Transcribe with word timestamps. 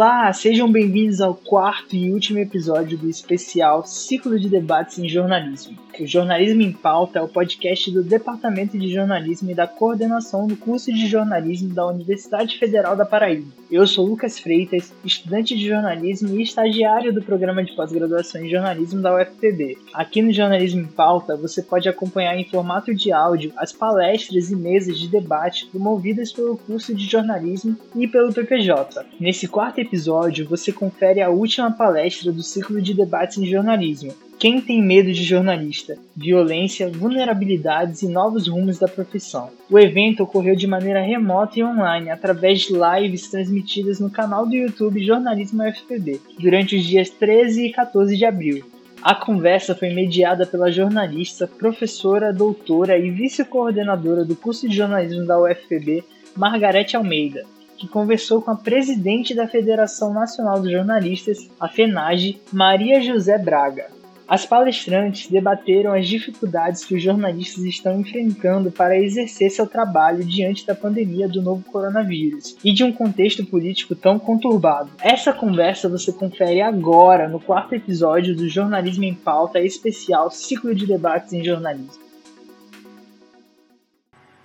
Olá, 0.00 0.32
sejam 0.32 0.70
bem-vindos 0.70 1.20
ao 1.20 1.34
quarto 1.34 1.96
e 1.96 2.12
último 2.12 2.38
episódio 2.38 2.96
do 2.96 3.10
especial 3.10 3.84
Ciclo 3.84 4.38
de 4.38 4.48
Debates 4.48 4.96
em 4.96 5.08
Jornalismo. 5.08 5.76
O 6.00 6.06
Jornalismo 6.06 6.62
em 6.62 6.72
Pauta 6.72 7.18
é 7.18 7.22
o 7.22 7.26
podcast 7.26 7.90
do 7.90 8.04
Departamento 8.04 8.78
de 8.78 8.88
Jornalismo 8.88 9.50
e 9.50 9.54
da 9.54 9.66
coordenação 9.66 10.46
do 10.46 10.56
curso 10.56 10.92
de 10.92 11.08
jornalismo 11.08 11.74
da 11.74 11.84
Universidade 11.88 12.56
Federal 12.56 12.94
da 12.94 13.04
Paraíba. 13.04 13.48
Eu 13.68 13.84
sou 13.84 14.06
Lucas 14.06 14.38
Freitas, 14.38 14.92
estudante 15.04 15.56
de 15.56 15.66
jornalismo 15.66 16.38
e 16.38 16.42
estagiário 16.42 17.12
do 17.12 17.20
programa 17.20 17.64
de 17.64 17.74
pós-graduação 17.74 18.44
em 18.44 18.48
jornalismo 18.48 19.02
da 19.02 19.16
UFPB. 19.16 19.76
Aqui 19.92 20.22
no 20.22 20.32
Jornalismo 20.32 20.82
em 20.82 20.86
Pauta, 20.86 21.36
você 21.36 21.62
pode 21.62 21.88
acompanhar 21.88 22.38
em 22.38 22.44
formato 22.44 22.94
de 22.94 23.10
áudio 23.10 23.52
as 23.56 23.72
palestras 23.72 24.52
e 24.52 24.56
mesas 24.56 25.00
de 25.00 25.08
debate 25.08 25.66
promovidas 25.66 26.32
pelo 26.32 26.56
curso 26.56 26.94
de 26.94 27.06
jornalismo 27.06 27.76
e 27.96 28.06
pelo 28.06 28.32
PPJ. 28.32 29.04
Nesse 29.18 29.48
quarto 29.48 29.80
episódio, 29.80 30.48
você 30.48 30.72
confere 30.72 31.20
a 31.20 31.28
última 31.28 31.72
palestra 31.72 32.30
do 32.30 32.42
ciclo 32.42 32.80
de 32.80 32.94
debates 32.94 33.36
em 33.38 33.46
jornalismo, 33.46 34.14
quem 34.38 34.60
tem 34.60 34.80
medo 34.80 35.12
de 35.12 35.24
jornalista? 35.24 35.98
Violência, 36.16 36.88
vulnerabilidades 36.88 38.02
e 38.02 38.08
novos 38.08 38.46
rumos 38.46 38.78
da 38.78 38.86
profissão. 38.86 39.50
O 39.68 39.76
evento 39.76 40.22
ocorreu 40.22 40.54
de 40.54 40.64
maneira 40.64 41.02
remota 41.02 41.58
e 41.58 41.64
online, 41.64 42.08
através 42.08 42.60
de 42.60 42.72
lives 42.72 43.28
transmitidas 43.28 43.98
no 43.98 44.08
canal 44.08 44.46
do 44.46 44.54
YouTube 44.54 45.04
Jornalismo 45.04 45.64
FPB, 45.64 46.20
durante 46.38 46.76
os 46.76 46.84
dias 46.84 47.10
13 47.10 47.66
e 47.66 47.72
14 47.72 48.16
de 48.16 48.24
abril. 48.24 48.64
A 49.02 49.12
conversa 49.12 49.74
foi 49.74 49.90
mediada 49.90 50.46
pela 50.46 50.70
jornalista, 50.70 51.48
professora, 51.48 52.32
doutora 52.32 52.96
e 52.96 53.10
vice-coordenadora 53.10 54.24
do 54.24 54.36
curso 54.36 54.68
de 54.68 54.76
jornalismo 54.76 55.26
da 55.26 55.40
UFPB, 55.40 56.04
Margarete 56.36 56.96
Almeida, 56.96 57.44
que 57.76 57.88
conversou 57.88 58.40
com 58.40 58.52
a 58.52 58.56
presidente 58.56 59.34
da 59.34 59.48
Federação 59.48 60.12
Nacional 60.12 60.60
dos 60.60 60.70
Jornalistas, 60.70 61.50
a 61.58 61.68
FENAGE, 61.68 62.40
Maria 62.52 63.02
José 63.02 63.36
Braga. 63.36 63.97
As 64.28 64.44
palestrantes 64.44 65.30
debateram 65.30 65.94
as 65.94 66.06
dificuldades 66.06 66.84
que 66.84 66.94
os 66.94 67.02
jornalistas 67.02 67.64
estão 67.64 67.98
enfrentando 67.98 68.70
para 68.70 68.98
exercer 68.98 69.50
seu 69.50 69.66
trabalho 69.66 70.22
diante 70.22 70.66
da 70.66 70.74
pandemia 70.74 71.26
do 71.26 71.40
novo 71.40 71.64
coronavírus 71.72 72.54
e 72.62 72.70
de 72.70 72.84
um 72.84 72.92
contexto 72.92 73.46
político 73.46 73.94
tão 73.94 74.18
conturbado. 74.18 74.90
Essa 75.00 75.32
conversa 75.32 75.88
você 75.88 76.12
confere 76.12 76.60
agora 76.60 77.26
no 77.26 77.40
quarto 77.40 77.74
episódio 77.74 78.36
do 78.36 78.50
Jornalismo 78.50 79.04
em 79.04 79.14
Pauta 79.14 79.60
especial 79.60 80.30
Ciclo 80.30 80.74
de 80.74 80.86
Debates 80.86 81.32
em 81.32 81.42
Jornalismo. 81.42 82.06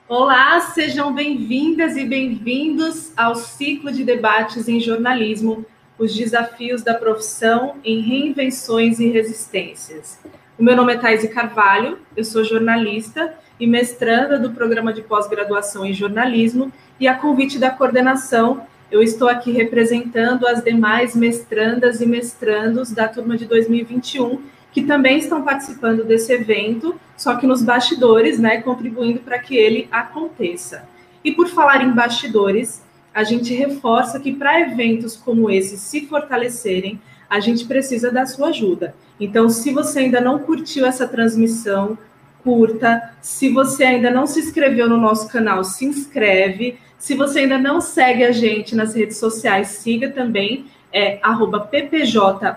Olá, 0.07 0.61
sejam 0.61 1.13
bem-vindas 1.13 1.97
e 1.97 2.05
bem-vindos 2.05 3.11
ao 3.17 3.35
ciclo 3.35 3.91
de 3.91 4.05
debates 4.05 4.69
em 4.69 4.79
jornalismo 4.79 5.65
os 6.03 6.13
desafios 6.13 6.83
da 6.83 6.93
profissão 6.93 7.75
em 7.83 8.01
reinvenções 8.01 8.99
e 8.99 9.07
resistências. 9.07 10.19
O 10.59 10.63
meu 10.63 10.75
nome 10.75 10.93
é 10.93 10.97
Thaís 10.97 11.25
Carvalho, 11.33 11.97
eu 12.15 12.23
sou 12.25 12.43
jornalista 12.43 13.33
e 13.59 13.65
mestranda 13.65 14.37
do 14.37 14.51
programa 14.51 14.91
de 14.91 15.01
pós-graduação 15.01 15.85
em 15.85 15.93
jornalismo 15.93 16.71
e 16.99 17.07
a 17.07 17.15
convite 17.15 17.57
da 17.57 17.69
coordenação 17.69 18.67
eu 18.91 19.01
estou 19.01 19.27
aqui 19.27 19.51
representando 19.51 20.45
as 20.45 20.63
demais 20.63 21.15
mestrandas 21.15 22.01
e 22.01 22.05
mestrandos 22.05 22.91
da 22.91 23.07
turma 23.07 23.35
de 23.37 23.45
2021 23.45 24.41
que 24.71 24.83
também 24.83 25.19
estão 25.19 25.43
participando 25.43 26.03
desse 26.03 26.33
evento, 26.33 26.99
só 27.15 27.35
que 27.35 27.45
nos 27.45 27.61
bastidores, 27.61 28.39
né, 28.39 28.59
contribuindo 28.61 29.19
para 29.19 29.37
que 29.37 29.55
ele 29.55 29.87
aconteça. 29.91 30.89
E 31.23 31.31
por 31.31 31.47
falar 31.47 31.83
em 31.83 31.91
bastidores, 31.91 32.83
a 33.13 33.23
gente 33.23 33.53
reforça 33.53 34.19
que 34.19 34.33
para 34.33 34.59
eventos 34.59 35.15
como 35.15 35.49
esse 35.49 35.77
se 35.77 36.07
fortalecerem, 36.07 36.99
a 37.29 37.39
gente 37.39 37.65
precisa 37.65 38.11
da 38.11 38.25
sua 38.25 38.49
ajuda. 38.49 38.95
Então, 39.19 39.49
se 39.49 39.71
você 39.71 39.99
ainda 39.99 40.19
não 40.19 40.39
curtiu 40.39 40.85
essa 40.85 41.07
transmissão, 41.07 41.97
curta. 42.43 43.15
Se 43.21 43.49
você 43.49 43.85
ainda 43.85 44.11
não 44.11 44.27
se 44.27 44.39
inscreveu 44.39 44.89
no 44.89 44.97
nosso 44.97 45.27
canal, 45.29 45.63
se 45.63 45.85
inscreve. 45.85 46.77
Se 46.99 47.15
você 47.15 47.39
ainda 47.39 47.57
não 47.57 47.81
segue 47.81 48.23
a 48.23 48.31
gente 48.31 48.75
nas 48.75 48.93
redes 48.93 49.17
sociais, 49.17 49.69
siga 49.69 50.09
também, 50.11 50.65
é 50.91 51.19
ppjufpb 51.71 52.51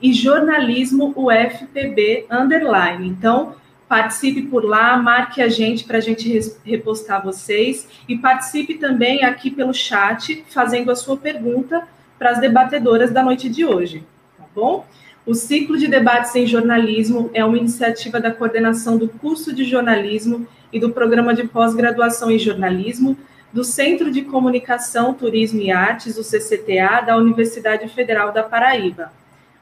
e 0.00 0.12
jornalismo 0.12 1.12
UFPB 1.16 2.26
underline. 2.30 3.08
Então, 3.08 3.54
Participe 3.88 4.42
por 4.42 4.64
lá, 4.64 4.96
marque 4.98 5.40
a 5.40 5.48
gente 5.48 5.84
para 5.84 5.98
a 5.98 6.00
gente 6.00 6.38
repostar 6.64 7.24
vocês 7.24 7.88
e 8.06 8.18
participe 8.18 8.74
também 8.74 9.24
aqui 9.24 9.50
pelo 9.50 9.72
chat, 9.72 10.44
fazendo 10.48 10.90
a 10.90 10.96
sua 10.96 11.16
pergunta 11.16 11.88
para 12.18 12.30
as 12.30 12.40
debatedoras 12.40 13.10
da 13.10 13.22
noite 13.22 13.48
de 13.48 13.64
hoje, 13.64 14.04
tá 14.36 14.44
bom? 14.54 14.84
O 15.24 15.34
ciclo 15.34 15.78
de 15.78 15.88
debates 15.88 16.34
em 16.34 16.46
jornalismo 16.46 17.30
é 17.32 17.44
uma 17.44 17.56
iniciativa 17.56 18.20
da 18.20 18.30
coordenação 18.30 18.96
do 18.96 19.08
curso 19.08 19.54
de 19.54 19.64
jornalismo 19.64 20.46
e 20.72 20.80
do 20.80 20.90
programa 20.90 21.34
de 21.34 21.46
pós-graduação 21.46 22.30
em 22.30 22.38
jornalismo 22.38 23.16
do 23.52 23.64
Centro 23.64 24.10
de 24.10 24.22
Comunicação, 24.22 25.14
Turismo 25.14 25.60
e 25.60 25.70
Artes, 25.70 26.18
o 26.18 26.24
CCTA, 26.24 27.00
da 27.00 27.16
Universidade 27.16 27.88
Federal 27.88 28.32
da 28.32 28.42
Paraíba. 28.42 29.12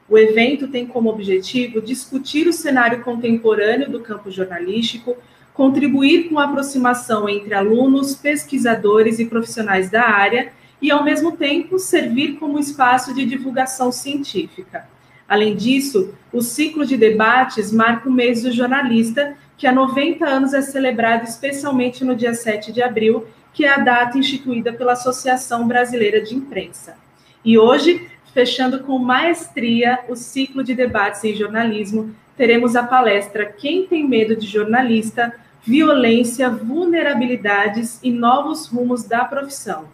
O 0.09 0.17
evento 0.17 0.67
tem 0.67 0.85
como 0.85 1.09
objetivo 1.09 1.81
discutir 1.81 2.47
o 2.47 2.53
cenário 2.53 3.03
contemporâneo 3.03 3.89
do 3.89 3.99
campo 3.99 4.31
jornalístico, 4.31 5.17
contribuir 5.53 6.29
com 6.29 6.39
a 6.39 6.45
aproximação 6.45 7.27
entre 7.27 7.53
alunos, 7.53 8.15
pesquisadores 8.15 9.19
e 9.19 9.25
profissionais 9.25 9.89
da 9.89 10.03
área 10.03 10.53
e, 10.81 10.91
ao 10.91 11.03
mesmo 11.03 11.35
tempo, 11.35 11.77
servir 11.77 12.35
como 12.35 12.59
espaço 12.59 13.13
de 13.13 13.25
divulgação 13.25 13.91
científica. 13.91 14.87
Além 15.27 15.55
disso, 15.55 16.13
o 16.31 16.41
ciclo 16.41 16.85
de 16.85 16.95
debates 16.95 17.71
marca 17.71 18.07
o 18.07 18.11
mês 18.11 18.43
do 18.43 18.51
jornalista, 18.51 19.35
que 19.57 19.67
há 19.67 19.73
90 19.73 20.25
anos 20.25 20.53
é 20.53 20.61
celebrado 20.61 21.25
especialmente 21.25 22.05
no 22.05 22.15
dia 22.15 22.33
7 22.33 22.71
de 22.71 22.81
abril, 22.81 23.25
que 23.51 23.65
é 23.65 23.69
a 23.69 23.79
data 23.79 24.17
instituída 24.17 24.71
pela 24.71 24.93
Associação 24.93 25.67
Brasileira 25.67 26.21
de 26.21 26.35
Imprensa. 26.35 26.95
E 27.43 27.57
hoje 27.57 28.07
fechando 28.37 28.83
com 28.83 28.99
maestria 28.99 29.97
o 30.07 30.15
ciclo 30.15 30.63
de 30.63 30.75
debates 30.75 31.23
em 31.23 31.33
jornalismo, 31.33 32.13
teremos 32.35 32.75
a 32.75 32.83
palestra 32.83 33.47
Quem 33.47 33.87
tem 33.87 34.07
medo 34.07 34.35
de 34.35 34.45
jornalista? 34.45 35.33
Violência, 35.63 36.47
vulnerabilidades 36.47 37.99
e 38.03 38.11
novos 38.11 38.67
rumos 38.67 39.05
da 39.05 39.25
profissão. 39.25 39.85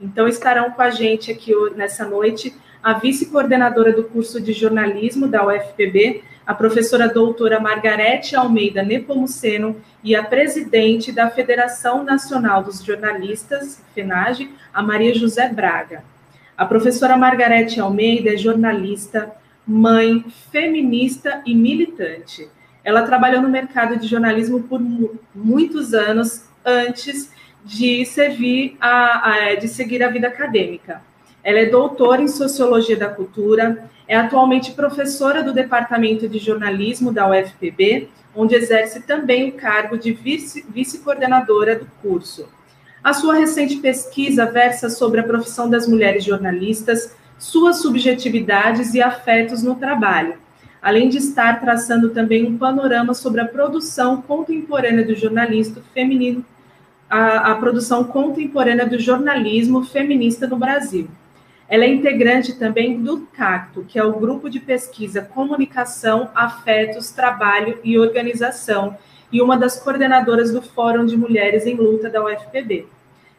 Então 0.00 0.26
estarão 0.26 0.70
com 0.70 0.80
a 0.80 0.88
gente 0.88 1.30
aqui 1.30 1.52
nessa 1.76 2.06
noite 2.06 2.56
a 2.82 2.94
vice-coordenadora 2.94 3.92
do 3.92 4.04
curso 4.04 4.40
de 4.40 4.54
jornalismo 4.54 5.28
da 5.28 5.46
UFPB, 5.46 6.24
a 6.46 6.54
professora 6.54 7.06
doutora 7.06 7.60
Margarete 7.60 8.34
Almeida 8.34 8.82
Nepomuceno 8.82 9.76
e 10.02 10.16
a 10.16 10.24
presidente 10.24 11.12
da 11.12 11.28
Federação 11.28 12.02
Nacional 12.02 12.62
dos 12.62 12.82
Jornalistas, 12.82 13.84
FENAGE, 13.94 14.50
a 14.72 14.82
Maria 14.82 15.14
José 15.14 15.50
Braga. 15.50 16.02
A 16.60 16.66
professora 16.66 17.16
Margarete 17.16 17.80
Almeida 17.80 18.34
é 18.34 18.36
jornalista, 18.36 19.32
mãe, 19.66 20.22
feminista 20.52 21.42
e 21.46 21.54
militante. 21.54 22.50
Ela 22.84 23.00
trabalhou 23.00 23.40
no 23.40 23.48
mercado 23.48 23.98
de 23.98 24.06
jornalismo 24.06 24.64
por 24.64 24.78
muitos 25.34 25.94
anos 25.94 26.44
antes 26.62 27.32
de 27.64 28.04
servir 28.04 28.76
a, 28.78 29.30
a, 29.30 29.54
de 29.54 29.68
seguir 29.68 30.02
a 30.02 30.10
vida 30.10 30.28
acadêmica. 30.28 31.00
Ela 31.42 31.60
é 31.60 31.64
doutora 31.64 32.20
em 32.20 32.28
sociologia 32.28 32.98
da 32.98 33.08
cultura, 33.08 33.90
é 34.06 34.14
atualmente 34.14 34.72
professora 34.72 35.42
do 35.42 35.54
departamento 35.54 36.28
de 36.28 36.38
jornalismo 36.38 37.10
da 37.10 37.26
UFPB, 37.30 38.10
onde 38.36 38.54
exerce 38.54 39.00
também 39.00 39.48
o 39.48 39.52
cargo 39.52 39.96
de 39.96 40.12
vice-coordenadora 40.12 41.78
do 41.78 41.86
curso. 42.02 42.50
A 43.02 43.14
sua 43.14 43.34
recente 43.34 43.76
pesquisa 43.76 44.44
versa 44.44 44.90
sobre 44.90 45.20
a 45.20 45.24
profissão 45.24 45.70
das 45.70 45.88
mulheres 45.88 46.22
jornalistas, 46.22 47.16
suas 47.38 47.80
subjetividades 47.80 48.92
e 48.92 49.00
afetos 49.00 49.62
no 49.62 49.74
trabalho, 49.74 50.34
além 50.82 51.08
de 51.08 51.16
estar 51.16 51.60
traçando 51.60 52.10
também 52.10 52.44
um 52.44 52.58
panorama 52.58 53.14
sobre 53.14 53.40
a 53.40 53.48
produção 53.48 54.20
contemporânea 54.20 55.02
do 55.02 55.14
jornalismo 55.14 55.82
feminino, 55.94 56.44
a, 57.08 57.52
a 57.52 57.54
produção 57.54 58.04
contemporânea 58.04 58.86
do 58.86 58.98
jornalismo 58.98 59.82
feminista 59.82 60.46
no 60.46 60.58
Brasil. 60.58 61.08
Ela 61.70 61.84
é 61.84 61.88
integrante 61.88 62.52
também 62.58 63.02
do 63.02 63.20
CACTO, 63.32 63.84
que 63.84 63.98
é 63.98 64.04
o 64.04 64.20
Grupo 64.20 64.50
de 64.50 64.60
Pesquisa 64.60 65.22
Comunicação, 65.22 66.28
Afetos, 66.34 67.10
Trabalho 67.10 67.78
e 67.82 67.98
Organização, 67.98 68.98
e 69.32 69.40
uma 69.40 69.56
das 69.56 69.78
coordenadoras 69.80 70.52
do 70.52 70.62
Fórum 70.62 71.06
de 71.06 71.16
Mulheres 71.16 71.66
em 71.66 71.74
Luta 71.74 72.08
da 72.08 72.24
UFPB. 72.24 72.86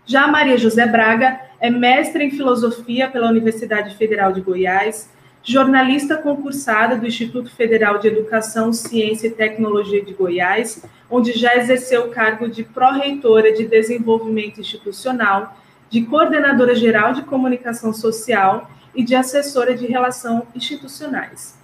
Já 0.06 0.28
Maria 0.28 0.58
José 0.58 0.86
Braga 0.88 1.40
é 1.60 1.70
mestre 1.70 2.24
em 2.24 2.32
filosofia 2.32 3.10
pela 3.10 3.30
Universidade 3.30 3.96
Federal 3.96 4.34
de 4.34 4.42
Goiás, 4.42 5.10
jornalista 5.44 6.18
concursada 6.18 6.96
do 6.96 7.08
Instituto 7.08 7.50
Federal 7.56 7.98
de 7.98 8.08
Educação, 8.08 8.72
Ciência 8.74 9.28
e 9.28 9.32
Tecnologia 9.32 10.04
de 10.04 10.14
Goiás, 10.14 10.84
onde 11.10 11.34
já 11.34 11.56
exerceu 11.56 12.08
o 12.08 12.10
cargo 12.10 12.48
de 12.48 12.64
pró-reitora 12.64 13.52
de 13.52 13.66
Desenvolvimento 13.66 14.60
Institucional, 14.60 15.58
de 15.90 16.04
coordenadora 16.04 16.74
geral 16.76 17.14
de 17.14 17.24
comunicação 17.24 17.94
social 17.94 18.70
e 18.96 19.04
de 19.04 19.16
assessora 19.16 19.76
de 19.76 19.86
relações 19.88 20.44
institucionais. 20.56 21.61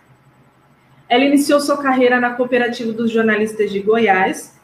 Ela 1.09 1.23
iniciou 1.23 1.59
sua 1.59 1.77
carreira 1.77 2.19
na 2.19 2.31
Cooperativa 2.31 2.91
dos 2.91 3.11
Jornalistas 3.11 3.71
de 3.71 3.79
Goiás, 3.79 4.57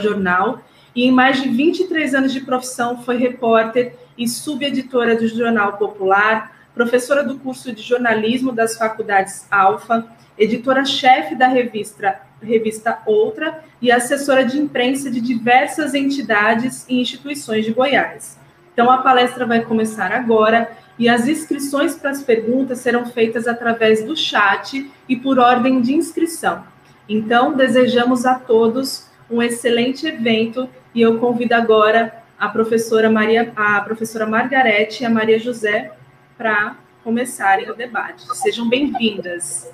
Jornal, 0.00 0.62
e 0.94 1.04
em 1.04 1.10
mais 1.10 1.42
de 1.42 1.48
23 1.48 2.14
anos 2.14 2.32
de 2.32 2.40
profissão 2.40 3.02
foi 3.02 3.16
repórter 3.16 3.94
e 4.16 4.28
subeditora 4.28 5.16
do 5.16 5.26
Jornal 5.26 5.76
Popular, 5.76 6.56
professora 6.74 7.24
do 7.24 7.38
curso 7.38 7.72
de 7.72 7.82
jornalismo 7.82 8.52
das 8.52 8.76
faculdades 8.76 9.46
Alfa, 9.50 10.06
editora-chefe 10.38 11.34
da 11.34 11.48
revista, 11.48 12.20
revista 12.42 12.98
Outra 13.04 13.62
e 13.80 13.90
assessora 13.90 14.44
de 14.44 14.58
imprensa 14.58 15.10
de 15.10 15.20
diversas 15.20 15.94
entidades 15.94 16.86
e 16.88 17.00
instituições 17.00 17.64
de 17.64 17.72
Goiás. 17.72 18.38
Então, 18.72 18.90
a 18.90 18.98
palestra 18.98 19.46
vai 19.46 19.62
começar 19.62 20.12
agora 20.12 20.70
e 20.98 21.08
as 21.08 21.26
inscrições 21.26 21.94
para 21.94 22.10
as 22.10 22.22
perguntas 22.22 22.78
serão 22.78 23.06
feitas 23.06 23.46
através 23.46 24.04
do 24.04 24.16
chat 24.16 24.90
e 25.08 25.16
por 25.16 25.38
ordem 25.38 25.80
de 25.80 25.94
inscrição. 25.94 26.64
Então, 27.08 27.56
desejamos 27.56 28.24
a 28.24 28.38
todos 28.38 29.10
um 29.30 29.42
excelente 29.42 30.06
evento 30.06 30.68
e 30.94 31.00
eu 31.00 31.18
convido 31.18 31.54
agora 31.54 32.22
a 32.38 32.48
professora 32.48 33.10
Maria, 33.10 33.52
a 33.56 33.80
professora 33.80 34.26
Margarete 34.26 35.02
e 35.02 35.06
a 35.06 35.10
Maria 35.10 35.38
José 35.38 35.92
para 36.36 36.76
começarem 37.02 37.70
o 37.70 37.74
debate. 37.74 38.24
Sejam 38.36 38.68
bem-vindas. 38.68 39.70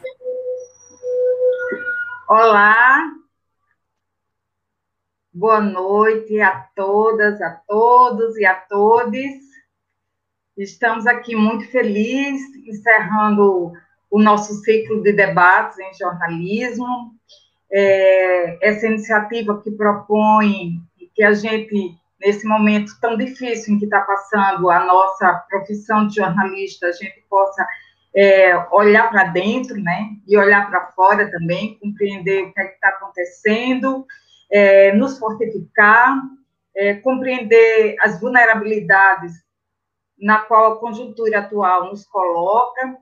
Olá, 2.29 3.11
boa 5.33 5.61
noite 5.61 6.41
a 6.41 6.67
todas, 6.77 7.41
a 7.41 7.51
todos 7.67 8.37
e 8.37 8.45
a 8.45 8.55
todes. 8.55 9.49
Estamos 10.59 11.07
aqui 11.07 11.37
muito 11.37 11.71
felizes, 11.71 12.53
encerrando 12.67 13.73
o 14.11 14.21
nosso 14.21 14.55
ciclo 14.65 15.01
de 15.05 15.13
debates 15.13 15.79
em 15.79 15.95
jornalismo. 15.95 17.15
É, 17.71 18.69
essa 18.69 18.89
iniciativa 18.89 19.63
que 19.63 19.71
propõe 19.71 20.81
que 21.15 21.23
a 21.23 21.33
gente, 21.33 21.95
nesse 22.21 22.45
momento 22.45 22.91
tão 23.01 23.17
difícil 23.17 23.75
em 23.75 23.79
que 23.79 23.85
está 23.85 24.01
passando 24.01 24.69
a 24.69 24.85
nossa 24.85 25.33
profissão 25.49 26.09
de 26.09 26.17
jornalista, 26.17 26.89
a 26.89 26.93
gente 26.93 27.25
possa 27.31 27.65
é, 28.17 28.57
olhar 28.73 29.09
para 29.11 29.25
dentro, 29.25 29.81
né, 29.81 30.09
e 30.27 30.37
olhar 30.37 30.69
para 30.69 30.91
fora 30.93 31.31
também, 31.31 31.79
compreender 31.79 32.47
o 32.47 32.53
que 32.53 32.61
é 32.61 32.75
está 32.75 32.89
acontecendo, 32.89 34.05
é, 34.51 34.93
nos 34.93 35.21
fortificar, 35.21 36.21
é, 36.75 36.95
compreender 36.95 37.95
as 38.01 38.21
vulnerabilidades 38.21 39.47
na 40.21 40.41
qual 40.41 40.73
a 40.73 40.81
conjuntura 40.81 41.41
atual 41.41 41.91
nos 41.91 42.05
coloca, 42.07 42.97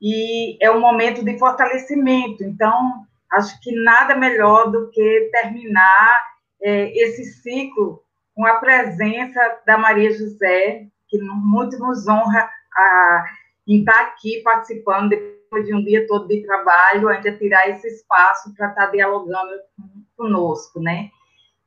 e 0.00 0.58
é 0.60 0.70
um 0.70 0.80
momento 0.80 1.24
de 1.24 1.38
fortalecimento. 1.38 2.42
Então, 2.42 3.04
acho 3.30 3.58
que 3.60 3.72
nada 3.84 4.16
melhor 4.16 4.70
do 4.70 4.90
que 4.90 5.30
terminar 5.32 6.22
é, 6.60 6.92
esse 6.98 7.24
ciclo 7.40 8.02
com 8.34 8.44
a 8.46 8.56
presença 8.56 9.40
da 9.66 9.78
Maria 9.78 10.10
José, 10.10 10.86
que 11.08 11.18
muito 11.18 11.78
nos 11.78 12.08
honra 12.08 12.50
a, 12.76 13.24
em 13.68 13.80
estar 13.80 14.00
aqui 14.00 14.40
participando 14.42 15.10
depois 15.10 15.66
de 15.66 15.74
um 15.74 15.84
dia 15.84 16.06
todo 16.06 16.26
de 16.26 16.42
trabalho, 16.42 17.08
ainda 17.08 17.36
tirar 17.36 17.68
esse 17.68 17.86
espaço 17.86 18.54
para 18.54 18.70
estar 18.70 18.86
dialogando 18.86 19.52
conosco, 20.16 20.80
né? 20.80 21.10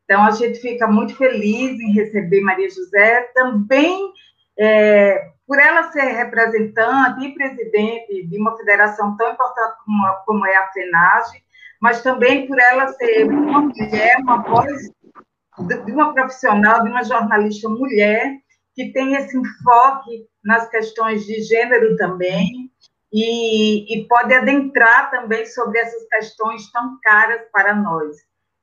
Então, 0.04 0.24
a 0.24 0.32
gente 0.32 0.60
fica 0.60 0.88
muito 0.88 1.16
feliz 1.16 1.80
em 1.80 1.92
receber 1.92 2.42
Maria 2.42 2.70
José, 2.70 3.22
também 3.34 4.12
é, 4.58 5.32
por 5.48 5.60
ela 5.60 5.92
ser 5.92 6.02
representante 6.02 7.26
e 7.26 7.34
presidente 7.34 8.28
de 8.28 8.40
uma 8.40 8.56
federação 8.58 9.16
tão 9.18 9.32
importante 9.32 9.76
como, 9.86 10.16
como 10.26 10.46
é 10.46 10.56
a 10.56 10.72
FENAGE, 10.72 11.44
mas 11.82 12.02
também 12.02 12.48
por 12.48 12.60
ela 12.60 12.88
ser 12.94 13.26
uma 13.26 13.62
mulher, 13.62 14.18
uma 14.20 14.42
voz 14.42 14.90
de 15.60 15.92
uma 15.92 16.14
profissional, 16.14 16.84
de 16.84 16.90
uma 16.90 17.04
jornalista 17.04 17.70
mulher, 17.70 18.38
que 18.74 18.92
tem 18.92 19.16
esse 19.16 19.38
enfoque 19.38 20.28
nas 20.44 20.68
questões 20.70 21.26
de 21.26 21.42
gênero 21.44 21.96
também, 21.96 22.70
e, 23.14 23.96
e 23.96 24.08
pode 24.08 24.34
adentrar 24.34 25.10
também 25.10 25.46
sobre 25.46 25.80
essas 25.80 26.06
questões 26.10 26.70
tão 26.72 27.00
caras 27.02 27.44
para 27.52 27.74
nós. 27.74 28.18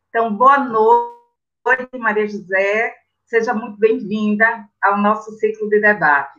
Então, 0.08 0.34
boa 0.34 0.58
noite, 0.58 1.88
Maria 1.98 2.28
José. 2.28 2.94
Seja 3.32 3.54
muito 3.54 3.78
bem-vinda 3.78 4.68
ao 4.82 4.98
nosso 4.98 5.30
ciclo 5.38 5.66
de 5.70 5.80
debate. 5.80 6.38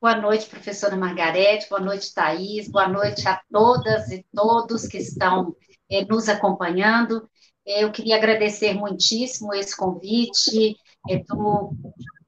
Boa 0.00 0.14
noite, 0.14 0.46
professora 0.46 0.94
Margarete, 0.94 1.68
boa 1.68 1.80
noite, 1.80 2.14
Thaís, 2.14 2.68
boa 2.68 2.86
noite 2.86 3.26
a 3.26 3.42
todas 3.50 4.08
e 4.12 4.24
todos 4.32 4.86
que 4.86 4.98
estão 4.98 5.56
eh, 5.90 6.04
nos 6.04 6.28
acompanhando. 6.28 7.28
Eh, 7.66 7.82
eu 7.82 7.90
queria 7.90 8.14
agradecer 8.14 8.72
muitíssimo 8.74 9.52
esse 9.52 9.76
convite 9.76 10.76
eh, 11.08 11.24
do 11.26 11.74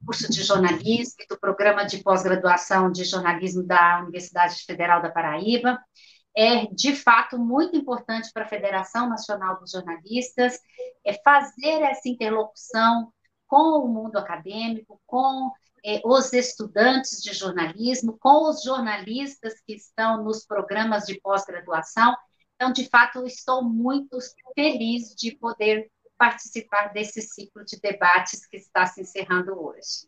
curso 0.05 0.29
de 0.29 0.43
jornalismo 0.43 1.23
do 1.29 1.39
programa 1.39 1.85
de 1.85 2.03
pós-graduação 2.03 2.91
de 2.91 3.05
jornalismo 3.05 3.63
da 3.63 4.01
Universidade 4.01 4.61
Federal 4.65 5.01
da 5.01 5.09
Paraíba 5.09 5.79
é 6.35 6.65
de 6.67 6.95
fato 6.95 7.37
muito 7.37 7.75
importante 7.75 8.31
para 8.33 8.43
a 8.43 8.49
Federação 8.49 9.07
Nacional 9.07 9.59
dos 9.59 9.71
Jornalistas 9.71 10.59
é 11.05 11.13
fazer 11.13 11.81
essa 11.83 12.09
interlocução 12.09 13.11
com 13.47 13.85
o 13.85 13.87
mundo 13.87 14.17
acadêmico, 14.17 14.99
com 15.05 15.51
é, 15.85 16.01
os 16.03 16.33
estudantes 16.33 17.21
de 17.21 17.33
jornalismo, 17.33 18.17
com 18.17 18.49
os 18.49 18.63
jornalistas 18.63 19.59
que 19.61 19.73
estão 19.73 20.23
nos 20.23 20.45
programas 20.45 21.05
de 21.05 21.19
pós-graduação. 21.19 22.15
Então, 22.55 22.71
de 22.71 22.87
fato, 22.89 23.25
estou 23.25 23.63
muito 23.63 24.17
feliz 24.55 25.13
de 25.13 25.35
poder 25.35 25.91
participar 26.17 26.93
desse 26.93 27.21
ciclo 27.21 27.65
de 27.65 27.79
debates 27.79 28.45
que 28.45 28.57
está 28.57 28.85
se 28.85 29.01
encerrando 29.01 29.59
hoje. 29.59 30.07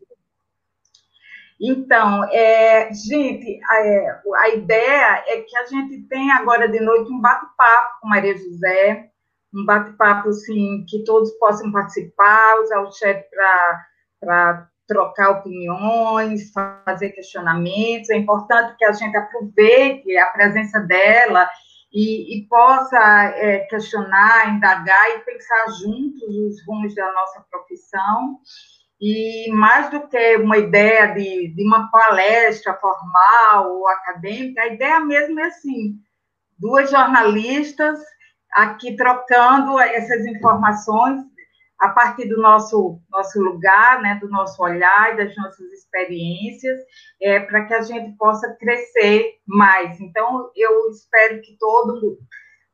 Então, 1.59 2.25
é, 2.31 2.93
gente, 2.93 3.59
a, 3.63 4.39
a, 4.39 4.49
ideia 4.49 5.23
é 5.27 5.41
que 5.41 5.57
a 5.57 5.65
gente 5.65 6.01
tem 6.07 6.31
agora 6.31 6.67
de 6.67 6.79
noite 6.81 7.11
um 7.11 7.21
bate-papo 7.21 7.99
com 8.01 8.09
Maria 8.09 8.37
José, 8.37 9.09
um 9.53 9.65
bate-papo, 9.65 10.29
assim, 10.29 10.85
que 10.89 11.03
todos 11.05 11.31
possam 11.39 11.71
participar, 11.71 12.59
usar 12.61 12.81
o 12.81 12.91
chat 12.91 13.25
para 14.19 14.69
trocar 14.85 15.29
opiniões, 15.29 16.51
fazer 16.51 17.11
questionamentos. 17.11 18.09
É 18.09 18.17
importante 18.17 18.75
que 18.77 18.83
a 18.85 18.91
gente 18.91 19.15
aproveite 19.15 20.17
a 20.17 20.25
presença 20.27 20.81
dela 20.81 21.49
e, 21.91 22.37
e 22.37 22.47
possa 22.47 22.99
é, 23.37 23.59
questionar, 23.69 24.53
indagar 24.53 25.09
e 25.11 25.19
pensar 25.19 25.67
juntos 25.79 26.21
os 26.21 26.65
rumos 26.67 26.93
da 26.93 27.11
nossa 27.13 27.45
profissão. 27.49 28.39
E 28.99 29.51
mais 29.51 29.89
do 29.89 30.07
que 30.07 30.37
uma 30.37 30.57
ideia 30.57 31.07
de, 31.07 31.53
de 31.53 31.63
uma 31.65 31.89
palestra 31.91 32.73
formal 32.75 33.75
ou 33.75 33.87
acadêmica, 33.87 34.61
a 34.61 34.67
ideia 34.67 34.99
mesmo 35.01 35.39
é 35.39 35.45
assim: 35.45 35.99
duas 36.57 36.89
jornalistas 36.89 37.99
aqui 38.53 38.95
trocando 38.95 39.77
essas 39.79 40.25
informações 40.25 41.21
a 41.79 41.89
partir 41.89 42.27
do 42.29 42.41
nosso, 42.41 43.01
nosso 43.09 43.39
lugar, 43.41 44.01
né, 44.01 44.17
do 44.21 44.29
nosso 44.29 44.63
olhar 44.63 45.13
e 45.13 45.17
das 45.17 45.35
nossas 45.35 45.71
experiências, 45.73 46.79
é, 47.21 47.39
para 47.41 47.65
que 47.65 47.73
a 47.73 47.81
gente 47.81 48.15
possa 48.17 48.55
crescer 48.55 49.33
mais. 49.45 49.99
Então, 49.99 50.49
eu 50.55 50.89
espero 50.89 51.41
que 51.41 51.57
todo, 51.59 52.17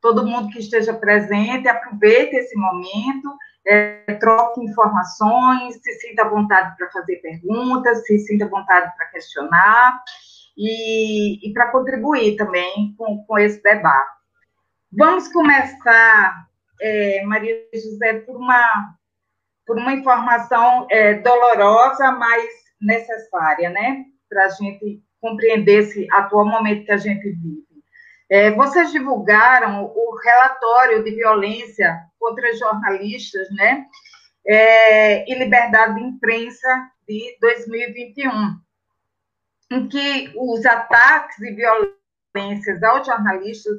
todo 0.00 0.26
mundo 0.26 0.52
que 0.52 0.60
esteja 0.60 0.94
presente 0.94 1.68
aproveite 1.68 2.36
esse 2.36 2.56
momento 2.56 3.36
é, 3.66 4.14
troque 4.20 4.64
informações, 4.64 5.74
se 5.82 5.92
sinta 6.00 6.22
à 6.22 6.28
vontade 6.28 6.76
para 6.76 6.90
fazer 6.90 7.16
perguntas, 7.16 8.04
se 8.06 8.18
sinta 8.20 8.44
à 8.44 8.48
vontade 8.48 8.92
para 8.96 9.06
questionar 9.06 10.02
e, 10.56 11.48
e 11.48 11.52
para 11.52 11.70
contribuir 11.70 12.36
também 12.36 12.94
com, 12.96 13.24
com 13.24 13.38
esse 13.38 13.62
debate. 13.62 14.10
Vamos 14.92 15.28
começar, 15.28 16.46
é, 16.80 17.22
Maria 17.24 17.56
José, 17.72 18.20
por 18.20 18.36
uma, 18.36 18.94
por 19.66 19.78
uma 19.78 19.92
informação 19.92 20.86
é, 20.90 21.14
dolorosa, 21.14 22.12
mas 22.12 22.44
necessária, 22.80 23.70
né? 23.70 24.04
Para 24.28 24.46
a 24.46 24.48
gente 24.48 25.02
compreender 25.20 25.84
esse 25.84 26.06
atual 26.12 26.44
momento 26.44 26.84
que 26.84 26.92
a 26.92 26.96
gente 26.96 27.22
vive. 27.22 27.71
É, 28.32 28.50
vocês 28.52 28.90
divulgaram 28.90 29.92
o 29.94 30.16
relatório 30.24 31.04
de 31.04 31.10
violência 31.10 32.00
contra 32.18 32.56
jornalistas, 32.56 33.46
né? 33.50 33.84
É, 34.46 35.30
e 35.30 35.38
liberdade 35.38 35.96
de 35.96 36.00
imprensa 36.00 36.90
de 37.06 37.36
2021, 37.42 38.30
em 39.72 39.86
que 39.86 40.32
os 40.34 40.64
ataques 40.64 41.38
e 41.40 41.54
violências 41.54 42.82
aos 42.82 43.06
jornalistas 43.06 43.76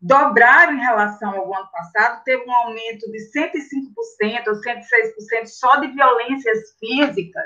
dobraram 0.00 0.72
em 0.72 0.80
relação 0.80 1.36
ao 1.36 1.54
ano 1.54 1.68
passado, 1.70 2.24
teve 2.24 2.42
um 2.42 2.54
aumento 2.54 3.12
de 3.12 3.18
105% 3.38 4.46
ou 4.48 4.54
106% 4.62 5.46
só 5.46 5.76
de 5.76 5.88
violências 5.88 6.58
físicas. 6.80 7.44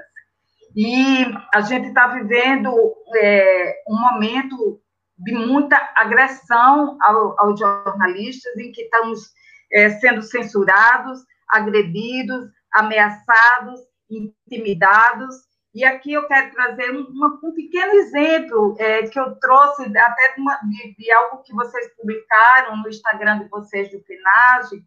E 0.77 1.25
a 1.53 1.63
gente 1.63 1.89
está 1.89 2.07
vivendo 2.07 2.73
é, 3.17 3.83
um 3.89 3.99
momento 3.99 4.81
de 5.19 5.33
muita 5.33 5.77
agressão 5.97 6.97
ao, 7.03 7.39
aos 7.41 7.59
jornalistas, 7.59 8.57
em 8.57 8.71
que 8.71 8.83
estamos 8.83 9.33
é, 9.73 9.91
sendo 9.91 10.23
censurados, 10.23 11.21
agredidos, 11.49 12.49
ameaçados, 12.73 13.81
intimidados. 14.11 15.35
E 15.75 15.85
aqui 15.85 16.13
eu 16.13 16.27
quero 16.27 16.53
trazer 16.53 16.91
um, 16.93 17.07
um 17.43 17.53
pequeno 17.53 17.93
exemplo 17.95 18.77
é, 18.79 19.03
que 19.07 19.19
eu 19.19 19.35
trouxe 19.37 19.85
até 19.97 20.35
de, 20.35 20.41
uma, 20.41 20.57
de, 20.57 20.95
de, 20.97 21.11
algo 21.13 21.43
que 21.43 21.53
vocês 21.53 21.95
publicaram 21.97 22.77
no 22.77 22.89
Instagram 22.89 23.41
de 23.41 23.49
vocês 23.49 23.91
do 23.91 24.01
Finage, 24.01 24.83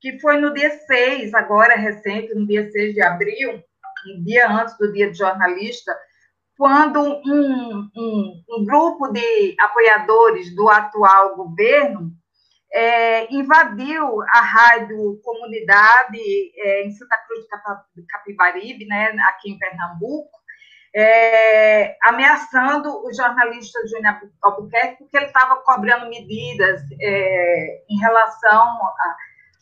que 0.00 0.18
foi 0.20 0.36
no 0.38 0.52
dia 0.52 0.70
6, 0.70 1.34
agora 1.34 1.74
recente, 1.74 2.34
no 2.34 2.46
dia 2.46 2.70
6 2.70 2.94
de 2.94 3.02
abril, 3.02 3.62
um 4.06 4.22
dia 4.22 4.48
antes 4.50 4.76
do 4.78 4.92
dia 4.92 5.10
de 5.10 5.18
jornalista, 5.18 5.96
quando 6.56 7.00
um, 7.00 7.90
um, 7.96 8.44
um 8.48 8.64
grupo 8.64 9.08
de 9.08 9.56
apoiadores 9.58 10.54
do 10.54 10.68
atual 10.68 11.36
governo 11.36 12.12
é, 12.72 13.32
invadiu 13.32 14.20
a 14.22 14.40
rádio 14.40 15.20
comunidade 15.22 16.18
é, 16.56 16.84
em 16.84 16.90
Santa 16.90 17.16
Cruz 17.18 17.44
de 17.96 18.06
Capibaribe, 18.06 18.86
né, 18.86 19.14
aqui 19.28 19.50
em 19.50 19.58
Pernambuco, 19.58 20.30
é, 20.94 21.96
ameaçando 22.02 23.04
o 23.04 23.12
jornalista 23.12 23.80
Júnior 23.88 24.20
Albuquerque, 24.42 24.98
porque 24.98 25.16
ele 25.16 25.26
estava 25.26 25.56
cobrando 25.56 26.08
medidas 26.08 26.82
é, 27.00 27.84
em 27.88 27.98
relação 27.98 28.78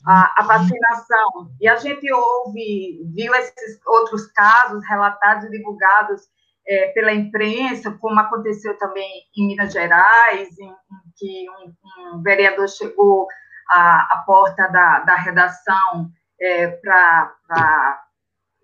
à 0.07 0.43
vacinação. 0.43 1.51
E 1.59 1.69
a 1.69 1.77
gente 1.77 2.11
ouve, 2.13 3.03
viu 3.15 3.35
esses 3.35 3.81
outros 3.87 4.27
casos 4.33 4.87
relatados 4.87 5.45
e 5.47 5.51
divulgados 5.51 6.23
é, 6.67 6.89
pela 6.89 7.13
imprensa, 7.13 7.97
como 8.01 8.19
aconteceu 8.21 8.77
também 8.79 9.09
em 9.37 9.47
Minas 9.47 9.73
Gerais, 9.73 10.59
em, 10.59 10.69
em 10.69 10.77
que 11.17 11.47
um, 11.51 12.17
um, 12.17 12.23
vereador 12.23 12.69
chegou 12.69 13.27
à, 13.69 14.15
à 14.15 14.25
porta 14.27 14.69
da, 14.69 15.01
da 15.01 15.17
redação 15.17 16.11
é, 16.41 16.69
para 16.69 18.03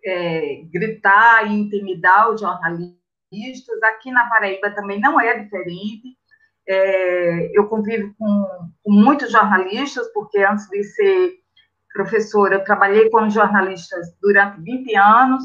é, 0.04 0.62
gritar 0.72 1.46
e 1.46 1.54
intimidar 1.54 2.30
os 2.30 2.40
jornalistas. 2.40 3.82
Aqui 3.84 4.10
na 4.10 4.28
Paraíba 4.28 4.70
também 4.70 5.00
não 5.00 5.20
é 5.20 5.42
diferente. 5.42 6.16
É, 6.68 7.58
eu 7.58 7.66
convivo 7.68 8.14
com, 8.18 8.46
com 8.82 8.92
muitos 8.92 9.32
jornalistas, 9.32 10.06
porque 10.12 10.38
antes 10.38 10.68
de 10.68 10.84
ser 10.84 11.32
professora, 11.92 12.56
eu 12.56 12.64
trabalhei 12.64 13.10
com 13.10 13.28
jornalistas 13.28 14.14
durante 14.20 14.60
20 14.60 14.94
anos, 14.96 15.44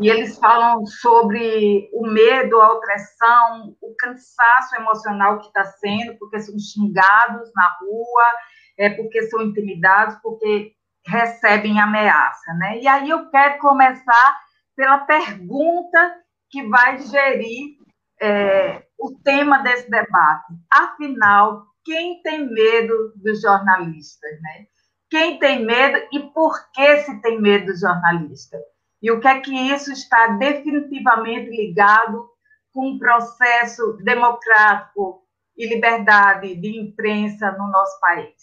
e 0.00 0.08
eles 0.08 0.38
falam 0.38 0.86
sobre 0.86 1.90
o 1.92 2.06
medo, 2.06 2.60
a 2.60 2.72
opressão, 2.72 3.76
o 3.82 3.94
cansaço 3.96 4.76
emocional 4.76 5.38
que 5.38 5.46
está 5.48 5.64
sendo, 5.64 6.16
porque 6.18 6.40
são 6.40 6.58
xingados 6.58 7.50
na 7.54 7.76
rua, 7.80 8.24
é 8.78 8.88
porque 8.90 9.22
são 9.24 9.42
intimidados, 9.42 10.16
porque 10.22 10.72
recebem 11.06 11.78
ameaça, 11.78 12.54
né? 12.54 12.78
E 12.78 12.88
aí 12.88 13.10
eu 13.10 13.30
quero 13.30 13.58
começar 13.58 14.40
pela 14.74 14.98
pergunta 14.98 16.16
que 16.48 16.66
vai 16.66 16.98
gerir 16.98 17.76
é, 18.22 18.82
o 18.98 19.14
tema 19.22 19.58
desse 19.58 19.90
debate. 19.90 20.54
Afinal, 20.70 21.66
quem 21.84 22.22
tem 22.22 22.50
medo 22.50 23.12
dos 23.16 23.42
jornalistas, 23.42 24.30
né? 24.40 24.66
Quem 25.10 25.38
tem 25.38 25.64
medo 25.64 25.98
e 26.12 26.20
por 26.32 26.54
que 26.72 26.98
se 26.98 27.20
tem 27.20 27.40
medo 27.40 27.66
dos 27.66 27.80
jornalistas? 27.80 28.60
E 29.02 29.10
o 29.10 29.18
que 29.18 29.28
é 29.28 29.40
que 29.40 29.54
isso 29.54 29.90
está 29.92 30.28
definitivamente 30.28 31.50
ligado 31.50 32.28
com 32.72 32.92
o 32.92 32.98
processo 32.98 33.96
democrático 34.04 35.26
e 35.56 35.66
liberdade 35.66 36.54
de 36.54 36.78
imprensa 36.78 37.50
no 37.52 37.68
nosso 37.68 37.98
país? 38.00 38.34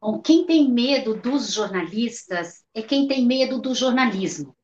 Bom, 0.00 0.20
quem 0.20 0.46
tem 0.46 0.70
medo 0.70 1.14
dos 1.14 1.52
jornalistas 1.52 2.64
é 2.72 2.82
quem 2.82 3.08
tem 3.08 3.26
medo 3.26 3.60
do 3.60 3.74
jornalismo. 3.74 4.57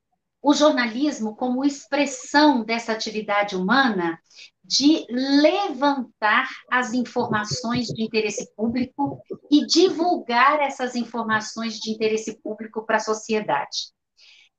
O 0.47 0.53
jornalismo, 0.53 1.35
como 1.35 1.65
expressão 1.65 2.63
dessa 2.63 2.93
atividade 2.93 3.57
humana, 3.57 4.21
de 4.63 5.07
levantar 5.09 6.51
as 6.71 6.93
informações 6.93 7.87
de 7.87 8.05
interesse 8.05 8.55
público 8.55 9.23
e 9.51 9.65
divulgar 9.65 10.61
essas 10.61 10.95
informações 10.97 11.79
de 11.79 11.91
interesse 11.91 12.39
público 12.43 12.85
para 12.85 12.99
a 12.99 13.01
sociedade. 13.01 13.95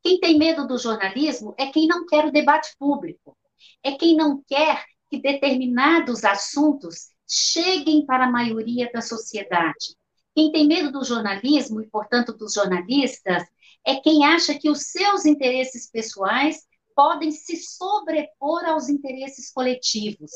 Quem 0.02 0.20
tem 0.20 0.40
medo 0.40 0.68
do 0.68 0.80
jornalismo 0.80 1.54
é 1.56 1.68
quem 1.68 1.86
não 1.86 2.08
quer 2.08 2.26
o 2.26 2.32
debate 2.32 2.76
público, 2.80 3.38
é 3.84 3.92
quem 3.92 4.16
não 4.16 4.42
quer 4.48 4.84
que 5.08 5.22
determinados 5.22 6.24
assuntos 6.24 7.12
cheguem 7.30 8.04
para 8.08 8.26
a 8.26 8.32
maioria 8.32 8.90
da 8.92 9.02
sociedade. 9.02 9.96
Quem 10.34 10.52
tem 10.52 10.68
medo 10.68 10.92
do 10.92 11.06
jornalismo 11.06 11.80
e, 11.80 11.88
portanto, 11.88 12.34
dos 12.34 12.54
jornalistas, 12.56 13.44
é 13.86 13.96
quem 13.96 14.26
acha 14.26 14.58
que 14.58 14.70
os 14.70 14.88
seus 14.88 15.26
interesses 15.26 15.90
pessoais 15.90 16.66
podem 16.96 17.32
se 17.32 17.58
sobrepor 17.58 18.66
aos 18.66 18.90
interesses 18.90 19.52
coletivos. 19.52 20.32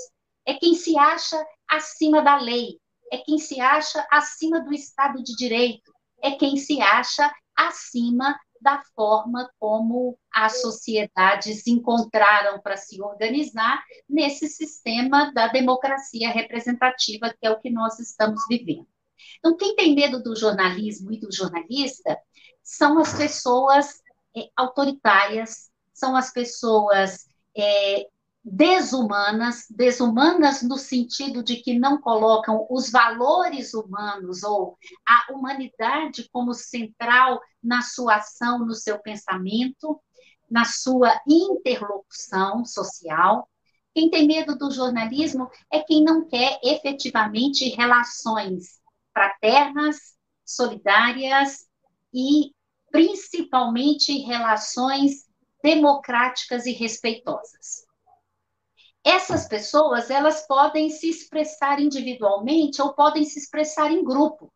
É 0.46 0.54
quem 0.54 0.76
se 0.76 0.98
acha 0.98 1.42
acima 1.68 2.22
da 2.22 2.38
lei, 2.40 2.80
é 3.12 3.18
quem 3.18 3.40
se 3.40 3.60
acha 3.60 4.06
acima 4.12 4.60
do 4.60 4.74
Estado 4.74 5.24
de 5.24 5.36
Direito, 5.36 5.92
é 6.22 6.32
quem 6.32 6.58
se 6.58 6.82
acha 6.82 7.32
acima 7.56 8.38
da 8.62 8.82
forma 8.94 9.50
como 9.58 10.18
as 10.34 10.62
sociedades 10.62 11.66
encontraram 11.66 12.60
para 12.62 12.76
se 12.76 13.02
organizar 13.02 13.82
nesse 14.08 14.48
sistema 14.48 15.32
da 15.34 15.48
democracia 15.48 16.30
representativa, 16.30 17.30
que 17.30 17.48
é 17.48 17.52
o 17.52 17.60
que 17.60 17.70
nós 17.70 18.00
estamos 18.00 18.42
vivendo. 18.50 18.88
Então, 19.38 19.56
quem 19.56 19.76
tem 19.76 19.96
medo 19.96 20.22
do 20.22 20.36
jornalismo 20.36 21.12
e 21.12 21.20
do 21.20 21.32
jornalista 21.32 22.18
são 22.70 23.00
as 23.00 23.14
pessoas 23.14 24.00
é, 24.38 24.48
autoritárias, 24.56 25.72
são 25.92 26.16
as 26.16 26.32
pessoas 26.32 27.28
é, 27.58 28.08
desumanas, 28.44 29.66
desumanas 29.72 30.62
no 30.62 30.78
sentido 30.78 31.44
de 31.44 31.58
que 31.58 31.78
não 31.78 32.00
colocam 32.00 32.68
os 32.70 32.92
valores 32.92 33.74
humanos 33.74 34.44
ou 34.44 34.78
a 35.04 35.34
humanidade 35.34 36.30
como 36.32 36.54
central 36.54 37.42
na 37.62 37.82
sua 37.82 38.18
ação, 38.18 38.60
no 38.60 38.76
seu 38.76 39.00
pensamento, 39.00 40.00
na 40.50 40.64
sua 40.64 41.20
interlocução 41.28 42.64
social. 42.64 43.50
Quem 43.96 44.12
tem 44.12 44.28
medo 44.28 44.56
do 44.56 44.70
jornalismo 44.70 45.50
é 45.74 45.80
quem 45.80 46.04
não 46.04 46.28
quer 46.28 46.60
efetivamente 46.64 47.68
relações 47.70 48.80
fraternas, 49.12 49.98
solidárias 50.46 51.68
e 52.14 52.52
principalmente 52.92 54.18
relações 54.20 55.28
democráticas 55.64 56.66
e 56.66 56.72
respeitosas. 56.72 57.88
Essas 59.04 59.48
pessoas, 59.48 60.10
elas 60.10 60.46
podem 60.46 60.90
se 60.90 61.10
expressar 61.10 61.80
individualmente 61.80 62.82
ou 62.82 62.94
podem 62.94 63.24
se 63.24 63.40
expressar 63.40 63.92
em 63.92 64.04
grupo. 64.04 64.54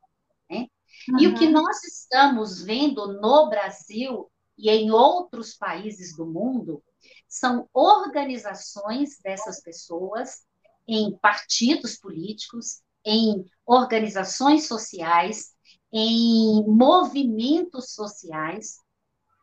Né? 0.49 0.67
Uhum. 1.09 1.19
E 1.19 1.27
o 1.27 1.35
que 1.35 1.45
uhum. 1.45 1.51
nós 1.51 1.83
estamos 1.83 2.61
vendo 2.61 3.19
no 3.19 3.49
Brasil 3.49 4.29
e 4.57 4.69
em 4.69 4.91
outros 4.91 5.55
países 5.55 6.15
do 6.15 6.25
mundo 6.25 6.83
são 7.27 7.67
organizações 7.73 9.17
dessas 9.19 9.61
pessoas 9.61 10.43
em 10.87 11.17
partidos 11.17 11.97
políticos, 11.97 12.81
em 13.05 13.45
organizações 13.65 14.67
sociais, 14.67 15.53
em 15.93 16.65
movimentos 16.65 17.93
sociais, 17.93 18.79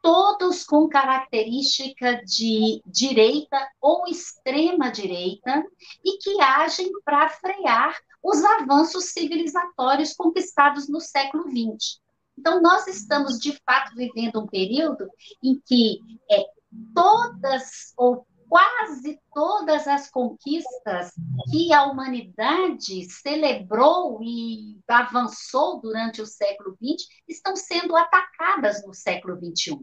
todos 0.02 0.64
com 0.64 0.88
característica 0.88 2.24
de 2.24 2.82
direita 2.84 3.56
ou 3.80 4.06
extrema 4.08 4.90
direita 4.90 5.64
e 6.04 6.18
que 6.18 6.40
agem 6.40 6.90
para 7.04 7.28
frear 7.28 7.96
os 8.22 8.42
avanços 8.42 9.12
civilizatórios 9.12 10.12
conquistados 10.14 10.88
no 10.88 11.00
século 11.00 11.44
XX. 11.44 12.00
Então, 12.36 12.60
nós 12.60 12.86
estamos, 12.86 13.38
de 13.38 13.58
fato, 13.64 13.94
vivendo 13.94 14.40
um 14.40 14.46
período 14.46 15.06
em 15.42 15.60
que 15.64 15.98
é, 16.30 16.46
todas 16.94 17.92
ou 17.96 18.26
quase 18.50 19.20
todas 19.32 19.86
as 19.86 20.10
conquistas 20.10 21.12
que 21.52 21.72
a 21.72 21.84
humanidade 21.84 23.08
celebrou 23.08 24.20
e 24.20 24.80
avançou 24.88 25.80
durante 25.80 26.20
o 26.20 26.26
século 26.26 26.76
XX 26.82 27.08
estão 27.28 27.54
sendo 27.54 27.96
atacadas 27.96 28.84
no 28.84 28.92
século 28.92 29.36
XXI. 29.36 29.80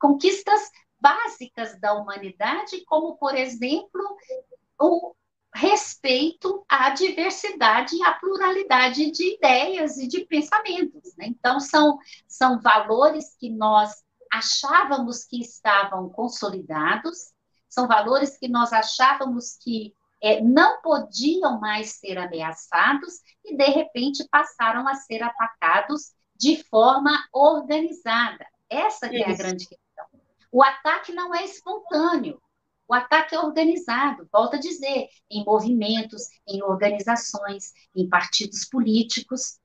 Conquistas 0.00 0.70
básicas 0.98 1.78
da 1.78 1.92
humanidade, 1.92 2.82
como, 2.86 3.18
por 3.18 3.36
exemplo, 3.36 4.16
o 4.80 5.14
respeito 5.54 6.64
à 6.70 6.88
diversidade 6.90 7.96
e 7.96 8.02
à 8.02 8.12
pluralidade 8.14 9.10
de 9.10 9.34
ideias 9.34 9.98
e 9.98 10.08
de 10.08 10.24
pensamentos. 10.24 11.14
Né? 11.18 11.26
Então, 11.26 11.60
são, 11.60 11.98
são 12.26 12.58
valores 12.60 13.36
que 13.38 13.50
nós 13.50 14.02
achávamos 14.32 15.24
que 15.24 15.40
estavam 15.40 16.08
consolidados, 16.08 17.32
são 17.68 17.86
valores 17.86 18.38
que 18.38 18.48
nós 18.48 18.72
achávamos 18.72 19.56
que 19.60 19.94
é, 20.20 20.40
não 20.40 20.80
podiam 20.82 21.60
mais 21.60 21.92
ser 21.92 22.18
ameaçados 22.18 23.14
e, 23.44 23.56
de 23.56 23.66
repente, 23.66 24.26
passaram 24.30 24.88
a 24.88 24.94
ser 24.94 25.22
atacados 25.22 26.12
de 26.36 26.62
forma 26.64 27.12
organizada. 27.32 28.46
Essa 28.68 29.08
que 29.08 29.16
é 29.16 29.30
a 29.30 29.36
grande 29.36 29.66
questão. 29.66 30.06
O 30.50 30.62
ataque 30.62 31.12
não 31.12 31.34
é 31.34 31.44
espontâneo, 31.44 32.40
o 32.88 32.94
ataque 32.94 33.34
é 33.34 33.38
organizado, 33.38 34.26
volto 34.32 34.56
a 34.56 34.58
dizer, 34.58 35.08
em 35.30 35.44
movimentos, 35.44 36.22
em 36.46 36.62
organizações, 36.62 37.72
em 37.94 38.08
partidos 38.08 38.64
políticos, 38.64 39.58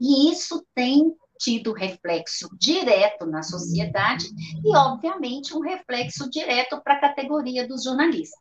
e 0.00 0.30
isso 0.30 0.66
tem 0.74 1.14
tido 1.38 1.72
reflexo 1.72 2.48
direto 2.58 3.26
na 3.26 3.42
sociedade 3.42 4.26
e, 4.64 4.76
obviamente, 4.76 5.54
um 5.54 5.60
reflexo 5.60 6.28
direto 6.30 6.80
para 6.82 6.94
a 6.94 7.00
categoria 7.00 7.66
dos 7.66 7.84
jornalistas. 7.84 8.38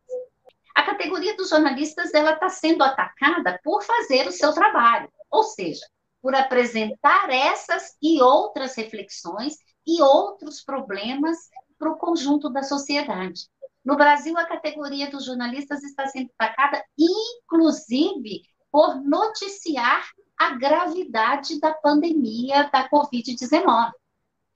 A 0.75 0.83
categoria 0.83 1.35
dos 1.35 1.49
jornalistas 1.49 2.13
ela 2.13 2.33
está 2.33 2.49
sendo 2.49 2.83
atacada 2.83 3.59
por 3.63 3.83
fazer 3.83 4.27
o 4.27 4.31
seu 4.31 4.53
trabalho, 4.53 5.09
ou 5.29 5.43
seja, 5.43 5.85
por 6.21 6.33
apresentar 6.33 7.29
essas 7.29 7.95
e 8.01 8.21
outras 8.21 8.75
reflexões 8.75 9.55
e 9.85 10.01
outros 10.01 10.63
problemas 10.63 11.37
para 11.77 11.91
o 11.91 11.97
conjunto 11.97 12.49
da 12.49 12.63
sociedade. 12.63 13.47
No 13.83 13.97
Brasil, 13.97 14.37
a 14.37 14.45
categoria 14.45 15.11
dos 15.11 15.25
jornalistas 15.25 15.83
está 15.83 16.07
sendo 16.07 16.29
atacada, 16.39 16.83
inclusive, 16.97 18.41
por 18.71 18.95
noticiar 19.03 20.03
a 20.37 20.55
gravidade 20.55 21.59
da 21.59 21.73
pandemia 21.73 22.69
da 22.71 22.89
Covid-19. 22.89 23.91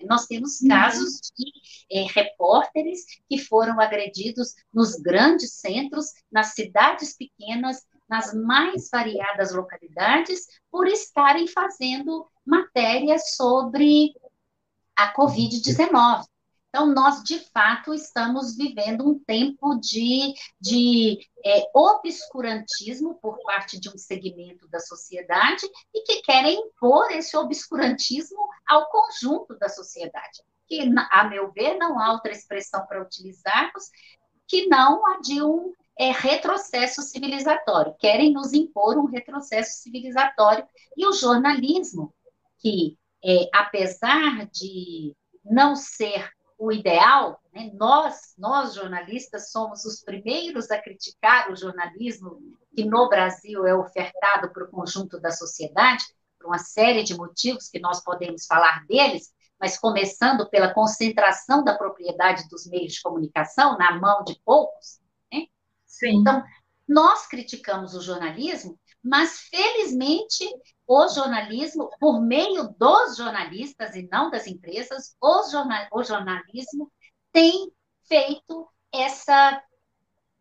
Nós 0.04 0.28
temos 0.28 0.62
uhum. 0.62 0.68
casos 0.68 1.20
de 1.36 1.52
é, 1.92 2.06
repórteres 2.12 3.02
que 3.28 3.38
foram 3.40 3.80
agredidos 3.80 4.54
nos 4.72 4.96
grandes 4.96 5.54
centros, 5.54 6.08
nas 6.32 6.54
cidades 6.54 7.16
pequenas, 7.18 7.86
nas 8.08 8.34
mais 8.34 8.90
variadas 8.92 9.54
localidades, 9.54 10.46
por 10.72 10.88
estarem 10.88 11.48
fazendo 11.48 12.28
matérias 12.46 13.36
sobre 13.36 14.14
a 14.96 15.14
Covid-19. 15.14 16.26
Então, 16.78 16.94
nós, 16.94 17.24
de 17.24 17.40
fato, 17.40 17.92
estamos 17.92 18.56
vivendo 18.56 19.04
um 19.04 19.18
tempo 19.18 19.74
de, 19.80 20.36
de 20.62 21.18
é, 21.44 21.68
obscurantismo 21.74 23.16
por 23.16 23.42
parte 23.42 23.80
de 23.80 23.90
um 23.90 23.98
segmento 23.98 24.68
da 24.68 24.80
sociedade 24.80 25.66
e 25.92 26.04
que 26.04 26.22
querem 26.22 26.54
impor 26.56 27.12
esse 27.14 27.36
obscurantismo 27.36 28.38
ao 28.70 28.88
conjunto 28.92 29.58
da 29.58 29.68
sociedade. 29.70 30.44
Que, 30.68 30.88
a 31.10 31.24
meu 31.24 31.52
ver, 31.52 31.80
não 31.80 32.00
há 32.00 32.12
outra 32.12 32.32
expressão 32.32 32.86
para 32.86 33.02
utilizarmos 33.02 33.86
que 34.48 34.68
não 34.68 35.04
a 35.08 35.20
de 35.20 35.42
um 35.42 35.74
é, 35.98 36.12
retrocesso 36.12 37.02
civilizatório. 37.02 37.96
Querem 37.98 38.32
nos 38.32 38.54
impor 38.54 39.00
um 39.00 39.06
retrocesso 39.06 39.82
civilizatório. 39.82 40.64
E 40.96 41.08
o 41.08 41.14
jornalismo, 41.14 42.14
que, 42.60 42.96
é, 43.26 43.50
apesar 43.52 44.46
de 44.52 45.16
não 45.44 45.76
ser 45.76 46.37
o 46.58 46.72
ideal, 46.72 47.40
né? 47.54 47.72
nós, 47.76 48.34
nós 48.38 48.74
jornalistas, 48.74 49.52
somos 49.52 49.86
os 49.86 50.02
primeiros 50.02 50.72
a 50.72 50.82
criticar 50.82 51.52
o 51.52 51.56
jornalismo 51.56 52.40
que 52.76 52.84
no 52.84 53.08
Brasil 53.08 53.66
é 53.66 53.76
ofertado 53.76 54.52
para 54.52 54.64
o 54.64 54.70
conjunto 54.70 55.20
da 55.20 55.32
sociedade, 55.32 56.04
por 56.38 56.48
uma 56.48 56.58
série 56.58 57.04
de 57.04 57.16
motivos 57.16 57.70
que 57.70 57.80
nós 57.80 58.04
podemos 58.04 58.46
falar 58.46 58.86
deles, 58.88 59.32
mas 59.60 59.78
começando 59.78 60.50
pela 60.50 60.74
concentração 60.74 61.64
da 61.64 61.78
propriedade 61.78 62.48
dos 62.50 62.66
meios 62.68 62.94
de 62.94 63.02
comunicação 63.02 63.78
na 63.78 64.00
mão 64.00 64.24
de 64.24 64.40
poucos. 64.44 65.00
Né? 65.32 65.48
Sim. 65.86 66.20
Então, 66.22 66.44
nós 66.88 67.28
criticamos 67.28 67.94
o 67.96 68.02
jornalismo, 68.02 68.80
mas 69.04 69.40
felizmente 69.50 70.46
o 70.88 71.08
jornalismo, 71.10 71.90
por 72.00 72.22
meio 72.22 72.70
dos 72.80 73.18
jornalistas 73.18 73.94
e 73.96 74.08
não 74.10 74.32
das 74.32 74.48
empresas, 74.48 75.16
o, 75.22 75.44
jornal, 75.50 75.86
o 75.92 76.02
jornalismo 76.02 76.90
tem 77.34 77.70
feito 78.08 78.68
essa 78.94 79.62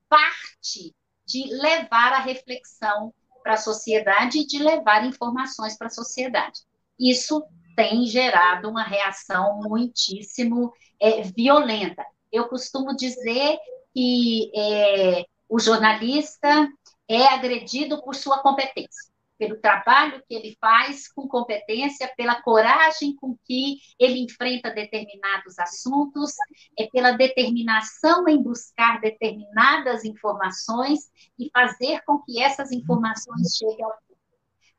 parte 0.09 0.94
de 1.26 1.48
levar 1.52 2.12
a 2.12 2.20
reflexão 2.20 3.12
para 3.42 3.54
a 3.54 3.59
sociedade 3.59 4.38
e 4.38 4.46
de 4.46 4.59
levar 4.59 5.04
informações 5.04 5.76
para 5.76 5.88
a 5.88 5.90
sociedade. 5.90 6.61
Isso 6.98 7.44
tem 7.74 8.06
gerado 8.06 8.70
uma 8.70 8.85
reação 8.85 9.61
muitíssimo 9.62 10.72
é, 11.00 11.22
violenta. 11.22 12.06
Eu 12.30 12.48
costumo 12.48 12.94
dizer 12.96 13.59
que 13.92 14.52
é, 14.54 15.24
o 15.48 15.59
jornalista 15.59 16.68
é 17.09 17.26
agredido 17.26 18.00
por 18.02 18.14
sua 18.14 18.38
competência 18.38 19.15
pelo 19.38 19.61
trabalho 19.61 20.22
que 20.27 20.35
ele 20.35 20.57
faz 20.61 21.09
com 21.12 21.29
competência, 21.29 22.12
pela 22.16 22.40
coragem 22.42 23.14
com 23.16 23.37
que 23.44 23.77
ele 23.99 24.20
enfrenta 24.20 24.70
determinados 24.70 25.59
assuntos, 25.59 26.33
é 26.79 26.87
pela 26.87 27.12
determinação 27.12 28.29
em 28.29 28.42
buscar 28.42 29.01
determinadas 29.01 30.05
informações 30.05 31.11
e 31.38 31.51
fazer 31.51 32.03
com 32.05 32.18
que 32.20 32.40
essas 32.42 32.72
informações 32.72 33.57
cheguem 33.57 33.85
ao 33.85 33.92
público. 33.92 34.07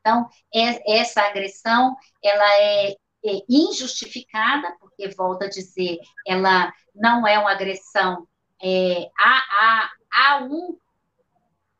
Então, 0.00 0.28
é, 0.54 0.98
essa 0.98 1.22
agressão, 1.22 1.96
ela 2.22 2.60
é, 2.60 2.90
é 3.24 3.42
injustificada, 3.48 4.76
porque, 4.80 5.08
volto 5.08 5.44
a 5.44 5.48
dizer, 5.48 5.98
ela 6.26 6.72
não 6.94 7.26
é 7.26 7.38
uma 7.38 7.52
agressão 7.52 8.26
é, 8.62 9.08
a, 9.18 9.38
a, 9.60 9.90
a 10.12 10.44
um 10.44 10.76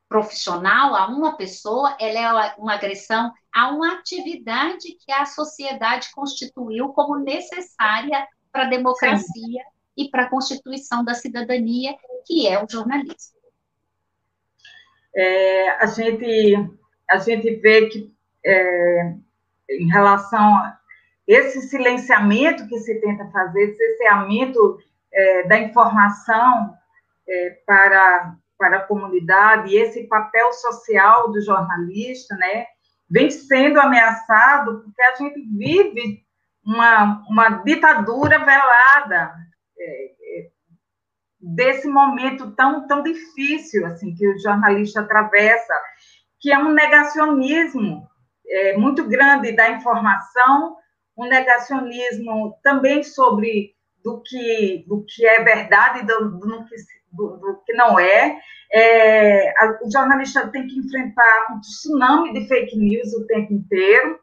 profissional, 0.08 0.94
a 0.94 1.06
uma 1.08 1.36
pessoa, 1.36 1.96
ela 2.00 2.46
é 2.46 2.54
uma 2.56 2.74
agressão 2.74 3.32
a 3.54 3.70
uma 3.70 3.94
atividade 3.94 4.96
que 5.04 5.12
a 5.12 5.26
sociedade 5.26 6.10
constituiu 6.14 6.88
como 6.90 7.18
necessária 7.18 8.26
para 8.50 8.64
a 8.64 8.68
democracia 8.68 9.26
Sim. 9.28 9.58
e 9.96 10.10
para 10.10 10.24
a 10.24 10.30
constituição 10.30 11.04
da 11.04 11.14
cidadania, 11.14 11.94
que 12.26 12.46
é 12.46 12.62
o 12.62 12.68
jornalismo. 12.68 13.36
É, 15.14 15.70
a, 15.70 15.86
gente, 15.86 16.70
a 17.10 17.18
gente 17.18 17.56
vê 17.56 17.88
que, 17.88 18.14
é, 18.44 19.14
em 19.70 19.90
relação 19.90 20.56
a 20.56 20.78
esse 21.26 21.60
silenciamento 21.62 22.66
que 22.68 22.78
se 22.78 23.00
tenta 23.00 23.26
fazer, 23.30 23.64
esse 23.64 23.76
cerceamento 23.76 24.78
é, 25.12 25.42
da 25.48 25.58
informação 25.58 26.74
é, 27.28 27.50
para 27.66 28.36
para 28.58 28.78
a 28.78 28.84
comunidade, 28.84 29.72
e 29.72 29.78
esse 29.78 30.04
papel 30.08 30.52
social 30.52 31.30
do 31.30 31.40
jornalista, 31.40 32.34
né, 32.36 32.66
vem 33.08 33.30
sendo 33.30 33.80
ameaçado 33.80 34.82
porque 34.82 35.02
a 35.02 35.14
gente 35.14 35.40
vive 35.56 36.22
uma, 36.64 37.24
uma 37.28 37.48
ditadura 37.62 38.38
velada 38.38 39.34
é, 39.78 40.04
é, 40.40 40.50
desse 41.40 41.88
momento 41.88 42.50
tão, 42.50 42.86
tão 42.86 43.02
difícil 43.02 43.86
assim 43.86 44.14
que 44.14 44.28
o 44.28 44.38
jornalista 44.38 45.00
atravessa, 45.00 45.74
que 46.40 46.52
é 46.52 46.58
um 46.58 46.72
negacionismo 46.72 48.06
é, 48.46 48.76
muito 48.76 49.08
grande 49.08 49.52
da 49.52 49.70
informação, 49.70 50.76
um 51.16 51.26
negacionismo 51.26 52.58
também 52.62 53.02
sobre 53.02 53.74
do 54.04 54.22
que, 54.22 54.84
do 54.86 55.04
que 55.04 55.26
é 55.26 55.42
verdade, 55.42 56.06
do, 56.06 56.38
do, 56.38 56.64
que, 56.66 56.76
do, 57.18 57.36
do 57.36 57.62
que 57.66 57.72
não 57.72 57.98
é. 57.98 58.38
é 58.72 59.50
a, 59.50 59.78
o 59.82 59.90
jornalista 59.90 60.48
tem 60.48 60.66
que 60.66 60.78
enfrentar 60.78 61.52
um 61.52 61.60
tsunami 61.60 62.32
de 62.32 62.46
fake 62.46 62.78
news 62.78 63.12
o 63.14 63.26
tempo 63.26 63.52
inteiro. 63.52 64.20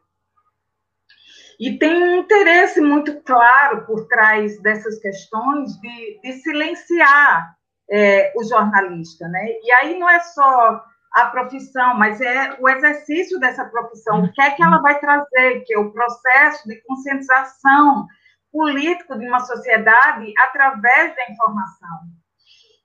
E 1.60 1.78
tem 1.78 2.02
um 2.02 2.16
interesse 2.16 2.80
muito 2.80 3.20
claro 3.22 3.86
por 3.86 4.06
trás 4.08 4.60
dessas 4.62 4.98
questões 4.98 5.72
de, 5.80 6.20
de 6.22 6.32
silenciar 6.42 7.56
é, 7.90 8.32
o 8.36 8.44
jornalista. 8.44 9.28
Né? 9.28 9.46
E 9.62 9.72
aí 9.72 9.98
não 9.98 10.08
é 10.08 10.20
só 10.20 10.82
a 11.12 11.26
profissão, 11.26 11.94
mas 11.96 12.20
é 12.20 12.58
o 12.60 12.68
exercício 12.68 13.40
dessa 13.40 13.64
profissão, 13.64 14.22
o 14.22 14.32
que 14.32 14.42
é 14.42 14.50
que 14.50 14.62
ela 14.62 14.82
vai 14.82 15.00
trazer, 15.00 15.64
que 15.64 15.72
é 15.72 15.78
o 15.78 15.90
processo 15.90 16.68
de 16.68 16.76
conscientização 16.82 18.06
político 18.52 19.18
de 19.18 19.26
uma 19.26 19.40
sociedade 19.40 20.32
através 20.38 21.16
da 21.16 21.30
informação. 21.30 21.98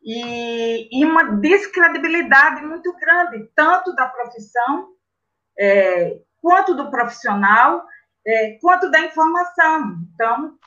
E, 0.03 0.89
e 0.91 1.05
uma 1.05 1.23
descredibilidade 1.35 2.65
muito 2.65 2.91
grande, 2.97 3.49
tanto 3.55 3.93
da 3.95 4.07
profissão, 4.07 4.89
é, 5.59 6.19
quanto 6.41 6.73
do 6.73 6.89
profissional, 6.89 7.83
é, 8.25 8.57
quanto 8.61 8.89
da 8.89 8.99
informação. 9.01 9.97
Então, 10.13 10.57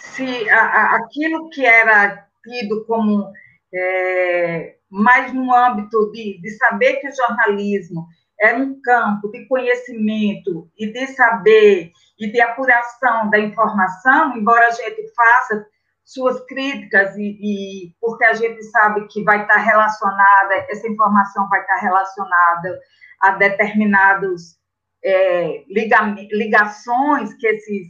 se 0.00 0.48
a, 0.50 0.60
a, 0.60 0.96
aquilo 0.96 1.50
que 1.50 1.64
era 1.64 2.26
tido 2.44 2.84
como 2.86 3.32
é, 3.74 4.76
mais 4.88 5.32
no 5.32 5.52
âmbito 5.52 6.10
de, 6.12 6.40
de 6.40 6.50
saber 6.50 6.96
que 6.96 7.08
o 7.08 7.14
jornalismo 7.14 8.06
é 8.40 8.54
um 8.54 8.80
campo 8.80 9.30
de 9.30 9.46
conhecimento 9.46 10.70
e 10.78 10.92
de 10.92 11.06
saber 11.08 11.90
e 12.18 12.30
de 12.30 12.40
apuração 12.40 13.30
da 13.30 13.38
informação, 13.38 14.36
embora 14.36 14.68
a 14.68 14.70
gente 14.70 15.02
faça 15.14 15.66
suas 16.06 16.40
críticas 16.46 17.16
e, 17.16 17.36
e, 17.40 17.94
porque 18.00 18.24
a 18.24 18.32
gente 18.32 18.62
sabe 18.62 19.08
que 19.08 19.24
vai 19.24 19.42
estar 19.42 19.56
relacionada, 19.56 20.54
essa 20.70 20.86
informação 20.86 21.48
vai 21.48 21.60
estar 21.60 21.76
relacionada 21.78 22.80
a 23.20 23.32
determinados 23.32 24.56
é, 25.04 25.64
liga, 25.68 26.00
ligações 26.30 27.34
que, 27.34 27.46
esses, 27.48 27.88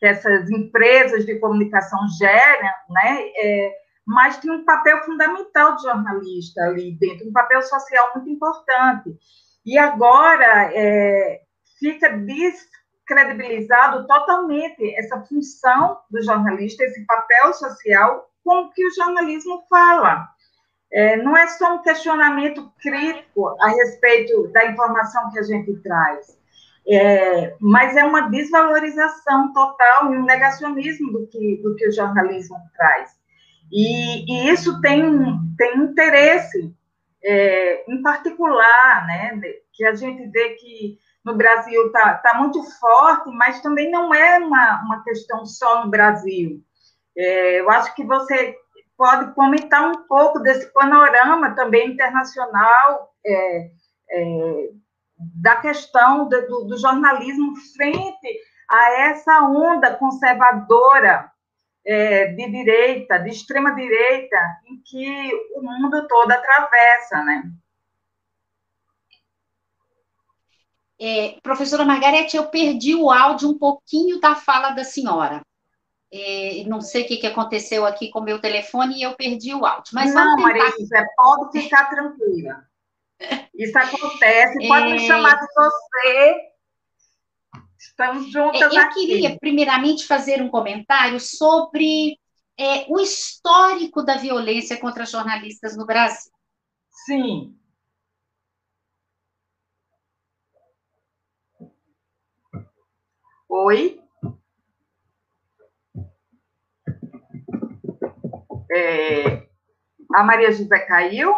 que 0.00 0.06
essas 0.06 0.50
empresas 0.50 1.24
de 1.24 1.38
comunicação 1.38 2.00
geram, 2.18 2.70
né? 2.90 3.30
É, 3.36 3.72
mas 4.04 4.38
tem 4.38 4.50
um 4.50 4.64
papel 4.64 5.00
fundamental 5.04 5.76
de 5.76 5.82
jornalista 5.82 6.62
ali 6.64 6.98
dentro, 6.98 7.28
um 7.28 7.32
papel 7.32 7.62
social 7.62 8.10
muito 8.16 8.28
importante. 8.28 9.16
E 9.64 9.78
agora 9.78 10.72
é, 10.74 11.42
fica 11.78 12.10
descredibilizado 13.06 14.06
totalmente 14.06 14.94
essa 14.96 15.20
função 15.22 15.98
do 16.10 16.22
jornalista, 16.22 16.84
esse 16.84 17.04
papel 17.04 17.52
social 17.52 18.30
com 18.44 18.62
o 18.62 18.70
que 18.70 18.84
o 18.86 18.94
jornalismo 18.94 19.64
fala. 19.68 20.28
É, 20.92 21.16
não 21.16 21.36
é 21.36 21.46
só 21.46 21.74
um 21.74 21.82
questionamento 21.82 22.70
crítico 22.80 23.56
a 23.60 23.68
respeito 23.68 24.48
da 24.48 24.66
informação 24.66 25.30
que 25.30 25.38
a 25.38 25.42
gente 25.42 25.74
traz, 25.80 26.38
é, 26.86 27.54
mas 27.60 27.96
é 27.96 28.04
uma 28.04 28.28
desvalorização 28.28 29.52
total 29.54 30.12
e 30.12 30.18
um 30.18 30.24
negacionismo 30.24 31.12
do 31.12 31.26
que, 31.28 31.60
do 31.62 31.74
que 31.76 31.88
o 31.88 31.92
jornalismo 31.92 32.56
traz. 32.76 33.10
E, 33.70 34.24
e 34.30 34.50
isso 34.50 34.80
tem, 34.82 35.00
tem 35.56 35.78
interesse 35.78 36.74
é, 37.24 37.90
em 37.90 38.02
particular, 38.02 39.06
né, 39.06 39.40
que 39.72 39.84
a 39.86 39.94
gente 39.94 40.26
vê 40.30 40.50
que 40.50 40.98
no 41.24 41.34
Brasil 41.34 41.86
está 41.86 42.14
tá 42.14 42.38
muito 42.38 42.62
forte, 42.78 43.30
mas 43.30 43.60
também 43.60 43.90
não 43.90 44.12
é 44.12 44.38
uma, 44.38 44.82
uma 44.82 45.04
questão 45.04 45.46
só 45.46 45.84
no 45.84 45.90
Brasil. 45.90 46.60
É, 47.16 47.60
eu 47.60 47.70
acho 47.70 47.94
que 47.94 48.04
você 48.04 48.56
pode 48.96 49.34
comentar 49.34 49.88
um 49.88 50.06
pouco 50.06 50.40
desse 50.40 50.72
panorama 50.72 51.54
também 51.54 51.92
internacional 51.92 53.12
é, 53.24 53.70
é, 54.10 54.68
da 55.40 55.56
questão 55.56 56.28
do, 56.28 56.46
do, 56.46 56.64
do, 56.64 56.78
jornalismo 56.78 57.54
frente 57.76 58.40
a 58.68 59.00
essa 59.02 59.42
onda 59.42 59.94
conservadora 59.96 61.30
é, 61.84 62.26
de 62.28 62.50
direita, 62.50 63.18
de 63.18 63.30
extrema 63.30 63.74
direita, 63.74 64.36
em 64.66 64.80
que 64.84 65.32
o 65.56 65.62
mundo 65.62 66.06
todo 66.08 66.30
atravessa, 66.30 67.22
né? 67.24 67.42
É, 71.04 71.36
professora 71.42 71.84
Margarete, 71.84 72.36
eu 72.36 72.46
perdi 72.46 72.94
o 72.94 73.10
áudio 73.10 73.48
um 73.48 73.58
pouquinho 73.58 74.20
da 74.20 74.36
fala 74.36 74.70
da 74.70 74.84
senhora. 74.84 75.44
É, 76.12 76.62
não 76.68 76.80
sei 76.80 77.02
o 77.02 77.08
que, 77.08 77.16
que 77.16 77.26
aconteceu 77.26 77.84
aqui 77.84 78.08
com 78.08 78.20
o 78.20 78.22
meu 78.22 78.40
telefone 78.40 78.98
e 78.98 79.02
eu 79.02 79.16
perdi 79.16 79.52
o 79.52 79.66
áudio. 79.66 79.92
Mas 79.94 80.14
não. 80.14 80.36
Maria 80.36 80.70
José, 80.78 81.04
pode 81.16 81.60
ficar 81.60 81.90
tranquila. 81.90 82.64
Isso 83.52 83.76
acontece, 83.76 84.58
pode 84.68 84.86
é... 84.86 84.92
me 84.92 85.00
chamar 85.00 85.34
de 85.34 85.46
você. 85.52 86.36
Estamos 87.80 88.30
juntas 88.30 88.60
é, 88.60 88.76
Eu 88.76 88.80
aqui. 88.82 89.06
queria, 89.06 89.36
primeiramente, 89.40 90.06
fazer 90.06 90.40
um 90.40 90.48
comentário 90.48 91.18
sobre 91.18 92.16
é, 92.56 92.86
o 92.88 93.00
histórico 93.00 94.04
da 94.04 94.18
violência 94.18 94.78
contra 94.78 95.04
jornalistas 95.04 95.76
no 95.76 95.84
Brasil. 95.84 96.30
Sim. 97.06 97.56
Oi? 103.54 104.00
É, 108.74 109.46
a 110.14 110.24
Maria 110.24 110.50
José 110.50 110.78
caiu? 110.86 111.34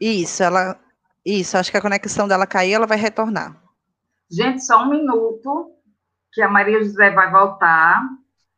Isso, 0.00 0.42
ela. 0.42 0.80
Isso, 1.22 1.58
acho 1.58 1.70
que 1.70 1.76
a 1.76 1.82
conexão 1.82 2.26
dela 2.26 2.46
caiu, 2.46 2.76
ela 2.76 2.86
vai 2.86 2.96
retornar. 2.96 3.62
Gente, 4.30 4.64
só 4.64 4.84
um 4.84 4.88
minuto, 4.88 5.76
que 6.32 6.40
a 6.40 6.48
Maria 6.48 6.82
José 6.82 7.10
vai 7.10 7.30
voltar. 7.30 8.08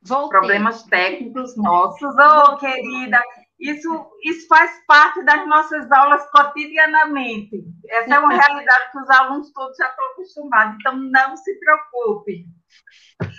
Voltei. 0.00 0.28
Problemas 0.28 0.84
técnicos 0.84 1.56
nossos. 1.56 2.14
Ô, 2.14 2.52
oh, 2.52 2.56
querida, 2.56 3.20
isso, 3.58 4.10
isso 4.22 4.46
faz 4.48 4.70
parte 4.86 5.22
das 5.24 5.46
nossas 5.48 5.90
aulas 5.90 6.28
cotidianamente. 6.30 7.64
Essa 7.88 8.14
é 8.14 8.18
uma 8.18 8.34
realidade 8.34 8.92
que 8.92 8.98
os 8.98 9.10
alunos 9.10 9.50
todos 9.52 9.76
já 9.76 9.88
estão 9.88 10.04
acostumados, 10.12 10.76
então 10.78 10.96
não 10.96 11.36
se 11.36 11.58
preocupe. 11.58 12.46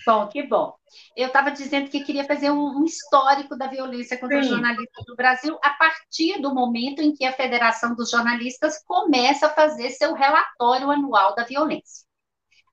Bom, 0.06 0.28
que 0.28 0.42
bom. 0.42 0.76
Eu 1.16 1.28
estava 1.28 1.52
dizendo 1.52 1.90
que 1.90 2.04
queria 2.04 2.24
fazer 2.24 2.50
um, 2.50 2.80
um 2.80 2.86
histórico 2.86 3.56
da 3.56 3.68
violência 3.68 4.18
contra 4.18 4.42
Sim. 4.42 4.50
jornalistas 4.50 5.04
no 5.08 5.16
Brasil 5.16 5.58
a 5.62 5.72
partir 5.72 6.42
do 6.42 6.54
momento 6.54 7.02
em 7.02 7.14
que 7.14 7.26
a 7.26 7.34
Federação 7.34 7.94
dos 7.94 8.10
Jornalistas 8.10 8.84
começa 8.86 9.48
a 9.48 9.54
fazer 9.54 9.92
seu 9.92 10.14
relatório 10.14 10.90
anual 10.90 11.36
da 11.36 11.44
violência. 11.44 12.08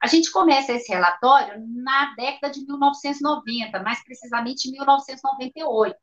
A 0.00 0.06
gente 0.06 0.30
começa 0.30 0.72
esse 0.72 0.92
relatório 0.92 1.62
na 1.66 2.14
década 2.14 2.52
de 2.52 2.64
1990, 2.64 3.82
mais 3.82 4.02
precisamente 4.04 4.68
em 4.68 4.72
1998. 4.72 5.96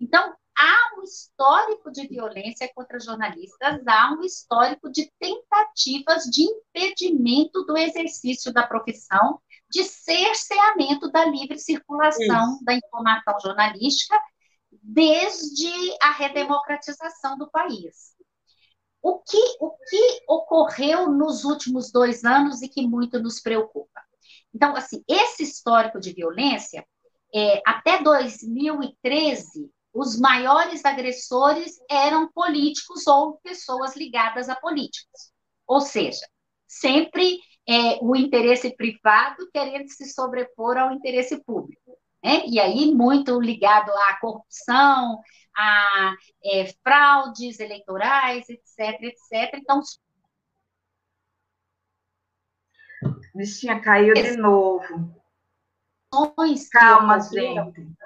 Então, 0.00 0.34
há 0.58 0.98
um 0.98 1.02
histórico 1.02 1.90
de 1.90 2.06
violência 2.06 2.70
contra 2.74 2.98
jornalistas, 2.98 3.86
há 3.86 4.12
um 4.12 4.22
histórico 4.22 4.90
de 4.90 5.10
tentativas 5.18 6.24
de 6.24 6.42
impedimento 6.42 7.64
do 7.64 7.76
exercício 7.76 8.52
da 8.52 8.66
profissão, 8.66 9.40
de 9.70 9.84
cerceamento 9.84 11.10
da 11.10 11.24
livre 11.24 11.58
circulação 11.58 12.54
Isso. 12.54 12.64
da 12.64 12.74
informação 12.74 13.38
jornalística 13.40 14.18
desde 14.82 15.70
a 16.00 16.12
redemocratização 16.12 17.36
do 17.36 17.50
país. 17.50 18.14
O 19.02 19.20
que, 19.20 19.56
o 19.60 19.70
que 19.70 20.22
ocorreu 20.28 21.10
nos 21.10 21.44
últimos 21.44 21.92
dois 21.92 22.24
anos 22.24 22.62
e 22.62 22.68
que 22.68 22.86
muito 22.86 23.20
nos 23.20 23.40
preocupa? 23.40 24.02
Então, 24.54 24.74
assim, 24.74 25.04
esse 25.06 25.42
histórico 25.42 26.00
de 26.00 26.12
violência, 26.12 26.84
é, 27.34 27.60
até 27.66 28.02
2013, 28.02 29.70
os 29.96 30.18
maiores 30.18 30.84
agressores 30.84 31.80
eram 31.90 32.30
políticos 32.30 33.06
ou 33.06 33.38
pessoas 33.38 33.96
ligadas 33.96 34.48
a 34.48 34.54
políticos. 34.54 35.32
Ou 35.66 35.80
seja, 35.80 36.26
sempre 36.66 37.40
é, 37.66 37.98
o 38.02 38.14
interesse 38.14 38.76
privado 38.76 39.48
querendo 39.50 39.88
se 39.88 40.04
sobrepor 40.12 40.76
ao 40.76 40.92
interesse 40.92 41.42
público. 41.42 41.98
Né? 42.22 42.44
E 42.46 42.60
aí, 42.60 42.92
muito 42.94 43.40
ligado 43.40 43.90
à 43.90 44.18
corrupção, 44.20 45.20
a 45.56 46.14
é, 46.44 46.66
fraudes 46.82 47.58
eleitorais, 47.58 48.46
etc, 48.50 49.02
etc. 49.02 49.54
Então, 49.54 49.80
Bichinha 53.34 53.80
caiu 53.80 54.12
de 54.12 54.36
novo. 54.36 55.14
Calma, 56.70 57.18
gente. 57.20 57.96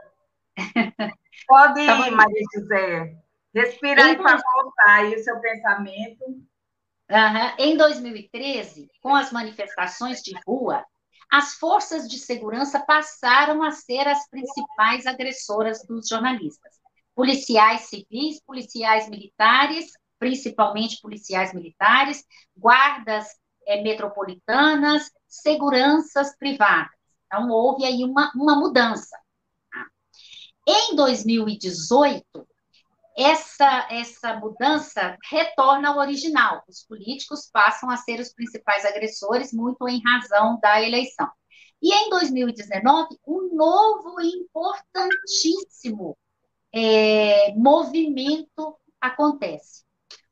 Pode 1.46 1.86
tá 1.86 2.08
ir, 2.08 2.10
Maria 2.10 2.42
José. 2.54 3.16
Respira 3.54 4.04
aí 4.04 4.16
para 4.16 4.40
voltar 4.40 4.96
aí 4.96 5.14
o 5.14 5.24
seu 5.24 5.40
pensamento. 5.40 6.24
Uhum. 6.24 7.54
Em 7.58 7.76
2013, 7.76 8.88
com 9.02 9.14
as 9.14 9.32
manifestações 9.32 10.20
de 10.22 10.32
rua, 10.46 10.84
as 11.30 11.54
forças 11.54 12.08
de 12.08 12.18
segurança 12.18 12.80
passaram 12.80 13.62
a 13.62 13.70
ser 13.70 14.06
as 14.06 14.28
principais 14.28 15.06
agressoras 15.06 15.84
dos 15.86 16.08
jornalistas. 16.08 16.74
Policiais 17.14 17.82
civis, 17.82 18.40
policiais 18.44 19.08
militares, 19.08 19.92
principalmente 20.18 21.00
policiais 21.00 21.52
militares, 21.52 22.24
guardas 22.56 23.26
é, 23.66 23.82
metropolitanas, 23.82 25.10
seguranças 25.26 26.36
privadas. 26.36 26.90
Então, 27.26 27.48
houve 27.48 27.84
aí 27.84 28.04
uma, 28.04 28.30
uma 28.34 28.56
mudança. 28.56 29.16
Em 30.72 30.94
2018, 30.94 32.46
essa, 33.16 33.88
essa 33.90 34.36
mudança 34.36 35.18
retorna 35.28 35.88
ao 35.88 35.98
original. 35.98 36.62
Os 36.68 36.84
políticos 36.84 37.50
passam 37.52 37.90
a 37.90 37.96
ser 37.96 38.20
os 38.20 38.32
principais 38.32 38.84
agressores, 38.84 39.52
muito 39.52 39.88
em 39.88 40.00
razão 40.00 40.60
da 40.60 40.80
eleição. 40.80 41.28
E 41.82 41.92
em 41.92 42.08
2019, 42.08 43.18
um 43.26 43.52
novo 43.52 44.20
e 44.20 44.28
importantíssimo 44.28 46.16
é, 46.72 47.52
movimento 47.56 48.76
acontece. 49.00 49.82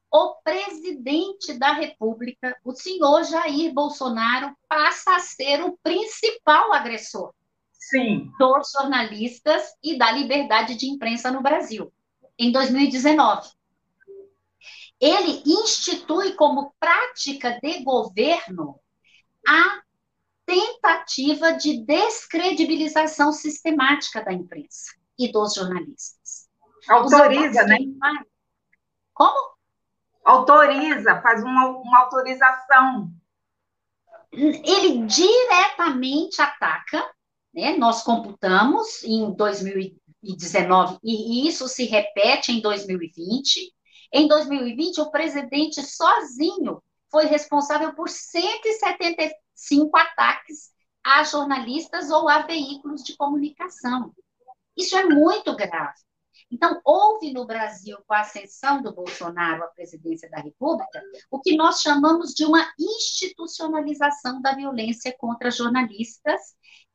O 0.08 0.36
presidente 0.44 1.58
da 1.58 1.72
República, 1.72 2.56
o 2.64 2.72
senhor 2.76 3.24
Jair 3.24 3.74
Bolsonaro, 3.74 4.56
passa 4.68 5.16
a 5.16 5.18
ser 5.18 5.64
o 5.64 5.76
principal 5.82 6.72
agressor 6.72 7.34
Sim. 7.90 8.30
dos 8.38 8.70
jornalistas 8.72 9.74
e 9.82 9.96
da 9.96 10.10
liberdade 10.10 10.74
de 10.74 10.86
imprensa 10.86 11.30
no 11.30 11.42
Brasil. 11.42 11.92
em 12.38 12.52
2019. 12.52 13.50
Ele 15.00 15.42
institui 15.44 16.34
como 16.34 16.72
prática 16.78 17.58
de 17.60 17.82
governo 17.82 18.78
a 19.46 19.82
tentativa 20.46 21.52
de 21.52 21.84
descredibilização 21.84 23.32
sistemática 23.32 24.24
da 24.24 24.32
imprensa 24.32 24.92
e 25.18 25.30
dos 25.30 25.54
jornalistas. 25.54 26.48
Autoriza, 26.88 27.64
né? 27.64 27.76
Como? 29.12 29.56
Autoriza, 30.24 31.20
faz 31.20 31.42
uma, 31.42 31.66
uma 31.68 32.00
autorização. 32.00 33.10
Ele 34.32 35.06
diretamente 35.06 36.40
ataca, 36.40 37.10
né? 37.54 37.76
nós 37.76 38.02
computamos 38.02 39.02
em 39.04 39.32
2019, 39.34 40.98
e 41.02 41.48
isso 41.48 41.68
se 41.68 41.84
repete 41.84 42.52
em 42.52 42.60
2020. 42.60 43.72
Em 44.12 44.26
2020, 44.26 45.00
o 45.00 45.10
presidente 45.10 45.82
sozinho 45.82 46.82
foi 47.10 47.26
responsável 47.26 47.94
por 47.94 48.08
170 48.08 49.30
cinco 49.58 49.96
ataques 49.96 50.70
a 51.04 51.24
jornalistas 51.24 52.10
ou 52.10 52.28
a 52.28 52.42
veículos 52.42 53.02
de 53.02 53.16
comunicação. 53.16 54.14
Isso 54.76 54.96
é 54.96 55.04
muito 55.04 55.54
grave. 55.56 55.98
Então, 56.50 56.80
houve 56.84 57.32
no 57.32 57.46
Brasil, 57.46 57.98
com 58.06 58.14
a 58.14 58.20
ascensão 58.20 58.80
do 58.80 58.94
Bolsonaro 58.94 59.64
à 59.64 59.66
presidência 59.68 60.30
da 60.30 60.38
República, 60.38 61.02
o 61.30 61.40
que 61.40 61.56
nós 61.56 61.80
chamamos 61.80 62.32
de 62.32 62.44
uma 62.44 62.66
institucionalização 62.78 64.40
da 64.40 64.54
violência 64.54 65.14
contra 65.18 65.50
jornalistas 65.50 66.40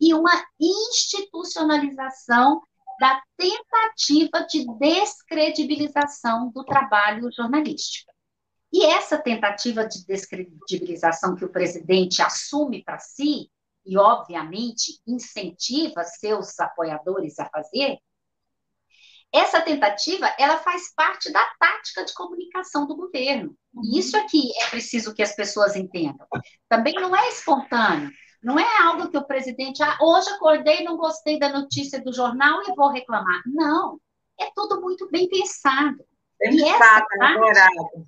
e 0.03 0.13
uma 0.13 0.45
institucionalização 0.59 2.61
da 2.99 3.23
tentativa 3.37 4.45
de 4.49 4.65
descredibilização 4.77 6.51
do 6.51 6.65
trabalho 6.65 7.31
jornalístico. 7.31 8.11
E 8.71 8.85
essa 8.85 9.17
tentativa 9.17 9.87
de 9.87 10.05
descredibilização 10.05 11.37
que 11.37 11.45
o 11.45 11.51
presidente 11.51 12.21
assume 12.21 12.83
para 12.83 12.99
si, 12.99 13.49
e 13.85 13.97
obviamente 13.97 14.99
incentiva 15.07 16.03
seus 16.03 16.59
apoiadores 16.59 17.39
a 17.39 17.49
fazer, 17.49 17.97
essa 19.31 19.61
tentativa 19.61 20.27
ela 20.37 20.57
faz 20.57 20.93
parte 20.93 21.31
da 21.31 21.45
tática 21.59 22.03
de 22.03 22.13
comunicação 22.13 22.85
do 22.85 22.93
governo. 22.95 23.55
E 23.83 23.99
isso 23.99 24.17
aqui 24.17 24.51
é 24.61 24.69
preciso 24.69 25.13
que 25.13 25.23
as 25.23 25.33
pessoas 25.35 25.77
entendam. 25.77 26.27
Também 26.67 26.93
não 26.93 27.15
é 27.15 27.29
espontâneo. 27.29 28.11
Não 28.43 28.59
é 28.59 28.81
algo 28.81 29.09
que 29.09 29.17
o 29.17 29.25
presidente, 29.25 29.81
ah, 29.81 29.97
hoje 30.01 30.29
acordei, 30.29 30.83
não 30.83 30.97
gostei 30.97 31.39
da 31.39 31.49
notícia 31.49 32.01
do 32.01 32.13
jornal 32.13 32.61
e 32.63 32.75
vou 32.75 32.89
reclamar. 32.89 33.41
Não. 33.45 33.99
É 34.39 34.51
tudo 34.53 34.81
muito 34.81 35.09
bem 35.09 35.29
pensado. 35.29 36.03
Pensado, 36.37 36.57
e 36.57 36.69
essa 36.69 37.05
tática, 37.17 38.03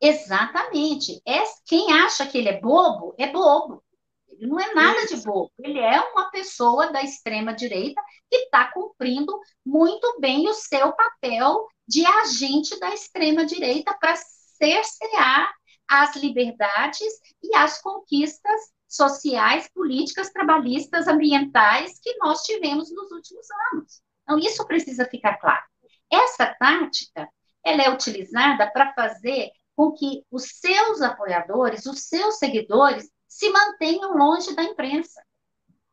Exatamente. 0.00 1.22
É, 1.26 1.42
quem 1.64 1.92
acha 1.92 2.26
que 2.26 2.38
ele 2.38 2.48
é 2.48 2.60
bobo, 2.60 3.14
é 3.18 3.30
bobo. 3.30 3.82
Ele 4.28 4.46
não 4.46 4.60
é 4.60 4.74
nada 4.74 5.06
de 5.06 5.16
bobo. 5.18 5.50
Ele 5.58 5.78
é 5.78 6.00
uma 6.00 6.30
pessoa 6.30 6.92
da 6.92 7.02
extrema-direita 7.02 8.02
que 8.30 8.36
está 8.36 8.70
cumprindo 8.72 9.38
muito 9.64 10.18
bem 10.20 10.48
o 10.48 10.54
seu 10.54 10.92
papel 10.92 11.66
de 11.88 12.04
agente 12.04 12.78
da 12.78 12.92
extrema-direita 12.92 13.96
para 13.98 14.16
cercear 14.16 15.54
as 15.88 16.16
liberdades 16.16 17.12
e 17.42 17.54
as 17.54 17.80
conquistas 17.80 18.75
sociais, 18.88 19.68
políticas, 19.74 20.30
trabalhistas, 20.30 21.08
ambientais 21.08 21.98
que 22.00 22.16
nós 22.18 22.42
tivemos 22.42 22.92
nos 22.94 23.10
últimos 23.10 23.46
anos. 23.72 24.02
Então, 24.22 24.38
isso 24.38 24.66
precisa 24.66 25.04
ficar 25.06 25.36
claro. 25.38 25.64
Essa 26.10 26.54
tática 26.58 27.28
ela 27.64 27.82
é 27.82 27.90
utilizada 27.90 28.70
para 28.70 28.92
fazer 28.94 29.50
com 29.74 29.92
que 29.92 30.24
os 30.30 30.44
seus 30.60 31.02
apoiadores, 31.02 31.84
os 31.86 32.02
seus 32.04 32.38
seguidores, 32.38 33.10
se 33.28 33.50
mantenham 33.50 34.16
longe 34.16 34.54
da 34.54 34.62
imprensa. 34.62 35.22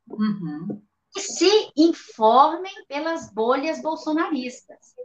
Uhum. 0.08 0.82
E 1.15 1.19
se 1.19 1.71
informem 1.75 2.73
pelas 2.88 3.32
bolhas 3.34 3.82
bolsonaristas. 3.82 4.95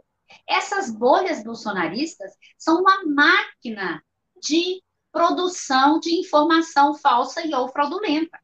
Essas 0.47 0.89
bolhas 0.91 1.43
bolsonaristas 1.43 2.31
são 2.57 2.81
uma 2.81 3.03
máquina 3.05 4.03
de 4.41 4.81
produção 5.11 5.99
de 5.99 6.13
informação 6.13 6.93
falsa 6.95 7.45
e 7.45 7.53
ou 7.53 7.67
fraudulenta. 7.69 8.39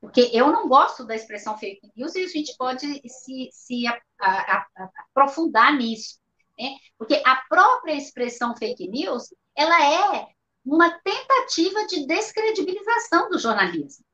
Porque 0.00 0.30
eu 0.32 0.50
não 0.50 0.66
gosto 0.66 1.04
da 1.04 1.14
expressão 1.14 1.58
fake 1.58 1.92
news 1.94 2.14
e 2.14 2.24
a 2.24 2.28
gente 2.28 2.56
pode 2.56 2.86
se, 3.06 3.50
se 3.52 3.86
a, 3.86 4.00
a, 4.18 4.56
a, 4.58 4.90
aprofundar 5.10 5.76
nisso. 5.76 6.18
Né? 6.58 6.76
Porque 6.96 7.22
a 7.24 7.36
própria 7.48 7.94
expressão 7.94 8.56
fake 8.56 8.88
news, 8.88 9.34
ela 9.54 9.84
é 9.84 10.26
uma 10.64 10.90
tentativa 10.90 11.86
de 11.86 12.06
descredibilização 12.06 13.28
do 13.28 13.38
jornalismo. 13.38 14.04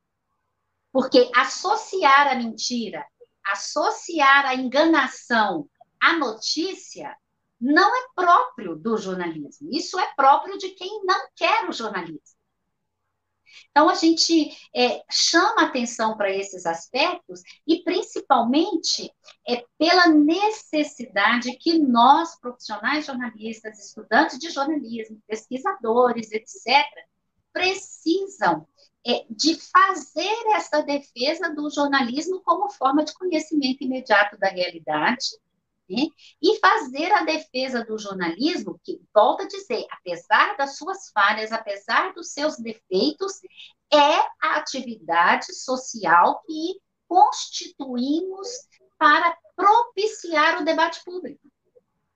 Porque 0.91 1.31
associar 1.35 2.27
a 2.27 2.35
mentira, 2.35 3.05
associar 3.45 4.45
a 4.45 4.55
enganação 4.55 5.69
à 6.01 6.13
notícia, 6.13 7.15
não 7.59 7.95
é 7.95 8.07
próprio 8.15 8.75
do 8.75 8.97
jornalismo. 8.97 9.69
Isso 9.71 9.99
é 9.99 10.13
próprio 10.15 10.57
de 10.57 10.69
quem 10.69 11.03
não 11.03 11.27
quer 11.35 11.67
o 11.67 11.73
jornalismo. 11.73 12.37
Então, 13.71 13.89
a 13.89 13.95
gente 13.95 14.51
é, 14.75 15.03
chama 15.09 15.63
atenção 15.63 16.15
para 16.17 16.31
esses 16.31 16.65
aspectos 16.65 17.41
e, 17.65 17.83
principalmente, 17.83 19.11
é 19.47 19.63
pela 19.77 20.07
necessidade 20.07 21.55
que 21.57 21.79
nós, 21.79 22.39
profissionais 22.39 23.05
jornalistas, 23.05 23.79
estudantes 23.79 24.39
de 24.39 24.49
jornalismo, 24.49 25.21
pesquisadores, 25.27 26.31
etc., 26.31 26.85
precisam 27.53 28.67
é, 29.05 29.25
de 29.29 29.57
fazer 29.71 30.35
essa 30.55 30.81
defesa 30.81 31.53
do 31.53 31.69
jornalismo 31.69 32.41
como 32.43 32.69
forma 32.69 33.03
de 33.03 33.13
conhecimento 33.13 33.83
imediato 33.83 34.37
da 34.37 34.49
realidade 34.49 35.27
né? 35.89 36.07
E 36.41 36.59
fazer 36.59 37.11
a 37.11 37.23
defesa 37.23 37.83
do 37.83 37.97
jornalismo, 37.97 38.79
que, 38.83 39.01
volta 39.13 39.43
a 39.43 39.47
dizer, 39.47 39.85
apesar 39.91 40.55
das 40.57 40.77
suas 40.77 41.09
falhas, 41.11 41.51
apesar 41.51 42.13
dos 42.13 42.31
seus 42.31 42.57
defeitos, 42.57 43.33
é 43.91 44.15
a 44.41 44.57
atividade 44.57 45.53
social 45.53 46.41
que 46.45 46.79
constituímos 47.07 48.47
para 48.97 49.37
propiciar 49.55 50.61
o 50.61 50.65
debate 50.65 51.03
público. 51.05 51.47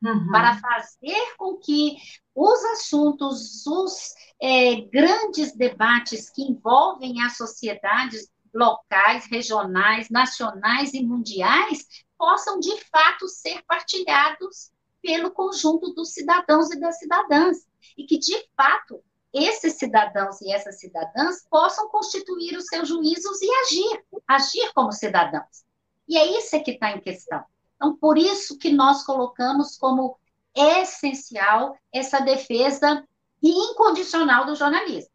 Uhum. 0.03 0.31
Para 0.31 0.59
fazer 0.59 1.35
com 1.37 1.57
que 1.57 1.95
os 2.33 2.65
assuntos, 2.65 3.65
os 3.67 4.13
é, 4.41 4.81
grandes 4.81 5.55
debates 5.55 6.29
que 6.31 6.41
envolvem 6.41 7.21
as 7.21 7.37
sociedades 7.37 8.27
locais, 8.53 9.25
regionais, 9.25 10.09
nacionais 10.09 10.93
e 10.93 11.03
mundiais 11.03 11.87
possam 12.17 12.59
de 12.59 12.79
fato 12.85 13.27
ser 13.27 13.63
partilhados 13.63 14.71
pelo 15.01 15.31
conjunto 15.31 15.93
dos 15.93 16.13
cidadãos 16.13 16.71
e 16.71 16.79
das 16.79 16.99
cidadãs 16.99 17.65
e 17.97 18.05
que 18.05 18.17
de 18.17 18.47
fato 18.55 19.03
esses 19.33 19.73
cidadãos 19.73 20.41
e 20.41 20.51
essas 20.51 20.79
cidadãs 20.79 21.45
possam 21.49 21.87
constituir 21.89 22.57
os 22.57 22.65
seus 22.65 22.87
juízos 22.87 23.41
e 23.41 23.49
agir, 23.61 24.05
agir 24.27 24.71
como 24.73 24.91
cidadãos. 24.91 25.63
E 26.07 26.17
é 26.17 26.37
isso 26.37 26.61
que 26.63 26.71
está 26.71 26.91
em 26.91 26.99
questão. 26.99 27.43
Então, 27.75 27.95
por 27.95 28.17
isso 28.17 28.57
que 28.57 28.71
nós 28.71 29.03
colocamos 29.03 29.77
como 29.77 30.19
essencial 30.53 31.77
essa 31.93 32.19
defesa 32.19 33.07
incondicional 33.41 34.45
do 34.45 34.55
jornalismo. 34.55 35.10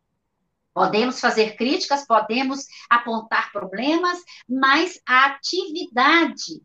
Podemos 0.76 1.18
fazer 1.20 1.56
críticas, 1.56 2.06
podemos 2.06 2.66
apontar 2.90 3.50
problemas, 3.50 4.22
mas 4.46 5.00
a 5.08 5.24
atividade 5.24 6.62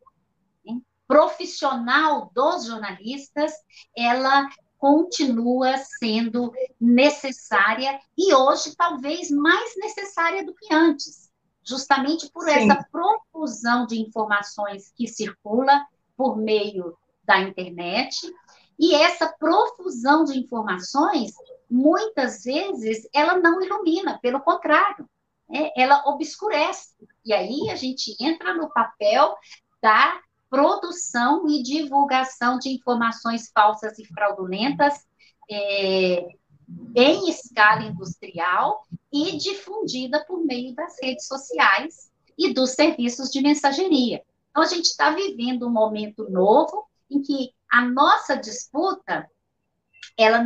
profissional 1.07 2.29
dos 2.35 2.65
jornalistas, 2.65 3.53
ela 3.95 4.49
continua 4.77 5.77
sendo 5.77 6.51
necessária 6.77 7.97
e 8.17 8.33
hoje 8.33 8.75
talvez 8.75 9.31
mais 9.31 9.77
necessária 9.77 10.45
do 10.45 10.53
que 10.55 10.73
antes, 10.73 11.31
justamente 11.63 12.29
por 12.33 12.43
Sim. 12.43 12.69
essa 12.69 12.85
profusão 12.91 13.85
de 13.85 13.97
informações 13.97 14.91
que 14.93 15.07
circula 15.07 15.85
por 16.17 16.35
meio 16.35 16.97
da 17.23 17.39
internet 17.39 18.17
e 18.77 18.93
essa 18.93 19.33
profusão 19.39 20.25
de 20.25 20.37
informações 20.37 21.31
muitas 21.71 22.43
vezes 22.43 23.07
ela 23.13 23.37
não 23.37 23.61
ilumina, 23.61 24.19
pelo 24.21 24.41
contrário, 24.41 25.09
né? 25.49 25.69
ela 25.77 26.03
obscurece. 26.05 26.95
E 27.25 27.33
aí 27.33 27.69
a 27.69 27.75
gente 27.75 28.15
entra 28.19 28.53
no 28.53 28.69
papel 28.69 29.35
da 29.81 30.19
produção 30.49 31.47
e 31.47 31.63
divulgação 31.63 32.59
de 32.59 32.69
informações 32.69 33.49
falsas 33.53 33.97
e 33.97 34.05
fraudulentas 34.05 34.93
é, 35.49 36.27
em 36.93 37.29
escala 37.29 37.83
industrial 37.83 38.85
e 39.11 39.37
difundida 39.37 40.23
por 40.25 40.45
meio 40.45 40.75
das 40.75 40.97
redes 41.01 41.25
sociais 41.25 42.11
e 42.37 42.53
dos 42.53 42.71
serviços 42.71 43.29
de 43.29 43.41
mensageria. 43.41 44.21
Então, 44.49 44.63
a 44.63 44.67
gente 44.67 44.85
está 44.85 45.11
vivendo 45.11 45.67
um 45.67 45.71
momento 45.71 46.29
novo 46.29 46.85
em 47.09 47.21
que 47.21 47.53
A 47.71 47.85
nossa 47.85 48.35
disputa, 48.35 49.29
ela 50.17 50.43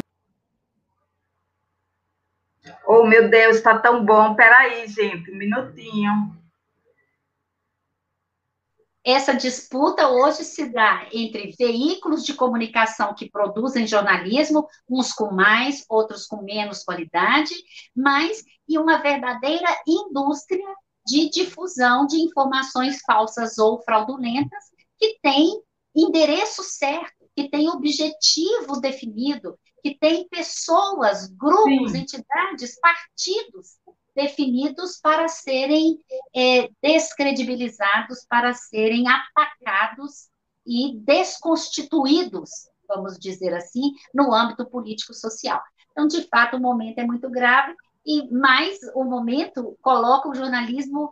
Oh, 2.88 3.06
meu 3.06 3.30
Deus, 3.30 3.58
está 3.58 3.78
tão 3.80 4.06
bom. 4.06 4.36
Peraí, 4.36 4.88
gente, 4.88 5.32
um 5.32 5.38
minutinho. 5.38 6.36
Essa 9.06 9.34
disputa 9.34 10.10
hoje 10.10 10.44
se 10.44 10.68
dá 10.70 11.08
entre 11.14 11.54
veículos 11.60 12.26
de 12.26 12.34
comunicação 12.34 13.14
que 13.14 13.30
produzem 13.30 13.86
jornalismo, 13.86 14.68
uns 14.90 15.14
com 15.14 15.32
mais, 15.32 15.86
outros 15.88 16.26
com 16.26 16.42
menos 16.42 16.84
qualidade, 16.84 17.54
mas 17.96 18.44
e 18.68 18.80
uma 18.80 18.98
verdadeira 18.98 19.68
indústria 19.88 20.66
de 21.06 21.30
difusão 21.30 22.08
de 22.08 22.18
informações 22.18 23.00
falsas 23.06 23.60
ou 23.60 23.80
fraudulentas 23.84 24.64
que 24.98 25.20
tem 25.22 25.62
endereço 25.96 26.64
certo, 26.64 27.25
tem 27.56 27.70
objetivo 27.70 28.82
definido, 28.82 29.58
que 29.82 29.98
tem 29.98 30.28
pessoas, 30.28 31.28
grupos, 31.28 31.94
Sim. 31.94 32.00
entidades, 32.00 32.78
partidos 32.80 33.78
definidos 34.14 35.00
para 35.02 35.28
serem 35.28 35.98
é, 36.36 36.70
descredibilizados, 36.82 38.26
para 38.28 38.54
serem 38.54 39.06
atacados 39.08 40.30
e 40.66 40.98
desconstituídos, 41.00 42.50
vamos 42.88 43.18
dizer 43.18 43.54
assim, 43.54 43.94
no 44.14 44.34
âmbito 44.34 44.66
político-social. 44.66 45.62
Então, 45.92 46.08
de 46.08 46.28
fato, 46.28 46.58
o 46.58 46.62
momento 46.62 47.00
é 47.00 47.06
muito 47.06 47.30
grave, 47.30 47.74
e 48.06 48.30
mais 48.32 48.80
o 48.94 49.04
momento 49.04 49.78
coloca 49.82 50.30
o 50.30 50.36
jornalismo 50.36 51.10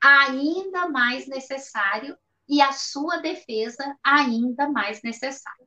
ainda 0.00 0.88
mais 0.88 1.26
necessário 1.26 2.16
e 2.50 2.60
a 2.60 2.72
sua 2.72 3.18
defesa 3.18 3.96
ainda 4.04 4.68
mais 4.68 5.02
necessária. 5.02 5.66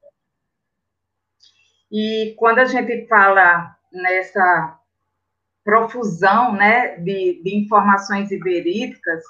E 1.91 2.35
quando 2.37 2.59
a 2.59 2.65
gente 2.65 3.07
fala 3.07 3.75
nessa 3.91 4.79
profusão 5.63 6.51
né, 6.53 6.97
de, 6.97 7.41
de 7.41 7.55
informações 7.55 8.31
iberíticas, 8.31 9.23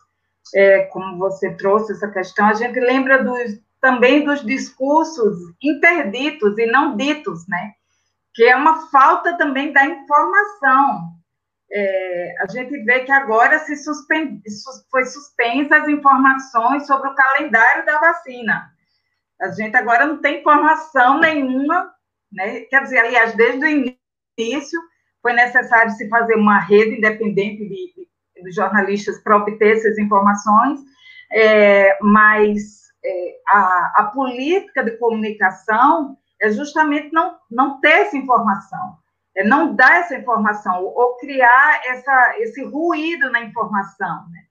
é, 0.55 0.85
como 0.85 1.17
você 1.17 1.53
trouxe 1.55 1.91
essa 1.91 2.09
questão, 2.09 2.47
a 2.47 2.53
gente 2.53 2.79
lembra 2.79 3.23
dos, 3.23 3.61
também 3.79 4.25
dos 4.25 4.43
discursos 4.43 5.37
interditos 5.61 6.57
e 6.57 6.65
não 6.65 6.97
ditos, 6.97 7.47
né? 7.47 7.73
que 8.33 8.43
é 8.43 8.55
uma 8.55 8.87
falta 8.87 9.37
também 9.37 9.71
da 9.71 9.85
informação. 9.85 11.13
É, 11.75 12.35
a 12.39 12.51
gente 12.51 12.83
vê 12.83 12.99
que 12.99 13.11
agora 13.11 13.57
se 13.59 13.75
suspend, 13.77 14.41
foi 14.91 15.05
suspensa 15.05 15.77
as 15.77 15.87
informações 15.87 16.85
sobre 16.85 17.09
o 17.09 17.15
calendário 17.15 17.83
da 17.83 17.99
vacina. 17.99 18.69
A 19.41 19.49
gente 19.49 19.75
agora 19.75 20.05
não 20.05 20.21
tem 20.21 20.39
informação 20.41 21.19
nenhuma, 21.19 21.91
né? 22.31 22.61
quer 22.61 22.83
dizer, 22.83 22.99
aliás, 22.99 23.33
desde 23.35 23.65
o 23.65 23.95
início, 24.37 24.79
foi 25.21 25.33
necessário 25.33 25.91
se 25.91 26.07
fazer 26.09 26.35
uma 26.35 26.59
rede 26.59 26.97
independente 26.97 27.67
de, 27.67 27.93
de, 27.95 28.43
de 28.43 28.51
jornalistas 28.51 29.19
para 29.23 29.37
obter 29.37 29.77
essas 29.77 29.97
informações, 29.97 30.79
é, 31.31 31.97
mas 32.01 32.83
é, 33.03 33.35
a, 33.47 33.93
a, 33.97 34.03
política 34.13 34.83
de 34.83 34.97
comunicação 34.97 36.17
é 36.39 36.51
justamente 36.51 37.11
não, 37.11 37.37
não 37.49 37.79
ter 37.79 38.01
essa 38.01 38.17
informação, 38.17 38.97
é 39.35 39.43
não 39.43 39.75
dar 39.75 40.01
essa 40.01 40.15
informação, 40.15 40.83
ou 40.83 41.17
criar 41.17 41.81
essa, 41.85 42.35
esse 42.39 42.63
ruído 42.63 43.31
na 43.31 43.41
informação, 43.41 44.29
né? 44.29 44.43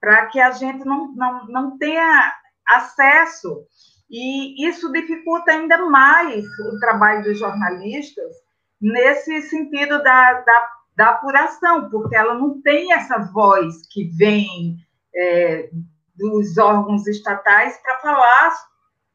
para 0.00 0.26
que 0.26 0.40
a 0.40 0.52
gente 0.52 0.84
não, 0.84 1.12
não, 1.12 1.46
não 1.46 1.78
tenha 1.78 2.34
acesso. 2.66 3.66
E 4.10 4.66
isso 4.66 4.90
dificulta 4.92 5.50
ainda 5.50 5.84
mais 5.86 6.44
o 6.60 6.78
trabalho 6.78 7.24
dos 7.24 7.38
jornalistas, 7.38 8.32
nesse 8.80 9.42
sentido 9.42 10.02
da, 10.02 10.32
da, 10.40 10.68
da 10.96 11.10
apuração, 11.10 11.90
porque 11.90 12.16
ela 12.16 12.34
não 12.34 12.62
tem 12.62 12.92
essa 12.92 13.18
voz 13.32 13.86
que 13.90 14.04
vem 14.16 14.76
é, 15.14 15.68
dos 16.14 16.56
órgãos 16.58 17.06
estatais 17.06 17.76
para 17.78 17.98
falar, 17.98 18.54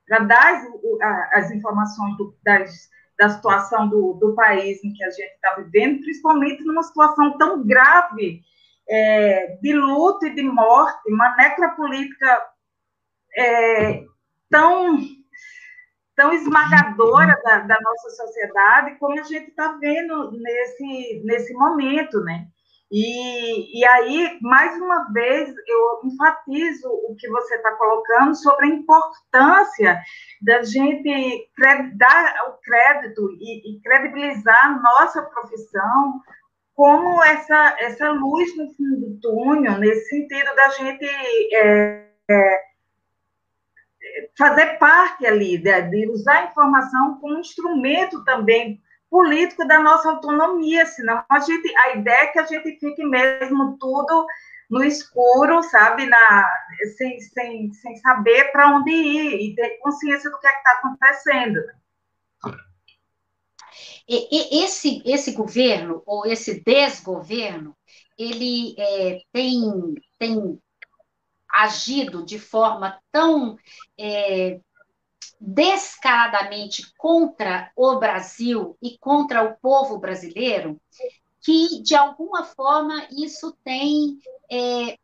para 0.07 0.19
dar 0.19 0.53
as, 0.53 1.45
as 1.45 1.51
informações 1.51 2.17
do, 2.17 2.35
das, 2.43 2.89
da 3.23 3.29
situação 3.29 3.87
do, 3.87 4.13
do 4.15 4.35
país 4.35 4.83
em 4.83 4.91
que 4.91 5.03
a 5.03 5.09
gente 5.09 5.33
está 5.33 5.55
vivendo, 5.55 6.01
principalmente 6.01 6.63
numa 6.65 6.83
situação 6.83 7.37
tão 7.37 7.65
grave 7.65 8.41
é, 8.89 9.57
de 9.61 9.73
luto 9.73 10.25
e 10.25 10.35
de 10.35 10.43
morte, 10.43 11.09
uma 11.09 11.33
necropolítica 11.37 12.41
é, 13.37 14.03
tão 14.49 14.97
tão 16.15 16.31
esmagadora 16.31 17.41
da, 17.43 17.59
da 17.59 17.77
nossa 17.81 18.09
sociedade 18.11 18.97
como 18.99 19.19
a 19.19 19.23
gente 19.23 19.49
está 19.49 19.77
vendo 19.79 20.31
nesse, 20.31 21.23
nesse 21.25 21.53
momento, 21.53 22.19
né? 22.23 22.47
E, 22.95 23.79
e 23.79 23.83
aí, 23.87 24.37
mais 24.39 24.79
uma 24.79 25.11
vez, 25.11 25.49
eu 25.67 26.01
enfatizo 26.03 26.87
o 26.87 27.15
que 27.17 27.27
você 27.27 27.55
está 27.55 27.71
colocando 27.71 28.35
sobre 28.35 28.67
a 28.67 28.69
importância 28.69 29.99
da 30.39 30.61
gente 30.61 31.49
dar 31.95 32.35
o 32.49 32.61
crédito 32.61 33.31
e, 33.39 33.77
e 33.77 33.81
credibilizar 33.81 34.67
a 34.67 34.79
nossa 34.79 35.23
profissão 35.23 36.21
como 36.75 37.23
essa, 37.23 37.75
essa 37.79 38.11
luz 38.11 38.55
no 38.55 38.69
fim 38.75 38.99
do 38.99 39.19
túnel, 39.19 39.79
nesse 39.79 40.09
sentido 40.09 40.55
da 40.55 40.69
gente 40.69 41.05
é, 41.55 42.09
é, 42.29 42.63
fazer 44.37 44.77
parte 44.77 45.25
ali, 45.25 45.57
de, 45.57 45.81
de 45.81 46.09
usar 46.11 46.41
a 46.41 46.45
informação 46.45 47.17
como 47.19 47.39
instrumento 47.39 48.23
também 48.23 48.79
político 49.13 49.67
da 49.67 49.79
nossa 49.79 50.09
autonomia, 50.09 50.87
senão 50.87 51.23
a 51.29 51.39
gente, 51.39 51.71
a 51.77 51.95
ideia 51.97 52.23
é 52.23 52.27
que 52.27 52.39
a 52.39 52.45
gente 52.47 52.79
fique 52.79 53.05
mesmo 53.05 53.77
tudo 53.77 54.25
no 54.67 54.83
escuro, 54.83 55.61
sabe, 55.61 56.07
na, 56.07 56.51
sem, 56.97 57.19
sem, 57.19 57.71
sem 57.73 57.95
saber 57.97 58.51
para 58.51 58.75
onde 58.75 58.89
ir 58.89 59.35
e 59.39 59.55
ter 59.55 59.77
consciência 59.77 60.31
do 60.31 60.39
que 60.39 60.47
é 60.47 60.57
está 60.57 60.71
acontecendo. 60.71 61.59
E, 64.09 64.27
e, 64.31 64.63
esse, 64.65 65.03
esse 65.05 65.33
governo, 65.33 66.01
ou 66.07 66.25
esse 66.25 66.63
desgoverno, 66.63 67.77
ele 68.17 68.73
é, 68.79 69.19
tem, 69.31 69.93
tem 70.17 70.59
agido 71.47 72.25
de 72.25 72.39
forma 72.39 72.99
tão 73.11 73.57
é, 73.95 74.59
descaradamente 75.45 76.93
contra 76.97 77.69
o 77.75 77.99
Brasil 77.99 78.77
e 78.81 78.97
contra 78.97 79.43
o 79.43 79.57
povo 79.57 79.99
brasileiro, 79.99 80.79
que, 81.41 81.81
de 81.83 81.93
alguma 81.95 82.45
forma, 82.45 83.05
isso 83.11 83.51
tem 83.61 84.19
é, 84.49 84.97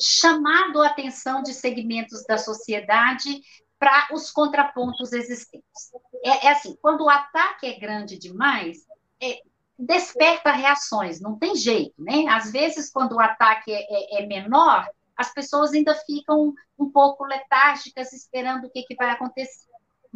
chamado 0.00 0.82
a 0.82 0.88
atenção 0.88 1.40
de 1.40 1.54
segmentos 1.54 2.24
da 2.26 2.36
sociedade 2.36 3.40
para 3.78 4.08
os 4.12 4.32
contrapontos 4.32 5.12
existentes. 5.12 5.92
É, 6.24 6.48
é, 6.48 6.50
assim, 6.50 6.76
quando 6.82 7.04
o 7.04 7.10
ataque 7.10 7.66
é 7.66 7.78
grande 7.78 8.18
demais, 8.18 8.78
é, 9.22 9.40
desperta 9.78 10.50
reações, 10.50 11.20
não 11.20 11.38
tem 11.38 11.54
jeito, 11.54 11.94
né? 11.96 12.26
Às 12.28 12.50
vezes, 12.50 12.90
quando 12.90 13.12
o 13.12 13.20
ataque 13.20 13.70
é, 13.72 13.86
é, 14.18 14.24
é 14.24 14.26
menor, 14.26 14.84
as 15.16 15.32
pessoas 15.32 15.72
ainda 15.72 15.94
ficam 15.94 16.52
um 16.78 16.90
pouco 16.90 17.24
letárgicas 17.24 18.12
esperando 18.12 18.66
o 18.66 18.70
que, 18.70 18.82
que 18.82 18.94
vai 18.94 19.10
acontecer. 19.10 19.65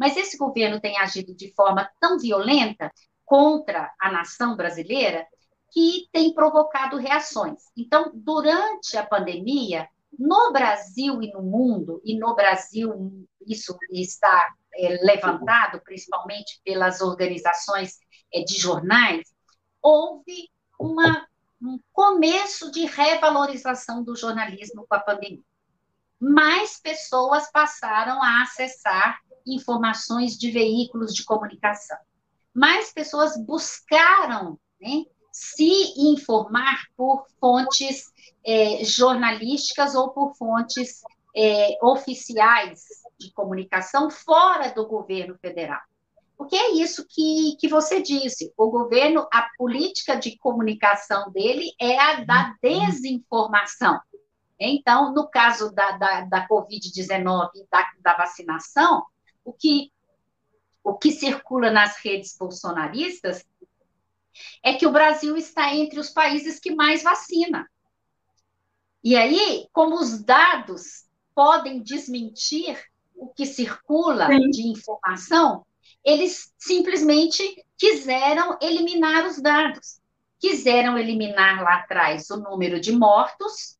Mas 0.01 0.17
esse 0.17 0.35
governo 0.35 0.81
tem 0.81 0.97
agido 0.97 1.35
de 1.35 1.53
forma 1.53 1.87
tão 1.99 2.17
violenta 2.17 2.91
contra 3.23 3.93
a 4.01 4.11
nação 4.11 4.57
brasileira 4.57 5.27
que 5.71 6.07
tem 6.11 6.33
provocado 6.33 6.97
reações. 6.97 7.65
Então, 7.77 8.11
durante 8.11 8.97
a 8.97 9.05
pandemia, 9.05 9.87
no 10.17 10.51
Brasil 10.51 11.21
e 11.21 11.31
no 11.31 11.43
mundo, 11.43 12.01
e 12.03 12.17
no 12.17 12.33
Brasil 12.33 13.27
isso 13.45 13.77
está 13.91 14.55
é, 14.73 14.97
levantado 15.03 15.79
principalmente 15.83 16.59
pelas 16.65 16.99
organizações 16.99 17.99
é, 18.33 18.43
de 18.43 18.57
jornais, 18.57 19.31
houve 19.83 20.49
uma 20.79 21.27
um 21.61 21.79
começo 21.93 22.71
de 22.71 22.85
revalorização 22.85 24.03
do 24.03 24.15
jornalismo 24.15 24.83
com 24.89 24.95
a 24.95 24.99
pandemia. 24.99 25.43
Mais 26.19 26.79
pessoas 26.79 27.51
passaram 27.51 28.19
a 28.19 28.41
acessar 28.41 29.19
informações 29.45 30.37
de 30.37 30.51
veículos 30.51 31.13
de 31.13 31.23
comunicação. 31.23 31.97
Mais 32.53 32.91
pessoas 32.91 33.37
buscaram 33.37 34.59
né, 34.79 35.05
se 35.31 35.93
informar 35.97 36.85
por 36.97 37.25
fontes 37.39 38.11
é, 38.45 38.83
jornalísticas 38.83 39.95
ou 39.95 40.09
por 40.09 40.35
fontes 40.35 41.01
é, 41.35 41.77
oficiais 41.81 42.83
de 43.19 43.31
comunicação 43.31 44.09
fora 44.09 44.71
do 44.71 44.85
governo 44.87 45.37
federal. 45.39 45.81
Porque 46.37 46.55
é 46.55 46.71
isso 46.71 47.05
que, 47.07 47.55
que 47.59 47.67
você 47.67 48.01
disse. 48.01 48.51
O 48.57 48.69
governo, 48.71 49.27
a 49.31 49.47
política 49.57 50.15
de 50.15 50.37
comunicação 50.39 51.31
dele 51.31 51.71
é 51.79 51.99
a 51.99 52.23
da 52.23 52.55
desinformação. 52.61 53.99
Então, 54.59 55.13
no 55.13 55.27
caso 55.27 55.71
da, 55.71 55.91
da, 55.91 56.21
da 56.21 56.47
Covid-19 56.47 57.49
da, 57.71 57.91
da 57.99 58.17
vacinação, 58.17 59.03
o 59.43 59.53
que 59.53 59.91
o 60.83 60.97
que 60.97 61.11
circula 61.11 61.69
nas 61.69 61.97
redes 61.97 62.35
bolsonaristas 62.35 63.45
é 64.63 64.73
que 64.73 64.87
o 64.87 64.91
Brasil 64.91 65.37
está 65.37 65.75
entre 65.75 65.99
os 65.99 66.09
países 66.09 66.59
que 66.59 66.73
mais 66.73 67.03
vacina. 67.03 67.69
E 69.03 69.15
aí, 69.15 69.67
como 69.71 69.99
os 69.99 70.23
dados 70.23 71.05
podem 71.35 71.81
desmentir 71.81 72.79
o 73.15 73.27
que 73.27 73.45
circula 73.45 74.27
Sim. 74.27 74.49
de 74.49 74.67
informação, 74.67 75.65
eles 76.03 76.51
simplesmente 76.57 77.43
quiseram 77.77 78.57
eliminar 78.61 79.25
os 79.25 79.41
dados. 79.41 79.99
Quiseram 80.39 80.97
eliminar 80.97 81.61
lá 81.61 81.75
atrás 81.75 82.29
o 82.31 82.37
número 82.37 82.79
de 82.79 82.91
mortos, 82.91 83.77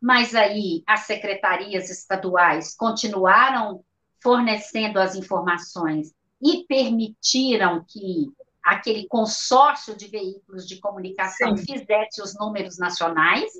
mas 0.00 0.34
aí 0.34 0.82
as 0.86 1.00
secretarias 1.00 1.90
estaduais 1.90 2.74
continuaram 2.74 3.84
fornecendo 4.22 4.98
as 4.98 5.14
informações 5.14 6.12
e 6.40 6.64
permitiram 6.64 7.84
que 7.86 8.32
aquele 8.64 9.06
consórcio 9.08 9.96
de 9.96 10.08
veículos 10.08 10.66
de 10.66 10.78
comunicação 10.78 11.56
Sim. 11.56 11.64
fizesse 11.64 12.20
os 12.22 12.34
números 12.34 12.78
nacionais 12.78 13.50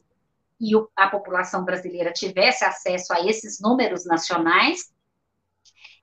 e 0.61 0.73
a 0.97 1.09
população 1.09 1.65
brasileira 1.65 2.13
tivesse 2.13 2.65
acesso 2.65 3.13
a 3.13 3.21
esses 3.25 3.61
números 3.61 4.05
nacionais. 4.05 4.93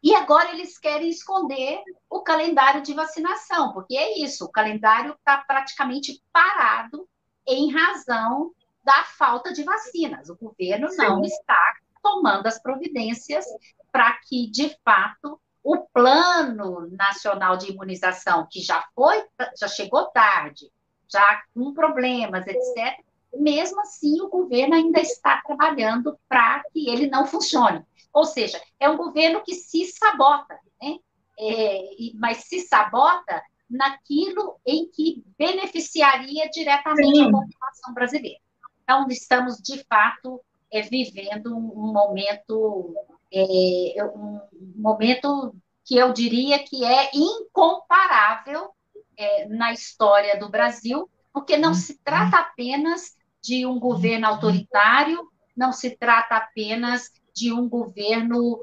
E 0.01 0.15
agora 0.15 0.51
eles 0.51 0.77
querem 0.77 1.09
esconder 1.09 1.81
o 2.09 2.21
calendário 2.21 2.81
de 2.81 2.93
vacinação, 2.93 3.73
porque 3.73 3.97
é 3.97 4.19
isso, 4.19 4.45
o 4.45 4.51
calendário 4.51 5.13
está 5.13 5.37
praticamente 5.39 6.21
parado 6.31 7.07
em 7.47 7.71
razão 7.71 8.51
da 8.83 9.03
falta 9.03 9.51
de 9.51 9.63
vacinas. 9.63 10.29
O 10.29 10.35
governo 10.35 10.89
Sim. 10.89 10.97
não 10.97 11.23
está 11.23 11.73
tomando 12.05 12.45
as 12.45 12.61
providências 12.61 13.43
para 13.91 14.13
que, 14.27 14.45
de 14.51 14.77
fato, 14.85 15.41
o 15.63 15.79
plano 15.91 16.87
nacional 16.91 17.57
de 17.57 17.71
imunização, 17.71 18.47
que 18.47 18.61
já 18.61 18.85
foi, 18.93 19.25
já 19.59 19.67
chegou 19.67 20.11
tarde, 20.11 20.71
já 21.11 21.41
com 21.55 21.73
problemas, 21.73 22.45
etc., 22.45 23.03
mesmo 23.33 23.81
assim 23.81 24.21
o 24.21 24.29
governo 24.29 24.75
ainda 24.75 25.01
está 25.01 25.41
trabalhando 25.41 26.17
para 26.29 26.63
que 26.71 26.87
ele 26.87 27.07
não 27.07 27.25
funcione. 27.25 27.83
Ou 28.13 28.23
seja, 28.23 28.61
é 28.79 28.87
um 28.87 28.95
governo 28.95 29.41
que 29.43 29.55
se 29.55 29.85
sabota, 29.87 30.57
né? 30.81 30.99
É, 31.37 31.81
mas 32.13 32.45
se 32.45 32.61
sabota 32.61 33.41
naquilo 33.67 34.59
em 34.65 34.87
que 34.87 35.23
beneficiaria 35.37 36.47
diretamente 36.49 37.17
Sim. 37.17 37.27
a 37.27 37.31
população 37.31 37.93
brasileira. 37.93 38.39
Então, 38.83 39.07
estamos, 39.09 39.57
de 39.57 39.83
fato, 39.85 40.39
é, 40.75 40.81
vivendo 40.81 41.55
um, 41.55 41.93
momento, 41.93 42.93
é, 43.33 44.03
um 44.03 44.41
momento 44.75 45.55
que 45.85 45.95
eu 45.95 46.11
diria 46.11 46.59
que 46.59 46.83
é 46.83 47.11
incomparável 47.13 48.71
é, 49.17 49.47
na 49.47 49.71
história 49.71 50.37
do 50.37 50.49
Brasil, 50.49 51.09
porque 51.31 51.55
não 51.55 51.73
se 51.73 51.97
trata 52.03 52.39
apenas 52.39 53.15
de 53.41 53.65
um 53.65 53.79
governo 53.79 54.27
autoritário, 54.27 55.29
não 55.55 55.71
se 55.71 55.91
trata 55.91 56.35
apenas 56.35 57.13
de 57.33 57.53
um 57.53 57.69
governo 57.69 58.59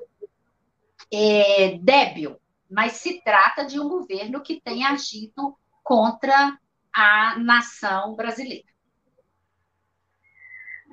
é, 1.10 1.78
débil, 1.78 2.36
mas 2.70 2.92
se 2.94 3.22
trata 3.22 3.64
de 3.64 3.80
um 3.80 3.88
governo 3.88 4.42
que 4.42 4.60
tem 4.60 4.84
agido 4.84 5.56
contra 5.82 6.58
a 6.94 7.38
nação 7.38 8.14
brasileira. 8.14 8.71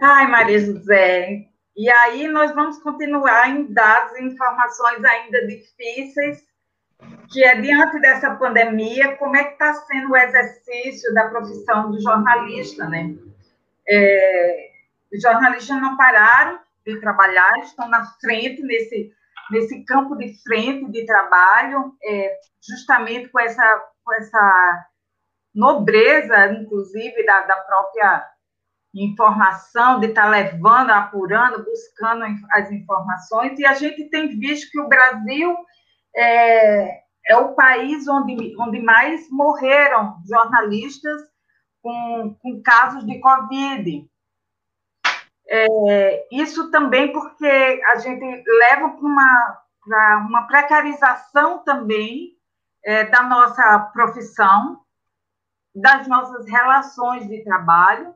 Ai, 0.01 0.27
Maria 0.27 0.59
José. 0.59 1.45
E 1.75 1.89
aí 1.89 2.27
nós 2.27 2.53
vamos 2.53 2.81
continuar 2.81 3.49
em 3.49 3.73
dados 3.73 4.17
e 4.17 4.23
informações 4.23 5.03
ainda 5.03 5.45
difíceis, 5.45 6.41
que 7.29 7.43
é 7.43 7.59
diante 7.59 7.99
dessa 7.99 8.35
pandemia, 8.35 9.17
como 9.17 9.35
é 9.35 9.43
que 9.43 9.53
está 9.53 9.73
sendo 9.73 10.11
o 10.11 10.17
exercício 10.17 11.13
da 11.13 11.27
profissão 11.27 11.91
do 11.91 12.01
jornalista, 12.01 12.87
né? 12.87 13.13
É, 13.87 14.69
os 15.13 15.21
jornalistas 15.21 15.81
não 15.81 15.97
pararam 15.97 16.59
de 16.85 16.99
trabalhar, 17.01 17.59
estão 17.59 17.89
na 17.89 18.05
frente, 18.21 18.61
nesse, 18.61 19.11
nesse 19.51 19.83
campo 19.83 20.15
de 20.15 20.33
frente 20.43 20.89
de 20.91 21.05
trabalho, 21.05 21.93
é, 22.03 22.37
justamente 22.61 23.27
com 23.29 23.39
essa, 23.39 23.85
com 24.03 24.13
essa 24.13 24.85
nobreza, 25.53 26.53
inclusive, 26.53 27.25
da, 27.25 27.41
da 27.41 27.55
própria 27.57 28.29
informação, 29.03 29.99
de 29.99 30.07
estar 30.07 30.23
tá 30.23 30.29
levando, 30.29 30.89
apurando, 30.89 31.63
buscando 31.63 32.25
as 32.51 32.71
informações, 32.71 33.57
e 33.59 33.65
a 33.65 33.73
gente 33.73 34.09
tem 34.09 34.39
visto 34.39 34.69
que 34.71 34.79
o 34.79 34.87
Brasil 34.87 35.55
é, 36.15 37.01
é 37.27 37.37
o 37.37 37.53
país 37.53 38.07
onde, 38.07 38.55
onde 38.59 38.81
mais 38.81 39.29
morreram 39.29 40.17
jornalistas 40.27 41.21
com, 41.81 42.35
com 42.41 42.61
casos 42.61 43.05
de 43.05 43.19
Covid. 43.19 44.09
É, 45.51 46.27
isso 46.31 46.69
também 46.69 47.11
porque 47.11 47.81
a 47.87 47.95
gente 47.95 48.43
leva 48.47 48.89
para 48.89 49.05
uma, 49.05 49.61
uma 50.27 50.47
precarização 50.47 51.63
também 51.63 52.37
é, 52.83 53.05
da 53.05 53.23
nossa 53.23 53.79
profissão, 53.93 54.81
das 55.73 56.07
nossas 56.07 56.47
relações 56.47 57.27
de 57.27 57.43
trabalho, 57.43 58.13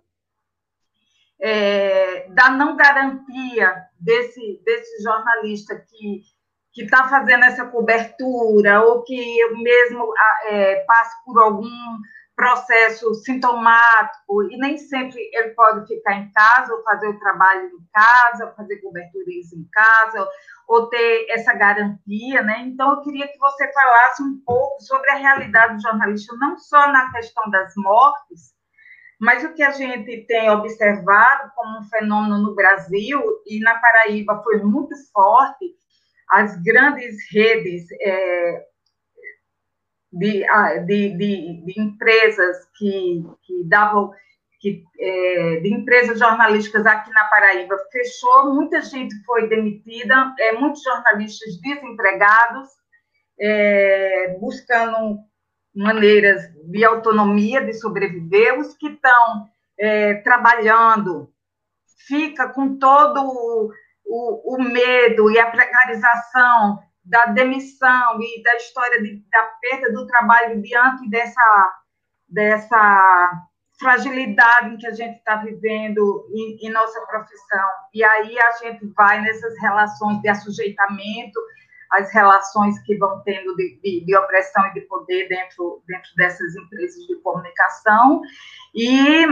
é, 1.41 2.27
da 2.29 2.49
não 2.49 2.75
garantia 2.75 3.75
desse, 3.99 4.61
desse 4.63 5.03
jornalista 5.03 5.75
que 5.75 6.21
que 6.73 6.83
está 6.83 7.07
fazendo 7.07 7.45
essa 7.45 7.67
cobertura 7.67 8.81
ou 8.81 9.03
que 9.03 9.47
mesmo 9.57 10.11
é, 10.47 10.83
passe 10.85 11.23
por 11.23 11.39
algum 11.39 11.69
processo 12.35 13.13
sintomático 13.13 14.43
e 14.51 14.57
nem 14.57 14.75
sempre 14.75 15.21
ele 15.33 15.49
pode 15.49 15.87
ficar 15.87 16.15
em 16.15 16.31
casa 16.31 16.73
ou 16.73 16.83
fazer 16.83 17.07
o 17.07 17.19
trabalho 17.19 17.67
em 17.67 17.87
casa, 17.93 18.53
fazer 18.57 18.77
coberturas 18.77 19.53
em 19.53 19.67
casa 19.71 20.27
ou 20.67 20.87
ter 20.89 21.27
essa 21.29 21.53
garantia, 21.53 22.41
né? 22.41 22.61
Então 22.61 22.89
eu 22.89 23.01
queria 23.01 23.27
que 23.27 23.37
você 23.37 23.71
falasse 23.71 24.23
um 24.23 24.41
pouco 24.43 24.81
sobre 24.81 25.11
a 25.11 25.15
realidade 25.15 25.75
do 25.75 25.81
jornalista, 25.81 26.35
não 26.37 26.57
só 26.57 26.91
na 26.91 27.11
questão 27.11 27.47
das 27.51 27.71
mortes, 27.75 28.52
mas 29.19 29.43
o 29.43 29.53
que 29.53 29.63
a 29.63 29.71
gente 29.71 30.25
tem 30.25 30.49
observado 30.49 31.51
como 31.55 31.79
um 31.79 31.83
fenômeno 31.83 32.37
no 32.39 32.55
Brasil 32.55 33.21
e 33.47 33.59
na 33.59 33.75
Paraíba 33.75 34.41
foi 34.43 34.61
muito 34.61 34.95
forte, 35.11 35.73
as 36.29 36.61
grandes 36.61 37.17
redes 37.31 37.85
é, 38.01 38.65
de, 40.11 40.45
de, 40.85 41.17
de, 41.17 41.65
de, 41.65 41.81
empresas 41.81 42.57
que, 42.77 43.23
que 43.43 43.63
davam 43.65 44.11
que, 44.59 44.83
é, 44.99 45.59
de 45.59 45.73
empresas 45.73 46.17
jornalísticas 46.17 46.85
aqui 46.85 47.11
na 47.11 47.25
Paraíba 47.25 47.75
fechou, 47.91 48.53
muita 48.53 48.81
gente 48.81 49.13
foi 49.25 49.49
demitida, 49.49 50.33
é, 50.39 50.53
muitos 50.53 50.81
jornalistas 50.81 51.59
desempregados, 51.59 52.69
é, 53.39 54.37
buscando 54.39 55.19
maneiras 55.75 56.41
de 56.65 56.83
autonomia, 56.83 57.63
de 57.63 57.73
sobreviver, 57.73 58.59
os 58.59 58.75
que 58.75 58.89
estão 58.89 59.47
é, 59.79 60.15
trabalhando, 60.15 61.31
fica 62.07 62.49
com 62.49 62.77
todo 62.77 63.21
o, 63.21 63.71
o, 64.05 64.55
o, 64.55 64.63
medo 64.63 65.31
e 65.31 65.39
a 65.39 65.49
precarização 65.49 66.79
da 67.03 67.25
demissão 67.25 68.21
e 68.21 68.43
da 68.43 68.55
história 68.55 69.01
de, 69.01 69.23
da 69.31 69.43
perda 69.61 69.91
do 69.91 70.05
trabalho 70.07 70.61
diante 70.61 71.09
dessa, 71.09 71.73
dessa 72.29 73.41
fragilidade 73.79 74.69
em 74.69 74.77
que 74.77 74.87
a 74.87 74.93
gente 74.93 75.17
está 75.17 75.35
vivendo 75.37 76.25
em, 76.33 76.67
em 76.67 76.71
nossa 76.71 77.01
profissão. 77.01 77.69
E 77.93 78.03
aí 78.03 78.39
a 78.39 78.51
gente 78.63 78.85
vai 78.95 79.21
nessas 79.21 79.59
relações 79.59 80.21
de 80.21 80.29
assujeitamento, 80.29 81.39
as 81.93 82.11
relações 82.11 82.79
que 82.83 82.97
vão 82.97 83.21
tendo 83.23 83.55
de, 83.55 83.79
de, 83.81 84.05
de, 84.05 84.17
opressão 84.17 84.65
e 84.67 84.73
de 84.73 84.81
poder 84.81 85.27
dentro, 85.29 85.83
dentro 85.87 86.09
dessas 86.17 86.55
empresas 86.55 87.05
de 87.05 87.15
comunicação, 87.21 88.21
e, 88.73 89.25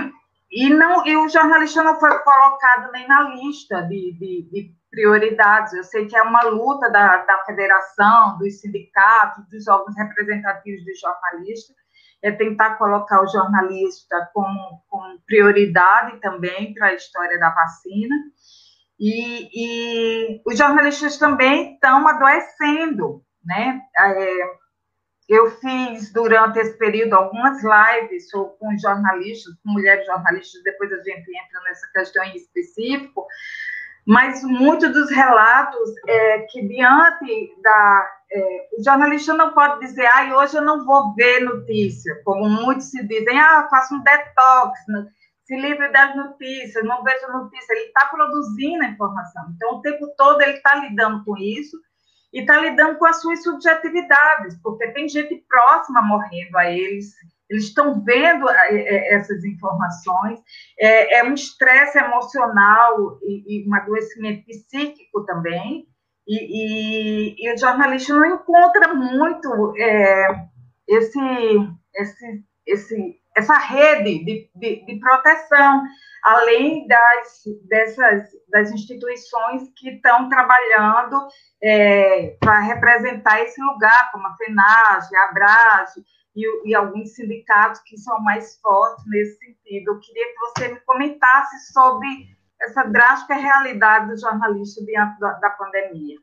e, 0.51 0.69
não, 0.69 1.05
e 1.05 1.17
o 1.17 1.27
jornalista 1.27 1.83
não 1.83 1.99
foi 1.99 2.17
colocado 2.19 2.91
nem 2.91 3.07
na 3.07 3.21
lista 3.29 3.81
de, 3.81 4.13
de, 4.13 4.49
de 4.51 4.75
prioridades. 4.91 5.73
Eu 5.73 5.83
sei 5.83 6.05
que 6.05 6.15
é 6.15 6.21
uma 6.21 6.43
luta 6.43 6.89
da, 6.91 7.17
da 7.23 7.43
federação, 7.45 8.37
dos 8.37 8.59
sindicatos, 8.59 9.47
dos 9.49 9.67
órgãos 9.67 9.97
representativos 9.97 10.85
dos 10.85 10.99
jornalistas, 10.99 11.75
é 12.21 12.31
tentar 12.31 12.75
colocar 12.75 13.23
o 13.23 13.27
jornalista 13.27 14.29
como, 14.33 14.83
como 14.87 15.19
prioridade 15.25 16.19
também 16.19 16.73
para 16.75 16.87
a 16.87 16.93
história 16.93 17.39
da 17.39 17.49
vacina. 17.49 18.15
E, 19.01 19.49
e 19.51 20.41
os 20.45 20.55
jornalistas 20.55 21.17
também 21.17 21.73
estão 21.73 22.07
adoecendo, 22.07 23.23
né? 23.43 23.81
É, 23.97 24.61
eu 25.27 25.49
fiz 25.59 26.13
durante 26.13 26.59
esse 26.59 26.77
período 26.77 27.13
algumas 27.13 27.63
lives 27.63 28.29
com 28.31 28.77
jornalistas, 28.77 29.55
com 29.63 29.71
mulheres 29.71 30.05
jornalistas, 30.05 30.61
depois 30.63 30.93
a 30.93 30.97
gente 30.97 31.31
entra 31.31 31.61
nessa 31.63 31.89
questão 31.91 32.23
em 32.25 32.35
específico, 32.35 33.25
mas 34.05 34.43
muitos 34.43 34.93
dos 34.93 35.09
relatos 35.09 35.89
é 36.07 36.39
que 36.51 36.61
diante 36.67 37.55
da, 37.63 38.07
é, 38.31 38.67
o 38.77 38.83
jornalista 38.83 39.33
não 39.33 39.51
pode 39.51 39.79
dizer, 39.79 40.05
ah, 40.05 40.37
hoje 40.37 40.57
eu 40.57 40.61
não 40.61 40.85
vou 40.85 41.15
ver 41.15 41.39
notícia, 41.39 42.21
como 42.23 42.47
muitos 42.47 42.91
se 42.91 43.03
dizem, 43.07 43.39
ah, 43.39 43.67
faço 43.67 43.95
um 43.95 44.03
detox, 44.03 44.79
né? 44.89 45.07
Se 45.51 45.55
livre 45.57 45.91
das 45.91 46.15
notícias, 46.15 46.85
não 46.85 47.03
vejo 47.03 47.27
notícia. 47.27 47.73
Ele 47.73 47.87
está 47.87 48.05
produzindo 48.05 48.85
a 48.85 48.87
informação. 48.87 49.51
Então, 49.53 49.75
o 49.75 49.81
tempo 49.81 50.07
todo 50.15 50.41
ele 50.41 50.53
está 50.53 50.75
lidando 50.75 51.25
com 51.25 51.37
isso 51.37 51.77
e 52.33 52.39
está 52.39 52.57
lidando 52.57 52.97
com 52.97 53.05
as 53.05 53.19
suas 53.19 53.43
subjetividades, 53.43 54.57
porque 54.63 54.87
tem 54.93 55.09
gente 55.09 55.43
próxima 55.49 56.01
morrendo 56.01 56.57
a 56.57 56.71
eles, 56.71 57.13
eles 57.49 57.65
estão 57.65 58.01
vendo 58.01 58.49
é, 58.49 58.75
é, 58.75 59.13
essas 59.13 59.43
informações, 59.43 60.39
é, 60.79 61.19
é 61.19 61.23
um 61.25 61.33
estresse 61.33 61.97
emocional 61.97 63.19
e, 63.21 63.65
e, 63.65 63.69
um 63.69 63.75
adoecimento 63.75 64.45
psíquico 64.45 65.25
também, 65.25 65.85
e, 66.25 67.35
e, 67.35 67.35
e, 67.37 67.53
o 67.53 67.57
jornalista 67.57 68.13
não 68.13 68.35
encontra 68.35 68.93
muito 68.93 69.73
é, 69.75 70.47
esse, 70.87 71.19
esse, 71.93 72.43
esse, 72.65 73.20
essa 73.35 73.57
rede 73.57 74.23
de, 74.23 74.49
de, 74.55 74.85
de 74.85 74.99
proteção, 74.99 75.83
além 76.23 76.87
das, 76.87 77.43
dessas, 77.67 78.29
das 78.49 78.71
instituições 78.71 79.69
que 79.75 79.91
estão 79.91 80.29
trabalhando 80.29 81.27
é, 81.61 82.37
para 82.39 82.59
representar 82.59 83.41
esse 83.41 83.61
lugar, 83.61 84.11
como 84.11 84.27
a 84.27 84.35
FENAGE, 84.35 85.15
a 85.15 85.23
ABRAGE, 85.29 86.05
e, 86.35 86.69
e, 86.69 86.75
alguns 86.75 87.13
sindicatos 87.13 87.81
que 87.81 87.97
são 87.97 88.19
mais 88.21 88.57
fortes 88.61 89.03
nesse 89.07 89.37
sentido. 89.37 89.91
Eu 89.91 89.99
queria 89.99 90.25
que 90.27 90.39
você 90.39 90.67
me 90.69 90.79
comentasse 90.81 91.73
sobre 91.73 92.07
essa 92.61 92.83
drástica 92.83 93.35
realidade 93.35 94.07
do 94.07 94.17
jornalista 94.17 94.83
diante 94.85 95.19
da, 95.19 95.33
da 95.33 95.49
pandemia. 95.49 96.17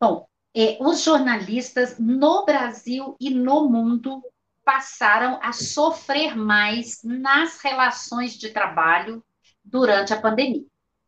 Bom, 0.00 0.28
é, 0.54 0.76
os 0.80 1.02
jornalistas 1.02 1.98
no 1.98 2.44
Brasil 2.44 3.16
e 3.20 3.30
no 3.30 3.68
mundo 3.68 4.22
passaram 4.68 5.40
a 5.42 5.50
sofrer 5.50 6.36
mais 6.36 7.02
nas 7.02 7.58
relações 7.62 8.34
de 8.34 8.50
trabalho 8.50 9.24
durante 9.64 10.12
a 10.12 10.20
pandemia. 10.20 10.66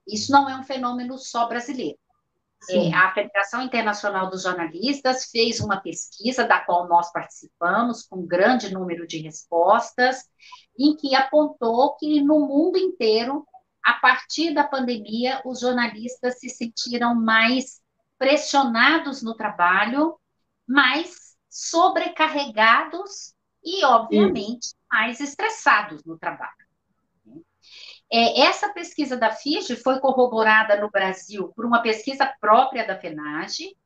Isso 0.09 0.33
não 0.33 0.49
é 0.49 0.57
um 0.57 0.65
fenômeno 0.65 1.19
só 1.19 1.47
brasileiro. 1.47 1.99
É, 2.71 2.95
a 2.95 3.13
Federação 3.13 3.61
Internacional 3.61 4.31
dos 4.31 4.45
Jornalistas 4.45 5.27
fez 5.27 5.61
uma 5.61 5.79
pesquisa, 5.79 6.47
da 6.47 6.59
qual 6.61 6.89
nós 6.89 7.13
participamos, 7.13 8.03
com 8.03 8.21
um 8.21 8.27
grande 8.27 8.73
número 8.73 9.07
de 9.07 9.19
respostas, 9.19 10.27
em 10.79 10.97
que 10.97 11.15
apontou 11.15 11.97
que 11.97 12.23
no 12.23 12.41
mundo 12.41 12.79
inteiro, 12.79 13.47
a 13.85 13.93
partir 13.93 14.55
da 14.55 14.65
pandemia, 14.65 15.43
os 15.45 15.61
jornalistas 15.61 16.41
se 16.41 16.49
sentiram 16.49 17.15
mais 17.15 17.79
pressionados 18.19 19.23
no 19.23 19.35
trabalho, 19.35 20.19
mais 20.67 21.37
sobrecarregados 21.51 23.35
e, 23.65 23.85
obviamente, 23.85 24.75
mais 24.91 25.21
estressados 25.21 26.05
no 26.05 26.19
trabalho. 26.19 26.53
É, 28.13 28.41
essa 28.41 28.73
pesquisa 28.73 29.17
da 29.17 29.31
FIGE 29.31 29.77
foi 29.77 30.01
corroborada 30.01 30.81
no 30.81 30.91
Brasil 30.91 31.53
por 31.55 31.65
uma 31.65 31.81
pesquisa 31.81 32.27
própria 32.41 32.85
da 32.85 32.99
FENAGE, 32.99 33.77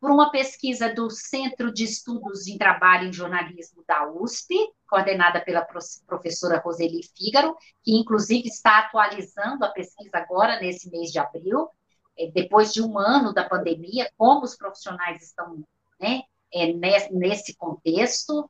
por 0.00 0.10
uma 0.10 0.30
pesquisa 0.30 0.92
do 0.92 1.10
Centro 1.10 1.72
de 1.72 1.84
Estudos 1.84 2.46
em 2.46 2.56
Trabalho 2.56 3.08
em 3.08 3.12
Jornalismo 3.12 3.82
da 3.86 4.08
USP, 4.08 4.54
coordenada 4.88 5.40
pela 5.40 5.66
professora 6.06 6.58
Roseli 6.58 7.00
Fígaro, 7.16 7.56
que 7.82 7.94
inclusive 7.96 8.48
está 8.48 8.78
atualizando 8.78 9.64
a 9.64 9.68
pesquisa 9.68 10.10
agora, 10.14 10.60
nesse 10.60 10.90
mês 10.90 11.10
de 11.10 11.18
abril, 11.18 11.68
é, 12.18 12.30
depois 12.30 12.72
de 12.72 12.82
um 12.82 12.98
ano 12.98 13.32
da 13.32 13.48
pandemia, 13.48 14.10
como 14.16 14.44
os 14.44 14.56
profissionais 14.56 15.22
estão 15.22 15.64
né, 16.00 16.22
é, 16.52 16.72
nesse 16.72 17.54
contexto, 17.56 18.48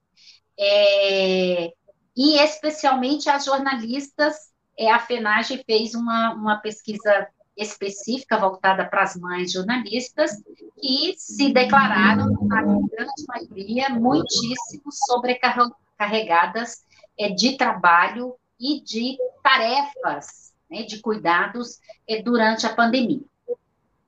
é, 0.59 1.73
e 2.17 2.39
especialmente 2.39 3.29
as 3.29 3.45
jornalistas 3.45 4.35
é, 4.79 4.91
a 4.91 4.99
FENAGE 4.99 5.63
fez 5.65 5.95
uma, 5.95 6.35
uma 6.35 6.57
pesquisa 6.57 7.29
específica 7.57 8.39
voltada 8.39 8.85
para 8.85 9.03
as 9.03 9.17
mães 9.17 9.53
jornalistas 9.53 10.31
que 10.79 11.15
se 11.17 11.51
declararam, 11.53 12.31
na 12.43 12.63
grande 12.63 13.25
maioria, 13.27 13.89
muitíssimo 13.89 14.93
sobrecarregadas 14.93 16.85
é, 17.19 17.31
de 17.31 17.57
trabalho 17.57 18.37
e 18.61 18.83
de 18.83 19.17
tarefas, 19.43 20.55
né, 20.71 20.83
de 20.83 21.01
cuidados 21.01 21.81
é, 22.07 22.23
durante 22.23 22.67
a 22.67 22.75
pandemia. 22.75 23.25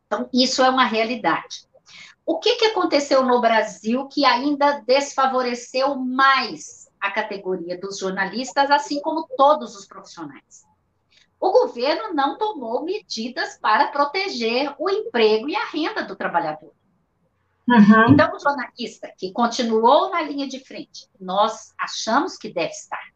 Então, 0.07 0.29
isso 0.33 0.63
é 0.63 0.69
uma 0.69 0.85
realidade. 0.85 1.68
O 2.29 2.39
que, 2.39 2.57
que 2.57 2.67
aconteceu 2.67 3.25
no 3.25 3.41
Brasil 3.41 4.07
que 4.07 4.23
ainda 4.23 4.83
desfavoreceu 4.87 5.97
mais 5.97 6.87
a 7.01 7.11
categoria 7.11 7.81
dos 7.81 7.99
jornalistas, 7.99 8.71
assim 8.71 9.01
como 9.01 9.27
todos 9.35 9.75
os 9.75 9.87
profissionais. 9.87 10.67
O 11.41 11.51
governo 11.51 12.13
não 12.13 12.37
tomou 12.37 12.85
medidas 12.85 13.59
para 13.59 13.87
proteger 13.87 14.75
o 14.79 14.91
emprego 14.91 15.49
e 15.49 15.57
a 15.57 15.65
renda 15.71 16.05
do 16.05 16.15
trabalhador. 16.15 16.75
Uhum. 17.67 18.11
Então, 18.11 18.31
o 18.37 18.39
jornalista 18.39 19.11
que 19.17 19.33
continuou 19.33 20.11
na 20.11 20.21
linha 20.21 20.47
de 20.47 20.63
frente, 20.63 21.09
nós 21.19 21.73
achamos 21.81 22.37
que 22.37 22.53
deve 22.53 22.73
estar. 22.73 23.09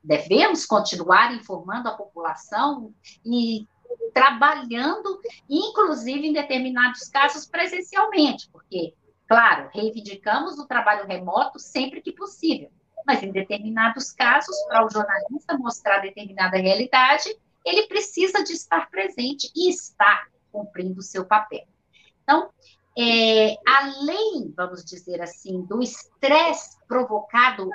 Devemos 0.00 0.64
continuar 0.64 1.34
informando 1.34 1.88
a 1.88 1.96
população 1.96 2.94
e 3.26 3.66
trabalhando, 4.12 5.20
inclusive 5.48 6.26
em 6.26 6.32
determinados 6.32 7.08
casos 7.08 7.46
presencialmente, 7.46 8.48
porque, 8.50 8.94
claro, 9.28 9.70
reivindicamos 9.72 10.58
o 10.58 10.66
trabalho 10.66 11.06
remoto 11.06 11.58
sempre 11.58 12.00
que 12.00 12.12
possível 12.12 12.70
mas 13.06 13.22
em 13.22 13.30
determinados 13.30 14.10
casos, 14.12 14.56
para 14.66 14.84
o 14.84 14.90
jornalista 14.90 15.56
mostrar 15.58 15.98
determinada 15.98 16.56
realidade, 16.56 17.28
ele 17.64 17.86
precisa 17.86 18.42
de 18.42 18.52
estar 18.52 18.90
presente 18.90 19.50
e 19.54 19.68
está 19.68 20.26
cumprindo 20.50 21.00
o 21.00 21.02
seu 21.02 21.24
papel. 21.24 21.66
Então, 22.22 22.50
é, 22.96 23.56
além, 23.66 24.52
vamos 24.56 24.84
dizer 24.84 25.20
assim, 25.20 25.62
do 25.62 25.82
estresse 25.82 26.78
provocado 26.86 27.68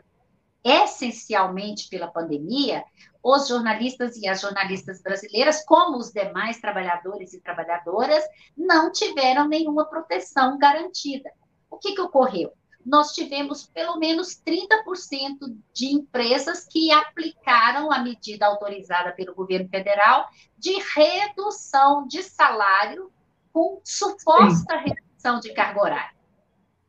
essencialmente 0.63 1.88
pela 1.89 2.07
pandemia, 2.07 2.84
os 3.24 3.47
jornalistas 3.47 4.15
e 4.17 4.28
as 4.28 4.41
jornalistas 4.41 5.01
brasileiras, 5.01 5.63
como 5.65 5.97
os 5.97 6.11
demais 6.11 6.59
trabalhadores 6.59 7.34
e 7.34 7.41
trabalhadoras, 7.41 8.24
não 8.57 8.91
tiveram 8.91 9.47
nenhuma 9.47 9.86
proteção 9.86 10.57
garantida. 10.57 11.30
O 11.70 11.78
que, 11.78 11.93
que 11.93 12.01
ocorreu? 12.01 12.53
nós 12.86 13.11
tivemos 13.11 13.67
pelo 13.67 13.97
menos 13.97 14.41
30% 14.41 15.55
de 15.74 15.93
empresas 15.93 16.65
que 16.65 16.91
aplicaram 16.91 17.91
a 17.91 17.99
medida 17.99 18.47
autorizada 18.47 19.11
pelo 19.11 19.36
governo 19.36 19.70
federal 19.70 20.28
de 20.57 20.82
redução 20.95 22.07
de 22.07 22.24
salário 22.24 23.11
com 23.51 23.82
suposta 23.84 24.78
Sim. 24.80 24.84
redução 24.86 25.39
de 25.39 25.53
carga 25.53 25.82
horária. 25.82 26.20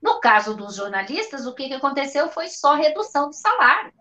No 0.01 0.21
caso 0.21 0.55
dos 0.55 0.77
jornalistas, 0.77 1.47
o 1.47 1.55
que 1.55 1.73
aconteceu 1.73 2.31
foi 2.31 2.49
só 2.49 2.75
redução 2.75 3.29
do 3.29 3.35
salário. 3.35 3.93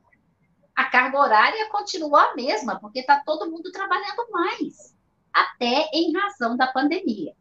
A 0.80 0.86
carga 0.86 1.19
horária 1.19 1.69
continuou 1.69 2.15
a 2.15 2.34
mesma, 2.36 2.80
porque 2.80 3.01
está 3.01 3.21
todo 3.25 3.51
mundo 3.51 3.69
trabalhando 3.69 4.32
mais, 4.32 4.95
até 5.34 5.89
em 5.93 6.13
razão 6.13 6.55
da 6.55 6.67
pandemia. 6.67 7.36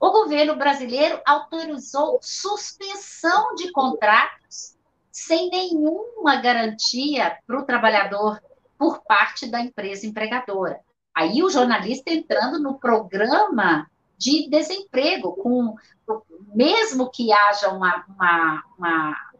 O 0.00 0.10
governo 0.10 0.56
brasileiro 0.56 1.20
autorizou 1.26 2.18
suspensão 2.22 3.54
de 3.54 3.70
contratos 3.70 4.78
sem 5.10 5.50
nenhuma 5.50 6.36
garantia 6.36 7.36
para 7.46 7.60
o 7.60 7.66
trabalhador 7.66 8.42
por 8.78 9.02
parte 9.02 9.46
da 9.46 9.60
empresa 9.60 10.06
empregadora. 10.06 10.80
Aí 11.14 11.42
o 11.42 11.50
jornalista 11.50 12.10
entrando 12.10 12.58
no 12.58 12.78
programa 12.78 13.86
de 14.16 14.48
desemprego, 14.48 15.34
com 15.34 15.76
mesmo 16.54 17.10
que 17.10 17.30
haja 17.30 17.68
uma, 17.68 18.06
uma, 18.08 18.64
uma 18.78 19.31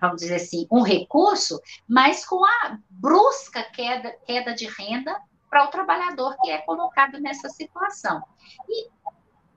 vamos 0.00 0.20
dizer 0.20 0.36
assim, 0.36 0.66
um 0.70 0.82
recurso, 0.82 1.60
mas 1.88 2.24
com 2.24 2.44
a 2.44 2.78
brusca 2.88 3.62
queda, 3.62 4.10
queda 4.26 4.54
de 4.54 4.66
renda 4.66 5.16
para 5.48 5.64
o 5.64 5.68
trabalhador 5.68 6.36
que 6.40 6.50
é 6.50 6.58
colocado 6.58 7.20
nessa 7.20 7.48
situação. 7.48 8.22
E 8.68 8.88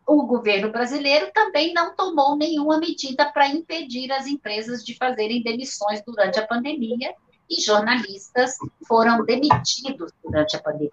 o 0.06 0.24
governo 0.24 0.72
brasileiro 0.72 1.32
também 1.34 1.74
não 1.74 1.96
tomou 1.96 2.36
nenhuma 2.36 2.78
medida 2.78 3.32
para 3.32 3.48
impedir 3.48 4.12
as 4.12 4.28
empresas 4.28 4.84
de 4.84 4.96
fazerem 4.98 5.42
demissões 5.42 6.04
durante 6.06 6.40
a 6.40 6.48
pandemia 6.48 7.14
e 7.50 7.62
jornalistas 7.62 8.56
foram 8.88 9.24
demitidos 9.24 10.12
durante 10.24 10.56
a 10.56 10.62
pandemia. 10.62 10.92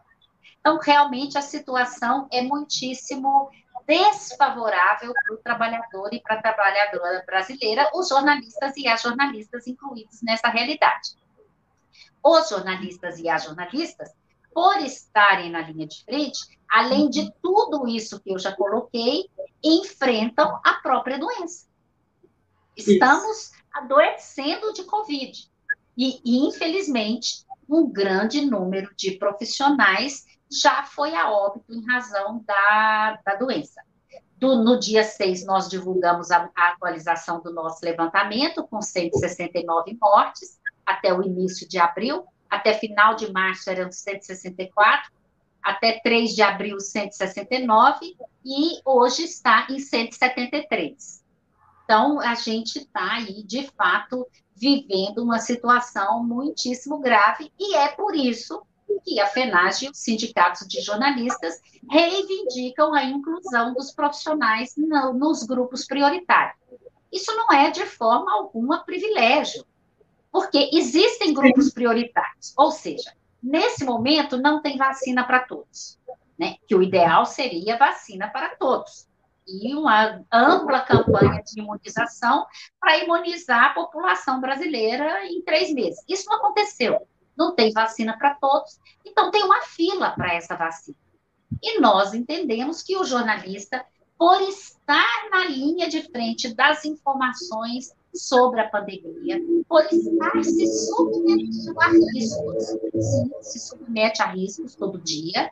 Então, 0.60 0.78
realmente, 0.78 1.38
a 1.38 1.42
situação 1.42 2.28
é 2.30 2.42
muitíssimo 2.42 3.50
desfavorável 3.86 5.12
para 5.12 5.34
o 5.34 5.38
trabalhador 5.38 6.12
e 6.12 6.20
para 6.20 6.36
a 6.36 6.42
trabalhadora 6.42 7.22
brasileira, 7.26 7.90
os 7.94 8.08
jornalistas 8.08 8.76
e 8.76 8.88
as 8.88 9.02
jornalistas 9.02 9.66
incluídos 9.66 10.22
nessa 10.22 10.48
realidade. 10.48 11.16
Os 12.22 12.48
jornalistas 12.48 13.18
e 13.18 13.28
as 13.28 13.44
jornalistas 13.44 14.10
por 14.52 14.78
estarem 14.78 15.50
na 15.50 15.60
linha 15.60 15.86
de 15.86 16.04
frente, 16.04 16.40
além 16.68 17.08
de 17.08 17.32
tudo 17.42 17.86
isso 17.88 18.20
que 18.20 18.32
eu 18.32 18.38
já 18.38 18.54
coloquei, 18.54 19.28
enfrentam 19.62 20.60
a 20.64 20.74
própria 20.82 21.18
doença. 21.18 21.66
Estamos 22.76 23.42
isso. 23.42 23.52
adoecendo 23.72 24.72
de 24.72 24.84
Covid. 24.84 25.50
E, 25.96 26.20
infelizmente, 26.46 27.44
um 27.68 27.90
grande 27.90 28.44
número 28.44 28.92
de 28.96 29.12
profissionais 29.12 30.24
já 30.50 30.82
foi 30.82 31.14
a 31.14 31.30
óbito 31.30 31.72
em 31.72 31.84
razão 31.86 32.42
da, 32.44 33.20
da 33.24 33.36
doença. 33.36 33.80
Do, 34.36 34.56
no 34.56 34.80
dia 34.80 35.04
6, 35.04 35.44
nós 35.44 35.68
divulgamos 35.68 36.30
a, 36.30 36.50
a, 36.56 36.68
atualização 36.70 37.40
do 37.40 37.52
nosso 37.52 37.84
levantamento, 37.84 38.66
com 38.66 38.80
169 38.80 39.96
mortes, 40.00 40.58
até 40.84 41.12
o 41.12 41.22
início 41.22 41.68
de 41.68 41.78
abril. 41.78 42.24
Até 42.48 42.74
final 42.74 43.14
de 43.14 43.30
março 43.30 43.70
eram 43.70 43.92
164, 43.92 45.12
até 45.62 46.00
3 46.00 46.34
de 46.34 46.42
abril, 46.42 46.80
169, 46.80 48.16
e 48.44 48.80
hoje 48.84 49.24
está 49.24 49.66
em 49.70 49.78
173. 49.78 51.22
Então, 51.84 52.18
a 52.18 52.34
gente 52.34 52.78
está 52.78 53.12
aí, 53.12 53.42
de 53.44 53.70
fato, 53.76 54.26
vivendo 54.56 55.22
uma 55.22 55.38
situação 55.38 56.24
muitíssimo 56.24 56.98
grave, 56.98 57.52
e 57.58 57.76
é 57.76 57.88
por 57.88 58.16
isso 58.16 58.62
que 59.04 59.20
a 59.20 59.26
FENAGE 59.26 59.86
e 59.86 59.90
os 59.90 59.98
sindicatos 59.98 60.66
de 60.66 60.80
jornalistas 60.80 61.60
reivindicam 61.88 62.94
a 62.94 63.04
inclusão 63.04 63.72
dos 63.74 63.92
profissionais 63.92 64.74
no, 64.76 65.12
nos 65.12 65.44
grupos 65.44 65.86
prioritários. 65.86 66.58
Isso 67.12 67.34
não 67.34 67.52
é, 67.52 67.70
de 67.70 67.84
forma 67.86 68.32
alguma, 68.32 68.84
privilégio, 68.84 69.64
porque 70.30 70.70
existem 70.72 71.34
grupos 71.34 71.72
prioritários, 71.72 72.54
ou 72.56 72.70
seja, 72.70 73.12
nesse 73.42 73.84
momento 73.84 74.36
não 74.36 74.62
tem 74.62 74.76
vacina 74.76 75.24
para 75.24 75.40
todos, 75.40 75.98
né? 76.38 76.56
que 76.66 76.74
o 76.74 76.82
ideal 76.82 77.26
seria 77.26 77.76
vacina 77.76 78.28
para 78.28 78.50
todos 78.56 79.08
e 79.48 79.74
uma 79.74 80.22
ampla 80.32 80.80
campanha 80.80 81.42
de 81.42 81.60
imunização 81.60 82.46
para 82.78 82.98
imunizar 82.98 83.64
a 83.64 83.74
população 83.74 84.40
brasileira 84.40 85.26
em 85.26 85.42
três 85.42 85.74
meses. 85.74 86.04
Isso 86.08 86.28
não 86.28 86.36
aconteceu 86.36 87.00
não 87.40 87.54
tem 87.54 87.72
vacina 87.72 88.16
para 88.18 88.34
todos, 88.34 88.78
então 89.04 89.30
tem 89.30 89.42
uma 89.42 89.62
fila 89.62 90.10
para 90.10 90.34
essa 90.34 90.54
vacina. 90.54 90.96
E 91.62 91.80
nós 91.80 92.12
entendemos 92.12 92.82
que 92.82 92.96
o 92.98 93.04
jornalista, 93.04 93.82
por 94.18 94.40
estar 94.42 95.30
na 95.30 95.46
linha 95.46 95.88
de 95.88 96.02
frente 96.02 96.54
das 96.54 96.84
informações 96.84 97.92
sobre 98.14 98.60
a 98.60 98.68
pandemia, 98.68 99.40
por 99.66 99.82
estar 99.86 100.44
se 100.44 100.66
submetendo 100.66 101.80
a 101.80 101.88
riscos, 102.12 102.64
sim, 103.00 103.30
se 103.40 103.58
submete 103.58 104.20
a 104.20 104.26
riscos 104.26 104.74
todo 104.74 104.98
dia, 104.98 105.50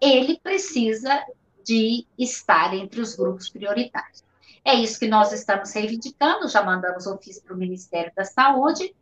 ele 0.00 0.38
precisa 0.40 1.24
de 1.64 2.06
estar 2.18 2.74
entre 2.74 3.00
os 3.00 3.16
grupos 3.16 3.48
prioritários. 3.48 4.22
É 4.62 4.74
isso 4.74 4.98
que 4.98 5.08
nós 5.08 5.32
estamos 5.32 5.72
reivindicando, 5.72 6.48
já 6.48 6.62
mandamos 6.62 7.06
ofício 7.06 7.42
para 7.42 7.54
o 7.54 7.58
Ministério 7.58 8.12
da 8.14 8.24
Saúde, 8.24 8.94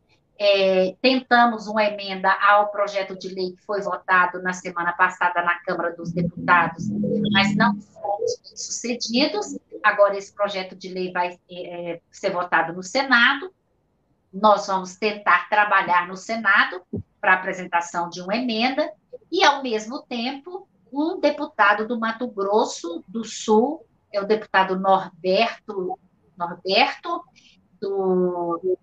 é, 0.44 0.96
tentamos 1.00 1.68
uma 1.68 1.84
emenda 1.84 2.32
ao 2.32 2.72
projeto 2.72 3.16
de 3.16 3.28
lei 3.28 3.52
que 3.52 3.62
foi 3.64 3.80
votado 3.80 4.42
na 4.42 4.52
semana 4.52 4.92
passada 4.92 5.40
na 5.40 5.56
Câmara 5.60 5.94
dos 5.94 6.10
Deputados, 6.10 6.88
mas 7.30 7.54
não 7.54 7.80
fomos 7.80 8.40
sucedidos. 8.56 9.56
Agora, 9.84 10.18
esse 10.18 10.34
projeto 10.34 10.74
de 10.74 10.88
lei 10.88 11.12
vai 11.12 11.38
é, 11.48 12.00
ser 12.10 12.30
votado 12.30 12.72
no 12.72 12.82
Senado. 12.82 13.54
Nós 14.32 14.66
vamos 14.66 14.96
tentar 14.96 15.48
trabalhar 15.48 16.08
no 16.08 16.16
Senado 16.16 16.82
para 17.20 17.34
apresentação 17.34 18.08
de 18.08 18.20
uma 18.20 18.34
emenda, 18.34 18.92
e, 19.30 19.44
ao 19.44 19.62
mesmo 19.62 20.02
tempo, 20.02 20.66
um 20.92 21.20
deputado 21.20 21.86
do 21.86 22.00
Mato 22.00 22.26
Grosso 22.26 23.04
do 23.06 23.24
Sul, 23.24 23.86
é 24.12 24.20
o 24.20 24.26
deputado 24.26 24.76
Norberto, 24.76 25.96
Norberto 26.36 27.22
do 27.80 28.76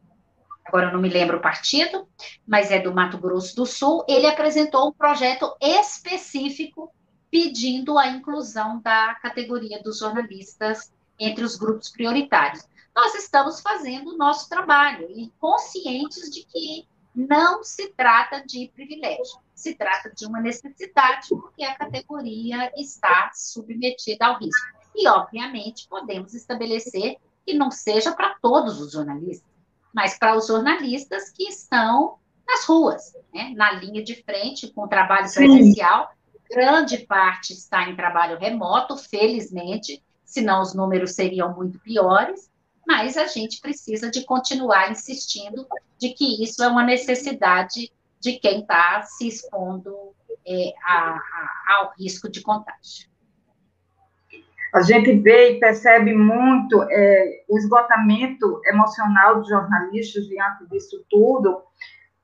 agora 0.70 0.88
eu 0.88 0.94
não 0.94 1.02
me 1.02 1.10
lembro 1.10 1.38
o 1.38 1.42
partido, 1.42 2.08
mas 2.48 2.72
é 2.72 2.80
do 2.80 2.94
Mato 2.94 3.18
Grosso 3.18 3.56
do 3.56 3.66
Sul, 3.66 4.06
ele 4.08 4.28
apresentou 4.28 4.88
um 4.88 4.94
projeto 4.94 5.54
específico 5.60 6.94
pedindo 7.30 7.98
a 7.98 8.08
inclusão 8.08 8.80
da 8.82 9.16
categoria 9.16 9.82
dos 9.84 10.00
jornalistas 10.00 10.92
entre 11.20 11.44
os 11.44 11.56
grupos 11.56 11.90
prioritários. 11.90 12.68
Nós 12.96 13.16
estamos 13.16 13.62
fazendo 13.62 14.12
o 14.12 14.18
nosso 14.18 14.48
trabalho 14.48 15.08
e 15.12 15.32
conscientes 15.40 16.30
de 16.30 16.46
que 16.46 16.88
não 17.16 17.64
se 17.64 17.90
trata 17.94 18.44
de 18.46 18.72
privilégio, 18.74 19.40
se 19.54 19.74
trata 19.76 20.12
de 20.16 20.26
uma 20.26 20.40
necessidade, 20.40 21.28
porque 21.30 21.64
a 21.64 21.76
categoria 21.76 22.72
está 22.78 23.32
submetida 23.34 24.28
ao 24.28 24.40
risco. 24.40 24.68
E, 24.96 25.08
obviamente, 25.08 25.88
podemos 25.88 26.34
estabelecer 26.34 27.18
que 27.46 27.54
não 27.54 27.72
seja 27.72 28.12
para 28.12 28.36
todos 28.42 28.80
os 28.80 28.92
jornalistas 28.92 29.49
mas 29.94 30.18
para 30.18 30.36
os 30.36 30.48
jornalistas 30.48 31.30
que 31.32 31.44
estão 31.44 32.18
nas 32.48 32.66
ruas, 32.66 33.14
né, 33.34 33.54
na 33.56 33.72
linha 33.74 34.04
de 34.04 34.24
frente, 34.24 34.72
com 34.72 34.88
trabalho 34.88 35.28
Sim. 35.28 35.46
presencial. 35.46 36.10
Grande 36.50 36.98
parte 37.00 37.54
está 37.54 37.88
em 37.88 37.96
trabalho 37.96 38.40
remoto, 38.40 38.98
felizmente, 38.98 40.04
senão 40.26 40.62
os 40.62 40.74
números 40.74 41.14
seriam 41.14 41.56
muito 41.56 41.80
piores, 41.80 42.50
mas 42.88 43.18
a 43.18 43.28
gente 43.28 43.62
precisa 43.62 44.10
de 44.10 44.24
continuar 44.24 44.92
insistindo 44.92 45.68
de 46.00 46.10
que 46.10 46.44
isso 46.44 46.64
é 46.64 46.68
uma 46.68 46.84
necessidade 46.84 47.92
de 48.20 48.40
quem 48.40 48.62
está 48.62 49.04
se 49.04 49.28
expondo 49.28 49.96
é, 50.46 50.74
a, 50.84 51.12
a, 51.12 51.76
ao 51.76 51.94
risco 51.98 52.28
de 52.28 52.42
contágio 52.42 53.10
a 54.74 54.82
gente 54.82 55.12
vê 55.20 55.54
e 55.54 55.60
percebe 55.60 56.14
muito 56.14 56.84
é, 56.84 57.44
o 57.50 57.58
esgotamento 57.58 58.62
emocional 58.66 59.40
dos 59.40 59.50
jornalistas 59.50 60.26
diante 60.28 60.68
disso 60.70 61.04
tudo, 61.10 61.64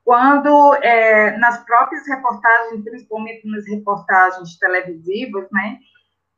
quando 0.04 0.76
é, 0.76 1.36
nas 1.38 1.66
próprias 1.66 2.08
reportagens, 2.08 2.84
principalmente 2.84 3.48
nas 3.50 3.68
reportagens 3.68 4.58
televisivas, 4.60 5.48
né, 5.52 5.80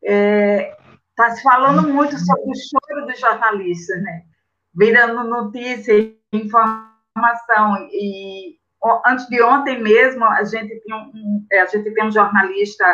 está 0.02 1.28
é, 1.28 1.32
se 1.32 1.44
falando 1.44 1.90
muito 1.90 2.18
sobre 2.18 2.50
o 2.50 2.56
choro 2.56 3.06
dos 3.06 3.20
jornalistas, 3.20 4.02
né, 4.02 4.24
virando 4.74 5.24
notícia, 5.26 5.94
informação. 6.32 7.90
E 7.92 8.58
antes 9.06 9.28
de 9.28 9.42
ontem 9.42 9.82
mesmo 9.82 10.24
a 10.24 10.44
gente 10.46 10.80
tem 10.80 10.96
um, 10.96 11.46
é, 11.52 11.60
a 11.60 11.66
gente 11.66 11.92
tem 11.94 12.06
um 12.06 12.12
jornalista 12.12 12.86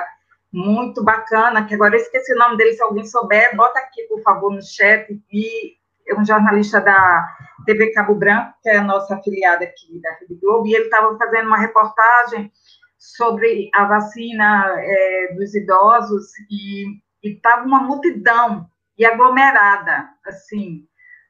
muito 0.54 1.04
bacana, 1.04 1.66
que 1.66 1.74
agora 1.74 1.96
eu 1.96 2.02
esqueci 2.02 2.32
o 2.32 2.38
nome 2.38 2.58
dele, 2.58 2.74
se 2.74 2.84
alguém 2.84 3.04
souber, 3.06 3.56
bota 3.56 3.80
aqui, 3.80 4.04
por 4.04 4.22
favor, 4.22 4.54
no 4.54 4.62
chat, 4.62 5.08
e 5.32 5.74
é 6.08 6.14
um 6.14 6.24
jornalista 6.24 6.80
da 6.80 7.28
TV 7.66 7.92
Cabo 7.92 8.14
Branco, 8.14 8.54
que 8.62 8.70
é 8.70 8.78
a 8.78 8.84
nossa 8.84 9.16
afiliada 9.16 9.64
aqui 9.64 10.00
da 10.00 10.12
Rede 10.20 10.36
Globo, 10.36 10.68
e 10.68 10.76
ele 10.76 10.86
estava 10.86 11.18
fazendo 11.18 11.48
uma 11.48 11.58
reportagem 11.58 12.52
sobre 13.00 13.72
a 13.74 13.86
vacina 13.86 14.76
é, 14.78 15.34
dos 15.36 15.56
idosos, 15.56 16.28
e 16.52 17.02
estava 17.24 17.66
uma 17.66 17.82
multidão, 17.82 18.70
e 18.96 19.04
aglomerada, 19.06 20.08
assim, 20.24 20.86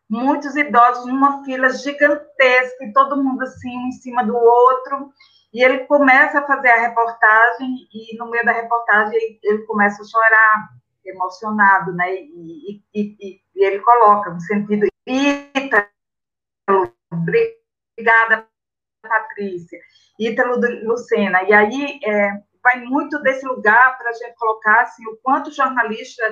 muitos 0.10 0.54
idosos 0.58 1.06
numa 1.06 1.46
fila 1.46 1.70
gigantesca, 1.70 2.84
e 2.84 2.92
todo 2.92 3.24
mundo 3.24 3.42
assim, 3.44 3.70
um 3.78 3.88
em 3.88 3.92
cima 3.94 4.22
do 4.26 4.36
outro, 4.36 5.14
e 5.54 5.64
ele 5.64 5.86
começa 5.86 6.40
a 6.40 6.48
fazer 6.48 6.70
a 6.70 6.82
reportagem, 6.82 7.88
e 7.94 8.18
no 8.18 8.30
meio 8.30 8.44
da 8.44 8.52
reportagem 8.52 9.40
ele 9.44 9.60
começa 9.66 10.02
a 10.02 10.06
chorar, 10.06 10.70
emocionado, 11.06 11.94
né? 11.94 12.16
E, 12.16 12.82
e, 12.94 13.18
e, 13.20 13.42
e 13.56 13.66
ele 13.66 13.80
coloca 13.80 14.32
no 14.32 14.42
sentido: 14.42 14.88
Ítalo, 15.06 15.88
obrigada, 17.12 18.48
Patrícia, 19.02 19.80
Ítalo 20.20 20.60
Lucena. 20.86 21.44
E 21.44 21.54
aí 21.54 22.00
é, 22.04 22.32
vai 22.64 22.82
muito 22.82 23.22
desse 23.22 23.46
lugar 23.46 23.98
para 23.98 24.10
a 24.10 24.14
gente 24.14 24.36
colocar 24.36 24.82
assim, 24.82 25.06
o 25.08 25.18
quanto 25.18 25.50
o 25.50 25.54
jornalista 25.54 26.24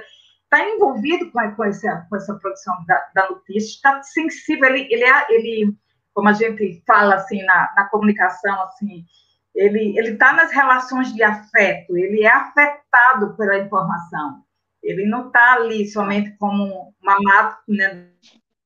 está 0.44 0.68
envolvido 0.68 1.32
com, 1.32 1.56
com, 1.56 1.64
essa, 1.64 2.08
com 2.10 2.16
essa 2.16 2.34
produção 2.36 2.76
da, 2.86 3.10
da 3.14 3.30
notícia, 3.30 3.76
está 3.76 4.04
sensível, 4.04 4.70
ele, 4.70 4.88
ele, 4.92 5.04
é, 5.04 5.26
ele 5.30 5.78
como 6.14 6.30
a 6.30 6.34
gente 6.34 6.84
fala 6.86 7.16
assim 7.16 7.44
na, 7.44 7.74
na 7.76 7.90
comunicação, 7.90 8.64
assim, 8.64 9.06
ele 9.54 10.00
está 10.00 10.34
nas 10.34 10.52
relações 10.52 11.14
de 11.14 11.24
afeto, 11.24 11.98
ele 11.98 12.24
é 12.24 12.30
afetado 12.30 13.36
pela 13.36 13.58
informação. 13.58 14.44
Ele 14.82 15.06
não 15.06 15.28
está 15.28 15.54
ali 15.54 15.88
somente 15.88 16.36
como 16.38 16.94
uma 17.02 17.18
máquina 17.22 18.10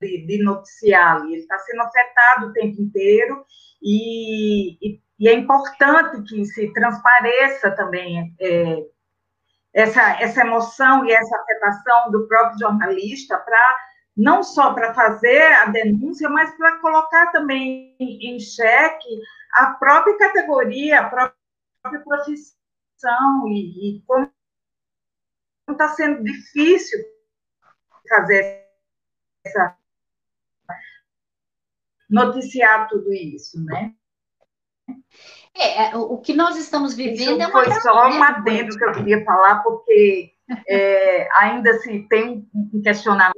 de, 0.01 0.25
de 0.25 0.43
noticiar, 0.43 1.21
ele 1.25 1.37
está 1.37 1.57
sendo 1.59 1.81
afetado 1.81 2.47
o 2.47 2.53
tempo 2.53 2.81
inteiro 2.81 3.45
e, 3.81 4.77
e, 4.81 5.01
e, 5.19 5.27
é 5.27 5.33
importante 5.33 6.23
que 6.23 6.45
se 6.45 6.71
transpareça 6.73 7.71
também 7.71 8.33
é, 8.39 8.83
essa, 9.73 10.21
essa 10.21 10.41
emoção 10.41 11.05
e 11.05 11.11
essa 11.11 11.35
afetação 11.37 12.11
do 12.11 12.27
próprio 12.27 12.59
jornalista 12.59 13.37
para 13.37 13.77
não 14.15 14.43
só 14.43 14.73
para 14.73 14.93
fazer 14.93 15.41
a 15.41 15.65
denúncia, 15.65 16.29
mas 16.29 16.55
para 16.55 16.79
colocar 16.79 17.31
também 17.31 17.95
em 17.99 18.39
xeque 18.39 19.21
a 19.53 19.67
própria 19.71 20.17
categoria, 20.17 21.01
a 21.01 21.09
própria 21.09 22.03
profissão 22.03 23.47
e, 23.47 23.97
e 23.97 24.01
como 24.07 24.31
está 25.69 25.89
sendo 25.89 26.23
difícil 26.23 26.99
fazer 28.07 28.65
essa 29.43 29.77
noticiar 32.09 32.87
tudo 32.87 33.11
isso, 33.11 33.63
né? 33.65 33.93
É, 35.57 35.89
é 35.89 35.95
o 35.95 36.17
que 36.19 36.33
nós 36.33 36.55
estamos 36.57 36.93
vivendo 36.93 37.19
isso 37.19 37.41
é 37.41 37.47
uma 37.47 37.51
foi 37.51 37.71
só 37.81 38.09
um 38.09 38.23
adendo 38.23 38.77
que 38.77 38.83
eu 38.83 38.91
queria 38.91 39.23
falar, 39.25 39.63
porque 39.63 40.34
é, 40.67 41.27
ainda 41.35 41.73
se 41.79 42.07
tem 42.07 42.47
um 42.53 42.81
questionamento. 42.81 43.35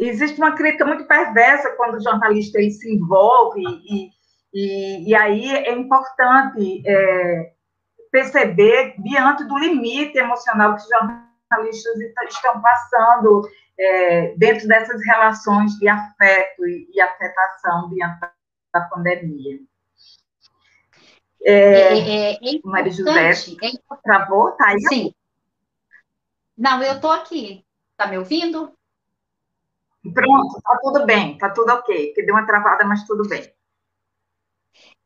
Existe 0.00 0.38
uma 0.38 0.54
crítica 0.54 0.84
muito 0.84 1.06
perversa 1.06 1.74
quando 1.76 1.96
o 1.96 2.02
jornalista 2.02 2.58
ele 2.58 2.70
se 2.70 2.92
envolve, 2.94 3.62
e, 3.62 4.10
e, 4.52 5.10
e 5.10 5.14
aí 5.14 5.50
é 5.50 5.72
importante 5.72 6.82
é, 6.86 7.52
perceber, 8.10 8.94
diante 8.98 9.44
do 9.44 9.58
limite 9.58 10.18
emocional 10.18 10.76
que 10.76 10.82
os 10.82 10.88
jornalistas 10.88 11.96
estão 12.28 12.60
passando 12.60 13.48
é, 13.78 14.34
dentro 14.36 14.68
dessas 14.68 15.00
relações 15.06 15.72
de 15.78 15.88
afeto 15.88 16.66
e, 16.66 16.90
e 16.92 17.00
afetação 17.00 17.88
diante 17.88 18.20
da 18.72 18.80
pandemia. 18.82 19.58
É, 21.42 21.52
é, 21.52 22.32
é, 22.32 22.32
é 22.34 22.60
Maria 22.64 22.92
José, 22.92 23.30
é 23.30 23.96
travou? 24.02 24.52
Tá 24.52 24.68
aí? 24.68 24.80
Sim. 24.88 25.14
Não, 26.60 26.82
eu 26.82 26.96
estou 26.96 27.10
aqui. 27.10 27.64
Está 27.92 28.06
me 28.06 28.18
ouvindo? 28.18 28.70
Pronto, 30.12 30.58
está 30.58 30.78
tudo 30.82 31.06
bem, 31.06 31.32
está 31.32 31.48
tudo 31.48 31.72
ok. 31.72 32.12
Que 32.12 32.22
deu 32.22 32.34
uma 32.34 32.46
travada, 32.46 32.84
mas 32.84 33.06
tudo 33.06 33.26
bem. 33.26 33.50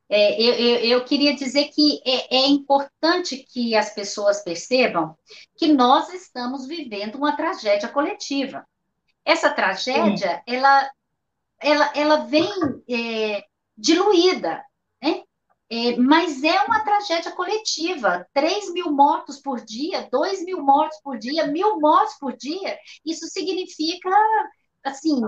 É, 0.08 0.40
eu, 0.40 0.52
eu, 0.54 0.76
eu, 0.80 1.04
queria 1.04 1.34
dizer 1.34 1.66
que 1.66 2.02
é, 2.04 2.36
é, 2.38 2.46
importante 2.48 3.36
que 3.36 3.74
as 3.76 3.94
pessoas 3.94 4.42
percebam 4.42 5.16
que 5.56 5.72
nós 5.72 6.12
estamos 6.12 6.66
vivendo 6.66 7.14
uma 7.14 7.36
tragédia 7.36 7.88
coletiva. 7.88 8.66
Essa 9.24 9.48
tragédia, 9.48 10.42
ela, 10.46 10.90
ela, 11.60 11.92
ela 11.94 12.16
vem 12.26 12.50
é, 12.90 13.44
diluída, 13.78 14.62
né? 15.00 15.22
É, 15.70 15.96
mas 15.96 16.42
é 16.44 16.62
uma 16.62 16.84
tragédia 16.84 17.32
coletiva. 17.32 18.26
3 18.32 18.72
mil 18.72 18.92
mortos 18.92 19.40
por 19.40 19.60
dia, 19.64 20.08
2 20.10 20.44
mil 20.44 20.62
mortos 20.62 20.98
por 21.02 21.18
dia, 21.18 21.46
mil 21.46 21.80
mortos 21.80 22.16
por 22.18 22.36
dia. 22.36 22.78
Isso 23.04 23.26
significa, 23.28 24.10
assim, 24.84 25.20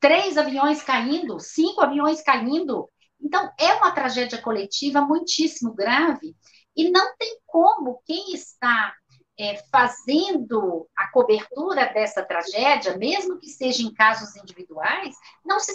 três 0.00 0.38
aviões 0.38 0.82
caindo, 0.82 1.40
cinco 1.40 1.80
aviões 1.82 2.22
caindo. 2.22 2.88
Então, 3.20 3.50
é 3.58 3.74
uma 3.74 3.92
tragédia 3.92 4.40
coletiva 4.40 5.00
muitíssimo 5.00 5.74
grave. 5.74 6.36
E 6.76 6.90
não 6.90 7.16
tem 7.16 7.38
como 7.46 8.00
quem 8.04 8.34
está 8.34 8.94
é, 9.38 9.56
fazendo 9.70 10.88
a 10.96 11.10
cobertura 11.10 11.92
dessa 11.92 12.22
tragédia, 12.22 12.96
mesmo 12.96 13.38
que 13.38 13.48
seja 13.48 13.82
em 13.82 13.92
casos 13.92 14.36
individuais, 14.36 15.16
não 15.44 15.58
se, 15.58 15.72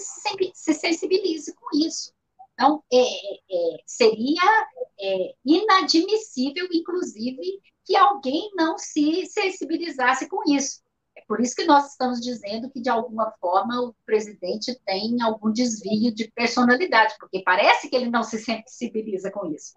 se 0.53 0.74
sensibilize 0.74 1.53
com 1.55 1.78
isso. 1.78 2.14
Então, 2.53 2.83
é, 2.91 2.97
é, 2.97 3.77
seria 3.85 4.67
é, 4.99 5.35
inadmissível, 5.45 6.67
inclusive, 6.71 7.61
que 7.83 7.95
alguém 7.95 8.51
não 8.55 8.77
se 8.77 9.25
sensibilizasse 9.25 10.27
com 10.27 10.41
isso. 10.47 10.81
É 11.15 11.21
por 11.27 11.41
isso 11.41 11.55
que 11.55 11.65
nós 11.65 11.91
estamos 11.91 12.21
dizendo 12.21 12.69
que, 12.69 12.81
de 12.81 12.89
alguma 12.89 13.31
forma, 13.39 13.81
o 13.81 13.95
presidente 14.05 14.79
tem 14.85 15.21
algum 15.21 15.51
desvio 15.51 16.13
de 16.13 16.31
personalidade, 16.31 17.15
porque 17.19 17.41
parece 17.43 17.89
que 17.89 17.95
ele 17.95 18.09
não 18.09 18.23
se 18.23 18.37
sensibiliza 18.37 19.31
com 19.31 19.51
isso. 19.51 19.73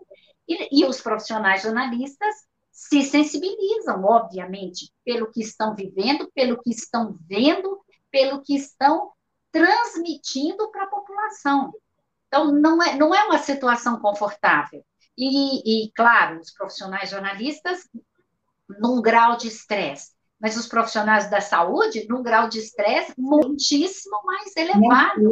E, 0.47 0.81
e 0.81 0.85
os 0.85 1.01
profissionais 1.01 1.63
jornalistas 1.63 2.35
se 2.71 3.03
sensibilizam, 3.03 4.05
obviamente, 4.05 4.93
pelo 5.05 5.31
que 5.31 5.41
estão 5.41 5.75
vivendo, 5.75 6.31
pelo 6.35 6.61
que 6.61 6.71
estão 6.71 7.17
vendo, 7.27 7.81
pelo 8.11 8.43
que 8.43 8.55
estão 8.55 9.13
transmitindo 9.51 10.71
para 10.71 10.85
a 10.85 10.89
população. 10.89 11.73
Então, 12.35 12.51
não 12.51 12.83
é, 12.83 12.97
não 12.97 13.15
é 13.15 13.23
uma 13.23 13.39
situação 13.39 14.01
confortável. 14.01 14.85
E, 15.17 15.85
e, 15.85 15.93
claro, 15.93 16.41
os 16.41 16.51
profissionais 16.51 17.09
jornalistas 17.09 17.89
num 18.81 19.01
grau 19.01 19.37
de 19.37 19.47
estresse, 19.47 20.11
mas 20.41 20.57
os 20.57 20.67
profissionais 20.67 21.31
da 21.31 21.41
saúde 21.41 22.09
num 22.09 22.25
grau 22.25 22.49
de 22.49 22.59
estresse 22.59 23.15
muitíssimo 23.17 24.21
mais 24.25 24.57
elevado. 24.57 25.31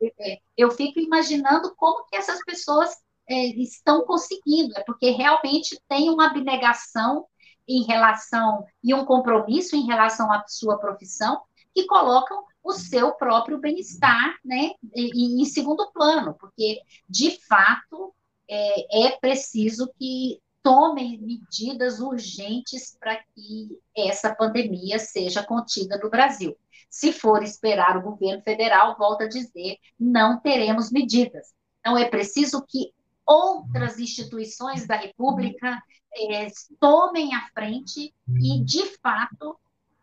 E, 0.00 0.12
é, 0.20 0.38
eu 0.56 0.72
fico 0.72 0.98
imaginando 0.98 1.72
como 1.76 2.04
que 2.06 2.16
essas 2.16 2.44
pessoas 2.44 2.90
é, 3.28 3.46
estão 3.46 4.04
conseguindo, 4.04 4.76
é 4.76 4.82
porque 4.82 5.10
realmente 5.10 5.80
tem 5.88 6.10
uma 6.10 6.26
abnegação 6.26 7.24
em 7.68 7.84
relação 7.84 8.66
e 8.82 8.92
um 8.92 9.04
compromisso 9.04 9.76
em 9.76 9.86
relação 9.86 10.32
à 10.32 10.42
sua 10.48 10.76
profissão 10.76 11.40
que 11.72 11.86
colocam 11.86 12.42
o 12.68 12.72
seu 12.72 13.12
próprio 13.12 13.58
bem-estar, 13.58 14.36
né, 14.44 14.72
em, 14.94 15.40
em, 15.40 15.44
segundo 15.44 15.90
plano, 15.92 16.34
porque 16.38 16.80
de 17.08 17.38
fato 17.46 18.14
é, 18.48 19.06
é 19.06 19.16
preciso 19.18 19.90
que 19.98 20.38
tomem 20.62 21.18
medidas 21.18 21.98
urgentes 21.98 22.96
para 23.00 23.16
que 23.16 23.78
essa 23.96 24.34
pandemia 24.34 24.98
seja 24.98 25.42
contida 25.42 25.98
no 25.98 26.10
Brasil. 26.10 26.56
Se 26.90 27.12
for 27.12 27.42
esperar 27.42 27.96
o 27.96 28.02
governo 28.02 28.42
federal, 28.42 28.96
volta 28.98 29.24
a 29.24 29.28
dizer, 29.28 29.78
não 29.98 30.40
teremos 30.40 30.90
medidas. 30.90 31.54
Então, 31.80 31.96
é 31.96 32.04
preciso 32.04 32.64
que 32.66 32.92
outras 33.26 33.98
instituições 33.98 34.86
da 34.86 34.96
República 34.96 35.82
é, 36.14 36.48
tomem 36.80 37.34
a 37.34 37.46
frente 37.54 38.14
e, 38.28 38.64
de 38.64 38.84
fato, 38.98 39.58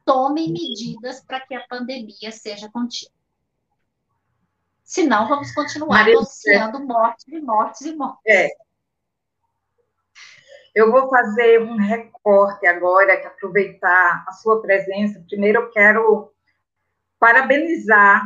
tomem 0.06 0.53
medidas 0.53 1.22
para 1.26 1.41
que 1.41 1.56
a 1.56 1.68
pandemia 1.68 2.32
seja 2.32 2.70
contida. 2.70 3.12
Senão, 4.84 5.28
vamos 5.28 5.51
continuar 5.51 5.97
Maria, 5.97 6.16
anunciando 6.16 6.80
mortes 6.86 7.28
e 7.28 7.41
mortes 7.41 7.82
e 7.82 7.95
mortes. 7.95 8.22
É. 8.28 8.49
Eu 10.76 10.91
vou 10.91 11.10
fazer 11.10 11.62
um 11.62 11.78
recorte 11.78 12.68
agora, 12.68 13.20
que 13.20 13.26
aproveitar 13.26 14.24
a 14.28 14.32
sua 14.34 14.62
presença. 14.62 15.24
Primeiro, 15.28 15.62
eu 15.62 15.72
quero 15.72 16.32
parabenizar 17.18 18.22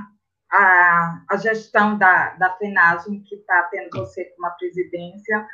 a, 0.51 1.23
a 1.29 1.37
gestão 1.37 1.97
da, 1.97 2.31
da 2.31 2.55
FENASM, 2.57 3.21
que 3.23 3.35
está 3.35 3.63
tendo 3.71 3.89
você 3.91 4.25
como 4.25 4.47
a 4.47 4.51
presidência, 4.51 5.47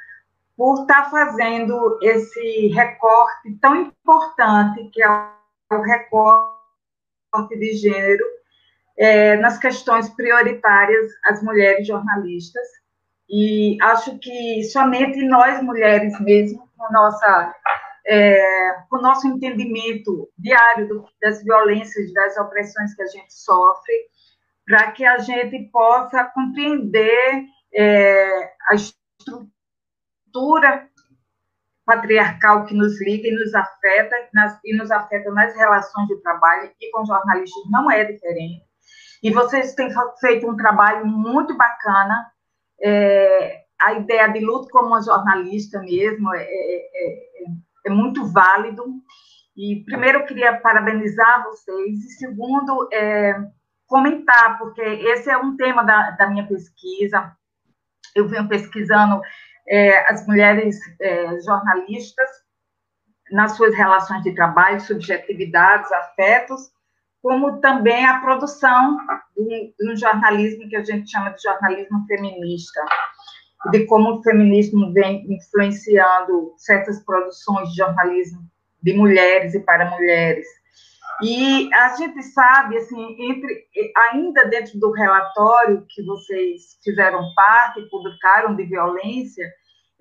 por 0.57 0.81
estar 0.81 1.03
tá 1.03 1.09
fazendo 1.11 1.99
esse 2.01 2.67
recorte 2.67 3.53
tão 3.61 3.75
importante, 3.75 4.89
que 4.89 5.03
é 5.03 5.07
o 5.75 5.81
recorte 5.81 6.55
de 7.57 7.73
gênero 7.73 8.23
é, 8.97 9.35
nas 9.37 9.57
questões 9.57 10.09
prioritárias 10.09 11.11
às 11.25 11.43
mulheres 11.43 11.87
jornalistas. 11.87 12.65
E 13.29 13.77
acho 13.81 14.17
que 14.19 14.63
somente 14.65 15.23
nós, 15.27 15.61
mulheres 15.61 16.19
mesmo, 16.21 16.69
com, 16.77 16.93
nossa, 16.93 17.53
é, 18.05 18.73
com 18.89 18.97
o 18.97 19.01
nosso 19.01 19.27
entendimento 19.27 20.29
diário 20.37 20.87
do, 20.87 21.05
das 21.21 21.43
violências, 21.43 22.13
das 22.13 22.37
opressões 22.37 22.93
que 22.93 23.01
a 23.01 23.07
gente 23.07 23.33
sofre, 23.33 23.93
para 24.65 24.91
que 24.91 25.05
a 25.05 25.17
gente 25.17 25.69
possa 25.71 26.23
compreender 26.25 27.45
é, 27.73 28.51
a 28.69 28.75
estrutura 28.75 29.55
patriarcal 31.85 32.65
que 32.65 32.73
nos 32.73 32.99
liga 33.01 33.27
e 33.27 33.31
nos 33.31 33.53
afeta, 33.53 34.15
nas, 34.33 34.59
e 34.63 34.75
nos 34.75 34.91
afeta 34.91 35.31
nas 35.31 35.55
relações 35.55 36.07
de 36.07 36.21
trabalho, 36.21 36.71
e 36.81 36.91
com 36.91 37.05
jornalistas 37.05 37.63
não 37.69 37.89
é 37.89 38.03
diferente. 38.03 38.63
E 39.23 39.31
vocês 39.31 39.73
têm 39.75 39.89
feito 40.19 40.49
um 40.49 40.55
trabalho 40.55 41.05
muito 41.05 41.55
bacana, 41.55 42.27
é, 42.81 43.65
a 43.79 43.93
ideia 43.93 44.27
de 44.27 44.39
luta 44.39 44.69
como 44.71 44.87
uma 44.87 45.01
jornalista 45.01 45.79
mesmo 45.81 46.33
é, 46.33 46.43
é, 46.43 46.77
é, 46.77 47.45
é 47.87 47.89
muito 47.89 48.25
válido. 48.31 48.83
E, 49.55 49.83
primeiro, 49.85 50.19
eu 50.19 50.25
queria 50.25 50.59
parabenizar 50.59 51.43
vocês, 51.43 52.03
e, 52.03 52.09
segundo, 52.17 52.89
é, 52.91 53.35
comentar, 53.87 54.57
porque 54.57 54.81
esse 54.81 55.29
é 55.29 55.37
um 55.37 55.55
tema 55.55 55.83
da, 55.83 56.11
da 56.11 56.29
minha 56.29 56.45
pesquisa. 56.47 57.31
Eu 58.15 58.27
venho 58.27 58.47
pesquisando 58.47 59.21
é, 59.67 60.11
as 60.11 60.25
mulheres 60.27 60.79
é, 61.01 61.39
jornalistas 61.41 62.29
nas 63.31 63.55
suas 63.55 63.75
relações 63.75 64.23
de 64.23 64.33
trabalho, 64.35 64.79
subjetividades, 64.79 65.91
afetos, 65.91 66.69
como 67.21 67.59
também 67.59 68.05
a 68.05 68.19
produção 68.19 68.97
de, 69.35 69.73
de 69.79 69.91
um 69.91 69.95
jornalismo 69.95 70.69
que 70.69 70.75
a 70.75 70.83
gente 70.83 71.09
chama 71.09 71.31
de 71.31 71.41
jornalismo 71.41 72.05
feminista, 72.07 72.85
de 73.71 73.85
como 73.87 74.13
o 74.13 74.23
feminismo 74.23 74.93
vem 74.93 75.25
influenciando 75.33 76.53
certas 76.57 77.03
produções 77.03 77.69
de 77.69 77.77
jornalismo 77.77 78.43
de 78.83 78.93
mulheres 78.93 79.55
e 79.55 79.59
para 79.59 79.89
mulheres. 79.89 80.45
E 81.21 81.73
a 81.73 81.95
gente 81.95 82.21
sabe, 82.23 82.77
assim, 82.77 83.15
entre, 83.19 83.67
ainda 83.97 84.45
dentro 84.45 84.77
do 84.79 84.91
relatório 84.91 85.85
que 85.89 86.03
vocês 86.03 86.77
fizeram 86.83 87.21
parte, 87.35 87.89
publicaram 87.89 88.55
de 88.55 88.65
violência, 88.65 89.45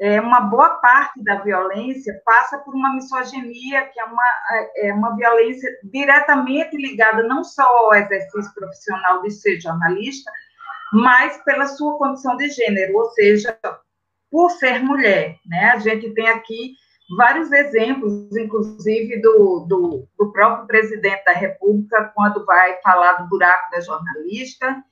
é, 0.00 0.20
uma 0.20 0.40
boa 0.40 0.70
parte 0.80 1.22
da 1.22 1.36
violência 1.36 2.20
passa 2.24 2.58
por 2.58 2.74
uma 2.74 2.94
misoginia, 2.94 3.86
que 3.86 4.00
é 4.00 4.04
uma, 4.04 4.22
é 4.76 4.92
uma 4.92 5.16
violência 5.16 5.70
diretamente 5.84 6.76
ligada 6.76 7.22
não 7.22 7.44
só 7.44 7.62
ao 7.62 7.94
exercício 7.94 8.52
profissional 8.54 9.22
de 9.22 9.30
ser 9.30 9.60
jornalista, 9.60 10.30
mas 10.92 11.42
pela 11.44 11.66
sua 11.66 11.96
condição 11.96 12.36
de 12.36 12.48
gênero, 12.50 12.96
ou 12.96 13.10
seja, 13.10 13.56
por 14.30 14.50
ser 14.50 14.82
mulher. 14.82 15.36
Né? 15.46 15.70
A 15.70 15.78
gente 15.78 16.12
tem 16.12 16.28
aqui 16.28 16.74
vários 17.16 17.52
exemplos, 17.52 18.34
inclusive 18.36 19.20
do, 19.20 19.66
do, 19.68 20.08
do 20.18 20.32
próprio 20.32 20.66
presidente 20.66 21.24
da 21.24 21.32
República, 21.32 22.12
quando 22.14 22.44
vai 22.46 22.80
falar 22.82 23.14
do 23.14 23.28
buraco 23.28 23.70
da 23.70 23.80
jornalista, 23.80 24.82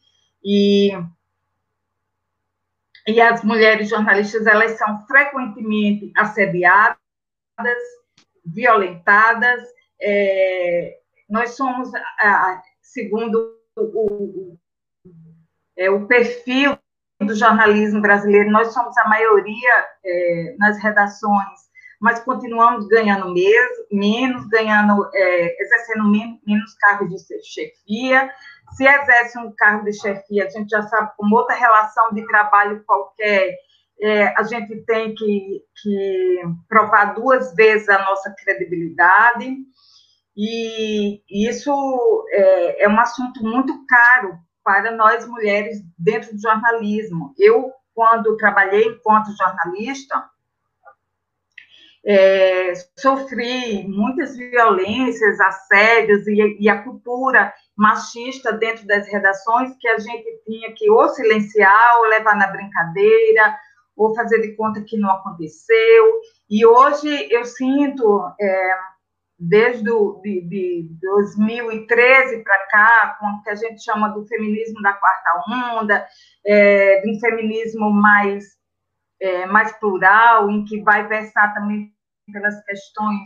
e 0.45 0.93
e 3.07 3.21
as 3.21 3.43
mulheres 3.43 3.89
jornalistas 3.89 4.47
elas 4.47 4.73
são 4.73 5.05
frequentemente 5.07 6.13
assediadas, 6.17 6.97
violentadas. 8.45 9.61
É, 10.01 10.99
nós 11.29 11.57
somos, 11.57 11.91
segundo 12.81 13.57
o, 13.77 14.57
é, 15.77 15.91
o, 15.91 16.07
perfil 16.07 16.79
do 17.21 17.35
jornalismo 17.35 18.01
brasileiro, 18.01 18.51
nós 18.51 18.73
somos 18.73 18.97
a 18.99 19.09
maioria 19.09 19.87
é, 20.05 20.57
nas 20.59 20.81
redações, 20.81 21.72
mas 22.03 22.19
continuamos 22.25 22.89
ganhando 22.89 23.33
menos, 23.93 24.49
ganhando, 24.49 25.09
é, 25.15 25.63
exercendo 25.63 26.11
menos, 26.11 26.41
menos 26.45 26.75
cargos 26.75 27.09
de 27.11 27.45
chefia, 27.45 28.29
se 28.73 28.85
exerce 28.85 29.39
um 29.39 29.53
cargo 29.57 29.85
de 29.85 29.93
chefia, 29.93 30.47
a 30.47 30.51
gente 30.51 30.69
já 30.69 30.83
sabe 30.83 31.13
como 31.17 31.37
outra 31.37 31.55
relação 31.55 32.13
de 32.13 32.27
trabalho 32.27 32.83
qualquer, 32.85 33.57
é, 34.01 34.35
a 34.37 34.43
gente 34.43 34.85
tem 34.85 35.15
que, 35.15 35.63
que 35.81 36.41
provar 36.69 37.15
duas 37.15 37.55
vezes 37.55 37.89
a 37.89 38.03
nossa 38.03 38.35
credibilidade, 38.37 39.59
e 40.37 41.23
isso 41.31 41.73
é, 42.33 42.85
é 42.85 42.89
um 42.89 42.99
assunto 42.99 43.45
muito 43.45 43.87
caro 43.87 44.39
para 44.65 44.91
nós 44.91 45.25
mulheres 45.29 45.79
dentro 45.97 46.35
do 46.35 46.41
jornalismo. 46.41 47.33
Eu, 47.39 47.71
quando 47.95 48.37
trabalhei 48.39 48.87
enquanto 48.87 49.37
jornalista, 49.37 50.32
é, 52.05 52.73
sofri 52.99 53.87
muitas 53.87 54.37
violências, 54.37 55.41
assédios 55.41 56.27
e, 56.27 56.57
e, 56.61 56.69
a 56.69 56.83
cultura 56.83 57.53
machista 57.77 58.53
dentro 58.53 58.87
das 58.87 59.07
redações 59.09 59.73
que 59.79 59.89
a 59.89 59.99
gente 59.99 60.43
tinha 60.45 60.73
que 60.75 60.91
ou 60.91 61.09
silenciar, 61.11 61.99
ou 61.99 62.09
levar 62.09 62.37
na 62.37 62.49
brincadeira, 62.49 63.57
ou 63.97 64.15
fazer 64.15 64.41
de 64.41 64.57
conta 64.57 64.83
que 64.83 64.97
não 64.97 65.11
aconteceu. 65.11 66.21
E 66.51 66.67
hoje 66.67 67.29
eu 67.31 67.45
sinto, 67.45 68.21
é, 68.41 68.75
desde 69.39 69.85
do, 69.85 70.21
de, 70.23 70.41
de 70.43 70.89
2013 71.01 72.43
para 72.43 72.67
cá, 72.67 73.17
com 73.21 73.27
o 73.27 73.43
que 73.43 73.51
a 73.51 73.55
gente 73.55 73.83
chama 73.83 74.09
do 74.09 74.27
feminismo 74.27 74.83
da 74.83 74.93
quarta 74.93 75.45
onda, 75.49 76.07
é, 76.45 77.01
de 77.01 77.11
um 77.11 77.21
feminismo 77.21 77.91
mais 77.91 78.61
é, 79.23 79.47
mais 79.47 79.73
plural, 79.79 80.51
em 80.51 80.64
que 80.64 80.83
vai 80.83 81.07
versar 81.07 81.55
também 81.55 81.93
pelas 82.33 82.62
questões 82.64 83.20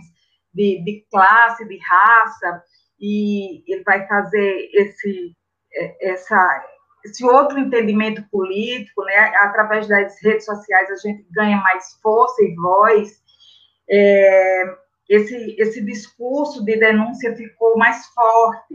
de, 0.52 0.82
de 0.84 1.06
classe, 1.10 1.66
de 1.66 1.78
raça, 1.78 2.62
e 3.00 3.64
ele 3.66 3.82
vai 3.82 4.06
fazer 4.06 4.70
esse, 4.74 5.34
é, 5.74 6.10
essa, 6.12 6.66
esse 7.04 7.24
outro 7.24 7.58
entendimento 7.58 8.22
político, 8.30 9.02
né? 9.04 9.16
através 9.38 9.88
das 9.88 10.22
redes 10.22 10.44
sociais 10.44 10.90
a 10.90 10.96
gente 10.96 11.26
ganha 11.30 11.56
mais 11.58 11.98
força 12.02 12.44
e 12.44 12.54
voz, 12.54 13.22
é, 13.90 14.64
esse, 15.08 15.56
esse 15.58 15.82
discurso 15.82 16.62
de 16.64 16.76
denúncia 16.76 17.34
ficou 17.34 17.78
mais 17.78 18.04
forte, 18.08 18.74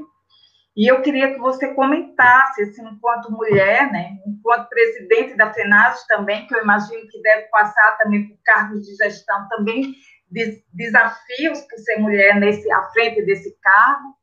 e 0.76 0.89
eu 0.89 1.01
queria 1.01 1.34
que 1.34 1.39
você 1.39 1.74
comentasse, 1.74 2.61
assim, 2.61 2.88
enquanto 2.88 3.32
mulher, 3.32 3.91
né, 3.91 4.17
enquanto 4.26 4.69
presidente 4.69 5.36
da 5.36 5.53
FENAS 5.53 6.05
também, 6.07 6.47
que 6.47 6.55
eu 6.55 6.61
imagino 6.61 7.07
que 7.09 7.22
deve 7.22 7.47
passar 7.49 7.97
também 7.97 8.30
por 8.30 8.38
cargos 8.43 8.86
de 8.86 8.95
gestão, 8.95 9.47
também 9.49 9.93
desafios 10.74 11.59
por 11.61 11.78
ser 11.80 11.97
mulher 11.99 12.39
nesse, 12.39 12.72
à 12.72 12.84
frente 12.91 13.22
desse 13.26 13.53
cargo, 13.61 14.15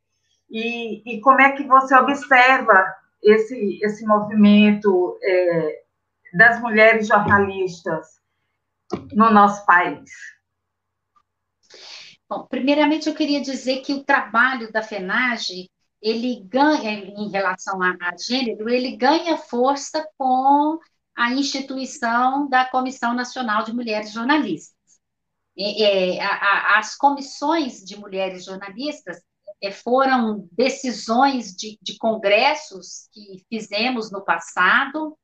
e, 0.50 1.02
e 1.16 1.20
como 1.20 1.42
é 1.42 1.52
que 1.52 1.64
você 1.64 1.94
observa 1.94 2.94
esse, 3.22 3.78
esse 3.82 4.06
movimento 4.06 5.18
é, 5.22 5.82
das 6.32 6.60
mulheres 6.62 7.06
jornalistas 7.06 8.06
no 9.12 9.30
nosso 9.30 9.66
país? 9.66 10.10
Bom, 12.26 12.46
primeiramente 12.46 13.06
eu 13.06 13.14
queria 13.14 13.42
dizer 13.42 13.82
que 13.82 13.92
o 13.92 14.04
trabalho 14.04 14.72
da 14.72 14.82
FENAGE 14.82 15.70
ele 16.00 16.42
ganha, 16.44 16.92
em 16.92 17.30
relação 17.30 17.82
a, 17.82 17.96
a 18.00 18.16
gênero, 18.16 18.68
ele 18.68 18.96
ganha 18.96 19.36
força 19.36 20.06
com 20.16 20.78
a 21.16 21.32
instituição 21.32 22.48
da 22.48 22.64
Comissão 22.64 23.12
Nacional 23.14 23.64
de 23.64 23.72
Mulheres 23.72 24.12
Jornalistas. 24.12 24.76
A, 26.20 26.26
a, 26.26 26.78
as 26.78 26.94
comissões 26.94 27.84
de 27.84 27.96
mulheres 27.96 28.44
jornalistas 28.44 29.20
é, 29.60 29.72
foram 29.72 30.48
decisões 30.52 31.56
de, 31.56 31.76
de, 31.82 31.98
congressos 31.98 33.08
que 33.12 33.44
fizemos 33.48 34.12
no 34.12 34.24
passado, 34.24 35.18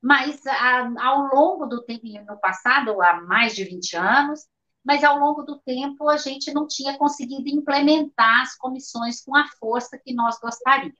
mas 0.00 0.40
a, 0.46 0.90
ao 1.06 1.26
longo 1.34 1.66
do 1.66 1.82
tempo, 1.82 2.06
no 2.26 2.40
passado, 2.40 3.02
há 3.02 3.20
mais 3.20 3.54
de 3.54 3.64
20 3.64 3.96
anos, 3.96 4.40
mas 4.84 5.02
ao 5.02 5.18
longo 5.18 5.42
do 5.42 5.58
tempo 5.60 6.08
a 6.08 6.16
gente 6.16 6.52
não 6.52 6.66
tinha 6.66 6.98
conseguido 6.98 7.48
implementar 7.48 8.42
as 8.42 8.56
comissões 8.56 9.22
com 9.24 9.34
a 9.36 9.46
força 9.58 9.98
que 9.98 10.12
nós 10.12 10.38
gostaríamos. 10.38 10.94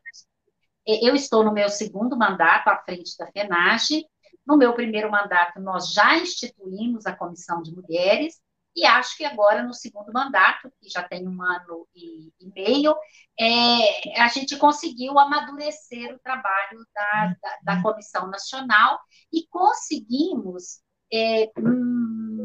Eu 0.86 1.14
estou 1.14 1.44
no 1.44 1.52
meu 1.52 1.68
segundo 1.68 2.16
mandato 2.16 2.68
à 2.68 2.76
frente 2.78 3.16
da 3.18 3.26
FENAGE. 3.30 4.06
No 4.46 4.58
meu 4.58 4.74
primeiro 4.74 5.10
mandato, 5.10 5.58
nós 5.60 5.92
já 5.92 6.18
instituímos 6.18 7.06
a 7.06 7.16
Comissão 7.16 7.62
de 7.62 7.74
Mulheres, 7.74 8.38
e 8.76 8.84
acho 8.84 9.16
que 9.16 9.24
agora, 9.24 9.62
no 9.62 9.72
segundo 9.72 10.12
mandato, 10.12 10.70
que 10.80 10.88
já 10.88 11.02
tem 11.02 11.28
um 11.28 11.40
ano 11.42 11.86
e, 11.94 12.32
meio, 12.54 12.94
é, 13.38 14.20
a 14.20 14.28
gente 14.28 14.56
conseguiu 14.58 15.16
amadurecer 15.18 16.12
o 16.12 16.18
trabalho 16.18 16.84
da, 16.92 17.36
da, 17.40 17.74
da 17.76 17.82
Comissão 17.82 18.26
Nacional 18.26 18.98
e 19.32 19.46
conseguimos 19.46 20.80
é, 21.12 21.52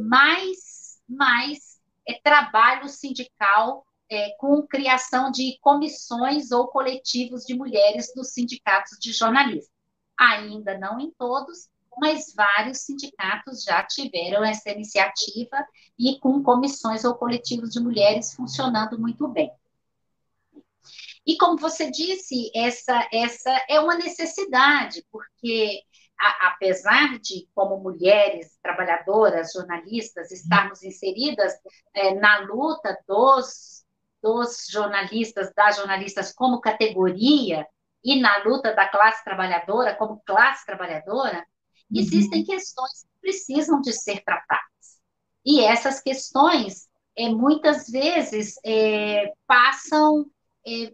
mais 0.08 0.69
mais 1.10 1.80
é, 2.08 2.20
trabalho 2.22 2.88
sindical 2.88 3.86
é, 4.10 4.36
com 4.38 4.66
criação 4.66 5.32
de 5.32 5.58
comissões 5.62 6.52
ou 6.52 6.68
coletivos 6.68 7.44
de 7.46 7.56
mulheres 7.56 8.12
dos 8.16 8.34
sindicatos 8.34 8.98
de 9.00 9.12
jornalistas. 9.12 9.74
Ainda 10.18 10.78
não 10.78 11.00
em 11.00 11.12
todos, 11.12 11.70
mas 11.98 12.34
vários 12.34 12.80
sindicatos 12.80 13.64
já 13.64 13.84
tiveram 13.84 14.44
essa 14.44 14.70
iniciativa 14.70 15.66
e 15.98 16.18
com 16.20 16.42
comissões 16.42 17.04
ou 17.04 17.16
coletivos 17.16 17.72
de 17.72 17.80
mulheres 17.80 18.34
funcionando 18.34 19.00
muito 19.00 19.28
bem. 19.28 19.52
E 21.26 21.38
como 21.38 21.58
você 21.58 21.92
disse, 21.92 22.52
essa, 22.56 23.08
essa 23.14 23.66
é 23.70 23.80
uma 23.80 23.96
necessidade, 23.96 25.06
porque 25.12 25.84
a, 26.20 26.48
apesar 26.50 27.18
de, 27.20 27.48
como 27.56 27.78
mulheres 27.78 28.58
trabalhadoras, 28.62 29.54
jornalistas, 29.54 30.32
estarmos 30.32 30.84
inseridas 30.84 31.54
é, 31.94 32.14
na 32.16 32.40
luta 32.40 32.98
dos, 33.08 33.86
dos 34.22 34.68
jornalistas, 34.70 35.54
das 35.56 35.78
jornalistas 35.78 36.34
como 36.34 36.60
categoria, 36.60 37.66
e 38.04 38.20
na 38.20 38.44
luta 38.44 38.74
da 38.74 38.88
classe 38.88 39.24
trabalhadora 39.24 39.96
como 39.96 40.22
classe 40.26 40.66
trabalhadora, 40.66 41.38
uhum. 41.38 42.00
existem 42.00 42.44
questões 42.44 43.04
que 43.04 43.22
precisam 43.22 43.82
de 43.82 43.94
ser 43.94 44.24
tratadas. 44.24 44.70
E 45.46 45.62
essas 45.62 46.02
questões, 46.02 46.88
é, 47.16 47.30
muitas 47.30 47.90
vezes, 47.90 48.56
é, 48.66 49.34
passam 49.48 50.26
é, 50.66 50.94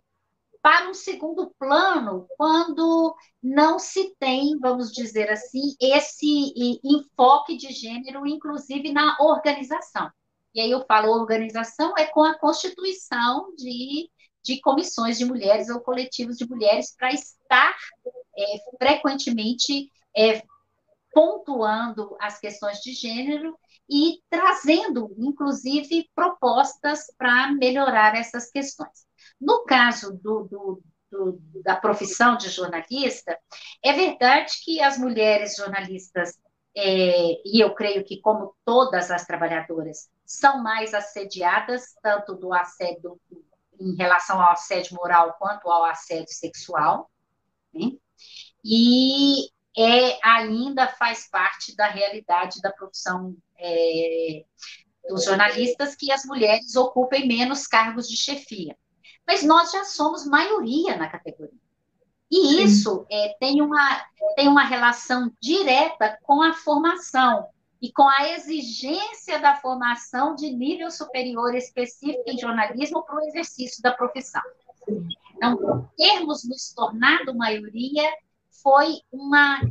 para 0.66 0.89
um 0.89 0.95
segundo 0.95 1.53
plano 1.59 2.26
quando 2.36 3.16
não 3.43 3.78
se 3.78 4.16
tem, 4.18 4.57
vamos 4.57 4.91
dizer 4.91 5.30
assim, 5.30 5.76
esse 5.80 6.80
enfoque 6.84 7.55
de 7.55 7.72
gênero, 7.72 8.26
inclusive 8.26 8.91
na 8.91 9.16
organização. 9.20 10.09
E 10.55 10.59
aí 10.59 10.72
eu 10.72 10.84
falo 10.88 11.11
organização 11.11 11.93
é 11.95 12.07
com 12.07 12.24
a 12.24 12.39
constituição 12.39 13.53
de, 13.55 14.09
de 14.41 14.59
comissões 14.59 15.20
de 15.20 15.26
mulheres 15.26 15.70
ou 15.70 15.82
coletivos 15.82 16.36
de 16.36 16.49
mulheres 16.49 16.95
para 16.97 17.13
estar 17.13 17.76
é, 18.36 18.43
frequentemente 18.80 19.91
é, 20.18 20.41
pontuando 21.13 22.18
as 22.20 22.39
questões 22.39 22.80
de 22.80 22.91
gênero 22.91 23.55
e 23.88 24.20
trazendo, 24.32 25.13
inclusive, 25.20 26.09
propostas 26.16 27.05
para 27.20 27.51
melhorar 27.53 28.16
essas 28.16 28.49
questões. 28.49 29.05
No 29.39 29.63
caso 29.65 30.13
do, 30.13 30.43
do, 30.43 30.83
do, 31.11 31.39
da 31.63 31.75
profissão 31.75 32.38
de 32.38 32.49
jornalista, 32.49 33.38
é 33.83 33.93
verdade 33.93 34.53
que 34.63 34.81
as 34.81 34.97
mulheres 34.97 35.55
jornalistas 35.55 36.38
é, 36.77 37.41
e 37.45 37.63
eu 37.63 37.73
creio 37.73 38.03
que, 38.03 38.19
como 38.19 38.53
todas 38.65 39.09
as 39.09 39.25
trabalhadoras, 39.25 40.09
são 40.25 40.61
mais 40.61 40.93
assediadas, 40.93 41.95
tanto 42.01 42.36
do 42.36 42.53
assédio 42.53 43.19
em 43.79 43.95
relação 43.95 44.41
ao 44.41 44.51
assédio 44.51 44.95
moral 44.95 45.36
quanto 45.39 45.69
ao 45.69 45.86
assédio 45.86 46.33
sexual, 46.33 47.09
né? 47.73 47.91
e 48.63 49.49
é, 49.77 50.19
ainda 50.23 50.88
faz 50.88 51.29
parte 51.29 51.75
da 51.75 51.88
realidade 51.88 52.61
da 52.61 52.71
profissão 52.71 53.36
é, 53.57 54.43
dos 55.09 55.25
jornalistas 55.25 55.95
que 55.95 56.11
as 56.11 56.25
mulheres 56.25 56.75
ocupem 56.75 57.27
menos 57.27 57.67
cargos 57.67 58.07
de 58.07 58.17
chefia. 58.17 58.75
Mas 59.28 59.43
nós 59.43 59.71
já 59.71 59.84
somos 59.84 60.26
maioria 60.26 60.95
na 60.97 61.09
categoria. 61.09 61.59
E 62.32 62.36
Sim. 62.36 62.63
isso 62.63 63.05
é, 63.09 63.36
tem, 63.39 63.61
uma, 63.61 64.05
tem 64.36 64.47
uma 64.47 64.63
relação 64.63 65.32
direta 65.39 66.17
com 66.23 66.41
a 66.41 66.53
formação 66.53 67.47
e 67.82 67.91
com 67.91 68.07
a 68.07 68.30
exigência 68.30 69.39
da 69.39 69.55
formação 69.57 70.36
de 70.36 70.51
nível 70.51 70.89
superior 70.89 71.53
específico 71.55 72.23
em 72.28 72.38
jornalismo 72.38 73.03
para 73.03 73.15
o 73.15 73.28
exercício 73.28 73.82
da 73.82 73.91
profissão. 73.91 74.41
Então, 75.36 75.89
termos 75.97 76.43
nos 76.47 76.73
tornado 76.73 77.36
maioria 77.36 78.03
foi 78.63 79.01
uma, 79.11 79.61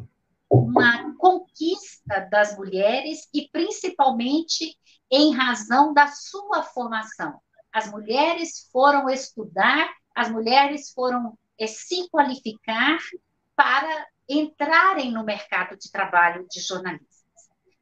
uma 0.48 1.16
conquista 1.16 2.28
das 2.30 2.56
mulheres 2.56 3.28
e 3.34 3.48
principalmente 3.48 4.78
em 5.10 5.32
razão 5.32 5.92
da 5.92 6.06
sua 6.08 6.62
formação. 6.62 7.40
As 7.74 7.90
mulheres 7.90 8.68
foram 8.70 9.10
estudar, 9.10 9.92
as 10.14 10.30
mulheres 10.30 10.92
foram 10.92 11.36
é, 11.58 11.66
se 11.66 12.08
qualificar 12.08 13.00
para 13.56 14.06
entrarem 14.28 15.10
no 15.10 15.24
mercado 15.24 15.76
de 15.76 15.90
trabalho 15.90 16.46
de 16.48 16.60
jornalistas. 16.60 17.24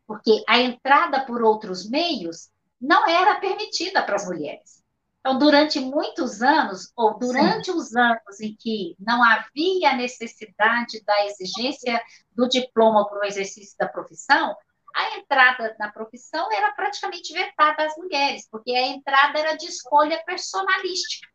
Porque 0.06 0.42
a 0.48 0.58
entrada 0.58 1.26
por 1.26 1.42
outros 1.42 1.86
meios 1.90 2.50
não 2.80 3.06
era 3.06 3.38
permitida 3.38 4.02
para 4.02 4.16
as 4.16 4.24
mulheres. 4.24 4.82
Então, 5.20 5.38
durante 5.38 5.78
muitos 5.78 6.40
anos, 6.40 6.90
ou 6.96 7.18
durante 7.18 7.66
Sim. 7.66 7.76
os 7.76 7.94
anos 7.94 8.40
em 8.40 8.56
que 8.58 8.96
não 8.98 9.22
havia 9.22 9.94
necessidade 9.94 11.04
da 11.04 11.26
exigência 11.26 12.02
do 12.34 12.48
diploma 12.48 13.06
para 13.06 13.20
o 13.20 13.24
exercício 13.24 13.76
da 13.78 13.86
profissão, 13.86 14.56
a 14.94 15.18
entrada 15.18 15.74
na 15.78 15.90
profissão 15.90 16.50
era 16.52 16.72
praticamente 16.72 17.32
vetada 17.32 17.84
às 17.84 17.96
mulheres, 17.96 18.48
porque 18.50 18.72
a 18.72 18.88
entrada 18.88 19.38
era 19.38 19.56
de 19.56 19.66
escolha 19.66 20.22
personalística. 20.24 21.28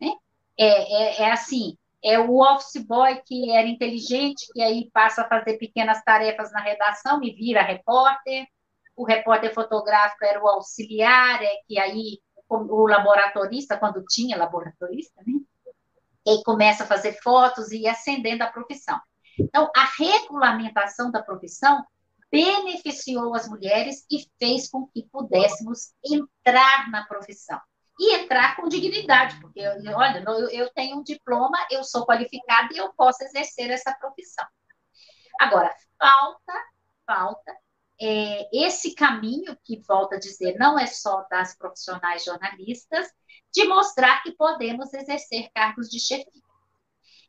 Né? 0.00 0.12
É, 0.58 0.66
é, 0.66 1.22
é 1.22 1.32
assim, 1.32 1.76
é 2.02 2.18
o 2.18 2.38
office 2.40 2.82
boy 2.84 3.20
que 3.24 3.50
era 3.50 3.66
inteligente, 3.66 4.46
que 4.52 4.62
aí 4.62 4.90
passa 4.92 5.22
a 5.22 5.28
fazer 5.28 5.58
pequenas 5.58 6.02
tarefas 6.04 6.52
na 6.52 6.60
redação 6.60 7.22
e 7.22 7.32
vira 7.32 7.62
repórter. 7.62 8.46
O 8.94 9.04
repórter 9.04 9.52
fotográfico 9.52 10.24
era 10.24 10.42
o 10.42 10.48
auxiliar, 10.48 11.42
é 11.42 11.56
que 11.66 11.78
aí 11.78 12.20
o 12.48 12.86
laboratorista, 12.86 13.76
quando 13.76 14.04
tinha 14.04 14.36
laboratorista, 14.36 15.20
né? 15.26 15.34
E 16.24 16.42
começa 16.44 16.84
a 16.84 16.86
fazer 16.86 17.20
fotos 17.22 17.70
e 17.72 17.86
ascendendo 17.86 18.42
a 18.42 18.50
profissão. 18.50 19.00
Então, 19.38 19.70
a 19.76 19.84
regulamentação 19.98 21.10
da 21.10 21.22
profissão 21.22 21.84
beneficiou 22.30 23.34
as 23.34 23.48
mulheres 23.48 24.04
e 24.10 24.26
fez 24.38 24.68
com 24.68 24.86
que 24.88 25.04
pudéssemos 25.10 25.92
entrar 26.04 26.90
na 26.90 27.06
profissão. 27.06 27.60
E 27.98 28.14
entrar 28.14 28.56
com 28.56 28.68
dignidade, 28.68 29.40
porque, 29.40 29.66
olha, 29.66 30.22
eu 30.52 30.70
tenho 30.74 30.98
um 30.98 31.02
diploma, 31.02 31.56
eu 31.70 31.82
sou 31.82 32.04
qualificada 32.04 32.74
e 32.74 32.76
eu 32.76 32.92
posso 32.92 33.24
exercer 33.24 33.70
essa 33.70 33.94
profissão. 33.94 34.44
Agora, 35.40 35.74
falta, 35.98 36.52
falta 37.06 37.56
é, 38.00 38.48
esse 38.52 38.94
caminho, 38.94 39.56
que 39.64 39.80
volta 39.86 40.16
a 40.16 40.18
dizer, 40.18 40.56
não 40.58 40.78
é 40.78 40.86
só 40.86 41.26
das 41.30 41.56
profissionais 41.56 42.24
jornalistas, 42.24 43.08
de 43.52 43.64
mostrar 43.64 44.22
que 44.22 44.32
podemos 44.32 44.92
exercer 44.92 45.50
cargos 45.54 45.88
de 45.88 45.98
chefia. 45.98 46.42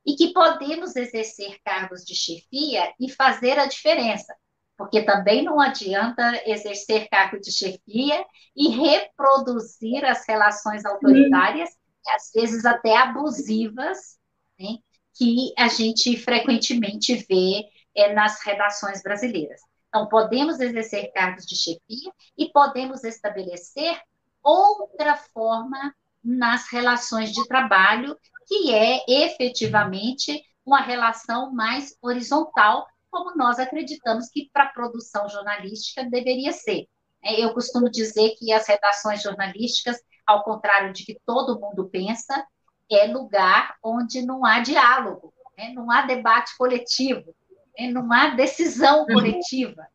E 0.06 0.16
que 0.16 0.32
podemos 0.34 0.95
exercer 0.95 1.60
cargos 1.64 2.04
de 2.04 2.16
chefia 2.16 2.93
e 3.00 3.10
fazer 3.12 3.60
a 3.60 3.66
diferença. 3.66 4.36
Porque 4.78 5.01
também 5.03 5.43
não 5.43 5.59
adianta 5.59 6.41
exercer 6.45 7.09
cargo 7.09 7.39
de 7.39 7.51
chefia 7.51 8.23
e 8.55 8.69
reproduzir 8.69 10.05
as 10.05 10.25
relações 10.28 10.86
autoritárias, 10.86 11.69
às 12.07 12.32
vezes 12.34 12.63
até 12.63 12.95
abusivas, 12.95 14.17
né, 14.59 14.78
que 15.15 15.51
a 15.57 15.67
gente 15.67 16.15
frequentemente 16.17 17.15
vê 17.28 17.65
é, 17.95 18.13
nas 18.13 18.43
redações 18.43 19.01
brasileiras. 19.01 19.59
Então, 19.89 20.07
podemos 20.07 20.59
exercer 20.59 21.11
cargos 21.11 21.45
de 21.45 21.55
chefia 21.55 22.11
e 22.38 22.49
podemos 22.51 23.03
estabelecer 23.03 23.99
outra 24.43 25.15
forma 25.15 25.95
nas 26.23 26.71
relações 26.71 27.32
de 27.32 27.47
trabalho, 27.47 28.17
que 28.47 28.73
é 28.73 29.03
efetivamente 29.07 30.43
uma 30.65 30.82
relação 30.82 31.51
mais 31.53 31.97
horizontal, 32.01 32.86
como 33.10 33.36
nós 33.36 33.60
acreditamos 33.60 34.30
que 34.30 34.49
para 34.51 34.66
a 34.66 34.74
produção 34.74 35.28
jornalística 35.30 36.03
deveria 36.03 36.51
ser. 36.51 36.88
É, 37.24 37.43
eu 37.43 37.53
costumo 37.53 37.89
dizer 37.89 38.36
que 38.38 38.51
as 38.51 38.68
redações 38.68 39.22
jornalísticas, 39.22 39.97
ao 40.26 40.43
contrário 40.43 40.93
de 40.93 41.05
que 41.05 41.20
todo 41.26 41.60
mundo 41.60 41.89
pensa, 41.89 42.45
é 42.89 43.05
lugar 43.08 43.76
onde 43.84 44.26
não 44.26 44.45
há 44.45 44.60
diálogo, 44.60 45.34
né? 45.58 45.74
não 45.74 45.91
há 45.91 46.03
debate 46.03 46.55
coletivo, 46.58 47.36
né? 47.78 47.89
não 47.89 48.12
há 48.12 48.30
decisão 48.30 49.01
uhum. 49.01 49.08
coletiva. 49.08 49.88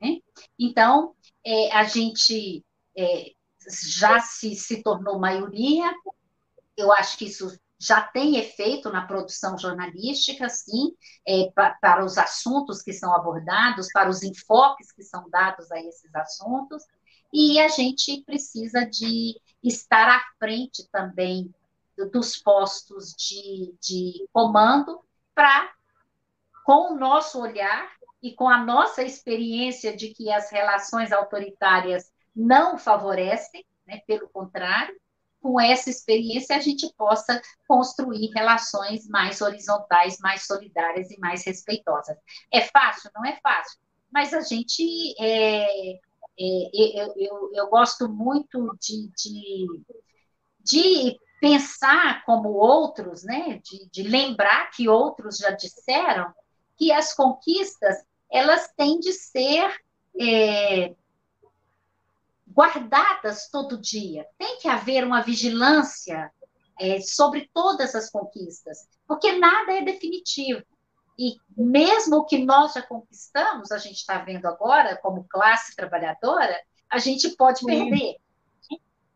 Né? 0.00 0.18
Então, 0.58 1.14
é, 1.44 1.72
a 1.72 1.84
gente 1.84 2.64
é, 2.96 3.32
já 3.98 4.20
se, 4.20 4.54
se 4.54 4.82
tornou 4.82 5.18
maioria, 5.18 5.92
eu 6.76 6.92
acho 6.92 7.18
que 7.18 7.26
isso 7.26 7.58
já 7.82 8.00
tem 8.00 8.36
efeito 8.36 8.90
na 8.90 9.04
produção 9.04 9.58
jornalística, 9.58 10.48
sim, 10.48 10.94
é, 11.26 11.50
para, 11.52 11.74
para 11.80 12.04
os 12.04 12.16
assuntos 12.16 12.80
que 12.80 12.92
são 12.92 13.12
abordados, 13.12 13.88
para 13.92 14.08
os 14.08 14.22
enfoques 14.22 14.92
que 14.92 15.02
são 15.02 15.28
dados 15.28 15.68
a 15.72 15.80
esses 15.80 16.14
assuntos, 16.14 16.84
e 17.32 17.58
a 17.58 17.66
gente 17.66 18.22
precisa 18.24 18.86
de 18.86 19.34
estar 19.64 20.08
à 20.08 20.22
frente 20.38 20.88
também 20.92 21.52
dos 22.12 22.36
postos 22.36 23.12
de, 23.14 23.74
de 23.80 24.28
comando 24.32 25.00
para 25.34 25.72
com 26.64 26.92
o 26.92 26.96
nosso 26.96 27.40
olhar 27.40 27.90
e 28.22 28.32
com 28.32 28.48
a 28.48 28.62
nossa 28.62 29.02
experiência 29.02 29.96
de 29.96 30.14
que 30.14 30.30
as 30.30 30.52
relações 30.52 31.10
autoritárias 31.10 32.12
não 32.34 32.78
favorecem, 32.78 33.66
né, 33.84 34.00
pelo 34.06 34.28
contrário, 34.28 34.94
com 35.42 35.60
essa 35.60 35.90
experiência 35.90 36.56
a 36.56 36.60
gente 36.60 36.88
possa 36.96 37.42
construir 37.66 38.30
relações 38.32 39.06
mais 39.08 39.42
horizontais, 39.42 40.18
mais 40.20 40.46
solidárias 40.46 41.10
e 41.10 41.18
mais 41.18 41.44
respeitosas. 41.44 42.16
É 42.50 42.60
fácil? 42.62 43.10
Não 43.14 43.24
é 43.26 43.38
fácil, 43.42 43.78
mas 44.10 44.32
a 44.32 44.40
gente. 44.40 45.14
É, 45.20 45.94
é, 46.38 46.70
eu, 47.02 47.12
eu, 47.16 47.50
eu, 47.52 47.66
gosto 47.68 48.08
muito 48.08 48.74
de, 48.80 49.10
de, 49.14 49.66
de 50.64 51.18
pensar 51.40 52.24
como 52.24 52.50
outros, 52.50 53.22
né? 53.22 53.60
de, 53.62 53.90
de 53.90 54.02
lembrar 54.02 54.70
que 54.70 54.88
outros 54.88 55.36
já 55.36 55.50
disseram 55.50 56.32
que 56.78 56.90
as 56.90 57.12
conquistas 57.12 57.96
elas 58.30 58.72
têm 58.76 58.98
de 58.98 59.12
ser 59.12 59.76
é, 60.18 60.94
guardadas 62.52 63.48
todo 63.50 63.80
dia. 63.80 64.26
Tem 64.38 64.58
que 64.58 64.68
haver 64.68 65.04
uma 65.04 65.22
vigilância 65.22 66.30
é, 66.78 67.00
sobre 67.00 67.50
todas 67.52 67.94
as 67.94 68.10
conquistas, 68.10 68.88
porque 69.06 69.32
nada 69.32 69.72
é 69.72 69.82
definitivo. 69.82 70.62
E 71.18 71.36
mesmo 71.56 72.16
o 72.16 72.24
que 72.24 72.38
nós 72.38 72.72
já 72.72 72.82
conquistamos, 72.82 73.70
a 73.70 73.78
gente 73.78 73.96
está 73.96 74.18
vendo 74.18 74.46
agora, 74.46 74.96
como 74.96 75.26
classe 75.28 75.76
trabalhadora, 75.76 76.58
a 76.90 76.98
gente 76.98 77.30
pode 77.36 77.60
Sim. 77.60 77.66
perder. 77.66 78.16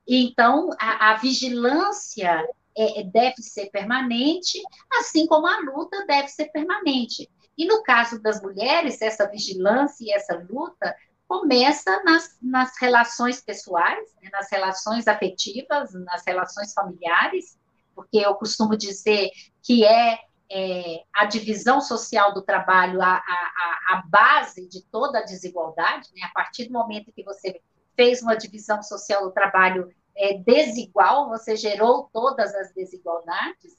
Então, 0.07 0.71
a, 0.79 1.11
a 1.11 1.17
vigilância 1.17 2.47
é, 2.77 3.03
deve 3.03 3.43
ser 3.43 3.71
permanente, 3.71 4.63
assim 5.01 5.27
como 5.27 5.47
a 5.47 5.59
luta 5.61 6.05
deve 6.07 6.29
ser 6.29 6.47
permanente. 6.47 7.29
E 7.57 7.67
no 7.67 7.83
caso 7.83 8.21
das 8.21 8.41
mulheres, 8.43 9.01
essa 9.01 9.29
vigilância 9.29 10.05
e 10.05 10.13
essa 10.13 10.47
luta 10.49 10.95
começa 11.29 12.03
nas, 12.05 12.37
nas 12.41 12.79
relações 12.81 13.41
pessoais, 13.41 14.15
né, 14.23 14.31
nas 14.33 14.51
relações 14.51 15.09
afetivas, 15.09 15.93
nas 15.93 16.23
relações 16.27 16.73
familiares, 16.73 17.59
porque 17.95 18.19
eu 18.19 18.35
costumo 18.35 18.77
dizer 18.77 19.31
que 19.63 19.85
é, 19.85 20.19
é 20.51 21.03
a 21.15 21.25
divisão 21.25 21.81
social 21.81 22.33
do 22.33 22.43
trabalho 22.43 23.03
a, 23.03 23.15
a, 23.17 23.95
a 23.95 24.03
base 24.07 24.69
de 24.69 24.83
toda 24.85 25.19
a 25.19 25.25
desigualdade, 25.25 26.09
né? 26.15 26.23
a 26.25 26.33
partir 26.33 26.67
do 26.67 26.73
momento 26.73 27.13
que 27.13 27.25
você 27.25 27.61
fez 27.97 28.23
uma 28.23 28.37
divisão 28.37 28.83
social 28.83 29.25
do 29.25 29.33
trabalho 29.33 29.91
é, 30.15 30.35
desigual, 30.35 31.29
você 31.29 31.57
gerou 31.57 32.09
todas 32.13 32.55
as 32.55 32.73
desigualdades, 32.73 33.77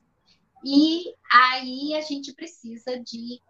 e 0.65 1.13
aí 1.31 1.95
a 1.95 2.01
gente 2.01 2.33
precisa 2.33 2.99
de 2.99 3.41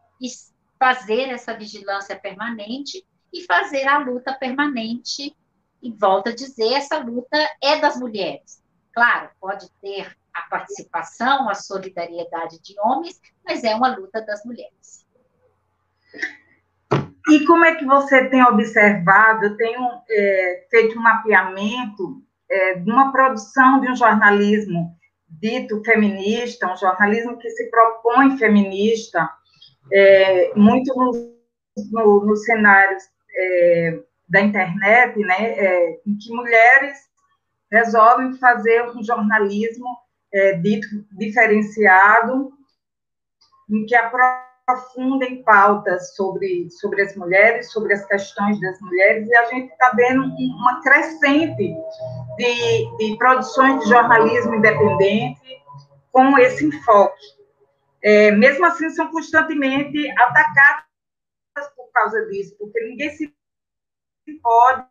fazer 0.77 1.29
essa 1.29 1.57
vigilância 1.57 2.15
permanente 2.19 3.05
e 3.33 3.43
fazer 3.43 3.87
a 3.87 3.97
luta 3.97 4.33
permanente. 4.33 5.35
E 5.81 5.91
volto 5.91 6.29
a 6.29 6.35
dizer, 6.35 6.73
essa 6.73 6.97
luta 6.97 7.37
é 7.61 7.79
das 7.79 7.97
mulheres. 7.97 8.63
Claro, 8.93 9.29
pode 9.39 9.69
ter 9.81 10.15
a 10.33 10.41
participação, 10.49 11.49
a 11.49 11.53
solidariedade 11.53 12.59
de 12.61 12.75
homens, 12.79 13.19
mas 13.45 13.63
é 13.63 13.75
uma 13.75 13.95
luta 13.95 14.21
das 14.21 14.43
mulheres. 14.43 15.05
E 17.29 17.45
como 17.45 17.65
é 17.65 17.75
que 17.75 17.85
você 17.85 18.25
tem 18.29 18.43
observado, 18.43 19.45
eu 19.45 19.57
tenho 19.57 20.01
é, 20.09 20.67
feito 20.69 20.97
um 20.97 21.01
mapeamento 21.01 22.23
é, 22.49 22.75
de 22.75 22.89
uma 22.89 23.11
produção 23.11 23.81
de 23.81 23.91
um 23.91 23.95
jornalismo 23.95 24.95
dito 25.29 25.83
feminista, 25.83 26.71
um 26.71 26.77
jornalismo 26.77 27.37
que 27.37 27.49
se 27.49 27.69
propõe 27.69 28.37
feminista, 28.37 29.29
é, 29.91 30.53
muito 30.55 30.95
nos 30.95 31.37
no, 31.91 32.25
no 32.25 32.35
cenários 32.35 33.03
é, 33.37 33.99
da 34.27 34.41
internet, 34.41 35.17
né, 35.19 35.51
é, 35.51 36.01
em 36.05 36.17
que 36.17 36.33
mulheres 36.33 36.97
resolvem 37.71 38.37
fazer 38.37 38.89
um 38.89 39.03
jornalismo 39.03 39.87
é, 40.33 40.53
dito 40.53 40.87
diferenciado, 41.11 42.51
em 43.69 43.85
que 43.85 43.95
aprofundem 43.95 45.43
pautas 45.43 46.15
sobre, 46.15 46.69
sobre 46.71 47.01
as 47.01 47.15
mulheres, 47.15 47.71
sobre 47.71 47.93
as 47.93 48.05
questões 48.05 48.59
das 48.59 48.79
mulheres, 48.81 49.27
e 49.27 49.35
a 49.35 49.45
gente 49.45 49.71
está 49.71 49.91
vendo 49.95 50.23
uma 50.23 50.81
crescente 50.81 51.75
de, 52.37 52.97
de 52.97 53.17
produções 53.17 53.83
de 53.83 53.89
jornalismo 53.89 54.55
independente 54.55 55.41
com 56.11 56.37
esse 56.37 56.65
enfoque. 56.65 57.37
É, 58.01 58.31
mesmo 58.31 58.65
assim, 58.65 58.89
são 58.91 59.11
constantemente 59.11 60.09
atacadas 60.11 60.83
por 60.83 60.86
causa 61.97 62.25
disso, 62.27 62.55
porque 62.57 62.79
ninguém 62.81 63.09
se 63.09 63.33
pode 64.41 64.87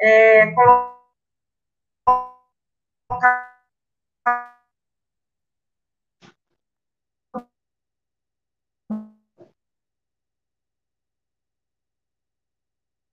é, 0.00 0.52
colocar 0.54 1.02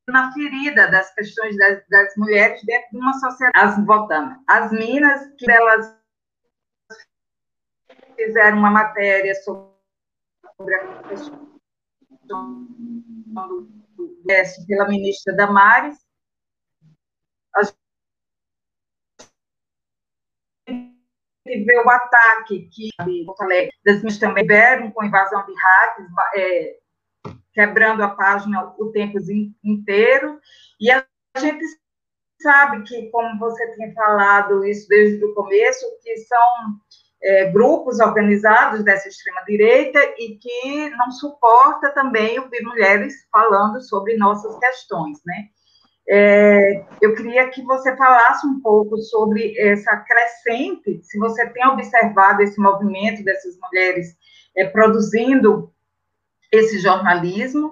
na 0.07 0.34
ferida 0.34 0.89
das 0.89 1.14
questões 1.14 1.55
das, 1.57 1.88
das, 1.88 2.18
mulheres 2.18 2.64
dentro 2.66 2.89
de 2.91 2.97
uma 2.97 3.14
sociedade. 3.14 3.57
As 3.57 3.86
votando. 3.86 4.43
As 4.47 4.72
minas, 4.72 5.32
que 5.38 5.49
elas 5.49 5.95
fizeram 8.16 8.57
uma 8.57 8.72
matéria 8.72 9.36
sobre 9.36 10.76
a 10.76 11.03
questão 11.03 11.48
pela 14.67 14.88
ministra 14.88 15.36
Damares. 15.36 15.97
A 17.55 17.63
gente 21.47 21.65
vê 21.65 21.77
o 21.80 21.89
ataque 21.89 22.69
que 22.71 22.89
das 23.84 24.01
minhas 24.01 24.19
também 24.19 24.43
tiveram 24.43 24.91
com 24.91 25.03
invasão 25.03 25.43
de 25.45 25.53
hackers, 25.53 26.09
é, 26.36 26.80
quebrando 27.53 28.03
a 28.03 28.09
página 28.09 28.73
o 28.77 28.91
tempo 28.91 29.17
inteiro, 29.63 30.39
e 30.80 30.91
a 30.91 31.03
gente 31.38 31.65
sabe 32.41 32.84
que, 32.84 33.09
como 33.09 33.39
você 33.39 33.73
tinha 33.73 33.91
falado 33.93 34.63
isso 34.63 34.88
desde 34.88 35.25
o 35.25 35.34
começo, 35.34 35.86
que 36.03 36.17
são 36.17 36.80
é, 37.22 37.45
grupos 37.51 37.99
organizados 37.99 38.84
dessa 38.84 39.07
extrema-direita 39.07 39.99
e 40.17 40.38
que 40.38 40.89
não 40.91 41.11
suporta 41.11 41.89
também 41.91 42.39
ouvir 42.39 42.61
mulheres 42.63 43.13
falando 43.32 43.82
sobre 43.82 44.17
nossas 44.17 44.57
questões, 44.57 45.20
né? 45.26 45.49
É, 46.11 46.86
eu 47.01 47.13
queria 47.13 47.49
que 47.49 47.61
você 47.61 47.95
falasse 47.95 48.47
um 48.47 48.59
pouco 48.61 48.97
sobre 48.97 49.55
essa 49.59 49.95
crescente, 49.97 50.99
se 51.03 51.20
você 51.20 51.47
tem 51.49 51.67
observado 51.67 52.41
esse 52.41 52.59
movimento 52.59 53.24
dessas 53.24 53.55
mulheres 53.59 54.17
é, 54.57 54.65
produzindo 54.65 55.72
esse 56.51 56.80
jornalismo, 56.80 57.72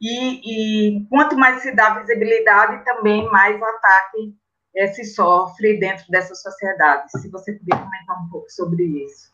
e, 0.00 0.98
e, 0.98 1.06
quanto 1.08 1.36
mais 1.36 1.62
se 1.62 1.74
dá 1.74 1.98
visibilidade, 1.98 2.84
também 2.84 3.30
mais 3.30 3.62
ataque 3.62 4.34
é, 4.74 4.88
se 4.88 5.04
sofre 5.04 5.78
dentro 5.78 6.04
dessa 6.08 6.34
sociedade. 6.34 7.10
Se 7.12 7.28
você 7.28 7.52
puder 7.52 7.76
comentar 7.76 8.22
um 8.22 8.28
pouco 8.28 8.50
sobre 8.50 8.84
isso. 8.84 9.32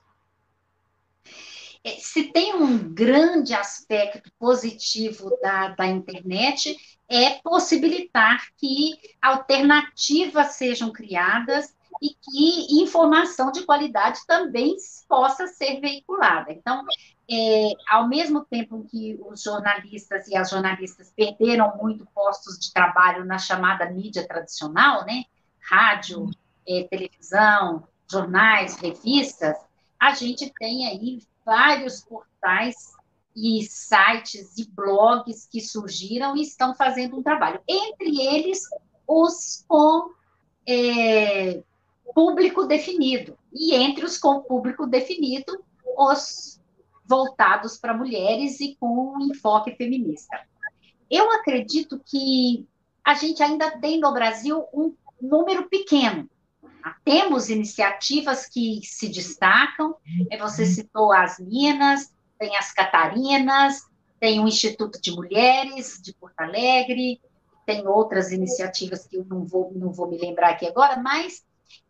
É, 1.83 1.91
se 1.93 2.25
tem 2.25 2.55
um 2.55 2.93
grande 2.93 3.55
aspecto 3.55 4.31
positivo 4.39 5.39
da, 5.41 5.69
da 5.69 5.87
internet, 5.87 6.77
é 7.09 7.41
possibilitar 7.43 8.49
que 8.57 8.93
alternativas 9.21 10.53
sejam 10.55 10.93
criadas 10.93 11.75
e 12.03 12.11
que 12.11 12.83
informação 12.83 13.51
de 13.51 13.65
qualidade 13.65 14.21
também 14.27 14.77
possa 15.09 15.47
ser 15.47 15.81
veiculada. 15.81 16.53
Então, 16.53 16.85
é, 17.31 17.75
ao 17.89 18.09
mesmo 18.09 18.45
tempo 18.45 18.85
que 18.91 19.19
os 19.25 19.43
jornalistas 19.43 20.27
e 20.27 20.37
as 20.37 20.51
jornalistas 20.51 21.13
perderam 21.15 21.77
muito 21.77 22.05
postos 22.15 22.59
de 22.59 22.73
trabalho 22.73 23.25
na 23.25 23.39
chamada 23.39 23.89
mídia 23.89 24.27
tradicional, 24.27 25.05
né? 25.07 25.25
Rádio, 25.61 26.29
é, 26.69 26.89
televisão, 26.91 27.87
jornais, 28.11 28.77
revistas, 28.77 29.57
a 29.99 30.13
gente 30.13 30.53
tem 30.59 30.89
aí 30.89 31.23
vários 31.45 32.01
portais 32.01 32.95
e 33.37 33.63
sites 33.63 34.59
e 34.59 34.69
blogs 34.69 35.47
que 35.47 35.61
surgiram 35.61 36.37
e 36.37 36.43
estão 36.43 36.75
fazendo 36.75 37.17
um 37.17 37.23
trabalho. 37.23 37.61
Entre 37.69 38.21
eles, 38.21 38.63
os 39.07 39.65
com 39.69 40.11
é, 40.67 41.63
público 42.15 42.67
definido. 42.67 43.39
E 43.53 43.75
entre 43.75 44.05
os 44.05 44.19
com 44.19 44.41
público 44.41 44.87
definido, 44.87 45.63
os 45.97 46.60
voltados 47.11 47.77
para 47.77 47.93
mulheres 47.93 48.61
e 48.61 48.77
com 48.79 49.17
um 49.17 49.21
enfoque 49.21 49.75
feminista. 49.75 50.41
Eu 51.11 51.33
acredito 51.33 52.01
que 52.07 52.65
a 53.05 53.15
gente 53.15 53.43
ainda 53.43 53.79
tem 53.81 53.99
no 53.99 54.13
Brasil 54.13 54.65
um 54.73 54.95
número 55.21 55.69
pequeno. 55.69 56.31
Temos 57.05 57.51
iniciativas 57.51 58.47
que 58.47 58.81
se 58.85 59.09
destacam, 59.09 59.97
é, 60.31 60.39
você 60.39 60.65
citou 60.65 61.13
as 61.13 61.41
Minas, 61.41 62.15
tem 62.39 62.57
as 62.57 62.73
Catarinas, 62.73 63.83
tem 64.21 64.39
o 64.39 64.47
Instituto 64.47 65.01
de 65.03 65.11
Mulheres 65.11 66.01
de 66.01 66.15
Porto 66.15 66.41
Alegre, 66.41 67.21
tem 67.67 67.87
outras 67.89 68.31
iniciativas 68.31 69.05
que 69.07 69.17
eu 69.17 69.25
não 69.25 69.45
vou, 69.45 69.73
não 69.75 69.93
vou 69.93 70.09
me 70.09 70.17
lembrar 70.17 70.51
aqui 70.51 70.67
agora, 70.67 70.97
mas 70.97 71.45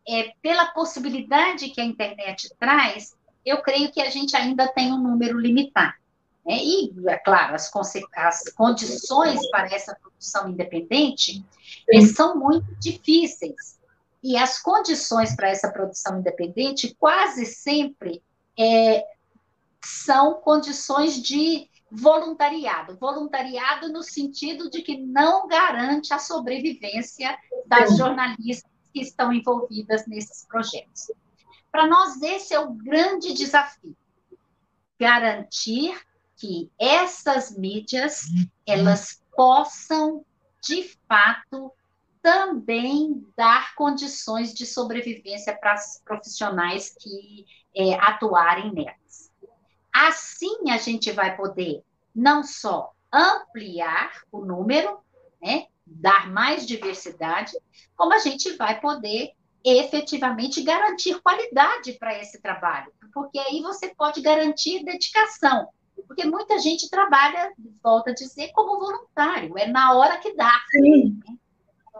é, 0.09 0.33
pela 0.41 0.67
possibilidade 0.73 1.69
que 1.69 1.81
a 1.81 1.85
internet 1.85 2.51
traz, 2.59 3.15
eu 3.45 3.63
creio 3.63 3.91
que 3.91 4.01
a 4.01 4.11
gente 4.11 4.37
ainda 4.37 4.69
tem 4.69 4.93
um 4.93 4.99
número 4.99 5.39
limitado. 5.39 5.95
Né? 6.45 6.59
E, 6.63 6.93
é 7.07 7.19
claro, 7.19 7.55
as, 7.55 7.71
as, 8.17 8.53
condições 8.55 9.49
para 9.51 9.67
essa 9.67 9.95
produção 9.95 10.49
independente 10.49 11.45
são 12.15 12.37
muito 12.37 12.67
difíceis. 12.79 13.79
E 14.23 14.37
as 14.37 14.59
condições 14.61 15.35
para 15.35 15.49
essa 15.49 15.71
produção 15.71 16.19
independente 16.19 16.95
quase 16.99 17.47
sempre 17.47 18.23
é, 18.59 19.03
são 19.83 20.35
condições 20.35 21.23
de 21.23 21.69
voluntariado. 21.91 22.97
Voluntariado 22.99 23.91
no 23.91 24.03
sentido 24.03 24.71
de 24.71 24.83
que 24.83 24.99
não 24.99 25.49
garante 25.49 26.13
a 26.13 26.19
sobrevivência 26.19 27.37
das 27.67 27.97
jornalistas 27.97 28.71
que 28.93 29.01
estão 29.01 29.33
envolvidas 29.33 30.07
nesses 30.07 30.45
projetos. 30.45 31.11
Para 31.71 31.87
nós, 31.87 32.21
esse 32.23 32.55
é 32.55 32.61
o 32.61 32.73
grande 32.73 33.33
desafio: 33.33 33.97
garantir 34.99 35.99
que 36.37 36.71
essas 36.79 37.57
mídias 37.57 38.23
elas 38.67 39.23
possam, 39.37 40.25
de 40.63 40.97
fato, 41.07 41.73
também 42.23 43.27
dar 43.37 43.75
condições 43.75 44.53
de 44.53 44.67
sobrevivência 44.67 45.57
para 45.57 45.75
os 45.75 46.01
profissionais 46.05 46.95
que 46.99 47.47
é, 47.75 47.95
atuarem 47.95 48.73
nelas. 48.73 49.31
Assim, 49.93 50.71
a 50.71 50.77
gente 50.77 51.11
vai 51.13 51.37
poder 51.37 51.83
não 52.15 52.43
só 52.43 52.93
ampliar 53.13 54.23
o 54.31 54.45
número, 54.45 55.01
né, 55.43 55.67
dar 55.87 56.31
mais 56.31 56.67
diversidade, 56.67 57.53
como 57.97 58.15
a 58.15 58.19
gente 58.19 58.57
vai 58.57 58.81
poder 58.81 59.33
efetivamente 59.65 60.63
garantir 60.63 61.21
qualidade 61.21 61.93
para 61.95 62.19
esse 62.19 62.41
trabalho, 62.41 62.93
porque 63.13 63.39
aí 63.39 63.61
você 63.61 63.89
pode 63.95 64.21
garantir 64.21 64.85
dedicação, 64.85 65.69
porque 66.07 66.25
muita 66.25 66.59
gente 66.59 66.89
trabalha, 66.89 67.53
volta 67.83 68.11
a 68.11 68.15
dizer, 68.15 68.51
como 68.53 68.79
voluntário, 68.79 69.57
é 69.59 69.67
na 69.67 69.93
hora 69.95 70.19
que 70.19 70.35
dá. 70.35 70.53
Sim. 70.71 71.21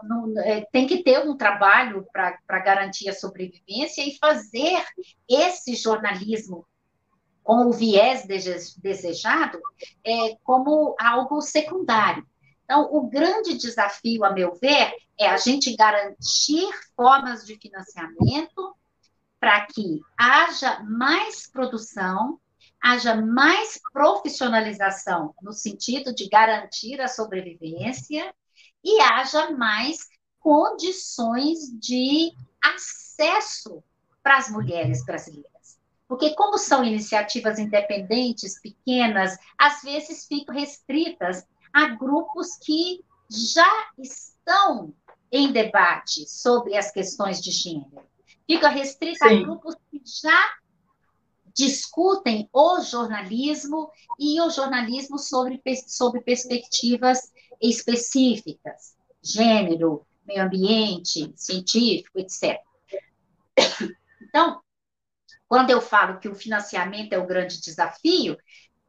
Não, 0.03 0.33
é, 0.39 0.61
tem 0.71 0.87
que 0.87 1.03
ter 1.03 1.19
um 1.19 1.37
trabalho 1.37 2.07
para 2.11 2.59
garantir 2.59 3.07
a 3.07 3.13
sobrevivência 3.13 4.01
e 4.01 4.17
fazer 4.17 4.83
esse 5.29 5.75
jornalismo 5.75 6.65
com 7.43 7.67
o 7.67 7.71
viés 7.71 8.25
desejado 8.25 9.59
é, 10.03 10.35
como 10.43 10.95
algo 10.99 11.41
secundário. 11.41 12.25
Então, 12.71 12.87
o 12.89 13.09
grande 13.09 13.57
desafio, 13.57 14.23
a 14.23 14.31
meu 14.31 14.55
ver, 14.55 14.93
é 15.19 15.27
a 15.27 15.35
gente 15.35 15.75
garantir 15.75 16.69
formas 16.95 17.45
de 17.45 17.57
financiamento 17.57 18.73
para 19.41 19.65
que 19.65 19.99
haja 20.17 20.81
mais 20.83 21.51
produção, 21.51 22.39
haja 22.81 23.13
mais 23.13 23.77
profissionalização, 23.91 25.35
no 25.41 25.51
sentido 25.51 26.15
de 26.15 26.29
garantir 26.29 27.01
a 27.01 27.09
sobrevivência, 27.09 28.33
e 28.81 29.01
haja 29.01 29.51
mais 29.51 30.07
condições 30.39 31.77
de 31.77 32.31
acesso 32.63 33.83
para 34.23 34.37
as 34.37 34.49
mulheres 34.49 35.03
brasileiras. 35.03 35.77
Porque, 36.07 36.35
como 36.35 36.57
são 36.57 36.85
iniciativas 36.85 37.59
independentes, 37.59 38.61
pequenas, 38.61 39.37
às 39.57 39.81
vezes 39.81 40.25
ficam 40.25 40.55
restritas 40.55 41.45
a 41.73 41.87
grupos 41.89 42.57
que 42.57 43.03
já 43.29 43.89
estão 43.97 44.93
em 45.31 45.51
debate 45.51 46.27
sobre 46.27 46.75
as 46.75 46.91
questões 46.91 47.41
de 47.41 47.51
gênero. 47.51 48.03
Fica 48.45 48.67
restrita 48.67 49.29
Sim. 49.29 49.39
a 49.39 49.43
grupos 49.43 49.75
que 49.89 50.01
já 50.05 50.55
discutem 51.53 52.49
o 52.51 52.81
jornalismo 52.81 53.89
e 54.19 54.41
o 54.41 54.49
jornalismo 54.49 55.17
sobre, 55.17 55.61
sobre 55.87 56.21
perspectivas 56.21 57.31
específicas, 57.61 58.95
gênero, 59.21 60.05
meio 60.25 60.43
ambiente, 60.43 61.31
científico, 61.35 62.19
etc. 62.19 62.59
Então, 64.21 64.61
quando 65.47 65.69
eu 65.69 65.81
falo 65.81 66.19
que 66.19 66.29
o 66.29 66.35
financiamento 66.35 67.13
é 67.13 67.17
o 67.17 67.27
grande 67.27 67.59
desafio, 67.59 68.37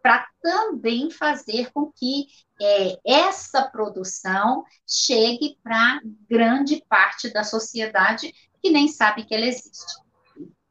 para 0.03 0.27
também 0.43 1.11
fazer 1.11 1.71
com 1.73 1.91
que 1.93 2.27
é, 2.61 2.99
essa 3.07 3.63
produção 3.63 4.65
chegue 4.87 5.59
para 5.63 6.01
grande 6.29 6.85
parte 6.89 7.33
da 7.33 7.45
sociedade 7.45 8.33
que 8.61 8.71
nem 8.71 8.89
sabe 8.89 9.25
que 9.25 9.35
ela 9.35 9.47
existe. 9.47 10.01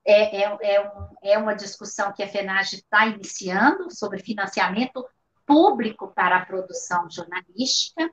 É, 0.05 0.43
é, 0.43 0.57
é, 0.61 0.81
um, 0.81 1.07
é 1.23 1.37
uma 1.37 1.53
discussão 1.53 2.11
que 2.11 2.23
a 2.23 2.27
FENAGE 2.27 2.77
está 2.77 3.05
iniciando 3.05 3.91
sobre 3.91 4.23
financiamento 4.23 5.05
público 5.45 6.11
para 6.15 6.37
a 6.37 6.45
produção 6.45 7.09
jornalística, 7.09 8.09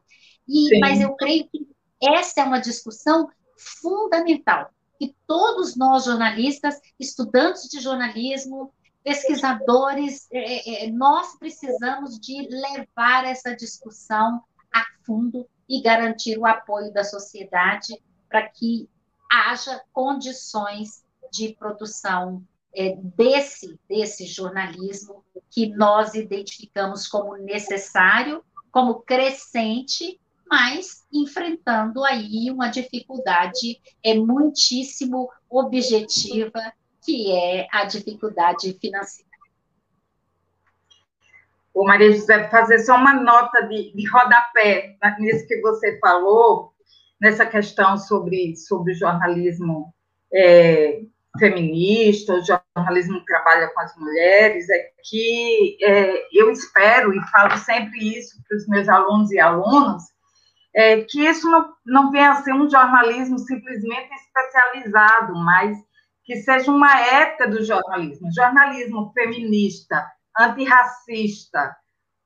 e, 0.46 0.78
mas 0.80 1.00
eu 1.00 1.14
creio 1.14 1.48
que 1.48 1.66
essa 2.02 2.40
é 2.40 2.44
uma 2.44 2.60
discussão 2.60 3.28
fundamental, 3.56 4.70
que 4.98 5.14
todos 5.26 5.76
nós 5.76 6.04
jornalistas, 6.04 6.78
estudantes 6.98 7.68
de 7.68 7.80
jornalismo, 7.80 8.72
pesquisadores, 9.08 10.28
é, 10.30 10.84
é, 10.84 10.90
nós 10.90 11.38
precisamos 11.38 12.20
de 12.20 12.46
levar 12.50 13.24
essa 13.24 13.56
discussão 13.56 14.42
a 14.70 14.84
fundo 15.02 15.48
e 15.66 15.80
garantir 15.80 16.36
o 16.36 16.44
apoio 16.44 16.92
da 16.92 17.02
sociedade 17.02 17.98
para 18.28 18.46
que 18.46 18.86
haja 19.30 19.80
condições 19.94 21.02
de 21.32 21.54
produção 21.58 22.44
é, 22.74 22.96
desse, 23.16 23.80
desse 23.88 24.26
jornalismo 24.26 25.24
que 25.50 25.70
nós 25.70 26.12
identificamos 26.12 27.08
como 27.08 27.34
necessário, 27.38 28.44
como 28.70 29.00
crescente, 29.00 30.20
mas 30.46 31.06
enfrentando 31.10 32.04
aí 32.04 32.50
uma 32.50 32.68
dificuldade 32.68 33.80
é 34.04 34.12
muitíssimo 34.14 35.30
objetiva 35.48 36.74
que 37.08 37.32
é 37.32 37.66
a 37.72 37.86
dificuldade 37.86 38.76
financeira. 38.78 39.30
Ô, 41.72 41.86
Maria 41.86 42.12
José, 42.12 42.50
fazer 42.50 42.80
só 42.80 42.96
uma 42.96 43.14
nota 43.14 43.62
de, 43.62 43.94
de 43.94 44.06
rodapé 44.10 44.94
nisso 45.18 45.46
que 45.46 45.58
você 45.62 45.98
falou, 46.00 46.74
nessa 47.18 47.46
questão 47.46 47.96
sobre, 47.96 48.54
sobre 48.56 48.92
jornalismo 48.92 49.94
é, 50.30 51.00
feminista, 51.38 52.34
o 52.34 52.44
jornalismo 52.44 53.20
que 53.20 53.24
trabalha 53.24 53.68
com 53.68 53.80
as 53.80 53.96
mulheres, 53.96 54.68
é 54.68 54.90
que 55.02 55.78
é, 55.82 56.26
eu 56.30 56.50
espero, 56.50 57.14
e 57.14 57.30
falo 57.30 57.56
sempre 57.56 58.18
isso 58.18 58.36
para 58.46 58.58
os 58.58 58.68
meus 58.68 58.86
alunos 58.86 59.30
e 59.30 59.38
alunas, 59.38 60.02
é, 60.74 61.00
que 61.04 61.24
isso 61.24 61.50
não, 61.50 61.72
não 61.86 62.10
venha 62.10 62.32
a 62.32 62.42
ser 62.42 62.52
um 62.52 62.68
jornalismo 62.68 63.38
simplesmente 63.38 64.10
especializado, 64.12 65.34
mas 65.36 65.87
que 66.28 66.36
seja 66.42 66.70
uma 66.70 66.94
ética 67.00 67.48
do 67.48 67.64
jornalismo, 67.64 68.30
jornalismo 68.30 69.10
feminista, 69.14 70.06
antirracista, 70.38 71.74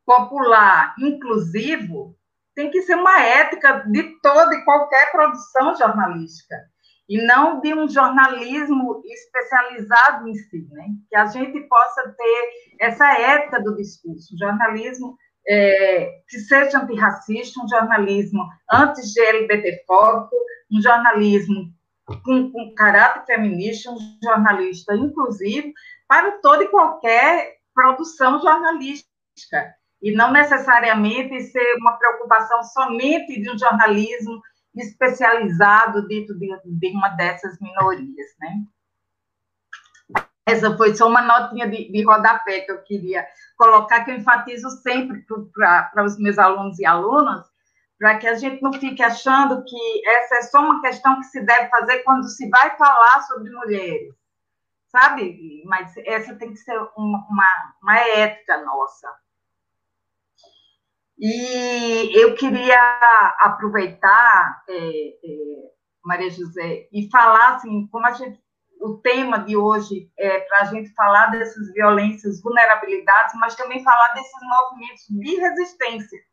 popular, 0.04 0.92
inclusivo, 0.98 2.16
tem 2.52 2.68
que 2.68 2.82
ser 2.82 2.96
uma 2.96 3.22
ética 3.22 3.84
de 3.88 4.20
toda 4.20 4.56
e 4.56 4.64
qualquer 4.64 5.12
produção 5.12 5.76
jornalística, 5.76 6.56
e 7.08 7.24
não 7.24 7.60
de 7.60 7.72
um 7.72 7.88
jornalismo 7.88 9.00
especializado 9.04 10.28
em 10.28 10.34
si, 10.34 10.66
né? 10.72 10.86
Que 11.08 11.14
a 11.14 11.26
gente 11.26 11.60
possa 11.68 12.02
ter 12.18 12.50
essa 12.80 13.06
ética 13.06 13.62
do 13.62 13.76
discurso, 13.76 14.34
um 14.34 14.38
jornalismo 14.38 15.16
é, 15.46 16.10
que 16.28 16.40
seja 16.40 16.80
antirracista, 16.80 17.60
um 17.62 17.68
jornalismo 17.68 18.48
anti-GLBT-fóbico, 18.72 20.34
um 20.72 20.82
jornalismo 20.82 21.72
com, 22.06 22.50
com 22.50 22.74
caráter 22.74 23.24
feminista, 23.26 23.90
um 23.90 23.98
jornalista 24.22 24.94
inclusivo, 24.94 25.72
para 26.08 26.32
toda 26.40 26.64
e 26.64 26.68
qualquer 26.68 27.56
produção 27.74 28.40
jornalística, 28.40 29.74
e 30.02 30.12
não 30.12 30.32
necessariamente 30.32 31.40
ser 31.42 31.76
uma 31.78 31.96
preocupação 31.96 32.62
somente 32.64 33.40
de 33.40 33.50
um 33.50 33.58
jornalismo 33.58 34.40
especializado 34.74 36.06
dentro 36.06 36.38
de, 36.38 36.48
de 36.64 36.88
uma 36.88 37.08
dessas 37.10 37.58
minorias, 37.60 38.26
né? 38.40 38.64
Essa 40.44 40.76
foi 40.76 40.94
só 40.94 41.08
uma 41.08 41.22
notinha 41.22 41.68
de, 41.68 41.90
de 41.90 42.04
rodapé 42.04 42.62
que 42.62 42.72
eu 42.72 42.82
queria 42.82 43.24
colocar, 43.56 44.04
que 44.04 44.10
eu 44.10 44.16
enfatizo 44.16 44.68
sempre 44.82 45.24
para 45.54 46.04
os 46.04 46.18
meus 46.18 46.36
alunos 46.36 46.78
e 46.80 46.84
alunas, 46.84 47.46
para 48.02 48.18
que 48.18 48.26
a 48.26 48.34
gente 48.34 48.60
não 48.60 48.72
fique 48.72 49.00
achando 49.00 49.62
que 49.62 50.08
essa 50.08 50.34
é 50.38 50.42
só 50.42 50.58
uma 50.58 50.82
questão 50.82 51.20
que 51.20 51.26
se 51.26 51.40
deve 51.40 51.68
fazer 51.68 52.02
quando 52.02 52.28
se 52.28 52.48
vai 52.48 52.76
falar 52.76 53.22
sobre 53.22 53.48
mulheres, 53.52 54.12
sabe? 54.88 55.62
Mas 55.66 55.96
essa 55.98 56.34
tem 56.34 56.50
que 56.50 56.56
ser 56.56 56.76
uma, 56.96 57.24
uma, 57.30 57.74
uma 57.80 57.96
ética 58.00 58.60
nossa. 58.64 59.08
E 61.16 62.20
eu 62.20 62.34
queria 62.34 62.76
aproveitar, 63.38 64.64
é, 64.68 64.74
é, 64.74 65.70
Maria 66.04 66.28
José, 66.28 66.88
e 66.92 67.08
falar 67.08 67.54
assim, 67.54 67.86
como 67.86 68.04
a 68.04 68.14
gente, 68.14 68.42
o 68.80 68.94
tema 68.94 69.38
de 69.38 69.56
hoje 69.56 70.10
é 70.18 70.40
para 70.40 70.62
a 70.62 70.64
gente 70.64 70.92
falar 70.94 71.26
dessas 71.26 71.72
violências, 71.72 72.42
vulnerabilidades, 72.42 73.36
mas 73.38 73.54
também 73.54 73.84
falar 73.84 74.12
desses 74.14 74.40
movimentos 74.42 75.06
de 75.08 75.36
resistência 75.36 76.31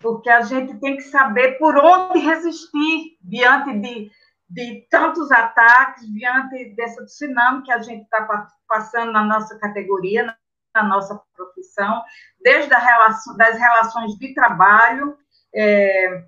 porque 0.00 0.30
a 0.30 0.42
gente 0.42 0.78
tem 0.80 0.96
que 0.96 1.02
saber 1.02 1.58
por 1.58 1.76
onde 1.76 2.18
resistir 2.18 3.18
diante 3.20 3.78
de, 3.78 4.10
de 4.48 4.86
tantos 4.90 5.30
ataques, 5.30 6.10
diante 6.12 6.74
dessa 6.74 7.04
tsunami 7.04 7.62
que 7.62 7.72
a 7.72 7.80
gente 7.80 8.02
está 8.02 8.48
passando 8.66 9.12
na 9.12 9.22
nossa 9.22 9.58
categoria, 9.58 10.34
na 10.74 10.82
nossa 10.82 11.20
profissão, 11.36 12.02
desde 12.40 12.72
a 12.72 12.78
relação, 12.78 13.36
das 13.36 13.58
relações 13.58 14.16
de 14.16 14.32
trabalho 14.32 15.16
é, 15.54 16.24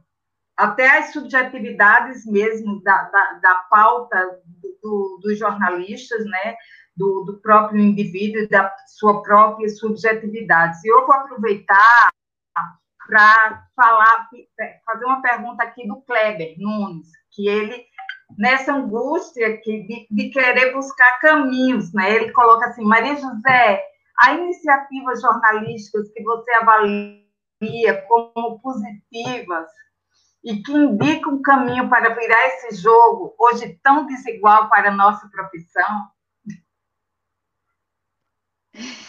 até 0.57 0.99
as 0.99 1.12
subjetividades 1.12 2.27
mesmo 2.27 2.82
da, 2.82 3.05
da, 3.05 3.32
da 3.35 3.55
pauta 3.70 4.40
do, 4.82 5.19
dos 5.23 5.39
jornalistas, 5.39 6.24
né, 6.27 6.57
do, 6.94 7.24
do 7.24 7.40
próprio 7.40 7.81
indivíduo, 7.81 8.49
da 8.51 8.70
sua 8.86 9.23
própria 9.23 9.69
subjetividade. 9.70 10.78
E 10.85 10.89
eu 10.89 11.07
vou 11.07 11.15
aproveitar 11.15 12.11
para 13.07 13.66
falar, 13.74 14.29
fazer 14.85 15.05
uma 15.05 15.23
pergunta 15.23 15.62
aqui 15.62 15.87
do 15.87 16.01
Kleber 16.03 16.55
Nunes, 16.59 17.09
que 17.33 17.49
ele, 17.49 17.85
nessa 18.39 18.74
angústia 18.74 19.59
que, 19.59 19.83
de, 19.87 20.07
de 20.11 20.31
querer 20.31 20.73
buscar 20.73 21.19
caminhos, 21.20 21.93
né? 21.93 22.15
Ele 22.15 22.33
coloca 22.33 22.66
assim, 22.66 22.85
Maria 22.85 23.16
José, 23.16 23.83
há 24.19 24.33
iniciativas 24.35 25.20
jornalísticas 25.20 26.11
que 26.12 26.23
você 26.23 26.53
avalia 26.55 27.23
como 28.09 28.61
positivas 28.61 29.69
e 30.45 30.62
que 30.62 30.73
indicam 30.73 31.35
um 31.35 31.43
caminho 31.43 31.89
para 31.89 32.15
virar 32.15 32.47
esse 32.49 32.83
jogo, 32.83 33.35
hoje 33.39 33.79
tão 33.83 34.07
desigual 34.07 34.69
para 34.69 34.89
a 34.89 34.95
nossa 34.95 35.29
profissão? 35.29 36.09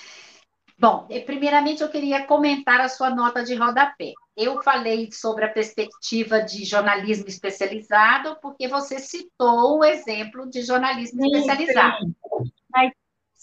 Bom, 0.77 1.07
primeiramente 1.25 1.81
eu 1.81 1.89
queria 1.89 2.25
comentar 2.25 2.81
a 2.81 2.89
sua 2.89 3.09
nota 3.09 3.43
de 3.43 3.55
rodapé. 3.55 4.13
Eu 4.35 4.61
falei 4.63 5.11
sobre 5.11 5.45
a 5.45 5.49
perspectiva 5.49 6.41
de 6.41 6.65
jornalismo 6.65 7.27
especializado, 7.27 8.37
porque 8.41 8.67
você 8.67 8.99
citou 8.99 9.79
o 9.79 9.83
exemplo 9.83 10.49
de 10.49 10.63
jornalismo 10.63 11.21
sim, 11.21 11.27
especializado. 11.35 11.97
Sim. 12.05 12.51
Mas 12.73 12.91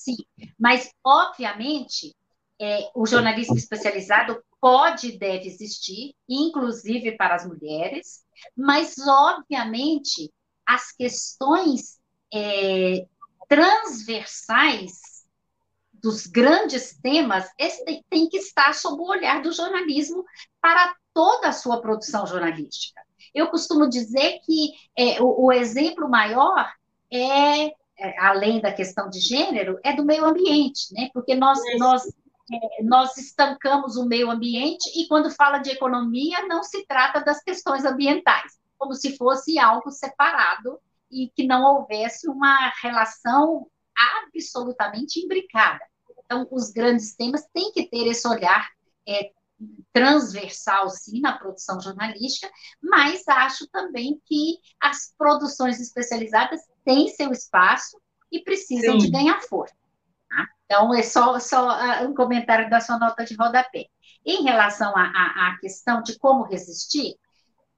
Sim, 0.01 0.16
mas, 0.59 0.90
obviamente, 1.05 2.16
é, 2.59 2.90
o 2.94 3.07
jornalismo 3.07 3.55
especializado 3.55 4.43
pode 4.59 5.09
e 5.09 5.19
deve 5.19 5.47
existir, 5.47 6.15
inclusive 6.27 7.12
para 7.19 7.35
as 7.35 7.47
mulheres, 7.47 8.24
mas, 8.57 8.97
obviamente, 8.98 10.32
as 10.66 10.90
questões 10.90 12.01
é, 12.32 13.07
transversais 13.47 15.20
dos 16.03 16.27
grandes 16.27 16.99
temas 17.01 17.49
têm 18.09 18.29
que 18.29 18.39
estar 18.39 18.75
sob 18.75 19.03
o 19.03 19.09
olhar 19.09 19.43
do 19.43 19.53
jornalismo 19.53 20.25
para 20.61 20.95
toda 21.13 21.49
a 21.49 21.53
sua 21.53 21.81
produção 21.81 22.27
jornalística. 22.27 23.01
Eu 23.35 23.49
costumo 23.49 23.89
dizer 23.89 24.41
que 24.45 24.73
é, 24.97 25.23
o, 25.23 25.47
o, 25.47 25.53
exemplo 25.53 26.09
maior 26.09 26.69
é, 27.13 27.67
é, 27.67 28.19
além 28.19 28.61
da 28.61 28.73
questão 28.73 29.11
de 29.11 29.21
gênero, 29.21 29.79
é 29.85 29.93
do 29.93 30.05
meio 30.05 30.25
ambiente, 30.25 30.93
né? 30.93 31.11
Porque 31.13 31.35
nós, 31.35 31.59
nós, 31.79 32.07
é, 32.07 32.83
nós 32.83 33.17
estancamos 33.19 33.97
o 33.97 34.07
meio 34.07 34.31
ambiente 34.31 34.91
e 34.99 35.07
quando 35.07 35.31
fala 35.31 35.59
de 35.59 35.71
economia 35.71 36.47
não 36.47 36.63
se 36.63 36.87
trata 36.87 37.21
das 37.21 37.43
questões 37.43 37.85
ambientais, 37.85 38.59
como 38.79 38.95
se 38.95 39.17
fosse 39.17 39.59
algo 39.59 39.91
separado 39.91 40.81
e 41.11 41.31
que 41.35 41.47
não 41.47 41.63
houvesse 41.63 42.29
uma 42.29 42.73
relação 42.83 43.67
absolutamente 44.33 45.21
imbricada. 45.21 45.85
Então, 46.31 46.47
os 46.52 46.70
grandes 46.70 47.16
temas 47.16 47.44
têm 47.52 47.73
que 47.73 47.89
ter 47.89 48.07
esse 48.07 48.27
olhar 48.28 48.69
é, 49.09 49.32
transversal, 49.93 50.89
sim, 50.89 51.20
na 51.20 51.36
produção 51.36 51.81
jornalística, 51.81 52.48
mas 52.81 53.27
acho 53.27 53.66
também 53.69 54.23
que 54.24 54.59
as 54.81 55.12
produções 55.19 55.81
especializadas 55.81 56.61
têm 56.85 57.09
seu 57.09 57.32
espaço 57.32 58.01
e 58.31 58.44
precisam 58.44 58.93
sim. 58.93 59.07
de 59.07 59.11
ganhar 59.11 59.40
força. 59.43 59.74
Tá? 60.28 60.47
Então, 60.66 60.94
é 60.94 61.02
só, 61.02 61.40
só 61.40 61.69
uh, 61.69 62.09
um 62.09 62.15
comentário 62.15 62.70
da 62.70 62.81
sua 62.81 62.97
nota 62.97 63.24
de 63.24 63.35
rodapé. 63.35 63.86
Em 64.24 64.44
relação 64.44 64.97
à 64.97 65.59
questão 65.61 66.01
de 66.01 66.16
como 66.16 66.44
resistir, 66.44 67.16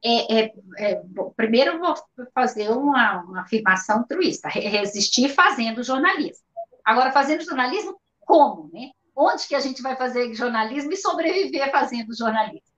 é, 0.04 0.40
é, 0.40 0.52
é, 0.78 1.02
primeiro 1.36 1.78
vou 1.78 1.94
fazer 2.34 2.68
uma, 2.68 3.22
uma 3.22 3.40
afirmação 3.42 4.04
truísta, 4.04 4.48
resistir 4.48 5.30
fazendo 5.30 5.82
jornalismo. 5.82 6.44
Agora, 6.84 7.12
fazendo 7.12 7.44
jornalismo, 7.44 7.96
como, 8.24 8.70
né? 8.72 8.90
Onde 9.14 9.46
que 9.46 9.54
a 9.54 9.60
gente 9.60 9.82
vai 9.82 9.96
fazer 9.96 10.32
jornalismo 10.34 10.92
e 10.92 10.96
sobreviver 10.96 11.70
fazendo 11.70 12.16
jornalismo? 12.16 12.72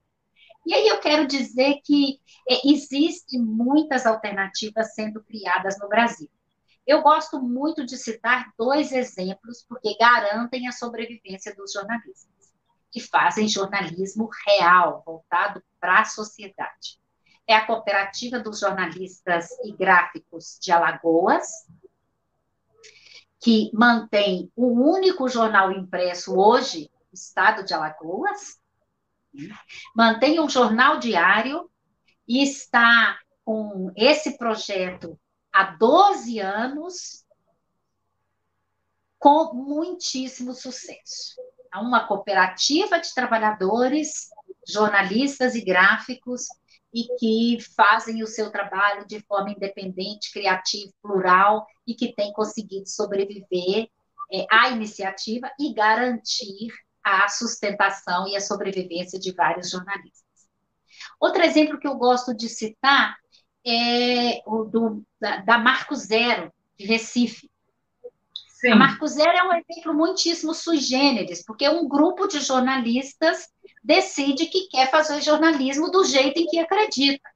E 0.67 0.75
aí 0.75 0.89
eu 0.89 0.99
quero 0.99 1.27
dizer 1.27 1.81
que 1.85 2.21
é, 2.49 2.69
existem 2.69 3.41
muitas 3.41 4.07
alternativas 4.07 4.95
sendo 4.95 5.23
criadas 5.23 5.79
no 5.79 5.89
Brasil. 5.89 6.29
Eu 6.87 7.03
gosto 7.03 7.41
muito 7.41 7.85
de 7.85 7.97
citar 7.97 8.53
dois 8.59 8.93
exemplos, 8.93 9.65
porque 9.69 9.97
garantem 9.99 10.67
a 10.67 10.73
sobrevivência 10.73 11.55
dos 11.55 11.73
jornalistas, 11.73 12.53
que 12.91 13.01
fazem 13.01 13.49
jornalismo 13.49 14.29
real, 14.47 15.03
voltado 15.05 15.63
para 15.81 16.01
a 16.01 16.05
sociedade. 16.05 16.99
É 17.47 17.55
a 17.55 17.67
Cooperativa 17.67 18.39
dos 18.39 18.61
Jornalistas 18.61 19.49
e 19.65 19.73
Gráficos 19.73 20.59
de 20.61 20.73
Alagoas, 20.73 21.47
que 23.45 23.71
mantém 23.75 24.51
o 24.57 24.69
único 24.69 25.29
jornal 25.29 25.71
impresso 25.71 26.35
hoje, 26.35 26.91
Estado 27.13 27.63
de 27.63 27.75
Alagoas, 27.75 28.59
mantém 29.95 30.41
um 30.41 30.49
jornal 30.49 30.99
diário 30.99 31.71
e 32.27 32.43
está 32.43 33.19
com 33.45 33.93
esse 33.95 34.39
projeto 34.39 35.21
há 35.53 35.65
12 35.65 36.39
anos 36.41 37.27
com 39.19 39.53
muitíssimo 39.53 40.55
sucesso. 40.55 41.35
É 41.71 41.77
uma 41.77 42.07
cooperativa 42.07 42.99
de 42.99 43.13
trabalhadores, 43.13 44.31
jornalistas 44.67 45.55
e 45.55 45.63
gráficos 45.63 46.47
e 46.95 47.09
que 47.19 47.59
fazem 47.75 48.23
o 48.23 48.27
seu 48.27 48.53
trabalho 48.53 49.05
de 49.07 49.19
forma 49.27 49.51
independente, 49.51 50.33
criativa, 50.33 50.93
plural 51.03 51.67
e 51.85 51.93
que 51.93 52.15
tem 52.15 52.33
conseguido 52.33 52.89
sobreviver 52.89 53.89
é, 54.33 54.47
à 54.49 54.71
iniciativa 54.71 55.51
e 55.59 55.75
garantir 55.75 56.73
a 57.03 57.29
sustentação 57.29 58.29
e 58.29 58.37
a 58.37 58.41
sobrevivência 58.41 59.19
de 59.19 59.33
vários 59.33 59.71
jornalistas. 59.71 60.23
Outro 61.21 61.43
exemplo 61.43 61.79
que 61.79 61.89
eu 61.89 61.97
gosto 61.97 62.33
de 62.33 62.49
citar 62.49 63.17
é 63.67 64.41
o 64.47 64.65
do, 64.65 65.03
da, 65.21 65.39
da 65.39 65.59
Marco 65.59 65.97
Zero, 65.97 66.53
de 66.79 66.87
Recife. 66.87 67.51
Sim. 68.65 68.71
A 68.71 68.77
Marco 68.77 69.07
Zero 69.07 69.37
é 69.37 69.43
um 69.43 69.53
exemplo 69.53 69.93
muitíssimo 69.93 70.55
sui 70.55 70.79
generis, 70.79 71.45
porque 71.45 71.69
um 71.69 71.87
grupo 71.87 72.27
de 72.27 72.41
jornalistas 72.41 73.47
decide 73.83 74.47
que 74.47 74.69
quer 74.69 74.91
fazer 74.91 75.21
jornalismo 75.21 75.91
do 75.91 76.03
jeito 76.03 76.41
em 76.41 76.47
que 76.47 76.59
acredita. 76.59 77.29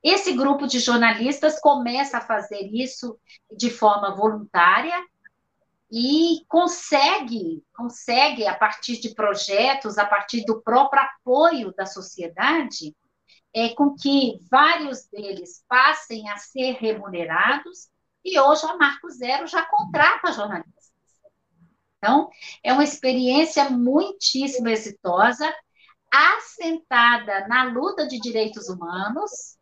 Esse 0.00 0.34
grupo 0.34 0.68
de 0.68 0.78
jornalistas 0.78 1.58
começa 1.58 2.18
a 2.18 2.20
fazer 2.20 2.70
isso 2.72 3.18
de 3.50 3.70
forma 3.70 4.14
voluntária 4.14 5.04
e 5.90 6.44
consegue, 6.46 7.64
consegue 7.74 8.46
a 8.46 8.54
partir 8.54 9.00
de 9.00 9.12
projetos, 9.16 9.98
a 9.98 10.06
partir 10.06 10.44
do 10.44 10.62
próprio 10.62 11.02
apoio 11.02 11.74
da 11.74 11.86
sociedade, 11.86 12.94
é, 13.52 13.70
com 13.70 13.96
que 13.96 14.38
vários 14.48 15.08
deles 15.08 15.64
passem 15.68 16.28
a 16.28 16.36
ser 16.36 16.74
remunerados 16.74 17.89
e 18.24 18.38
hoje 18.38 18.66
a 18.66 18.76
Marco 18.76 19.08
Zero 19.10 19.46
já 19.46 19.64
contrata 19.64 20.32
jornalistas. 20.32 20.90
Então, 21.98 22.30
é 22.62 22.72
uma 22.72 22.84
experiência 22.84 23.68
muitíssimo 23.68 24.68
exitosa, 24.68 25.52
assentada 26.10 27.46
na 27.46 27.64
luta 27.64 28.06
de 28.06 28.18
direitos 28.18 28.68
humanos, 28.68 29.58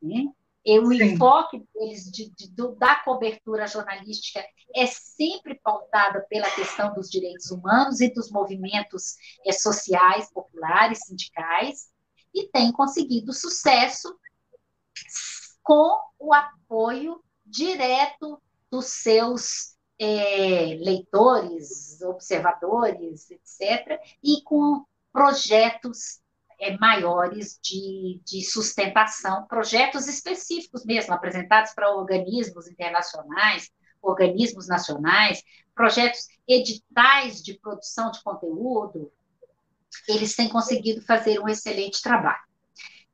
né? 0.00 0.26
e 0.64 0.78
o 0.78 0.86
Sim. 0.86 1.02
enfoque 1.02 1.66
deles 1.74 2.10
de, 2.10 2.30
de, 2.30 2.50
do, 2.50 2.76
da 2.76 2.96
cobertura 2.96 3.66
jornalística 3.66 4.44
é 4.74 4.86
sempre 4.86 5.54
pautada 5.56 6.24
pela 6.28 6.50
questão 6.50 6.94
dos 6.94 7.08
direitos 7.10 7.50
humanos 7.50 8.00
e 8.00 8.12
dos 8.12 8.30
movimentos 8.30 9.16
é, 9.44 9.52
sociais, 9.52 10.30
populares, 10.32 11.00
sindicais, 11.06 11.90
e 12.32 12.46
tem 12.48 12.70
conseguido 12.70 13.32
sucesso 13.32 14.16
com 15.62 15.98
o 16.18 16.32
apoio 16.32 17.22
direto 17.50 18.40
dos 18.70 18.86
seus 18.86 19.76
é, 19.98 20.78
leitores, 20.80 22.00
observadores, 22.02 23.30
etc., 23.30 24.00
e 24.22 24.42
com 24.42 24.84
projetos 25.12 26.20
é, 26.60 26.76
maiores 26.78 27.58
de, 27.62 28.20
de 28.24 28.42
sustentação, 28.44 29.46
projetos 29.46 30.06
específicos 30.06 30.84
mesmo, 30.84 31.12
apresentados 31.12 31.72
para 31.72 31.90
organismos 31.90 32.68
internacionais, 32.68 33.70
organismos 34.00 34.68
nacionais, 34.68 35.42
projetos 35.74 36.28
editais 36.46 37.42
de 37.42 37.54
produção 37.58 38.10
de 38.10 38.22
conteúdo, 38.22 39.12
eles 40.08 40.34
têm 40.34 40.48
conseguido 40.48 41.02
fazer 41.02 41.40
um 41.40 41.48
excelente 41.48 42.02
trabalho. 42.02 42.42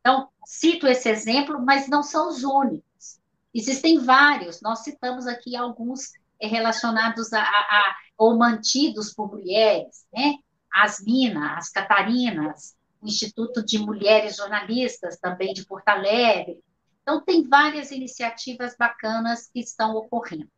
Então, 0.01 0.29
cito 0.45 0.87
esse 0.87 1.09
exemplo, 1.09 1.61
mas 1.65 1.89
não 1.89 2.03
são 2.03 2.29
os 2.29 2.45
únicos. 2.45 2.85
Existem 3.57 3.99
vários, 3.99 4.61
nós 4.61 4.81
citamos 4.81 5.27
aqui 5.27 5.57
alguns 5.57 6.13
relacionados 6.39 7.33
a, 7.33 7.41
a, 7.41 7.43
a 7.43 7.97
ou 8.19 8.37
mantidos 8.37 9.15
por 9.15 9.33
mulheres, 9.33 10.07
né? 10.13 10.35
As 10.71 11.03
Minas, 11.03 11.57
as 11.57 11.71
Catarinas, 11.71 12.77
o 13.01 13.07
Instituto 13.07 13.65
de 13.65 13.79
Mulheres 13.79 14.37
Jornalistas, 14.37 15.19
também 15.19 15.55
de 15.55 15.65
Porto 15.65 15.89
Alegre. 15.89 16.63
Então, 17.01 17.25
tem 17.25 17.49
várias 17.49 17.91
iniciativas 17.91 18.77
bacanas 18.79 19.49
que 19.51 19.61
estão 19.61 19.97
ocorrendo. 19.97 20.51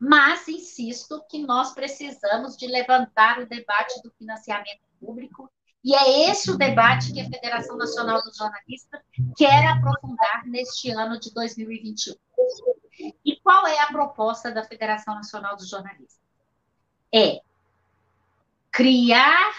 Mas 0.00 0.48
insisto 0.48 1.22
que 1.28 1.44
nós 1.44 1.74
precisamos 1.74 2.56
de 2.56 2.66
levantar 2.66 3.38
o 3.38 3.46
debate 3.46 4.00
do 4.02 4.10
financiamento 4.12 4.80
público 4.98 5.52
e 5.84 5.94
é 5.94 6.30
esse 6.30 6.50
o 6.50 6.56
debate 6.56 7.12
que 7.12 7.20
a 7.20 7.28
Federação 7.28 7.76
Nacional 7.76 8.22
dos 8.22 8.36
Jornalistas 8.36 9.02
quer 9.36 9.66
aprofundar 9.66 10.46
neste 10.46 10.90
ano 10.90 11.20
de 11.20 11.32
2021. 11.34 12.14
E 13.22 13.36
qual 13.40 13.66
é 13.66 13.80
a 13.80 13.88
proposta 13.88 14.50
da 14.50 14.64
Federação 14.64 15.14
Nacional 15.14 15.56
dos 15.56 15.68
Jornalistas? 15.68 16.18
É 17.12 17.40
criar 18.72 19.52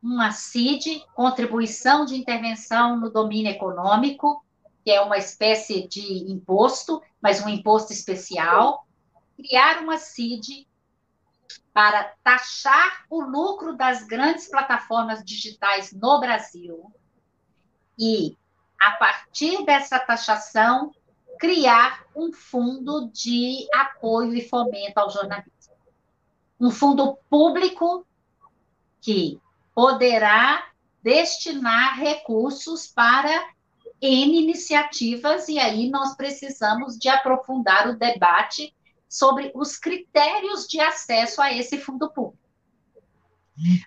uma 0.00 0.30
CID, 0.30 1.04
contribuição 1.14 2.04
de 2.04 2.14
intervenção 2.14 3.00
no 3.00 3.10
domínio 3.10 3.50
econômico, 3.50 4.44
que 4.84 4.92
é 4.92 5.00
uma 5.00 5.16
espécie 5.16 5.88
de 5.88 6.30
imposto, 6.30 7.02
mas 7.20 7.44
um 7.44 7.48
imposto 7.48 7.92
especial, 7.92 8.86
criar 9.36 9.82
uma 9.82 9.98
CID 9.98 10.68
para 11.74 12.14
taxar 12.22 13.04
o 13.10 13.20
lucro 13.20 13.76
das 13.76 14.04
grandes 14.04 14.48
plataformas 14.48 15.24
digitais 15.24 15.92
no 15.92 16.20
Brasil 16.20 16.94
e, 17.98 18.38
a 18.80 18.92
partir 18.92 19.64
dessa 19.64 19.98
taxação, 19.98 20.94
criar 21.40 22.04
um 22.14 22.32
fundo 22.32 23.10
de 23.12 23.66
apoio 23.74 24.34
e 24.36 24.48
fomento 24.48 24.98
ao 24.98 25.10
jornalismo. 25.10 25.74
Um 26.60 26.70
fundo 26.70 27.18
público 27.28 28.06
que 29.00 29.40
poderá 29.74 30.68
destinar 31.02 31.98
recursos 31.98 32.86
para 32.86 33.48
N 34.00 34.42
iniciativas, 34.42 35.48
e 35.48 35.58
aí 35.58 35.90
nós 35.90 36.14
precisamos 36.14 36.96
de 36.96 37.08
aprofundar 37.08 37.88
o 37.88 37.98
debate 37.98 38.72
sobre 39.14 39.52
os 39.54 39.76
critérios 39.76 40.66
de 40.66 40.80
acesso 40.80 41.40
a 41.40 41.52
esse 41.52 41.78
fundo 41.78 42.10
público. 42.10 42.42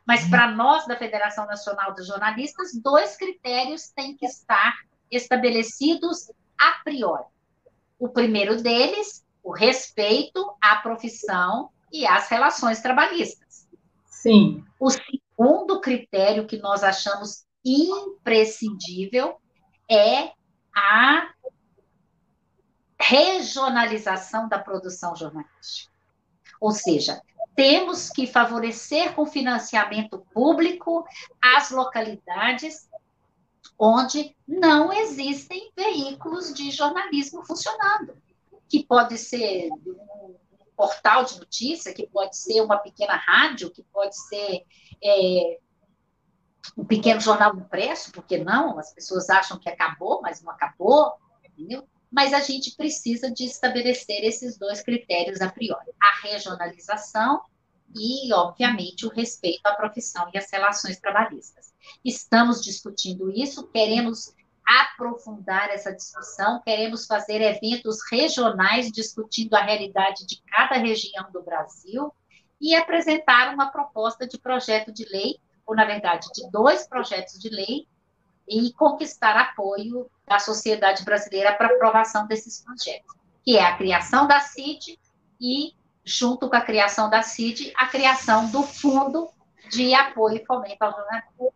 Mas 0.07 0.25
para 0.29 0.49
nós, 0.51 0.87
da 0.87 0.95
Federação 0.95 1.45
Nacional 1.45 1.93
dos 1.93 2.07
Jornalistas, 2.07 2.71
dois 2.81 3.17
critérios 3.17 3.89
têm 3.89 4.15
que 4.15 4.25
estar 4.25 4.73
estabelecidos 5.11 6.31
a 6.57 6.81
priori. 6.81 7.25
O 7.99 8.07
primeiro 8.07 8.61
deles, 8.61 9.25
o 9.43 9.51
respeito 9.51 10.49
à 10.61 10.77
profissão 10.77 11.71
e 11.91 12.07
às 12.07 12.29
relações 12.29 12.79
trabalhistas. 12.79 13.67
Sim. 14.05 14.63
O 14.79 14.89
segundo 14.89 15.81
critério 15.81 16.47
que 16.47 16.57
nós 16.57 16.85
achamos 16.85 17.45
imprescindível 17.65 19.41
é 19.91 20.31
a 20.73 21.29
regionalização 22.99 24.47
da 24.47 24.59
produção 24.59 25.15
jornalística. 25.15 25.91
Ou 26.59 26.71
seja, 26.71 27.21
temos 27.55 28.09
que 28.09 28.27
favorecer 28.27 29.13
com 29.13 29.25
financiamento 29.25 30.19
público 30.33 31.05
as 31.41 31.71
localidades 31.71 32.89
onde 33.79 34.35
não 34.47 34.91
existem 34.91 35.71
veículos 35.75 36.53
de 36.53 36.71
jornalismo 36.71 37.45
funcionando, 37.45 38.17
que 38.67 38.83
pode 38.83 39.17
ser 39.17 39.69
um 39.71 40.35
portal 40.75 41.23
de 41.23 41.39
notícia, 41.39 41.93
que 41.93 42.07
pode 42.07 42.37
ser 42.37 42.61
uma 42.61 42.77
pequena 42.77 43.15
rádio, 43.15 43.71
que 43.71 43.83
pode 43.83 44.15
ser 44.27 44.63
é, 45.03 45.59
um 46.75 46.85
pequeno 46.85 47.19
jornal 47.19 47.55
impresso, 47.55 48.11
porque 48.11 48.37
não? 48.37 48.77
As 48.79 48.93
pessoas 48.93 49.29
acham 49.29 49.59
que 49.59 49.69
acabou, 49.69 50.21
mas 50.21 50.41
não 50.41 50.51
acabou, 50.51 51.13
entendeu? 51.43 51.87
Mas 52.17 52.33
a 52.33 52.39
gente 52.39 52.75
precisa 52.75 53.29
de 53.29 53.45
estabelecer 53.45 54.23
esses 54.23 54.57
dois 54.57 54.81
critérios 54.81 55.39
a 55.39 55.51
priori: 55.51 55.91
a 56.01 56.27
regionalização 56.27 57.43
e, 57.95 58.33
obviamente, 58.33 59.05
o 59.05 59.09
respeito 59.09 59.63
à 59.67 59.75
profissão 59.75 60.27
e 60.33 60.37
às 60.39 60.51
relações 60.51 60.99
trabalhistas. 60.99 61.71
Estamos 62.03 62.63
discutindo 62.63 63.29
isso, 63.29 63.67
queremos 63.67 64.33
aprofundar 64.67 65.69
essa 65.69 65.93
discussão, 65.93 66.59
queremos 66.63 67.05
fazer 67.05 67.39
eventos 67.39 67.99
regionais 68.11 68.91
discutindo 68.91 69.53
a 69.53 69.61
realidade 69.61 70.25
de 70.25 70.41
cada 70.47 70.77
região 70.77 71.31
do 71.31 71.43
Brasil 71.43 72.11
e 72.59 72.73
apresentar 72.73 73.53
uma 73.53 73.69
proposta 73.69 74.27
de 74.27 74.39
projeto 74.39 74.91
de 74.91 75.05
lei, 75.05 75.35
ou, 75.67 75.75
na 75.75 75.85
verdade, 75.85 76.27
de 76.33 76.49
dois 76.49 76.87
projetos 76.87 77.37
de 77.37 77.49
lei, 77.49 77.87
e 78.47 78.71
conquistar 78.73 79.35
apoio 79.35 80.09
da 80.25 80.39
sociedade 80.39 81.03
brasileira 81.03 81.53
para 81.53 81.67
aprovação 81.67 82.27
desses 82.27 82.63
projetos, 82.63 83.15
que 83.43 83.57
é 83.57 83.63
a 83.63 83.75
criação 83.75 84.27
da 84.27 84.39
CID 84.39 84.99
e 85.39 85.73
junto 86.03 86.49
com 86.49 86.55
a 86.55 86.61
criação 86.61 87.09
da 87.09 87.21
CID, 87.21 87.73
a 87.75 87.87
criação 87.87 88.49
do 88.49 88.63
Fundo 88.63 89.29
de 89.69 89.93
Apoio 89.93 90.37
e 90.37 90.45
Fomento 90.45 90.81
ao 90.81 90.91
Jornalismo. 90.91 91.53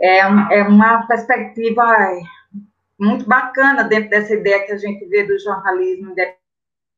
É, 0.00 0.18
é 0.18 0.62
uma 0.62 1.06
perspectiva 1.06 1.84
muito 2.98 3.26
bacana 3.26 3.82
dentro 3.82 4.10
dessa 4.10 4.34
ideia 4.34 4.64
que 4.64 4.72
a 4.72 4.78
gente 4.78 5.04
vê 5.06 5.24
do 5.24 5.38
jornalismo 5.38 6.14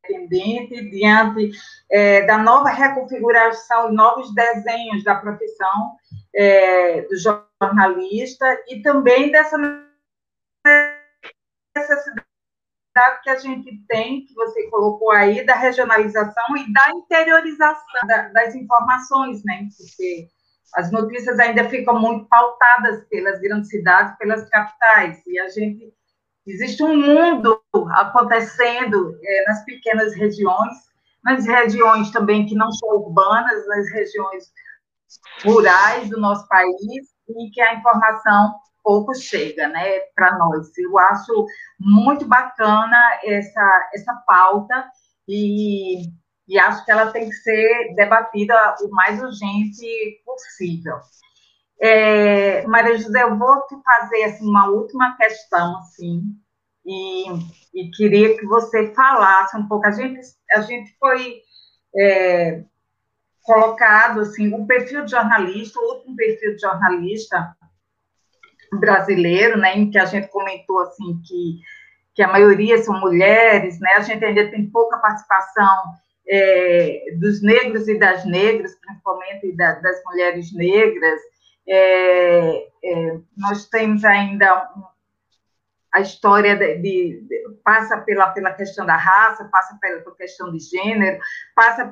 independente, 0.08 0.90
diante 0.90 1.50
é, 1.90 2.26
da 2.26 2.38
nova 2.38 2.70
reconfiguração 2.70 3.92
novos 3.92 4.34
desenhos 4.34 5.02
da 5.04 5.14
profissão 5.14 5.96
é, 6.38 7.02
do 7.02 7.16
jornalista 7.16 8.46
e 8.68 8.80
também 8.80 9.32
dessa 9.32 9.58
necessidade 11.76 12.22
que 13.24 13.30
a 13.30 13.36
gente 13.36 13.84
tem, 13.88 14.24
que 14.24 14.34
você 14.34 14.70
colocou 14.70 15.10
aí, 15.10 15.44
da 15.44 15.56
regionalização 15.56 16.56
e 16.56 16.72
da 16.72 16.90
interiorização 16.90 17.82
das 18.32 18.54
informações, 18.54 19.42
né? 19.44 19.68
Porque 19.76 20.28
as 20.76 20.92
notícias 20.92 21.40
ainda 21.40 21.68
ficam 21.68 21.98
muito 21.98 22.28
pautadas 22.28 23.04
pelas 23.08 23.40
grandes 23.40 23.68
cidades, 23.68 24.16
pelas 24.18 24.48
capitais, 24.48 25.20
e 25.26 25.40
a 25.40 25.48
gente 25.48 25.92
existe 26.46 26.84
um 26.84 26.96
mundo 26.96 27.60
acontecendo 27.94 29.18
é, 29.24 29.44
nas 29.48 29.64
pequenas 29.64 30.14
regiões, 30.14 30.74
nas 31.24 31.44
regiões 31.46 32.12
também 32.12 32.46
que 32.46 32.54
não 32.54 32.70
são 32.70 32.90
urbanas, 32.90 33.66
nas 33.66 33.90
regiões 33.90 34.52
rurais 35.44 36.08
do 36.08 36.20
nosso 36.20 36.46
país, 36.48 37.08
e 37.28 37.50
que 37.50 37.60
a 37.60 37.74
informação 37.74 38.54
pouco 38.88 39.14
chega, 39.14 39.68
né, 39.68 40.00
para 40.14 40.38
nós. 40.38 40.66
Eu 40.78 40.98
acho 40.98 41.46
muito 41.78 42.24
bacana 42.26 43.20
essa, 43.22 43.90
essa 43.94 44.14
pauta 44.26 44.90
e, 45.28 46.04
e 46.48 46.58
acho 46.58 46.84
que 46.86 46.90
ela 46.90 47.12
tem 47.12 47.28
que 47.28 47.34
ser 47.34 47.94
debatida 47.94 48.54
o 48.80 48.90
mais 48.90 49.22
urgente 49.22 49.86
possível. 50.24 50.96
É, 51.80 52.66
Maria 52.66 52.96
José, 52.96 53.22
eu 53.22 53.36
vou 53.36 53.60
te 53.66 53.76
fazer 53.82 54.24
assim, 54.24 54.48
uma 54.48 54.68
última 54.68 55.16
questão, 55.16 55.76
assim, 55.78 56.22
e, 56.84 57.28
e 57.74 57.90
queria 57.90 58.38
que 58.38 58.46
você 58.46 58.94
falasse 58.94 59.54
um 59.56 59.68
pouco. 59.68 59.86
A 59.86 59.90
gente, 59.90 60.18
a 60.52 60.62
gente 60.62 60.96
foi 60.98 61.42
é, 61.94 62.64
colocado, 63.48 64.20
assim, 64.20 64.52
o 64.52 64.66
perfil 64.66 65.06
de 65.06 65.12
jornalista, 65.12 65.80
o 65.80 65.94
último 65.94 66.14
perfil 66.14 66.54
de 66.54 66.60
jornalista 66.60 67.56
brasileiro, 68.78 69.56
né, 69.56 69.74
em 69.74 69.90
que 69.90 69.98
a 69.98 70.04
gente 70.04 70.28
comentou 70.28 70.78
assim 70.80 71.18
que, 71.26 71.58
que 72.14 72.22
a 72.22 72.28
maioria 72.28 72.76
são 72.76 73.00
mulheres, 73.00 73.80
né, 73.80 73.92
a 73.96 74.02
gente 74.02 74.22
ainda 74.22 74.50
tem 74.50 74.68
pouca 74.68 74.98
participação 74.98 75.94
é, 76.28 77.06
dos 77.18 77.42
negros 77.42 77.88
e 77.88 77.98
das 77.98 78.26
negras, 78.26 78.74
principalmente 78.82 79.56
da, 79.56 79.76
das 79.76 80.04
mulheres 80.04 80.54
negras. 80.54 81.18
É, 81.66 82.68
é, 82.84 83.18
nós 83.34 83.66
temos 83.70 84.04
ainda 84.04 84.70
a 85.94 86.00
história 86.00 86.54
de, 86.54 86.76
de, 86.82 87.44
passa 87.64 87.96
pela, 87.96 88.28
pela 88.28 88.52
questão 88.52 88.84
da 88.84 88.96
raça, 88.96 89.48
passa 89.50 89.78
pela, 89.80 90.02
questão 90.16 90.52
de 90.52 90.58
gênero, 90.58 91.18
passa 91.54 91.90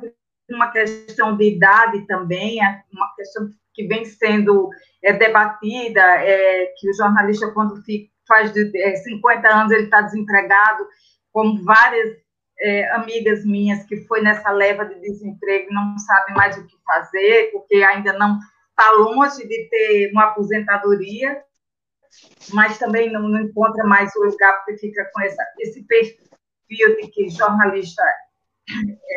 uma 0.50 0.70
questão 0.70 1.36
de 1.36 1.56
idade 1.56 2.06
também, 2.06 2.58
uma 2.92 3.14
questão 3.16 3.48
que 3.74 3.86
vem 3.86 4.04
sendo 4.04 4.70
é, 5.02 5.12
debatida, 5.12 6.00
é, 6.00 6.66
que 6.78 6.88
o 6.88 6.94
jornalista, 6.94 7.50
quando 7.52 7.82
fica, 7.82 8.10
faz 8.26 8.52
de, 8.52 8.70
é, 8.80 8.96
50 8.96 9.48
anos, 9.48 9.72
ele 9.72 9.84
está 9.84 10.00
desempregado, 10.02 10.86
como 11.32 11.62
várias 11.64 12.16
é, 12.60 12.90
amigas 12.92 13.44
minhas 13.44 13.84
que 13.84 13.98
foi 14.06 14.22
nessa 14.22 14.50
leva 14.50 14.84
de 14.84 14.98
desemprego 15.00 15.72
não 15.72 15.98
sabem 15.98 16.34
mais 16.34 16.56
o 16.56 16.66
que 16.66 16.76
fazer, 16.84 17.50
porque 17.52 17.76
ainda 17.76 18.12
não 18.14 18.38
está 18.70 18.90
longe 18.92 19.46
de 19.46 19.68
ter 19.68 20.10
uma 20.12 20.24
aposentadoria, 20.24 21.42
mas 22.52 22.78
também 22.78 23.12
não, 23.12 23.28
não 23.28 23.40
encontra 23.40 23.84
mais 23.84 24.14
o 24.16 24.24
lugar 24.24 24.56
porque 24.58 24.78
fica 24.78 25.08
com 25.12 25.20
essa, 25.20 25.42
esse 25.60 25.84
perfil 25.84 26.96
de 26.96 27.08
que 27.08 27.28
jornalista 27.28 28.02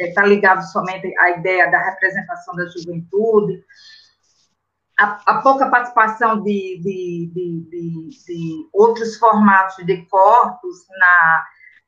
está 0.01 0.23
é, 0.23 0.27
ligado 0.27 0.61
somente 0.63 1.13
à 1.19 1.31
ideia 1.31 1.69
da 1.69 1.81
representação 1.91 2.55
da 2.55 2.65
juventude, 2.67 3.63
a, 4.97 5.19
a 5.26 5.41
pouca 5.41 5.69
participação 5.69 6.41
de, 6.43 6.80
de, 6.84 7.31
de, 7.34 8.09
de, 8.09 8.69
outros 8.73 9.17
formatos 9.17 9.85
de 9.85 10.05
corpos 10.07 10.76
na, 10.97 11.45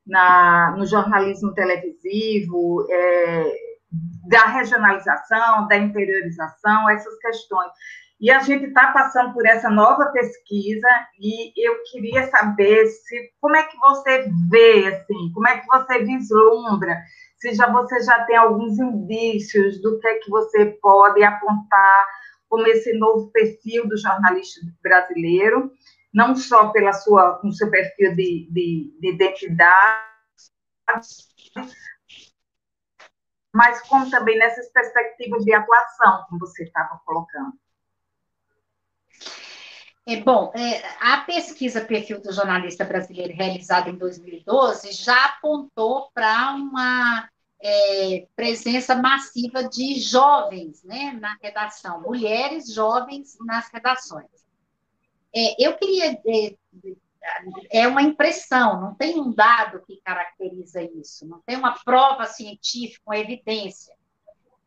na, 0.08 0.76
no 0.78 0.86
jornalismo 0.86 1.54
televisivo, 1.54 2.88
é, 2.90 3.54
da 4.28 4.46
regionalização, 4.46 5.68
da 5.68 5.76
interiorização, 5.76 6.90
essas 6.90 7.18
questões. 7.18 7.72
E 8.22 8.30
a 8.30 8.40
gente 8.40 8.66
está 8.66 8.94
passando 8.94 9.34
por 9.34 9.46
essa 9.48 9.70
nova 9.70 10.06
pesquisa 10.12 10.88
e 11.20 11.52
eu 11.68 11.82
queria 11.92 12.30
saber 12.30 12.86
se 12.86 13.32
como 13.42 13.56
é 13.56 13.64
que 13.64 13.76
você 13.78 14.30
vê, 14.50 14.88
assim, 14.88 15.32
como 15.34 15.48
é 15.48 15.58
que 15.58 15.66
você 15.66 16.04
vislumbra, 16.06 16.96
se 17.42 17.56
já 17.56 17.72
você 17.72 18.00
já 18.04 18.24
tem 18.26 18.38
alguns 18.38 18.78
indícios 18.78 19.82
do 19.82 20.00
que 20.00 20.08
é 20.08 20.20
que 20.20 20.30
você 20.30 20.78
pode 20.80 21.24
apontar 21.24 22.06
como 22.48 22.68
esse 22.68 22.94
novo 22.94 23.32
perfil 23.32 23.88
do 23.88 23.98
jornalista 23.98 24.62
brasileiro, 24.84 25.72
não 26.14 26.36
só 26.36 26.70
pela 26.70 26.94
sua, 26.94 27.42
no 27.44 27.52
seu 27.52 27.72
perfil 27.72 28.16
de, 28.16 28.48
de, 28.52 28.96
de 29.00 29.14
identidade, 29.14 30.06
mas 33.56 33.82
como 33.88 34.10
também 34.12 34.38
nessas 34.38 34.72
perspectivas 34.72 35.44
de 35.44 35.54
atuação, 35.54 36.26
como 36.30 36.40
você 36.40 36.64
estava 36.64 37.02
colocando. 37.06 37.54
É, 40.08 40.18
bom, 40.18 40.52
é, 40.56 40.82
a 41.00 41.22
pesquisa 41.22 41.86
perfil 41.86 42.20
do 42.22 42.34
jornalista 42.34 42.84
brasileiro 42.84 43.34
realizada 43.34 43.90
em 43.90 43.96
2012 43.96 44.92
já 44.94 45.26
apontou 45.26 46.10
para 46.12 46.56
uma 46.56 47.30
é, 47.62 48.28
presença 48.36 48.96
massiva 48.96 49.64
de 49.70 50.00
jovens 50.00 50.84
né, 50.84 51.16
na 51.22 51.38
redação, 51.42 52.02
mulheres 52.02 52.74
jovens 52.74 53.38
nas 53.42 53.70
redações. 53.72 54.26
É, 55.34 55.64
eu 55.64 55.78
queria. 55.78 56.20
É, 56.26 56.56
é 57.72 57.88
uma 57.88 58.02
impressão, 58.02 58.82
não 58.82 58.96
tem 58.96 59.20
um 59.20 59.32
dado 59.32 59.84
que 59.86 60.02
caracteriza 60.04 60.82
isso, 60.82 61.28
não 61.28 61.40
tem 61.46 61.56
uma 61.56 61.78
prova 61.86 62.26
científica, 62.26 63.04
uma 63.06 63.20
evidência. 63.20 63.96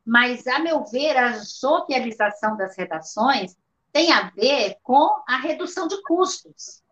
Mas, 0.07 0.47
a 0.47 0.61
meu 0.61 0.85
ver, 0.85 1.17
a 1.17 1.43
socialização 1.43 2.57
das 2.57 2.77
redações 2.77 3.57
tem 3.95 4.11
a 4.11 4.29
ver 4.31 4.77
com 4.83 5.23
a 5.25 5.37
redução 5.37 5.87
de 5.87 6.03
custos 6.03 6.83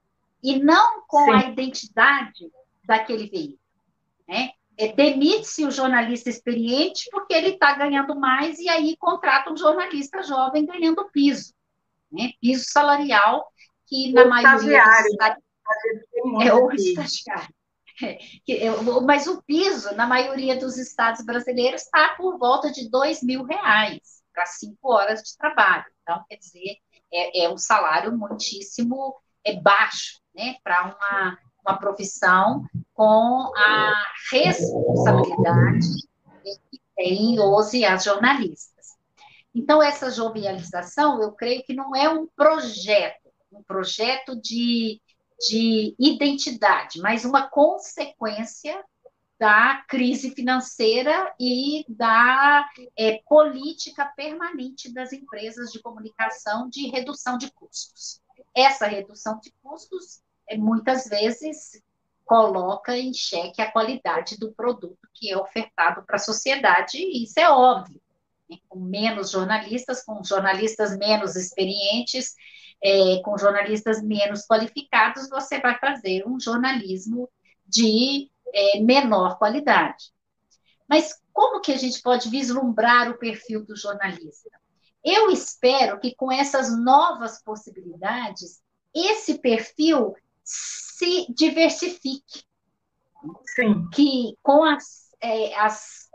e 0.40 0.60
não 0.60 1.02
com 1.08 1.24
Sim. 1.24 1.32
a 1.32 1.48
identidade 1.50 2.48
daquele 2.84 3.28
veículo. 3.28 3.58
Né? 4.28 4.50
É, 4.78 4.92
Demite-se 4.92 5.66
o 5.66 5.70
jornalista 5.72 6.30
experiente 6.30 7.10
porque 7.10 7.34
ele 7.34 7.48
está 7.48 7.74
ganhando 7.74 8.14
mais 8.14 8.60
e 8.60 8.68
aí 8.68 8.96
contrata 8.96 9.50
um 9.50 9.56
jornalista 9.56 10.22
jovem 10.22 10.64
ganhando 10.64 11.10
piso, 11.10 11.52
né? 12.10 12.34
piso 12.40 12.66
salarial 12.70 13.52
que 13.88 14.12
na 14.12 14.24
maioria 14.24 14.84
dos 14.84 15.06
estados... 15.06 15.42
é 16.40 16.54
o 16.54 16.72
estagiário. 16.72 17.54
Mas 19.04 19.26
o 19.26 19.42
piso, 19.42 19.92
na 19.96 20.06
maioria 20.06 20.56
dos 20.56 20.78
estados 20.78 21.24
brasileiros, 21.24 21.82
está 21.82 22.14
por 22.14 22.38
volta 22.38 22.70
de 22.70 22.88
dois 22.88 23.24
mil 23.24 23.42
reais 23.42 24.22
para 24.32 24.46
cinco 24.46 24.92
horas 24.92 25.20
de 25.20 25.36
trabalho. 25.36 25.84
Então, 26.02 26.24
quer 26.28 26.36
dizer, 26.36 26.76
é, 27.12 27.44
é 27.44 27.50
um 27.50 27.58
salário 27.58 28.16
muitíssimo 28.16 29.14
é 29.44 29.60
baixo, 29.60 30.20
né, 30.34 30.56
para 30.62 30.84
uma, 30.84 31.38
uma 31.66 31.78
profissão 31.78 32.64
com 32.94 33.52
a 33.56 34.06
responsabilidade 34.30 35.88
que 36.42 36.80
tem 36.96 37.40
os 37.40 37.72
e 37.72 37.84
as 37.84 38.04
jornalistas. 38.04 38.96
Então, 39.54 39.82
essa 39.82 40.10
jovialização, 40.10 41.20
eu 41.20 41.32
creio 41.32 41.62
que 41.64 41.74
não 41.74 41.94
é 41.94 42.08
um 42.08 42.26
projeto, 42.34 43.30
um 43.52 43.62
projeto 43.62 44.40
de, 44.40 45.00
de 45.48 45.94
identidade, 45.98 47.00
mas 47.00 47.24
uma 47.24 47.48
consequência 47.48 48.82
da 49.42 49.82
crise 49.88 50.30
financeira 50.30 51.34
e 51.36 51.84
da 51.88 52.64
é, 52.96 53.20
política 53.28 54.04
permanente 54.16 54.94
das 54.94 55.12
empresas 55.12 55.72
de 55.72 55.82
comunicação 55.82 56.70
de 56.70 56.88
redução 56.90 57.36
de 57.36 57.50
custos. 57.50 58.20
Essa 58.54 58.86
redução 58.86 59.40
de 59.40 59.52
custos, 59.60 60.22
é, 60.48 60.56
muitas 60.56 61.06
vezes, 61.08 61.82
coloca 62.24 62.96
em 62.96 63.12
xeque 63.12 63.60
a 63.60 63.68
qualidade 63.68 64.38
do 64.38 64.52
produto 64.52 65.08
que 65.12 65.32
é 65.32 65.36
ofertado 65.36 66.04
para 66.06 66.14
a 66.14 66.20
sociedade, 66.20 66.98
e 66.98 67.24
isso 67.24 67.40
é 67.40 67.50
óbvio. 67.50 68.00
Né? 68.48 68.58
Com 68.68 68.78
menos 68.78 69.32
jornalistas, 69.32 70.04
com 70.04 70.22
jornalistas 70.22 70.96
menos 70.96 71.34
experientes, 71.34 72.36
é, 72.80 73.20
com 73.24 73.36
jornalistas 73.36 74.00
menos 74.04 74.46
qualificados, 74.46 75.28
você 75.28 75.58
vai 75.58 75.76
fazer 75.80 76.24
um 76.28 76.38
jornalismo 76.38 77.28
de 77.66 78.30
é, 78.52 78.80
menor 78.80 79.38
qualidade. 79.38 80.12
Mas 80.88 81.14
como 81.32 81.60
que 81.60 81.72
a 81.72 81.78
gente 81.78 82.00
pode 82.02 82.28
vislumbrar 82.28 83.10
o 83.10 83.18
perfil 83.18 83.64
do 83.64 83.76
jornalista? 83.76 84.50
Eu 85.04 85.30
espero 85.30 85.98
que 85.98 86.14
com 86.14 86.30
essas 86.30 86.76
novas 86.78 87.42
possibilidades, 87.42 88.62
esse 88.94 89.38
perfil 89.38 90.14
se 90.44 91.26
diversifique. 91.32 92.44
Sim. 93.54 93.88
Que 93.90 94.36
com 94.42 94.64
as, 94.64 95.10
é, 95.20 95.54
as 95.58 96.10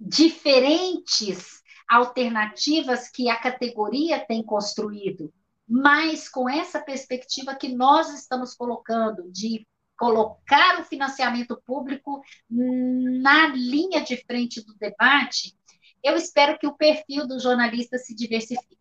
diferentes 0.00 1.62
alternativas 1.88 3.08
que 3.08 3.28
a 3.28 3.36
categoria 3.36 4.24
tem 4.26 4.42
construído, 4.42 5.32
mas 5.68 6.28
com 6.28 6.48
essa 6.48 6.80
perspectiva 6.80 7.54
que 7.54 7.68
nós 7.68 8.12
estamos 8.12 8.54
colocando 8.54 9.30
de 9.30 9.66
colocar 9.96 10.80
o 10.80 10.84
financiamento 10.84 11.60
público 11.64 12.22
na 12.50 13.48
linha 13.48 14.02
de 14.02 14.16
frente 14.16 14.64
do 14.64 14.74
debate, 14.74 15.56
eu 16.02 16.16
espero 16.16 16.58
que 16.58 16.66
o 16.66 16.76
perfil 16.76 17.26
do 17.26 17.38
jornalista 17.38 17.96
se 17.98 18.14
diversifique, 18.14 18.78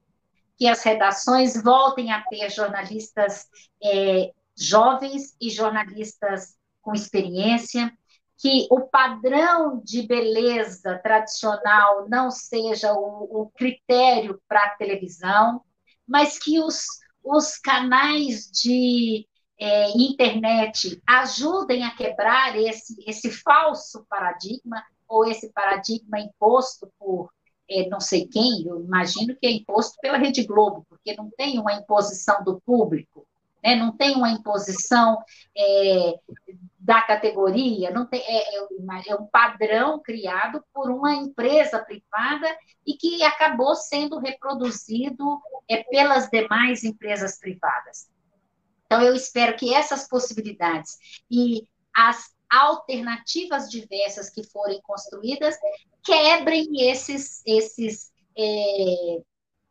que 0.58 0.68
as 0.68 0.84
redações 0.84 1.62
voltem 1.62 2.12
a 2.12 2.22
ter 2.24 2.50
jornalistas 2.50 3.48
é, 3.82 4.32
jovens 4.58 5.36
e 5.40 5.50
jornalistas 5.50 6.56
com 6.82 6.94
experiência, 6.94 7.92
que 8.38 8.68
o 8.70 8.82
padrão 8.82 9.82
de 9.84 10.06
beleza 10.06 11.00
tradicional 11.00 12.10
não 12.10 12.30
seja 12.30 12.94
o, 12.94 13.44
o 13.44 13.50
critério 13.52 14.42
para 14.48 14.66
a 14.66 14.76
televisão, 14.76 15.62
mas 16.06 16.38
que 16.38 16.60
os, 16.60 16.86
os 17.24 17.58
canais 17.58 18.52
de 18.52 19.26
é, 19.64 19.92
internet 19.96 21.02
ajudem 21.08 21.86
a 21.86 21.96
quebrar 21.96 22.60
esse, 22.60 23.02
esse 23.08 23.32
falso 23.32 24.06
paradigma, 24.10 24.84
ou 25.08 25.26
esse 25.26 25.54
paradigma 25.54 26.20
imposto 26.20 26.92
por 27.00 27.32
é, 27.70 27.88
não 27.88 28.02
sei 28.02 28.28
quem, 28.28 28.68
eu 28.68 28.84
imagino 28.84 29.38
que 29.38 29.48
é 29.48 29.52
imposto 29.52 29.98
pela 30.02 30.18
Rede 30.18 30.44
Globo, 30.44 30.86
porque 30.90 31.16
não 31.16 31.30
tem 31.30 31.60
uma 31.60 31.72
imposição 31.72 32.44
do 32.44 32.60
público, 32.66 33.26
né? 33.64 33.74
não 33.74 33.96
tem 33.96 34.18
uma 34.18 34.32
imposição 34.32 35.18
é, 35.58 36.20
da 36.78 37.02
categoria, 37.02 37.90
não 37.90 38.06
tem, 38.06 38.20
é, 38.20 38.58
é, 38.58 38.68
é, 39.08 39.16
um 39.16 39.26
padrão 39.28 39.98
criado 40.02 40.62
por 40.74 40.92
uma 40.92 41.14
empresa 41.14 41.80
privada 41.80 42.54
e 42.86 42.96
que 42.96 43.24
acabou 43.24 43.74
sendo 43.76 44.20
reproduzido 44.20 45.42
é, 45.70 45.82
pelas 45.86 46.30
demais 46.30 46.84
empresas 46.84 47.40
privadas. 47.40 48.12
Então, 48.94 49.02
eu 49.02 49.16
espero 49.16 49.58
que 49.58 49.74
essas 49.74 50.08
possibilidades 50.08 51.00
e 51.30 51.68
as 51.96 52.32
alternativas 52.48 53.68
diversas 53.68 54.30
que 54.30 54.44
forem 54.44 54.80
construídas 54.84 55.56
quebrem 56.04 56.68
esses, 56.92 57.42
esses 57.44 58.12
é, 58.38 59.24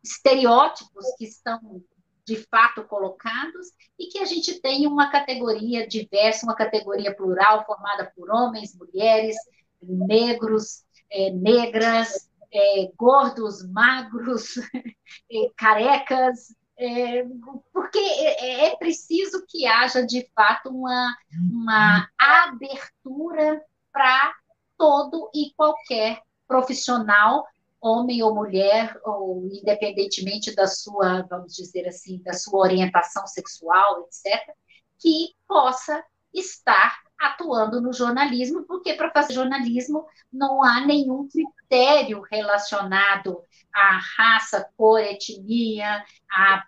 estereótipos 0.02 1.06
que 1.16 1.24
estão 1.24 1.80
de 2.24 2.36
fato 2.50 2.82
colocados 2.82 3.68
e 3.96 4.08
que 4.08 4.18
a 4.18 4.24
gente 4.24 4.60
tenha 4.60 4.88
uma 4.88 5.08
categoria 5.08 5.86
diversa, 5.86 6.44
uma 6.44 6.56
categoria 6.56 7.14
plural 7.14 7.64
formada 7.64 8.12
por 8.16 8.28
homens, 8.28 8.76
mulheres, 8.76 9.36
negros, 9.80 10.82
é, 11.08 11.30
negras, 11.30 12.28
é, 12.52 12.90
gordos, 12.96 13.64
magros, 13.70 14.56
é, 15.30 15.48
carecas, 15.56 16.52
é, 16.78 17.24
porque 17.72 17.98
é, 17.98 18.66
é 18.66 18.76
preciso 18.76 19.44
que 19.48 19.66
haja, 19.66 20.04
de 20.04 20.28
fato, 20.34 20.70
uma, 20.70 21.16
uma 21.50 22.08
abertura 22.18 23.62
para 23.92 24.34
todo 24.76 25.30
e 25.34 25.52
qualquer 25.56 26.20
profissional, 26.46 27.46
homem 27.80 28.22
ou 28.22 28.34
mulher, 28.34 28.98
ou 29.04 29.48
independentemente 29.48 30.54
da 30.54 30.66
sua, 30.66 31.22
vamos 31.22 31.54
dizer 31.54 31.86
assim, 31.88 32.22
da 32.22 32.32
sua 32.32 32.60
orientação 32.60 33.26
sexual, 33.26 34.00
etc., 34.02 34.54
que 34.98 35.34
possa 35.46 36.02
estar 36.32 36.96
atuando 37.22 37.80
no 37.80 37.92
jornalismo, 37.92 38.64
porque 38.64 38.94
para 38.94 39.12
fazer 39.12 39.34
jornalismo 39.34 40.04
não 40.32 40.62
há 40.62 40.80
nenhum 40.80 41.28
critério 41.28 42.20
relacionado 42.30 43.40
à 43.72 44.00
raça, 44.16 44.68
cor, 44.76 45.00
etnia, 45.00 46.04
à 46.30 46.64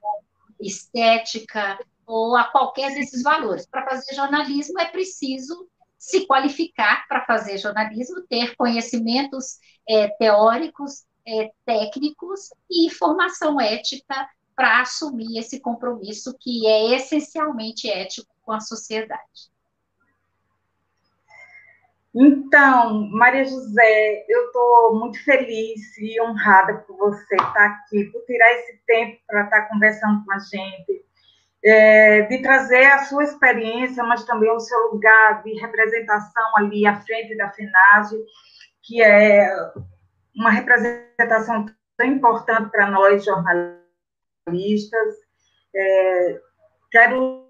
estética 0.61 1.77
ou 2.07 2.37
a 2.37 2.45
qualquer 2.45 2.95
desses 2.95 3.23
valores. 3.23 3.67
Para 3.67 3.85
fazer 3.85 4.15
jornalismo 4.15 4.81
é 4.81 4.87
preciso 4.87 5.69
se 5.99 6.27
qualificar 6.27 7.07
para 7.09 7.25
fazer 7.25 7.59
jornalismo, 7.59 8.23
ter 8.29 8.55
conhecimentos 8.57 9.59
é, 9.89 10.09
teóricos, 10.19 11.05
é, 11.27 11.51
técnicos 11.65 12.51
e 12.71 12.91
formação 12.91 13.61
ética 13.61 14.29
para 14.55 14.83
assumir 14.83 15.39
esse 15.39 15.59
compromisso 15.59 16.37
que 16.39 16.67
é 16.67 16.95
essencialmente 16.95 17.91
ético 17.91 18.33
com 18.43 18.53
a 18.53 18.61
sociedade. 18.61 19.54
Então, 22.15 23.09
Maria 23.11 23.45
José, 23.45 24.25
eu 24.29 24.47
estou 24.47 25.01
muito 25.01 25.23
feliz 25.25 25.99
e 25.99 26.21
honrada 26.21 26.75
por 26.87 26.97
você 26.97 27.35
estar 27.35 27.67
aqui, 27.67 28.05
por 28.05 28.25
tirar 28.25 28.53
esse 28.53 28.81
tempo 28.87 29.21
para 29.27 29.45
estar 29.45 29.63
conversando 29.69 30.25
com 30.25 30.33
a 30.33 30.39
gente, 30.39 31.05
é, 31.65 32.23
de 32.23 32.41
trazer 32.41 32.85
a 32.87 33.05
sua 33.05 33.25
experiência, 33.25 34.05
mas 34.05 34.25
também 34.25 34.51
o 34.51 34.61
seu 34.61 34.79
lugar 34.93 35.43
de 35.43 35.59
representação 35.59 36.57
ali 36.57 36.87
à 36.87 37.01
frente 37.01 37.37
da 37.37 37.51
FENAGE, 37.51 38.17
que 38.85 39.03
é 39.03 39.51
uma 40.37 40.51
representação 40.51 41.67
tão 41.97 42.07
importante 42.07 42.71
para 42.71 42.91
nós 42.91 43.25
jornalistas. 43.25 45.15
É, 45.75 46.41
quero 46.93 47.44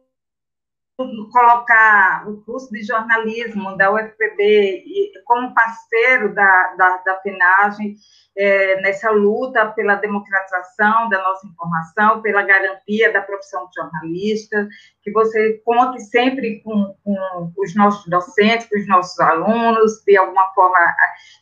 colocar 0.97 2.29
o 2.29 2.41
curso 2.43 2.71
de 2.71 2.83
jornalismo 2.85 3.77
da 3.77 3.93
UFPB 3.93 4.85
como 5.25 5.53
parceiro 5.53 6.33
da, 6.35 6.75
da, 6.77 6.97
da 6.99 7.21
FENAGEM 7.21 7.97
é, 8.37 8.81
nessa 8.81 9.11
luta 9.11 9.73
pela 9.73 9.97
democratização 9.97 11.09
da 11.09 11.21
nossa 11.23 11.47
informação, 11.47 12.23
pela 12.23 12.43
garantia 12.43 13.13
da 13.13 13.23
profissão 13.23 13.67
de 13.69 13.75
jornalista, 13.75 14.69
que 15.03 15.11
você 15.11 15.61
conte 15.65 16.01
sempre 16.01 16.61
com, 16.63 16.95
com 17.03 17.53
os 17.59 17.75
nossos 17.75 18.07
docentes, 18.09 18.69
com 18.69 18.79
os 18.79 18.87
nossos 18.87 19.19
alunos, 19.19 20.03
de 20.07 20.17
alguma 20.17 20.47
forma 20.55 20.79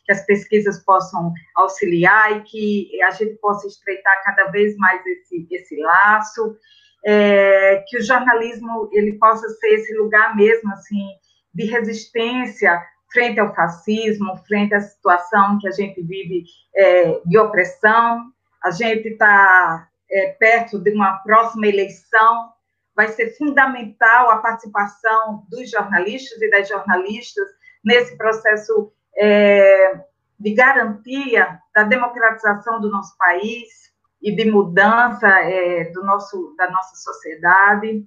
que 0.05 0.11
as 0.11 0.25
pesquisas 0.25 0.83
possam 0.83 1.31
auxiliar 1.55 2.37
e 2.37 2.41
que 2.41 3.03
a 3.03 3.11
gente 3.11 3.35
possa 3.35 3.67
estreitar 3.67 4.23
cada 4.23 4.45
vez 4.45 4.75
mais 4.77 5.05
esse, 5.05 5.47
esse 5.51 5.75
laço 5.77 6.57
é, 7.05 7.83
que 7.87 7.97
o 7.97 8.03
jornalismo 8.03 8.89
ele 8.91 9.13
possa 9.13 9.47
ser 9.49 9.75
esse 9.75 9.93
lugar 9.95 10.35
mesmo 10.35 10.71
assim 10.73 11.07
de 11.53 11.65
resistência 11.65 12.81
frente 13.13 13.39
ao 13.39 13.53
fascismo, 13.53 14.35
frente 14.47 14.73
à 14.73 14.81
situação 14.81 15.59
que 15.59 15.67
a 15.67 15.71
gente 15.71 16.01
vive 16.01 16.45
é, 16.75 17.21
de 17.25 17.37
opressão. 17.37 18.31
A 18.63 18.71
gente 18.71 19.09
está 19.09 19.87
é, 20.09 20.31
perto 20.31 20.79
de 20.79 20.91
uma 20.91 21.17
próxima 21.19 21.67
eleição. 21.67 22.51
Vai 22.95 23.09
ser 23.09 23.37
fundamental 23.37 24.31
a 24.31 24.37
participação 24.37 25.45
dos 25.49 25.69
jornalistas 25.69 26.41
e 26.41 26.49
das 26.49 26.67
jornalistas 26.67 27.47
nesse 27.83 28.17
processo 28.17 28.91
é, 29.17 29.99
de 30.39 30.53
garantia 30.53 31.59
da 31.73 31.83
democratização 31.83 32.81
do 32.81 32.89
nosso 32.89 33.15
país, 33.17 33.92
e 34.23 34.33
de 34.33 34.49
mudança 34.49 35.27
é, 35.27 35.91
do 35.91 36.03
nosso, 36.03 36.55
da 36.57 36.71
nossa 36.71 36.95
sociedade. 36.95 38.05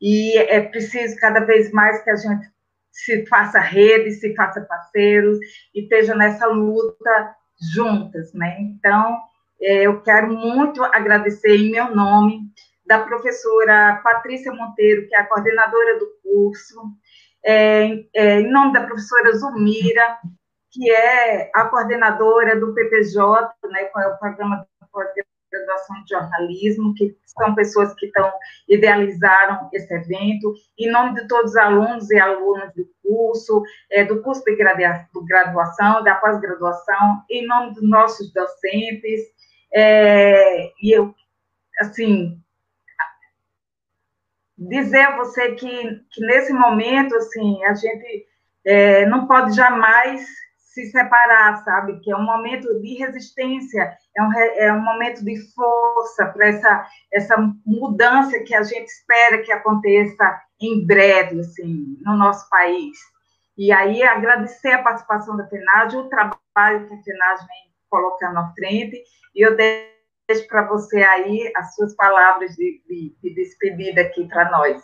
E 0.00 0.36
é 0.38 0.60
preciso 0.60 1.16
cada 1.20 1.40
vez 1.40 1.70
mais 1.70 2.02
que 2.02 2.10
a 2.10 2.16
gente 2.16 2.50
se 2.90 3.26
faça 3.26 3.60
rede, 3.60 4.12
se 4.12 4.34
faça 4.34 4.62
parceiros 4.62 5.38
e 5.74 5.82
esteja 5.82 6.14
nessa 6.14 6.46
luta 6.46 7.36
juntas, 7.74 8.32
né? 8.32 8.56
Então, 8.60 9.18
é, 9.60 9.86
eu 9.86 10.02
quero 10.02 10.32
muito 10.32 10.82
agradecer 10.82 11.56
em 11.56 11.70
meu 11.70 11.94
nome 11.94 12.40
da 12.84 12.98
professora 12.98 14.00
Patrícia 14.02 14.52
Monteiro, 14.52 15.06
que 15.06 15.14
é 15.14 15.20
a 15.20 15.26
coordenadora 15.26 15.98
do 15.98 16.06
curso, 16.22 16.80
é, 17.44 18.04
é, 18.14 18.40
em 18.40 18.50
nome 18.50 18.72
da 18.72 18.84
professora 18.84 19.32
Zumira, 19.36 20.18
que 20.70 20.90
é 20.90 21.50
a 21.54 21.66
coordenadora 21.66 22.58
do 22.58 22.74
PPJ, 22.74 23.54
né, 23.70 23.82
é 23.82 24.08
o 24.08 24.18
programa 24.18 24.56
de 24.56 24.88
graduação 25.52 26.02
de 26.02 26.10
jornalismo, 26.10 26.94
que 26.94 27.16
são 27.26 27.54
pessoas 27.54 27.94
que 27.94 28.06
estão 28.06 28.32
idealizaram 28.68 29.68
esse 29.72 29.92
evento, 29.94 30.54
em 30.78 30.90
nome 30.90 31.14
de 31.14 31.28
todos 31.28 31.52
os 31.52 31.56
alunos 31.56 32.10
e 32.10 32.18
alunas 32.18 32.74
do 32.74 32.88
curso, 33.02 33.62
é, 33.90 34.04
do 34.04 34.22
curso 34.22 34.42
de 34.44 34.56
graduação, 34.56 36.02
da 36.02 36.14
pós-graduação, 36.14 37.22
em 37.30 37.46
nome 37.46 37.74
dos 37.74 37.88
nossos 37.88 38.32
docentes, 38.32 39.20
é, 39.74 40.66
e 40.82 40.96
eu, 40.96 41.14
assim, 41.80 42.38
dizer 44.56 45.00
a 45.00 45.16
você 45.16 45.52
que, 45.52 46.00
que 46.10 46.26
nesse 46.26 46.52
momento, 46.52 47.14
assim, 47.16 47.64
a 47.64 47.74
gente 47.74 48.26
é, 48.64 49.06
não 49.06 49.26
pode 49.26 49.54
jamais 49.54 50.24
se 50.72 50.90
separar, 50.90 51.62
sabe? 51.64 52.00
Que 52.00 52.10
é 52.10 52.16
um 52.16 52.24
momento 52.24 52.80
de 52.80 52.94
resistência, 52.94 53.94
é 54.16 54.22
um, 54.22 54.32
é 54.38 54.72
um 54.72 54.80
momento 54.80 55.22
de 55.22 55.36
força 55.52 56.26
para 56.26 56.48
essa, 56.48 56.86
essa 57.12 57.36
mudança 57.66 58.38
que 58.40 58.54
a 58.54 58.62
gente 58.62 58.86
espera 58.86 59.42
que 59.42 59.52
aconteça 59.52 60.40
em 60.60 60.86
breve, 60.86 61.40
assim, 61.40 61.98
no 62.00 62.16
nosso 62.16 62.48
país. 62.48 62.96
E 63.56 63.70
aí, 63.70 64.02
agradecer 64.02 64.72
a 64.72 64.82
participação 64.82 65.36
da 65.36 65.46
FENAG, 65.46 65.94
o 65.94 66.08
trabalho 66.08 66.88
que 66.88 66.94
a 66.94 67.02
FENAG 67.02 67.40
vem 67.40 67.72
colocando 67.90 68.38
à 68.38 68.50
frente, 68.54 69.02
e 69.34 69.46
eu 69.46 69.54
deixo 69.54 70.48
para 70.48 70.66
você 70.68 71.02
aí 71.02 71.52
as 71.54 71.74
suas 71.74 71.94
palavras 71.94 72.54
de, 72.54 72.82
de, 72.88 73.14
de 73.22 73.34
despedida 73.34 74.00
aqui 74.00 74.26
para 74.26 74.50
nós. 74.50 74.82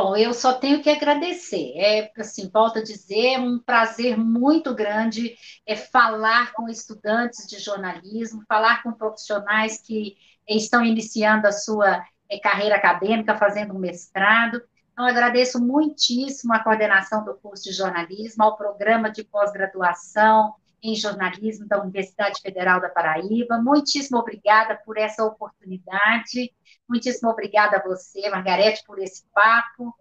Bom, 0.00 0.16
eu 0.16 0.32
só 0.32 0.52
tenho 0.52 0.80
que 0.80 0.88
agradecer. 0.88 1.72
É, 1.76 2.12
assim, 2.16 2.48
volto 2.48 2.78
a 2.78 2.82
dizer, 2.84 3.32
é 3.32 3.38
um 3.40 3.58
prazer 3.58 4.16
muito 4.16 4.72
grande 4.72 5.36
é 5.66 5.74
falar 5.74 6.52
com 6.52 6.68
estudantes 6.68 7.48
de 7.48 7.58
jornalismo, 7.58 8.44
falar 8.48 8.80
com 8.84 8.92
profissionais 8.92 9.82
que 9.82 10.16
estão 10.48 10.84
iniciando 10.84 11.48
a 11.48 11.52
sua 11.52 12.00
é, 12.30 12.38
carreira 12.38 12.76
acadêmica, 12.76 13.36
fazendo 13.36 13.74
um 13.74 13.78
mestrado. 13.80 14.62
Então, 14.92 15.04
agradeço 15.04 15.60
muitíssimo 15.60 16.54
a 16.54 16.60
coordenação 16.62 17.24
do 17.24 17.34
curso 17.34 17.64
de 17.64 17.72
jornalismo, 17.72 18.44
ao 18.44 18.56
programa 18.56 19.10
de 19.10 19.24
pós-graduação 19.24 20.54
em 20.82 20.94
jornalismo 20.94 21.66
da 21.66 21.80
Universidade 21.80 22.40
Federal 22.40 22.80
da 22.80 22.88
Paraíba. 22.88 23.58
Muitíssimo 23.58 24.18
obrigada 24.18 24.76
por 24.84 24.96
essa 24.96 25.24
oportunidade. 25.24 26.52
Muitíssimo 26.88 27.30
obrigada 27.30 27.76
a 27.76 27.82
você, 27.82 28.28
Margarete, 28.30 28.84
por 28.86 28.98
esse 28.98 29.24
papo, 29.34 29.94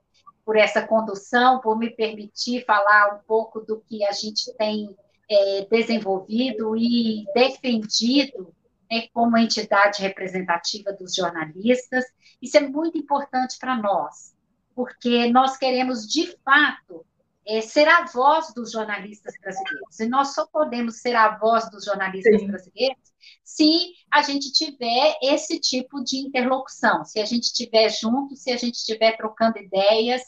por 0.46 0.56
essa 0.56 0.86
condução, 0.86 1.60
por 1.60 1.78
me 1.78 1.90
permitir 1.90 2.64
falar 2.66 3.16
um 3.16 3.20
pouco 3.28 3.60
do 3.60 3.82
que 3.82 4.06
a 4.06 4.12
gente 4.12 4.54
tem 4.58 4.96
é, 5.30 5.68
desenvolvido 5.70 6.76
e 6.78 7.26
defendido 7.34 8.54
né, 8.90 9.08
como 9.14 9.38
entidade 9.38 10.02
representativa 10.02 10.94
dos 10.94 11.14
jornalistas. 11.14 12.06
Isso 12.42 12.58
é 12.58 12.62
muito 12.62 12.98
importante 12.98 13.58
para 13.60 13.76
nós, 13.76 14.34
porque 14.74 15.30
nós 15.32 15.58
queremos, 15.58 16.08
de 16.08 16.38
fato, 16.46 17.06
é, 17.48 17.62
ser 17.62 17.88
a 17.88 18.06
voz 18.06 18.54
dos 18.54 18.72
jornalistas 18.72 19.34
brasileiros. 19.42 20.00
E 20.00 20.08
nós 20.08 20.34
só 20.34 20.46
podemos 20.48 21.00
ser 21.00 21.16
a 21.16 21.38
voz 21.38 21.70
dos 21.72 21.86
jornalistas 21.86 22.40
Sim. 22.40 22.48
brasileiros 22.48 23.08
se 23.44 23.94
a 24.12 24.22
gente 24.22 24.52
tiver 24.52 25.18
esse 25.22 25.60
tipo 25.60 26.04
de 26.04 26.18
interlocução, 26.18 27.04
se 27.06 27.20
a 27.20 27.26
gente 27.26 27.46
estiver 27.46 27.90
junto, 27.90 28.36
se 28.36 28.52
a 28.52 28.58
gente 28.58 28.76
estiver 28.76 29.16
trocando 29.16 29.58
ideias 29.58 30.22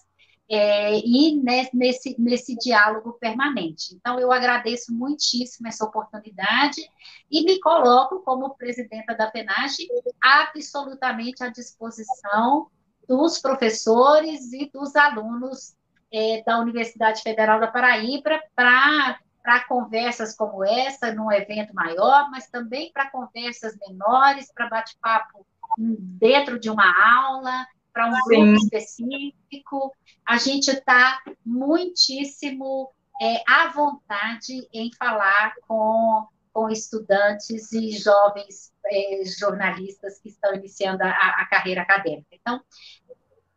é, 0.50 0.98
e 0.98 1.36
nesse, 1.74 2.16
nesse 2.18 2.56
diálogo 2.56 3.14
permanente. 3.14 3.94
Então, 3.94 4.20
eu 4.20 4.32
agradeço 4.32 4.92
muitíssimo 4.92 5.68
essa 5.68 5.86
oportunidade 5.86 6.82
e 7.30 7.44
me 7.44 7.60
coloco 7.60 8.22
como 8.22 8.56
presidenta 8.56 9.14
da 9.14 9.30
FENAGE 9.30 9.88
absolutamente 10.22 11.44
à 11.44 11.50
disposição 11.50 12.68
dos 13.08 13.40
professores 13.40 14.52
e 14.54 14.70
dos 14.72 14.96
alunos 14.96 15.76
é, 16.12 16.44
da 16.46 16.60
Universidade 16.60 17.22
Federal 17.22 17.60
da 17.60 17.68
Paraíba 17.68 18.40
para 18.56 19.66
conversas 19.68 20.36
como 20.36 20.64
essa, 20.64 21.14
num 21.14 21.32
evento 21.32 21.74
maior, 21.74 22.30
mas 22.30 22.50
também 22.50 22.92
para 22.92 23.10
conversas 23.10 23.78
menores, 23.88 24.52
para 24.54 24.70
bate-papo 24.70 25.46
dentro 25.78 26.60
de 26.60 26.70
uma 26.70 26.86
aula, 26.86 27.66
para 27.94 28.10
um 28.10 28.16
Sim. 28.16 28.22
grupo 28.24 28.64
específico. 28.64 29.94
A 30.26 30.38
gente 30.38 30.70
está 30.70 31.22
muitíssimo 31.46 32.92
é, 33.22 33.44
à 33.48 33.68
vontade 33.68 34.68
em 34.74 34.92
falar 34.98 35.54
com, 35.68 36.28
com 36.54 36.70
estudantes 36.70 37.72
e 37.72 37.92
jovens 37.92 38.72
é, 38.86 39.24
jornalistas 39.26 40.20
que 40.20 40.30
estão 40.30 40.54
iniciando 40.54 41.04
a, 41.04 41.10
a 41.10 41.48
carreira 41.50 41.82
acadêmica. 41.82 42.28
Então, 42.32 42.62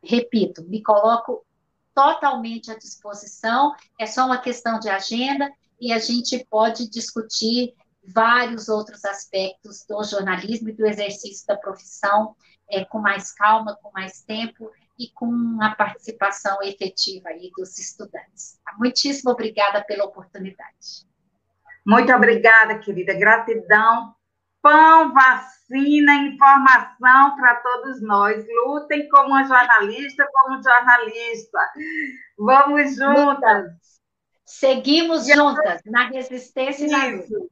repito, 0.02 0.64
me 0.64 0.82
coloco 0.82 1.44
totalmente 1.94 2.70
à 2.70 2.76
disposição, 2.76 3.74
é 3.98 4.06
só 4.06 4.26
uma 4.26 4.38
questão 4.38 4.78
de 4.78 4.88
agenda 4.88 5.50
e 5.80 5.92
a 5.92 5.98
gente 5.98 6.44
pode 6.50 6.88
discutir 6.88 7.74
vários 8.04 8.68
outros 8.68 9.04
aspectos 9.04 9.84
do 9.88 10.02
jornalismo 10.02 10.68
e 10.68 10.72
do 10.72 10.86
exercício 10.86 11.46
da 11.46 11.56
profissão 11.56 12.34
é, 12.68 12.84
com 12.84 12.98
mais 12.98 13.32
calma, 13.32 13.76
com 13.82 13.90
mais 13.92 14.22
tempo 14.22 14.70
e 14.98 15.08
com 15.10 15.58
a 15.60 15.74
participação 15.74 16.62
efetiva 16.62 17.28
aí 17.28 17.50
dos 17.56 17.78
estudantes. 17.78 18.58
Muitíssimo 18.78 19.30
obrigada 19.30 19.82
pela 19.84 20.04
oportunidade. 20.04 21.06
Muito 21.84 22.12
obrigada, 22.12 22.78
querida. 22.78 23.14
Gratidão 23.14 24.14
pão, 24.62 25.12
vacina, 25.12 26.14
informação 26.14 27.36
para 27.36 27.56
todos 27.56 28.00
nós. 28.00 28.44
Lutem 28.66 29.08
como 29.08 29.44
jornalista, 29.44 30.26
como 30.32 30.62
jornalista. 30.62 31.58
Vamos 32.38 32.96
juntas. 32.96 33.72
Seguimos 34.46 35.28
e 35.28 35.34
juntas, 35.34 35.80
na 35.86 36.08
resistência 36.08 36.86
e 36.86 36.90
na 36.90 37.06
luta. 37.06 37.46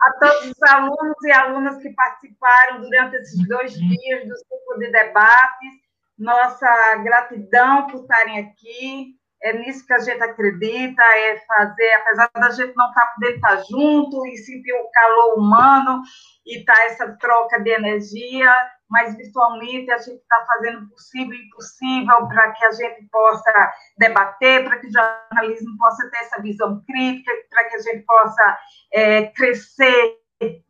A 0.00 0.12
todos 0.18 0.50
os 0.50 0.62
alunos 0.62 1.24
e 1.24 1.32
alunas 1.32 1.76
que 1.82 1.90
participaram 1.90 2.80
durante 2.80 3.16
esses 3.16 3.46
dois 3.48 3.74
dias 3.74 4.28
do 4.28 4.36
ciclo 4.36 4.78
de 4.78 4.90
debates, 4.90 5.74
nossa 6.18 6.96
gratidão 6.96 7.86
por 7.88 8.02
estarem 8.02 8.38
aqui. 8.40 9.19
É 9.42 9.52
nisso 9.54 9.86
que 9.86 9.92
a 9.92 9.98
gente 9.98 10.22
acredita, 10.22 11.02
é 11.02 11.38
fazer, 11.38 11.92
apesar 11.94 12.30
da 12.34 12.50
gente 12.50 12.74
não 12.76 12.88
estar 12.88 13.00
tá 13.00 13.12
podendo 13.14 13.36
estar 13.36 13.56
tá 13.56 13.62
junto 13.70 14.26
e 14.26 14.36
sentir 14.36 14.72
o 14.72 14.90
calor 14.90 15.38
humano 15.38 16.02
e 16.46 16.64
tá 16.64 16.74
essa 16.84 17.16
troca 17.18 17.60
de 17.60 17.70
energia, 17.70 18.54
mas 18.88 19.16
virtualmente 19.16 19.90
a 19.90 19.98
gente 19.98 20.20
está 20.20 20.44
fazendo 20.46 20.82
o 20.82 20.90
possível 20.90 21.32
e 21.32 21.46
impossível 21.46 22.28
para 22.28 22.52
que 22.52 22.64
a 22.64 22.72
gente 22.72 23.08
possa 23.10 23.72
debater, 23.96 24.64
para 24.64 24.78
que 24.78 24.88
o 24.88 24.92
jornalismo 24.92 25.78
possa 25.78 26.10
ter 26.10 26.18
essa 26.18 26.42
visão 26.42 26.82
crítica, 26.86 27.32
para 27.48 27.64
que 27.64 27.76
a 27.76 27.80
gente 27.80 28.04
possa 28.04 28.58
é, 28.92 29.26
crescer 29.26 30.16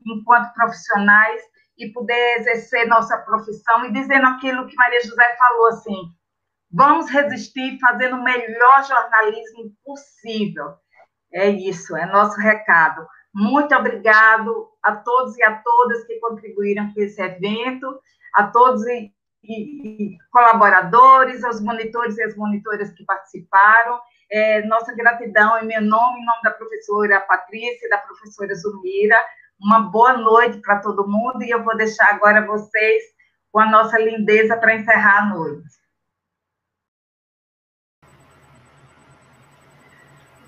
enquanto 0.06 0.52
profissionais 0.54 1.40
e 1.78 1.88
poder 1.92 2.36
exercer 2.38 2.86
nossa 2.86 3.16
profissão. 3.18 3.86
E 3.86 3.92
dizendo 3.92 4.26
aquilo 4.26 4.66
que 4.66 4.76
Maria 4.76 5.02
José 5.02 5.36
falou 5.36 5.68
assim, 5.68 6.12
Vamos 6.72 7.10
resistir 7.10 7.78
fazendo 7.80 8.16
o 8.16 8.22
melhor 8.22 8.84
jornalismo 8.84 9.72
possível. 9.84 10.74
É 11.32 11.48
isso, 11.48 11.96
é 11.96 12.06
nosso 12.06 12.38
recado. 12.40 13.06
Muito 13.34 13.74
obrigado 13.74 14.68
a 14.82 14.96
todos 14.96 15.36
e 15.36 15.42
a 15.42 15.56
todas 15.56 16.04
que 16.04 16.18
contribuíram 16.20 16.92
com 16.92 17.00
esse 17.00 17.20
evento, 17.20 18.00
a 18.34 18.44
todos 18.48 18.84
e, 18.86 19.12
e, 19.42 20.14
e 20.14 20.18
colaboradores, 20.32 21.42
aos 21.44 21.60
monitores 21.60 22.16
e 22.18 22.22
as 22.22 22.36
monitoras 22.36 22.92
que 22.92 23.04
participaram. 23.04 24.00
É, 24.30 24.64
nossa 24.66 24.94
gratidão 24.94 25.58
em 25.58 25.66
meu 25.66 25.80
nome, 25.80 26.20
em 26.20 26.24
nome 26.24 26.42
da 26.44 26.52
professora 26.52 27.20
Patrícia 27.20 27.86
e 27.86 27.90
da 27.90 27.98
professora 27.98 28.54
Zumira. 28.54 29.16
Uma 29.60 29.90
boa 29.90 30.16
noite 30.16 30.60
para 30.60 30.80
todo 30.80 31.08
mundo 31.08 31.42
e 31.42 31.50
eu 31.50 31.64
vou 31.64 31.76
deixar 31.76 32.10
agora 32.10 32.46
vocês 32.46 33.02
com 33.52 33.58
a 33.58 33.70
nossa 33.70 33.98
lindeza 33.98 34.56
para 34.56 34.74
encerrar 34.74 35.22
a 35.22 35.26
noite. 35.34 35.79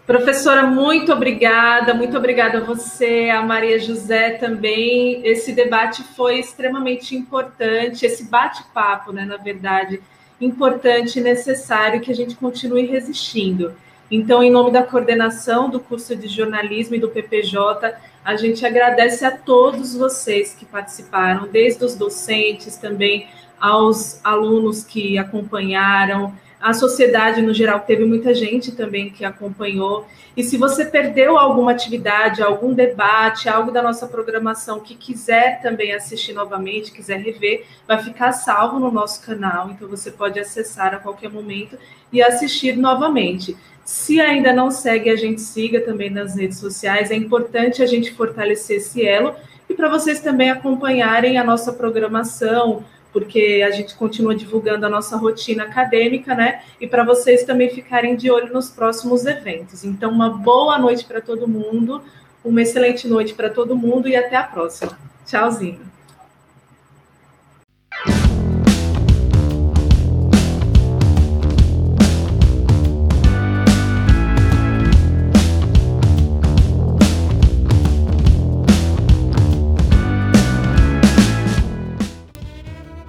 Professora, 0.07 0.65
muito 0.65 1.13
obrigada, 1.13 1.95
muito 1.95 2.17
obrigada 2.17 2.59
a 2.59 2.61
você, 2.61 3.31
a 3.31 3.41
Maria 3.41 3.79
José 3.79 4.31
também. 4.31 5.25
Esse 5.25 5.53
debate 5.53 6.03
foi 6.03 6.41
extremamente 6.41 7.15
importante, 7.15 8.05
esse 8.05 8.25
bate-papo, 8.25 9.13
né, 9.13 9.25
na 9.25 9.37
verdade, 9.37 10.01
importante 10.41 11.21
e 11.21 11.23
necessário 11.23 12.01
que 12.01 12.11
a 12.11 12.15
gente 12.15 12.35
continue 12.35 12.85
resistindo. 12.85 13.75
Então, 14.11 14.43
em 14.43 14.51
nome 14.51 14.73
da 14.73 14.83
coordenação 14.83 15.71
do 15.71 15.79
curso 15.79 16.17
de 16.17 16.27
jornalismo 16.27 16.97
e 16.97 17.01
do 17.01 17.09
PPJ, 17.09 17.95
a 18.25 18.37
gente 18.37 18.67
agradece 18.67 19.25
a 19.25 19.31
todos 19.31 19.95
vocês 19.95 20.53
que 20.53 20.67
participaram, 20.67 21.47
desde 21.47 21.85
os 21.85 21.95
docentes 21.95 22.77
também 22.77 23.29
aos 23.59 24.21
alunos 24.25 24.83
que 24.83 25.17
acompanharam, 25.17 26.35
a 26.63 26.73
sociedade 26.73 27.43
no 27.43 27.53
geral 27.53 27.81
teve 27.81 28.05
muita 28.05 28.33
gente 28.33 28.71
também 28.71 29.11
que 29.11 29.25
acompanhou. 29.25 30.07
E 30.37 30.45
se 30.45 30.57
você 30.57 30.85
perdeu 30.85 31.37
alguma 31.37 31.73
atividade, 31.73 32.41
algum 32.41 32.73
debate, 32.73 33.49
algo 33.49 33.73
da 33.73 33.83
nossa 33.83 34.07
programação 34.07 34.79
que 34.79 34.95
quiser 34.95 35.61
também 35.61 35.93
assistir 35.93 36.33
novamente, 36.33 36.93
quiser 36.93 37.19
rever, 37.19 37.67
vai 37.87 38.01
ficar 38.03 38.31
salvo 38.31 38.79
no 38.79 38.93
nosso 38.93 39.21
canal, 39.27 39.71
então 39.71 39.89
você 39.89 40.11
pode 40.11 40.39
acessar 40.39 40.95
a 40.95 40.99
qualquer 40.99 41.29
momento 41.31 41.77
e 42.13 42.23
assistir 42.23 42.77
novamente. 42.77 43.57
Se 43.85 44.21
ainda 44.21 44.53
não 44.53 44.71
segue, 44.71 45.11
a 45.11 45.17
gente 45.17 45.41
siga 45.41 45.81
também 45.81 46.09
nas 46.09 46.37
redes 46.37 46.59
sociais. 46.59 47.11
É 47.11 47.17
importante 47.17 47.83
a 47.83 47.87
gente 47.87 48.13
fortalecer 48.13 48.77
esse 48.77 49.05
elo 49.05 49.35
e 49.69 49.75
para 49.75 49.89
vocês 49.89 50.21
também 50.21 50.49
acompanharem 50.51 51.39
a 51.39 51.45
nossa 51.45 51.73
programação, 51.73 52.85
porque 53.13 53.63
a 53.67 53.71
gente 53.71 53.95
continua 53.95 54.35
divulgando 54.35 54.87
a 54.87 54.89
nossa 54.89 55.17
rotina 55.17 55.65
acadêmica, 55.65 56.35
né? 56.35 56.63
E 56.81 56.87
para 56.87 57.05
vocês 57.05 57.45
também 57.45 57.69
ficarem 57.69 58.17
de 58.17 58.31
olho 58.31 58.53
nos 58.53 58.71
próximos 58.71 59.27
eventos. 59.27 59.85
Então, 59.85 60.11
uma 60.11 60.31
boa 60.31 60.79
noite 60.79 61.05
para 61.05 61.21
todo 61.21 61.47
mundo, 61.47 62.03
uma 62.45 62.63
excelente 62.63 63.07
noite 63.07 63.35
para 63.35 63.51
todo 63.51 63.77
mundo 63.77 64.09
e 64.09 64.17
até 64.17 64.37
a 64.37 64.45
próxima. 64.45 64.99
Tchauzinho. 65.27 65.92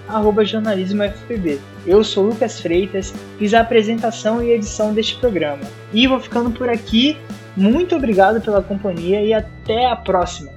jornalismofpb. 0.43 1.59
Eu 1.85 2.03
sou 2.03 2.27
Lucas 2.27 2.59
Freitas, 2.59 3.13
fiz 3.37 3.53
a 3.53 3.61
apresentação 3.61 4.41
e 4.41 4.51
edição 4.51 4.93
deste 4.93 5.15
programa. 5.15 5.63
E 5.91 6.07
vou 6.07 6.19
ficando 6.19 6.51
por 6.51 6.69
aqui. 6.69 7.17
Muito 7.55 7.95
obrigado 7.95 8.41
pela 8.41 8.63
companhia 8.63 9.21
e 9.21 9.33
até 9.33 9.87
a 9.87 9.95
próxima! 9.95 10.51